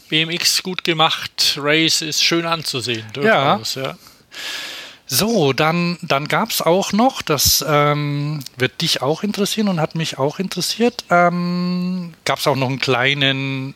BMX 0.10 0.64
gut 0.64 0.84
gemacht, 0.84 1.57
Race 1.57 2.02
ist 2.02 2.24
schön 2.24 2.45
anzusehen. 2.45 3.06
Durchaus, 3.14 3.76
ja. 3.76 3.84
ja. 3.84 3.98
So, 5.10 5.53
dann, 5.53 5.98
dann 6.02 6.28
gab 6.28 6.49
es 6.49 6.61
auch 6.61 6.91
noch, 6.91 7.22
das 7.22 7.64
ähm, 7.65 8.44
wird 8.57 8.82
dich 8.82 9.02
auch 9.02 9.24
interessieren 9.24 9.69
und 9.69 9.80
hat 9.80 9.95
mich 9.95 10.18
auch 10.18 10.38
interessiert, 10.38 11.06
ähm, 11.10 12.14
gab 12.26 12.40
es 12.40 12.48
auch 12.48 12.57
noch 12.57 12.68
einen 12.68 12.80
kleinen, 12.80 13.74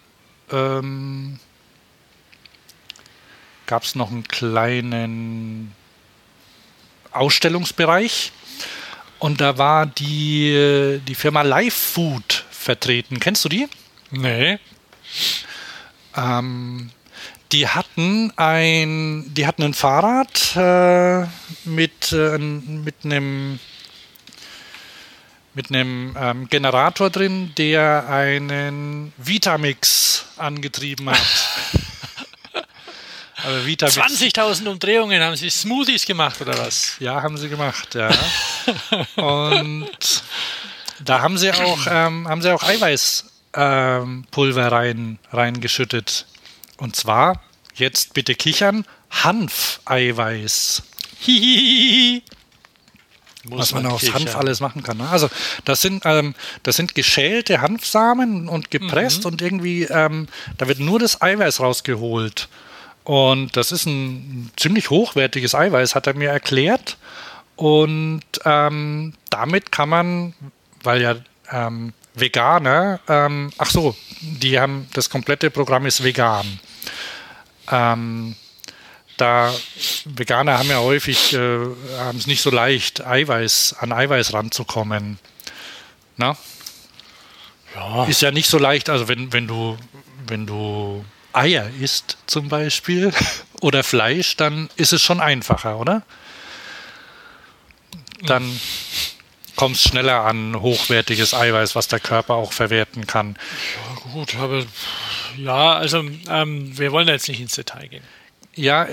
ähm, 0.51 1.39
gab 3.65 3.83
es 3.83 3.95
noch 3.95 4.11
einen 4.11 4.27
kleinen 4.27 5.73
Ausstellungsbereich 7.13 8.33
und 9.19 9.39
da 9.39 9.57
war 9.57 9.85
die, 9.85 10.99
die 11.07 11.15
Firma 11.15 11.43
Live 11.43 11.93
Food 11.93 12.43
vertreten. 12.51 13.21
Kennst 13.21 13.45
du 13.45 13.49
die? 13.49 13.69
Nee. 14.09 14.59
Ähm, 16.15 16.91
die 17.51 17.67
hatten 17.67 18.31
ein, 18.37 19.25
die 19.33 19.45
hatten 19.45 19.63
ein 19.63 19.73
Fahrrad 19.73 20.55
äh, 20.55 21.27
mit, 21.65 22.11
äh, 22.13 22.37
mit 22.37 22.95
einem 23.03 23.59
mit 25.53 25.69
einem 25.69 26.15
ähm, 26.17 26.47
Generator 26.49 27.09
drin, 27.09 27.53
der 27.57 28.07
einen 28.07 29.11
Vitamix 29.17 30.25
angetrieben 30.37 31.09
hat. 31.09 31.17
also 33.43 33.65
Vitamix. 33.65 33.97
20.000 33.97 34.67
Umdrehungen 34.69 35.21
haben 35.21 35.35
sie 35.35 35.49
Smoothies 35.49 36.05
gemacht 36.05 36.39
oder 36.39 36.57
was? 36.57 36.95
Ja, 36.99 37.21
haben 37.21 37.37
sie 37.37 37.49
gemacht, 37.49 37.95
ja. 37.95 38.09
Und 39.17 39.89
da 41.03 41.19
haben 41.21 41.37
sie 41.37 41.51
auch, 41.51 41.79
ähm, 41.85 42.29
haben 42.29 42.41
sie 42.41 42.53
auch 42.53 42.63
Eiweißpulver 42.63 43.30
ähm, 43.53 44.25
rein, 44.35 45.19
reingeschüttet. 45.31 46.25
Und 46.77 46.95
zwar, 46.95 47.41
jetzt 47.75 48.13
bitte 48.13 48.35
kichern, 48.35 48.85
Hanfeiweiß. 49.09 50.83
Hihihi. 51.19 52.23
Was 53.45 53.73
man, 53.73 53.83
man 53.83 53.93
aus 53.93 54.13
Hanf 54.13 54.35
alles 54.35 54.59
machen 54.59 54.83
kann. 54.83 54.97
Ne? 54.97 55.09
Also 55.09 55.27
das 55.65 55.81
sind, 55.81 56.03
ähm, 56.05 56.35
das 56.61 56.75
sind 56.75 56.93
geschälte 56.93 57.61
Hanfsamen 57.61 58.47
und 58.47 58.69
gepresst 58.69 59.21
mhm. 59.21 59.31
und 59.31 59.41
irgendwie, 59.41 59.83
ähm, 59.83 60.27
da 60.57 60.67
wird 60.67 60.79
nur 60.79 60.99
das 60.99 61.21
Eiweiß 61.21 61.59
rausgeholt. 61.59 62.49
Und 63.03 63.57
das 63.57 63.71
ist 63.71 63.87
ein 63.87 64.51
ziemlich 64.57 64.91
hochwertiges 64.91 65.55
Eiweiß, 65.55 65.95
hat 65.95 66.05
er 66.05 66.13
mir 66.13 66.29
erklärt. 66.29 66.97
Und 67.55 68.21
ähm, 68.45 69.13
damit 69.31 69.71
kann 69.71 69.89
man, 69.89 70.33
weil 70.83 71.01
ja 71.01 71.15
ähm, 71.51 71.93
Veganer, 72.13 72.99
ähm, 73.07 73.51
ach 73.57 73.69
so, 73.69 73.95
die 74.19 74.59
haben, 74.59 74.87
das 74.93 75.09
komplette 75.09 75.49
Programm 75.49 75.85
ist 75.85 76.03
vegan. 76.03 76.59
Ähm, 77.69 78.35
da 79.17 79.53
Veganer 80.05 80.57
haben 80.57 80.69
ja 80.69 80.79
häufig, 80.79 81.33
äh, 81.33 81.59
haben 81.97 82.17
es 82.17 82.27
nicht 82.27 82.41
so 82.41 82.49
leicht, 82.49 83.05
Eiweiß, 83.05 83.75
an 83.79 83.93
Eiweiß 83.93 84.33
ranzukommen. 84.33 85.19
Na? 86.17 86.35
Ja. 87.75 88.05
Ist 88.05 88.21
ja 88.21 88.31
nicht 88.31 88.49
so 88.49 88.57
leicht, 88.57 88.89
also 88.89 89.07
wenn, 89.07 89.31
wenn 89.31 89.47
du, 89.47 89.77
wenn 90.27 90.45
du 90.45 91.05
Eier 91.33 91.69
isst 91.79 92.17
zum 92.25 92.49
Beispiel 92.49 93.13
oder 93.61 93.83
Fleisch, 93.83 94.35
dann 94.35 94.69
ist 94.75 94.91
es 94.91 95.01
schon 95.01 95.21
einfacher, 95.21 95.77
oder? 95.77 96.03
Dann 98.23 98.59
kommst 99.61 99.89
schneller 99.89 100.21
an 100.21 100.59
hochwertiges 100.59 101.35
Eiweiß, 101.35 101.75
was 101.75 101.87
der 101.87 101.99
Körper 101.99 102.33
auch 102.33 102.51
verwerten 102.51 103.05
kann. 103.05 103.35
Ja, 103.75 104.11
gut, 104.11 104.35
aber 104.37 104.65
ja, 105.37 105.73
also 105.73 106.03
ähm, 106.29 106.75
wir 106.79 106.91
wollen 106.91 107.07
jetzt 107.07 107.27
nicht 107.27 107.39
ins 107.39 107.53
Detail 107.53 107.87
gehen. 107.87 108.03
Ja, 108.55 108.87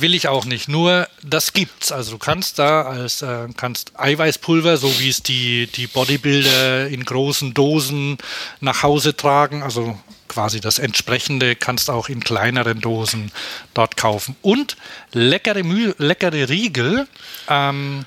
will 0.00 0.14
ich 0.14 0.28
auch 0.28 0.46
nicht. 0.46 0.66
Nur 0.66 1.08
das 1.22 1.52
gibt's. 1.52 1.92
Also 1.92 2.12
du 2.12 2.18
kannst 2.18 2.58
da 2.58 2.84
als 2.84 3.20
äh, 3.20 3.48
kannst 3.54 4.00
Eiweißpulver, 4.00 4.78
so 4.78 4.98
wie 4.98 5.10
es 5.10 5.22
die 5.22 5.66
die 5.66 5.88
Bodybuilder 5.88 6.88
in 6.88 7.04
großen 7.04 7.52
Dosen 7.52 8.16
nach 8.60 8.82
Hause 8.82 9.14
tragen, 9.14 9.62
also 9.62 9.98
quasi 10.28 10.62
das 10.62 10.78
entsprechende 10.78 11.54
kannst 11.54 11.90
auch 11.90 12.08
in 12.08 12.24
kleineren 12.24 12.80
Dosen 12.80 13.30
dort 13.74 13.98
kaufen. 13.98 14.36
Und 14.40 14.78
leckere 15.12 15.64
Mühl, 15.64 15.94
leckere 15.98 16.48
Riegel, 16.48 17.06
ähm, 17.50 18.06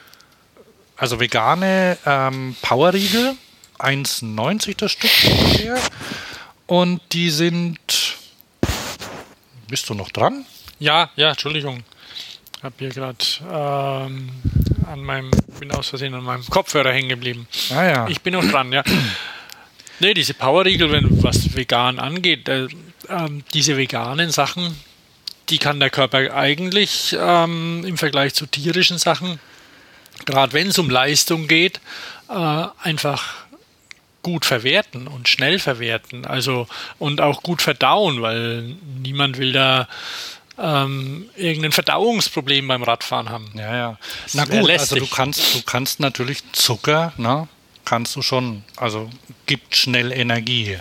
also 0.97 1.19
vegane 1.19 1.97
ähm, 2.05 2.55
Powerriegel, 2.61 3.35
1,90 3.79 4.77
das 4.77 4.91
Stück 4.91 5.11
ungefähr. 5.25 5.77
Und 6.65 7.01
die 7.13 7.29
sind. 7.29 7.79
Bist 9.69 9.89
du 9.89 9.93
noch 9.93 10.09
dran? 10.11 10.45
Ja, 10.79 11.09
ja, 11.15 11.29
Entschuldigung. 11.29 11.83
Ich 12.57 12.63
habe 12.63 12.75
hier 12.79 12.89
gerade 12.89 13.17
ähm, 13.51 14.29
an 14.91 15.01
meinem, 15.01 15.31
bin 15.59 15.71
aus 15.71 15.89
Versehen 15.89 16.13
an 16.13 16.23
meinem 16.23 16.45
Kopfhörer 16.45 16.91
hängen 16.91 17.09
geblieben. 17.09 17.47
Ah, 17.69 17.83
ja. 17.83 18.07
Ich 18.07 18.21
bin 18.21 18.33
noch 18.33 18.45
dran, 18.45 18.71
ja. 18.71 18.83
Nee, 19.99 20.13
diese 20.13 20.35
Powerriegel, 20.35 20.91
wenn 20.91 21.23
was 21.23 21.55
vegan 21.55 21.97
angeht, 21.97 22.47
äh, 22.47 22.65
äh, 22.65 22.69
diese 23.55 23.77
veganen 23.77 24.29
Sachen, 24.29 24.79
die 25.49 25.57
kann 25.57 25.79
der 25.79 25.89
Körper 25.89 26.35
eigentlich 26.35 27.17
ähm, 27.19 27.83
im 27.83 27.97
Vergleich 27.97 28.35
zu 28.35 28.45
tierischen 28.45 28.99
Sachen, 28.99 29.39
gerade 30.25 30.53
wenn 30.53 30.67
es 30.69 30.79
um 30.79 30.89
Leistung 30.89 31.47
geht, 31.47 31.79
äh, 32.29 32.65
einfach 32.81 33.35
gut 34.23 34.45
verwerten 34.45 35.07
und 35.07 35.29
schnell 35.29 35.59
verwerten. 35.59 36.25
Also 36.25 36.67
und 36.99 37.21
auch 37.21 37.43
gut 37.43 37.61
verdauen, 37.61 38.21
weil 38.21 38.75
niemand 39.01 39.37
will 39.37 39.53
da 39.53 39.87
ähm, 40.59 41.29
irgendein 41.35 41.71
Verdauungsproblem 41.71 42.67
beim 42.67 42.83
Radfahren 42.83 43.29
haben. 43.29 43.49
Ja, 43.53 43.75
ja. 43.75 43.97
Na 44.33 44.45
gut, 44.45 44.69
also 44.69 44.95
du 44.95 45.07
kannst, 45.07 45.55
du 45.55 45.61
kannst 45.61 45.99
natürlich 45.99 46.39
Zucker, 46.51 47.13
ne? 47.17 47.47
Kannst 47.85 48.15
du 48.17 48.21
schon, 48.21 48.63
also 48.75 49.09
gibt 49.45 49.75
schnell 49.75 50.11
Energie. 50.11 50.77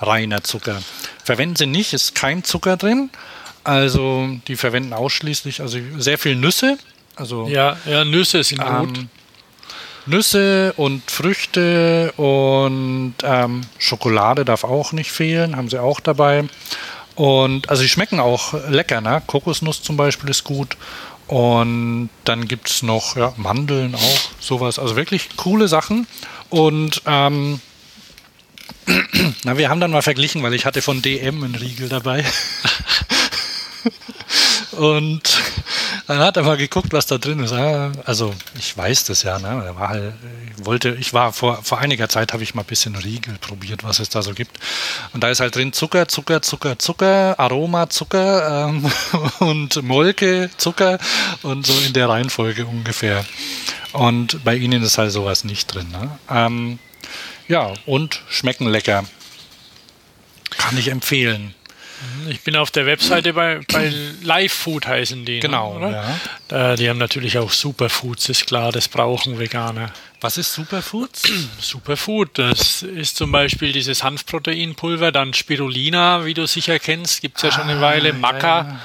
Reiner 0.00 0.44
Zucker. 0.44 0.80
Verwenden 1.24 1.56
sie 1.56 1.66
nicht, 1.66 1.92
ist 1.92 2.14
kein 2.14 2.44
Zucker 2.44 2.76
drin. 2.76 3.10
Also 3.64 4.28
die 4.46 4.56
verwenden 4.56 4.92
ausschließlich, 4.92 5.60
also 5.60 5.78
sehr 5.98 6.18
viel 6.18 6.36
Nüsse. 6.36 6.78
Also, 7.18 7.48
ja, 7.48 7.76
ja, 7.84 8.04
Nüsse 8.04 8.42
sind 8.44 8.60
ähm, 8.60 8.86
gut. 8.86 9.06
Nüsse 10.06 10.72
und 10.76 11.10
Früchte 11.10 12.12
und 12.16 13.14
ähm, 13.22 13.62
Schokolade 13.78 14.44
darf 14.44 14.64
auch 14.64 14.92
nicht 14.92 15.10
fehlen, 15.12 15.56
haben 15.56 15.68
sie 15.68 15.80
auch 15.82 16.00
dabei. 16.00 16.44
Und 17.14 17.68
also 17.68 17.82
die 17.82 17.88
schmecken 17.88 18.20
auch 18.20 18.54
lecker, 18.68 19.00
ne? 19.00 19.20
Kokosnuss 19.26 19.82
zum 19.82 19.96
Beispiel 19.96 20.30
ist 20.30 20.44
gut. 20.44 20.76
Und 21.26 22.08
dann 22.24 22.48
gibt 22.48 22.70
es 22.70 22.82
noch 22.82 23.16
ja, 23.16 23.34
Mandeln 23.36 23.94
auch, 23.94 24.20
sowas. 24.40 24.78
Also 24.78 24.96
wirklich 24.96 25.36
coole 25.36 25.68
Sachen. 25.68 26.06
Und 26.48 27.02
ähm, 27.04 27.60
na, 29.44 29.58
wir 29.58 29.68
haben 29.68 29.80
dann 29.80 29.90
mal 29.90 30.00
verglichen, 30.00 30.42
weil 30.42 30.54
ich 30.54 30.64
hatte 30.64 30.80
von 30.80 31.02
DM 31.02 31.42
einen 31.42 31.54
Riegel 31.54 31.88
dabei. 31.88 32.24
Und 34.72 35.42
dann 36.08 36.20
hat 36.20 36.38
er 36.38 36.42
mal 36.42 36.56
geguckt, 36.56 36.92
was 36.92 37.06
da 37.06 37.18
drin 37.18 37.40
ist. 37.40 37.52
Also 37.52 38.34
ich 38.58 38.74
weiß 38.74 39.04
das 39.04 39.22
ja. 39.24 39.38
Ne? 39.38 39.62
Er 39.66 39.76
war 39.76 39.90
halt, 39.90 40.14
ich 40.56 40.64
wollte, 40.64 40.96
ich 40.98 41.12
war 41.12 41.34
vor, 41.34 41.62
vor 41.62 41.78
einiger 41.78 42.08
Zeit 42.08 42.32
habe 42.32 42.42
ich 42.42 42.54
mal 42.54 42.62
ein 42.62 42.66
bisschen 42.66 42.96
Riegel 42.96 43.36
probiert, 43.38 43.84
was 43.84 43.98
es 43.98 44.08
da 44.08 44.22
so 44.22 44.32
gibt. 44.32 44.58
Und 45.12 45.22
da 45.22 45.28
ist 45.28 45.40
halt 45.40 45.54
drin 45.54 45.74
Zucker, 45.74 46.08
Zucker, 46.08 46.40
Zucker, 46.40 46.78
Zucker, 46.78 47.38
Aroma, 47.38 47.90
Zucker 47.90 48.68
ähm, 48.68 48.90
und 49.40 49.82
Molke, 49.82 50.48
Zucker 50.56 50.98
und 51.42 51.66
so 51.66 51.78
in 51.86 51.92
der 51.92 52.08
Reihenfolge 52.08 52.64
ungefähr. 52.64 53.22
Und 53.92 54.42
bei 54.44 54.56
ihnen 54.56 54.82
ist 54.82 54.96
halt 54.96 55.12
sowas 55.12 55.44
nicht 55.44 55.74
drin. 55.74 55.90
Ne? 55.90 56.10
Ähm, 56.30 56.78
ja, 57.48 57.74
und 57.84 58.22
schmecken 58.30 58.66
lecker. 58.66 59.04
Kann 60.56 60.78
ich 60.78 60.88
empfehlen. 60.88 61.54
Ich 62.28 62.42
bin 62.42 62.56
auf 62.56 62.70
der 62.70 62.86
Webseite 62.86 63.32
bei, 63.32 63.60
bei 63.72 63.92
Live 64.22 64.52
Food 64.52 64.86
heißen 64.86 65.24
die. 65.24 65.34
ne, 65.34 65.40
Genau, 65.40 65.76
oder? 65.76 66.18
ja. 66.50 66.76
Die 66.76 66.88
haben 66.88 66.98
natürlich 66.98 67.38
auch 67.38 67.50
Superfoods, 67.50 68.28
ist 68.28 68.46
klar, 68.46 68.72
das 68.72 68.88
brauchen 68.88 69.38
Veganer. 69.38 69.92
Was 70.20 70.36
ist 70.36 70.52
Superfoods? 70.52 71.22
Superfood, 71.60 72.38
das 72.38 72.82
ist 72.82 73.16
zum 73.16 73.32
Beispiel 73.32 73.72
dieses 73.72 74.02
Hanfproteinpulver, 74.02 75.12
dann 75.12 75.34
Spirulina, 75.34 76.24
wie 76.24 76.34
du 76.34 76.46
sicher 76.46 76.78
kennst, 76.78 77.20
gibt 77.20 77.36
es 77.36 77.42
ja 77.42 77.52
schon 77.52 77.68
eine 77.68 77.80
Weile, 77.80 78.12
Maca, 78.12 78.80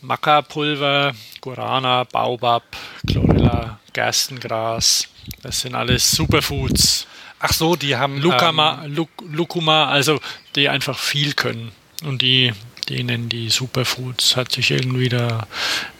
Maca-Pulver, 0.00 1.12
Guarana, 1.40 2.04
Baobab, 2.04 2.64
Chlorella, 3.08 3.78
Gerstengras, 3.92 5.08
das 5.42 5.60
sind 5.60 5.74
alles 5.74 6.10
Superfoods. 6.10 7.06
Ach 7.40 7.52
so, 7.52 7.74
die 7.74 7.96
haben 7.96 8.20
Lucama, 8.20 8.84
Luc, 8.86 9.08
Lucuma, 9.28 9.88
also 9.88 10.20
die 10.54 10.68
einfach 10.68 10.96
viel 10.98 11.34
können. 11.34 11.72
Und 12.04 12.22
die, 12.22 12.52
nennen 12.90 13.28
die 13.28 13.48
Superfoods, 13.48 14.36
hat 14.36 14.52
sich 14.52 14.70
irgendwie 14.70 15.08
da 15.08 15.46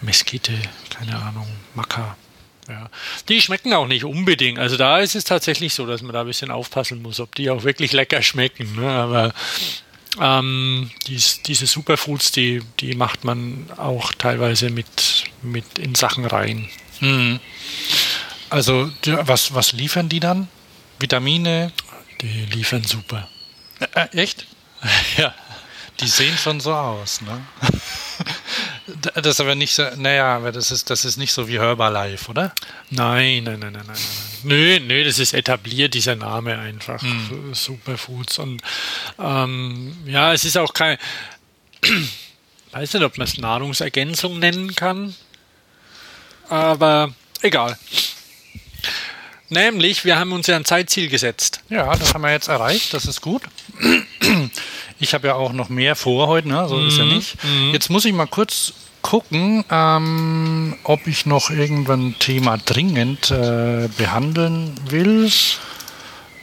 Mesquite, 0.00 0.52
keine 0.90 1.16
Ahnung, 1.16 1.46
Maca. 1.74 2.16
Ja. 2.68 2.88
Die 3.28 3.40
schmecken 3.40 3.72
auch 3.74 3.86
nicht 3.86 4.04
unbedingt. 4.04 4.58
Also 4.58 4.76
da 4.76 4.98
ist 4.98 5.14
es 5.14 5.24
tatsächlich 5.24 5.74
so, 5.74 5.86
dass 5.86 6.02
man 6.02 6.12
da 6.12 6.20
ein 6.20 6.26
bisschen 6.26 6.50
aufpassen 6.50 7.02
muss, 7.02 7.18
ob 7.20 7.34
die 7.34 7.50
auch 7.50 7.64
wirklich 7.64 7.92
lecker 7.92 8.22
schmecken. 8.22 8.76
Ne? 8.76 8.88
Aber 8.88 9.34
ähm, 10.20 10.90
dies, 11.06 11.42
diese 11.42 11.66
Superfoods, 11.66 12.32
die, 12.32 12.62
die 12.80 12.94
macht 12.94 13.24
man 13.24 13.66
auch 13.76 14.12
teilweise 14.12 14.70
mit, 14.70 15.24
mit 15.42 15.78
in 15.78 15.94
Sachen 15.94 16.24
rein. 16.24 16.68
Ähm, 17.00 17.40
also 18.48 18.90
was, 19.04 19.54
was 19.54 19.72
liefern 19.72 20.08
die 20.08 20.20
dann? 20.20 20.48
Vitamine? 20.98 21.72
Die 22.20 22.46
liefern 22.54 22.84
super. 22.84 23.28
Äh, 23.94 24.08
echt? 24.16 24.46
Ja. 25.16 25.34
Die 26.00 26.08
sehen 26.08 26.36
schon 26.36 26.60
so 26.60 26.72
aus, 26.72 27.20
ne? 27.20 27.44
Das 29.14 29.26
ist 29.26 29.40
aber 29.40 29.54
nicht 29.54 29.74
so, 29.74 29.84
naja, 29.96 30.36
aber 30.36 30.50
das 30.50 30.70
ist, 30.70 30.90
das 30.90 31.04
ist 31.04 31.16
nicht 31.16 31.32
so 31.32 31.46
wie 31.46 31.58
Herbalife, 31.58 32.28
oder? 32.30 32.52
Nein, 32.90 33.44
nein, 33.44 33.60
nein, 33.60 33.72
nein, 33.72 33.72
nein, 33.72 33.84
nein. 33.86 33.96
Nö, 34.42 34.80
nö, 34.80 35.04
das 35.04 35.20
ist 35.20 35.34
etabliert, 35.34 35.94
dieser 35.94 36.16
Name 36.16 36.58
einfach. 36.58 37.02
Superfoods. 37.52 38.38
Und 38.38 38.60
ähm, 39.20 39.96
ja, 40.04 40.32
es 40.32 40.44
ist 40.44 40.58
auch 40.58 40.74
kein. 40.74 40.98
weiß 42.72 42.94
nicht, 42.94 43.04
ob 43.04 43.18
man 43.18 43.26
es 43.26 43.38
Nahrungsergänzung 43.38 44.38
nennen 44.38 44.74
kann. 44.74 45.14
Aber 46.48 47.14
egal. 47.42 47.78
Nämlich, 49.48 50.04
wir 50.04 50.18
haben 50.18 50.32
uns 50.32 50.46
ja 50.46 50.56
ein 50.56 50.64
Zeitziel 50.64 51.08
gesetzt. 51.08 51.60
Ja, 51.68 51.94
das 51.94 52.14
haben 52.14 52.22
wir 52.22 52.32
jetzt 52.32 52.48
erreicht, 52.48 52.94
das 52.94 53.04
ist 53.04 53.20
gut. 53.20 53.42
Ich 55.02 55.14
habe 55.14 55.26
ja 55.26 55.34
auch 55.34 55.52
noch 55.52 55.68
mehr 55.68 55.96
vor 55.96 56.28
heute, 56.28 56.46
ne? 56.46 56.68
so 56.68 56.78
ist 56.78 56.96
ja 56.96 57.04
nicht. 57.04 57.36
Jetzt 57.72 57.90
muss 57.90 58.04
ich 58.04 58.12
mal 58.12 58.26
kurz 58.26 58.72
gucken, 59.02 59.64
ähm, 59.68 60.76
ob 60.84 61.08
ich 61.08 61.26
noch 61.26 61.50
irgendwann 61.50 62.14
Thema 62.20 62.56
dringend 62.56 63.32
äh, 63.32 63.88
behandeln 63.98 64.74
will. 64.88 65.28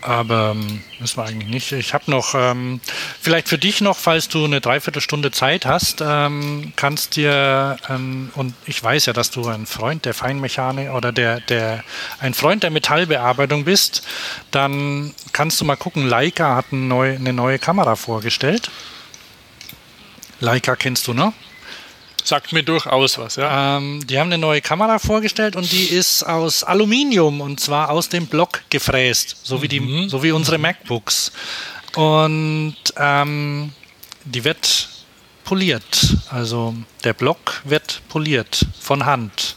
Aber 0.02 0.52
ähm, 0.56 0.82
müssen 1.00 1.18
wir 1.18 1.26
eigentlich 1.26 1.50
nicht. 1.50 1.72
Ich 1.72 1.94
habe 1.94 2.10
noch, 2.10 2.34
ähm, 2.36 2.80
vielleicht 3.20 3.50
für 3.50 3.58
dich 3.58 3.82
noch, 3.82 3.98
falls 3.98 4.30
du 4.30 4.46
eine 4.46 4.62
Dreiviertelstunde 4.62 5.32
Zeit 5.32 5.66
hast, 5.66 6.02
ähm, 6.02 6.74
kannst 6.76 7.16
dir, 7.16 7.78
ähm, 7.90 8.32
und 8.36 8.54
ich 8.66 8.82
weiß 8.82 9.08
ja, 9.08 9.14
dass 9.14 9.32
du 9.32 9.48
ein 9.48 9.66
Freund 9.66 10.06
der 10.06 10.14
Feinmechanik 10.14 10.92
oder 10.92 11.12
der, 11.12 11.42
der, 11.42 11.84
ein 12.20 12.34
Freund 12.34 12.64
der 12.64 12.70
Metallbearbeitung 12.70 13.66
bist, 13.66 14.04
dann 14.52 15.14
kannst 15.34 15.60
du 15.60 15.66
mal 15.66 15.76
gucken, 15.76 16.08
Leica 16.08 16.56
hat 16.56 16.72
ein 16.72 16.88
neu, 16.88 17.16
eine 17.16 17.34
neue 17.34 17.60
Kamera 17.60 17.96
vorgestellt. 17.96 18.72
Leica 20.40 20.76
kennst 20.76 21.08
du, 21.08 21.14
ne? 21.14 21.34
Sagt 22.24 22.54
mir 22.54 22.64
durchaus 22.64 23.18
was, 23.18 23.36
ja. 23.36 23.78
Ähm, 23.78 24.06
die 24.06 24.20
haben 24.20 24.28
eine 24.28 24.38
neue 24.38 24.62
Kamera 24.62 25.00
vorgestellt 25.00 25.56
und 25.56 25.72
die 25.72 25.86
ist 25.86 26.24
aus 26.24 26.64
Aluminium 26.64 27.42
und 27.42 27.60
zwar 27.60 27.90
aus 27.90 28.10
dem 28.10 28.28
Block 28.28 28.62
gefräst, 28.70 29.38
so 29.44 29.62
wie, 29.62 29.68
die, 29.68 30.08
so 30.10 30.22
wie 30.24 30.32
unsere 30.32 30.58
MacBooks. 30.58 31.32
Und 31.96 32.76
ähm, 32.98 33.74
die 34.26 34.44
wird 34.44 34.90
poliert. 35.44 36.18
Also 36.30 36.76
der 37.04 37.14
Block 37.14 37.62
wird 37.64 38.02
poliert 38.10 38.66
von 38.80 39.06
Hand. 39.06 39.56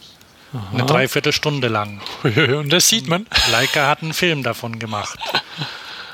Eine 0.73 0.85
Dreiviertelstunde 0.85 1.69
lang. 1.69 2.01
Und 2.23 2.71
das 2.71 2.89
sieht 2.89 3.09
man. 3.09 3.27
Leica 3.51 3.89
hat 3.89 4.03
einen 4.03 4.13
Film 4.13 4.43
davon 4.43 4.79
gemacht. 4.79 5.19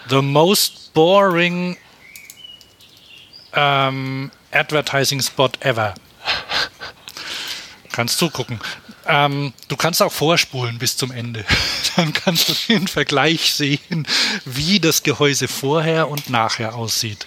The 0.09 0.23
most 0.23 0.95
boring 0.95 1.77
ähm, 3.53 4.31
advertising 4.53 5.21
spot 5.21 5.51
ever. 5.61 5.95
Kannst 7.93 8.21
du 8.21 8.31
gucken. 8.31 8.61
Ähm, 9.07 9.53
du 9.69 9.77
kannst 9.77 10.03
auch 10.03 10.13
vorspulen 10.13 10.79
bis 10.79 10.97
zum 10.97 11.11
Ende. 11.11 11.45
Dann 11.97 12.13
kannst 12.13 12.49
du 12.49 12.55
den 12.69 12.87
Vergleich 12.87 13.55
sehen, 13.55 14.07
wie 14.45 14.79
das 14.79 15.03
Gehäuse 15.03 15.49
vorher 15.49 16.09
und 16.09 16.31
nachher 16.31 16.75
aussieht. 16.75 17.27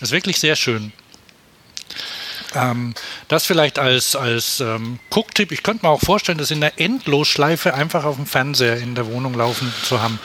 Ist 0.00 0.12
wirklich 0.12 0.40
sehr 0.40 0.56
schön. 0.56 0.92
Ähm, 2.54 2.94
das 3.28 3.46
vielleicht 3.46 3.78
als, 3.78 4.16
als 4.16 4.60
ähm, 4.60 4.98
Gucktipp. 5.10 5.52
Ich 5.52 5.62
könnte 5.62 5.86
mir 5.86 5.90
auch 5.90 6.00
vorstellen, 6.00 6.38
das 6.38 6.50
in 6.50 6.60
der 6.60 6.80
Endlosschleife 6.80 7.74
einfach 7.74 8.04
auf 8.04 8.16
dem 8.16 8.26
Fernseher 8.26 8.78
in 8.78 8.94
der 8.94 9.06
Wohnung 9.06 9.34
laufen 9.34 9.72
zu 9.84 10.02
haben. 10.02 10.18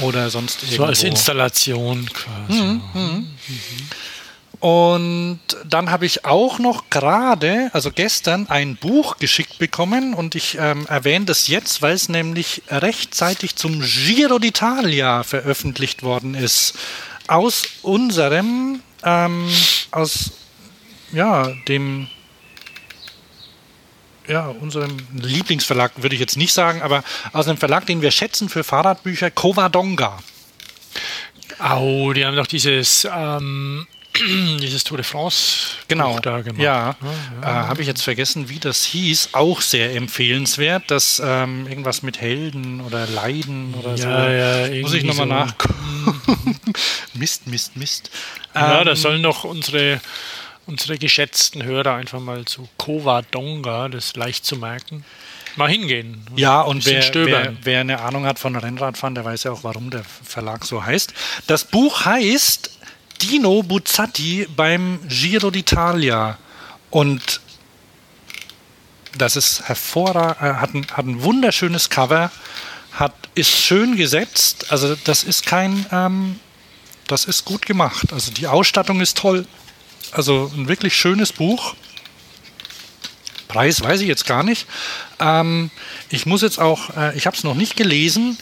Oder 0.00 0.28
sonst 0.28 0.62
irgendwo. 0.62 0.82
So 0.82 0.84
als 0.84 1.02
Installation 1.02 2.08
quasi. 2.12 2.80
Und 4.62 5.40
dann 5.64 5.90
habe 5.90 6.06
ich 6.06 6.24
auch 6.24 6.60
noch 6.60 6.88
gerade, 6.88 7.68
also 7.72 7.90
gestern, 7.90 8.48
ein 8.48 8.76
Buch 8.76 9.16
geschickt 9.16 9.58
bekommen 9.58 10.14
und 10.14 10.36
ich 10.36 10.56
ähm, 10.56 10.86
erwähne 10.86 11.24
das 11.24 11.48
jetzt, 11.48 11.82
weil 11.82 11.94
es 11.94 12.08
nämlich 12.08 12.62
rechtzeitig 12.68 13.56
zum 13.56 13.80
Giro 13.80 14.36
d'Italia 14.36 15.24
veröffentlicht 15.24 16.04
worden 16.04 16.36
ist. 16.36 16.74
Aus 17.26 17.64
unserem, 17.82 18.82
ähm, 19.02 19.48
aus, 19.90 20.30
ja, 21.10 21.48
dem, 21.66 22.06
ja, 24.28 24.46
unserem 24.46 24.96
Lieblingsverlag 25.12 25.90
würde 25.96 26.14
ich 26.14 26.20
jetzt 26.20 26.36
nicht 26.36 26.52
sagen, 26.52 26.82
aber 26.82 27.02
aus 27.32 27.48
einem 27.48 27.58
Verlag, 27.58 27.84
den 27.86 28.00
wir 28.00 28.12
schätzen 28.12 28.48
für 28.48 28.62
Fahrradbücher, 28.62 29.32
Covadonga. 29.32 30.20
Au, 31.58 32.12
die 32.12 32.24
haben 32.24 32.36
doch 32.36 32.46
dieses, 32.46 33.08
ähm, 33.12 33.88
dieses 34.60 34.84
Tour 34.84 34.98
de 34.98 35.04
France 35.04 35.76
Genau, 35.88 36.18
da 36.20 36.40
gemacht. 36.42 36.60
ja. 36.62 36.96
Äh, 37.42 37.46
Habe 37.46 37.80
ich 37.82 37.86
jetzt 37.88 38.02
vergessen, 38.02 38.48
wie 38.48 38.58
das 38.58 38.84
hieß. 38.84 39.30
Auch 39.32 39.60
sehr 39.60 39.94
empfehlenswert. 39.94 40.84
Das 40.88 41.20
ähm, 41.24 41.66
irgendwas 41.66 42.02
mit 42.02 42.20
Helden 42.20 42.80
oder 42.82 43.06
Leiden 43.06 43.74
oder 43.74 43.96
so. 43.96 44.08
Ja, 44.08 44.66
ja, 44.66 44.82
Muss 44.82 44.92
ich 44.94 45.04
nochmal 45.04 45.26
so. 45.28 45.32
nachgucken. 45.34 46.60
Mist, 47.14 47.46
Mist, 47.46 47.76
Mist. 47.76 48.10
Ja, 48.54 48.80
Ähm, 48.80 48.86
da 48.86 48.96
sollen 48.96 49.22
doch 49.22 49.44
unsere, 49.44 50.00
unsere 50.66 50.98
geschätzten 50.98 51.62
Hörer 51.62 51.94
einfach 51.94 52.20
mal 52.20 52.44
zu 52.44 52.68
Covadonga, 52.78 53.88
das 53.88 54.06
ist 54.06 54.16
leicht 54.16 54.44
zu 54.44 54.56
merken, 54.56 55.04
mal 55.56 55.68
hingehen. 55.70 56.24
Ja, 56.36 56.60
und 56.62 56.84
wer, 56.86 57.02
wer, 57.14 57.54
wer 57.62 57.80
eine 57.80 58.00
Ahnung 58.00 58.24
hat 58.26 58.38
von 58.38 58.56
Rennradfahren, 58.56 59.14
der 59.14 59.24
weiß 59.24 59.44
ja 59.44 59.52
auch, 59.52 59.64
warum 59.64 59.90
der 59.90 60.04
Verlag 60.04 60.64
so 60.64 60.84
heißt. 60.84 61.12
Das 61.46 61.64
Buch 61.64 62.04
heißt 62.04 62.70
Dino 63.22 63.62
Buzzati 63.62 64.46
beim 64.56 64.98
Giro 65.08 65.48
d'Italia. 65.48 66.36
Und 66.90 67.40
das 69.16 69.36
ist 69.36 69.62
hervorragend, 69.68 70.42
äh, 70.42 70.54
hat, 70.54 70.74
ein, 70.74 70.86
hat 70.92 71.06
ein 71.06 71.22
wunderschönes 71.22 71.90
Cover, 71.90 72.30
hat, 72.92 73.14
ist 73.34 73.50
schön 73.50 73.96
gesetzt. 73.96 74.70
Also 74.70 74.96
das 75.04 75.22
ist 75.22 75.46
kein, 75.46 75.86
ähm, 75.92 76.40
das 77.06 77.24
ist 77.24 77.44
gut 77.44 77.66
gemacht. 77.66 78.12
Also 78.12 78.32
die 78.32 78.46
Ausstattung 78.46 79.00
ist 79.00 79.18
toll. 79.18 79.46
Also 80.10 80.50
ein 80.56 80.68
wirklich 80.68 80.96
schönes 80.96 81.32
Buch. 81.32 81.74
Preis 83.52 83.82
weiß 83.82 84.00
ich 84.00 84.08
jetzt 84.08 84.26
gar 84.26 84.42
nicht. 84.42 84.66
Ähm, 85.20 85.70
ich 86.08 86.24
muss 86.24 86.40
jetzt 86.40 86.58
auch, 86.58 86.96
äh, 86.96 87.14
ich 87.16 87.26
habe 87.26 87.36
es 87.36 87.44
noch 87.44 87.54
nicht 87.54 87.76
gelesen. 87.76 88.38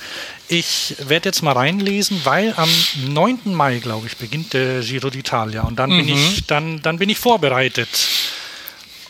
Ich 0.47 0.95
werde 1.01 1.28
jetzt 1.28 1.43
mal 1.43 1.53
reinlesen, 1.53 2.20
weil 2.23 2.55
am 2.57 2.70
9. 3.09 3.41
Mai, 3.47 3.78
glaube 3.78 4.07
ich, 4.07 4.16
beginnt 4.16 4.53
der 4.53 4.81
Giro 4.82 5.09
d'Italia 5.09 5.62
und 5.62 5.81
dann 5.81 5.91
bin 5.91 6.09
ich, 6.09 6.47
dann, 6.47 6.81
dann 6.82 6.99
bin 6.99 7.09
ich 7.09 7.19
vorbereitet. 7.19 7.89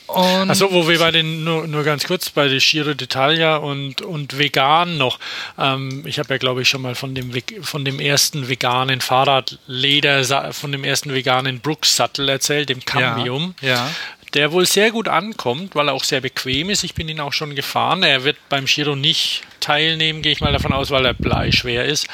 Achso, 0.08 0.72
wo 0.72 0.88
wir 0.88 0.98
bei 0.98 1.10
den, 1.10 1.44
nur, 1.44 1.66
nur 1.66 1.84
ganz 1.84 2.04
kurz, 2.06 2.30
bei 2.30 2.48
der 2.48 2.58
Giro 2.58 2.90
d'Italia 2.90 3.56
und, 3.56 4.02
und 4.02 4.38
vegan 4.38 4.96
noch. 4.96 5.18
Ähm, 5.58 6.02
ich 6.06 6.18
habe 6.18 6.34
ja, 6.34 6.38
glaube 6.38 6.62
ich, 6.62 6.68
schon 6.68 6.82
mal 6.82 6.94
von 6.94 7.14
dem, 7.14 7.30
von 7.62 7.84
dem 7.84 8.00
ersten 8.00 8.48
veganen 8.48 9.00
Fahrradleder, 9.00 10.52
von 10.52 10.72
dem 10.72 10.84
ersten 10.84 11.12
veganen 11.14 11.60
Brooks-Sattel 11.60 12.28
erzählt, 12.28 12.70
dem 12.70 12.84
Cambium. 12.84 13.54
Ja. 13.60 13.88
Der 14.34 14.52
wohl 14.52 14.64
sehr 14.66 14.90
gut 14.92 15.08
ankommt, 15.08 15.74
weil 15.74 15.88
er 15.88 15.94
auch 15.94 16.04
sehr 16.04 16.20
bequem 16.20 16.70
ist. 16.70 16.84
Ich 16.84 16.94
bin 16.94 17.08
ihn 17.08 17.20
auch 17.20 17.32
schon 17.32 17.54
gefahren. 17.56 18.02
Er 18.04 18.22
wird 18.24 18.36
beim 18.48 18.66
Giro 18.66 18.94
nicht 18.94 19.42
teilnehmen, 19.58 20.22
gehe 20.22 20.32
ich 20.32 20.40
mal 20.40 20.52
davon 20.52 20.72
aus, 20.72 20.90
weil 20.90 21.04
er 21.04 21.14
bleischwer 21.14 21.84
ist. 21.84 22.06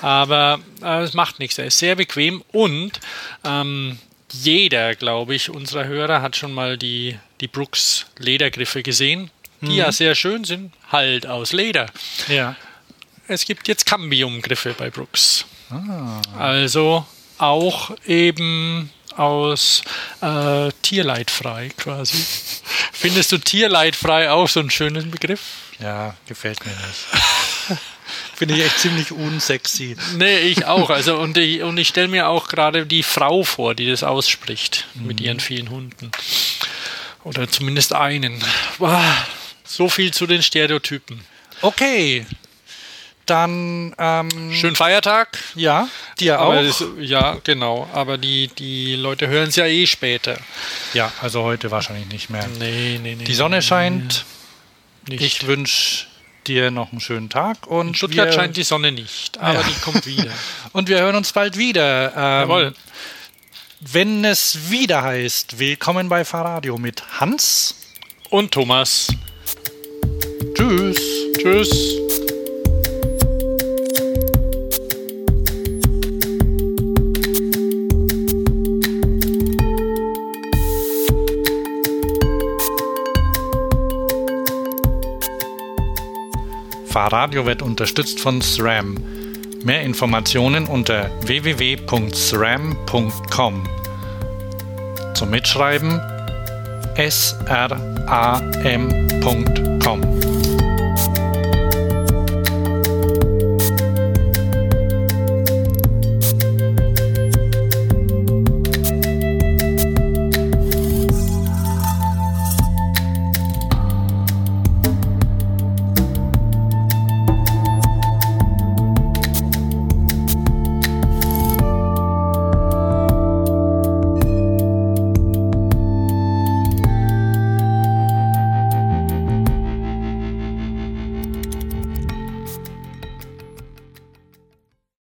Aber 0.00 0.60
äh, 0.82 1.02
es 1.02 1.12
macht 1.14 1.38
nichts. 1.40 1.58
Er 1.58 1.66
ist 1.66 1.78
sehr 1.78 1.96
bequem 1.96 2.42
und 2.52 3.00
ähm, 3.44 3.98
jeder, 4.30 4.94
glaube 4.94 5.34
ich, 5.34 5.50
unserer 5.50 5.84
Hörer 5.86 6.22
hat 6.22 6.36
schon 6.36 6.52
mal 6.52 6.76
die, 6.78 7.18
die 7.40 7.48
Brooks 7.48 8.06
Ledergriffe 8.18 8.82
gesehen, 8.82 9.30
die 9.60 9.66
Mhm. 9.66 9.72
ja 9.74 9.92
sehr 9.92 10.14
schön 10.14 10.44
sind, 10.44 10.72
halt 10.92 11.26
aus 11.26 11.52
Leder. 11.52 11.86
Ja. 12.28 12.54
Es 13.26 13.44
gibt 13.44 13.66
jetzt 13.68 13.84
Cambium-Griffe 13.86 14.74
bei 14.78 14.88
Brooks. 14.88 15.44
Ah. 15.70 16.20
Also 16.38 17.04
auch 17.38 17.90
eben 18.06 18.90
aus 19.18 19.82
äh, 20.20 20.70
tierleidfrei 20.82 21.70
quasi. 21.76 22.16
Findest 22.92 23.32
du 23.32 23.38
tierleidfrei 23.38 24.30
auch 24.30 24.48
so 24.48 24.60
einen 24.60 24.70
schönen 24.70 25.10
Begriff? 25.10 25.40
Ja, 25.80 26.16
gefällt 26.26 26.64
mir 26.64 26.72
nicht. 26.72 27.78
Finde 28.34 28.54
ich 28.54 28.64
echt 28.64 28.78
ziemlich 28.78 29.12
unsexy. 29.12 29.96
Nee, 30.16 30.38
ich 30.38 30.64
auch. 30.64 30.90
Also 30.90 31.18
und 31.18 31.36
ich, 31.36 31.62
und 31.62 31.76
ich 31.76 31.88
stelle 31.88 32.08
mir 32.08 32.28
auch 32.28 32.48
gerade 32.48 32.86
die 32.86 33.02
Frau 33.02 33.42
vor, 33.42 33.74
die 33.74 33.88
das 33.90 34.02
ausspricht 34.02 34.86
mit 34.94 35.20
ihren 35.20 35.40
vielen 35.40 35.70
Hunden. 35.70 36.10
Oder 37.24 37.50
zumindest 37.50 37.92
einen. 37.92 38.42
Wow, 38.78 39.02
so 39.64 39.88
viel 39.88 40.12
zu 40.12 40.26
den 40.26 40.42
Stereotypen. 40.42 41.20
Okay. 41.60 42.24
Dann, 43.30 43.94
ähm, 43.98 44.52
Schönen 44.52 44.74
Feiertag. 44.76 45.38
ja, 45.54 45.88
dir 46.18 46.38
Aber 46.40 46.58
auch. 46.60 46.62
das, 46.62 46.82
ja, 46.98 47.36
genau. 47.44 47.88
Aber 47.92 48.16
die, 48.18 48.48
die 48.48 48.96
Leute 48.96 49.28
hören 49.28 49.48
es 49.48 49.56
ja 49.56 49.66
eh 49.66 49.86
später. 49.86 50.38
ja, 50.94 51.12
also 51.20 51.42
heute 51.42 51.70
wahrscheinlich 51.70 52.08
nicht 52.08 52.30
mehr. 52.30 52.46
Nee, 52.58 52.98
nee, 53.02 53.14
nee. 53.16 53.24
Die 53.24 53.34
Sonne 53.34 53.60
scheint. 53.62 54.24
nicht. 55.08 55.20
Ich 55.22 55.46
wünsche 55.46 56.06
dir 56.46 56.70
noch 56.70 56.92
einen 56.92 57.00
schönen 57.00 57.28
Tag. 57.28 57.66
Und 57.66 57.88
In 57.88 57.94
Stuttgart 57.94 58.32
scheint 58.32 58.56
die 58.56 58.62
Sonne 58.62 58.90
nicht, 58.92 59.36
aber 59.38 59.60
Ja. 59.60 59.66
die 59.66 59.80
kommt 59.80 60.06
wieder. 60.06 60.30
Und 60.72 60.88
wir 60.88 60.98
hören 61.00 61.16
uns 61.16 61.32
bald 61.32 61.56
wieder. 61.58 62.12
Ähm, 62.16 62.48
Jawohl. 62.48 62.74
Wenn 63.80 64.24
es 64.24 64.70
wieder 64.70 65.02
heißt, 65.02 65.58
willkommen 65.58 66.08
bei 66.08 66.24
Fahrradio 66.24 66.78
mit 66.78 67.02
Hans. 67.20 67.74
Und 68.30 68.52
Thomas. 68.52 69.08
Tschüss. 70.54 70.96
Tschüss. 71.38 71.98
Fahrradio 86.98 87.46
wird 87.46 87.62
unterstützt 87.62 88.18
von 88.18 88.42
SRAM. 88.42 88.96
Mehr 89.62 89.82
Informationen 89.82 90.66
unter 90.66 91.08
www.sram.com. 91.20 91.88
Zum 95.14 95.30
Mitschreiben 95.30 96.00
sram.com. 96.98 97.98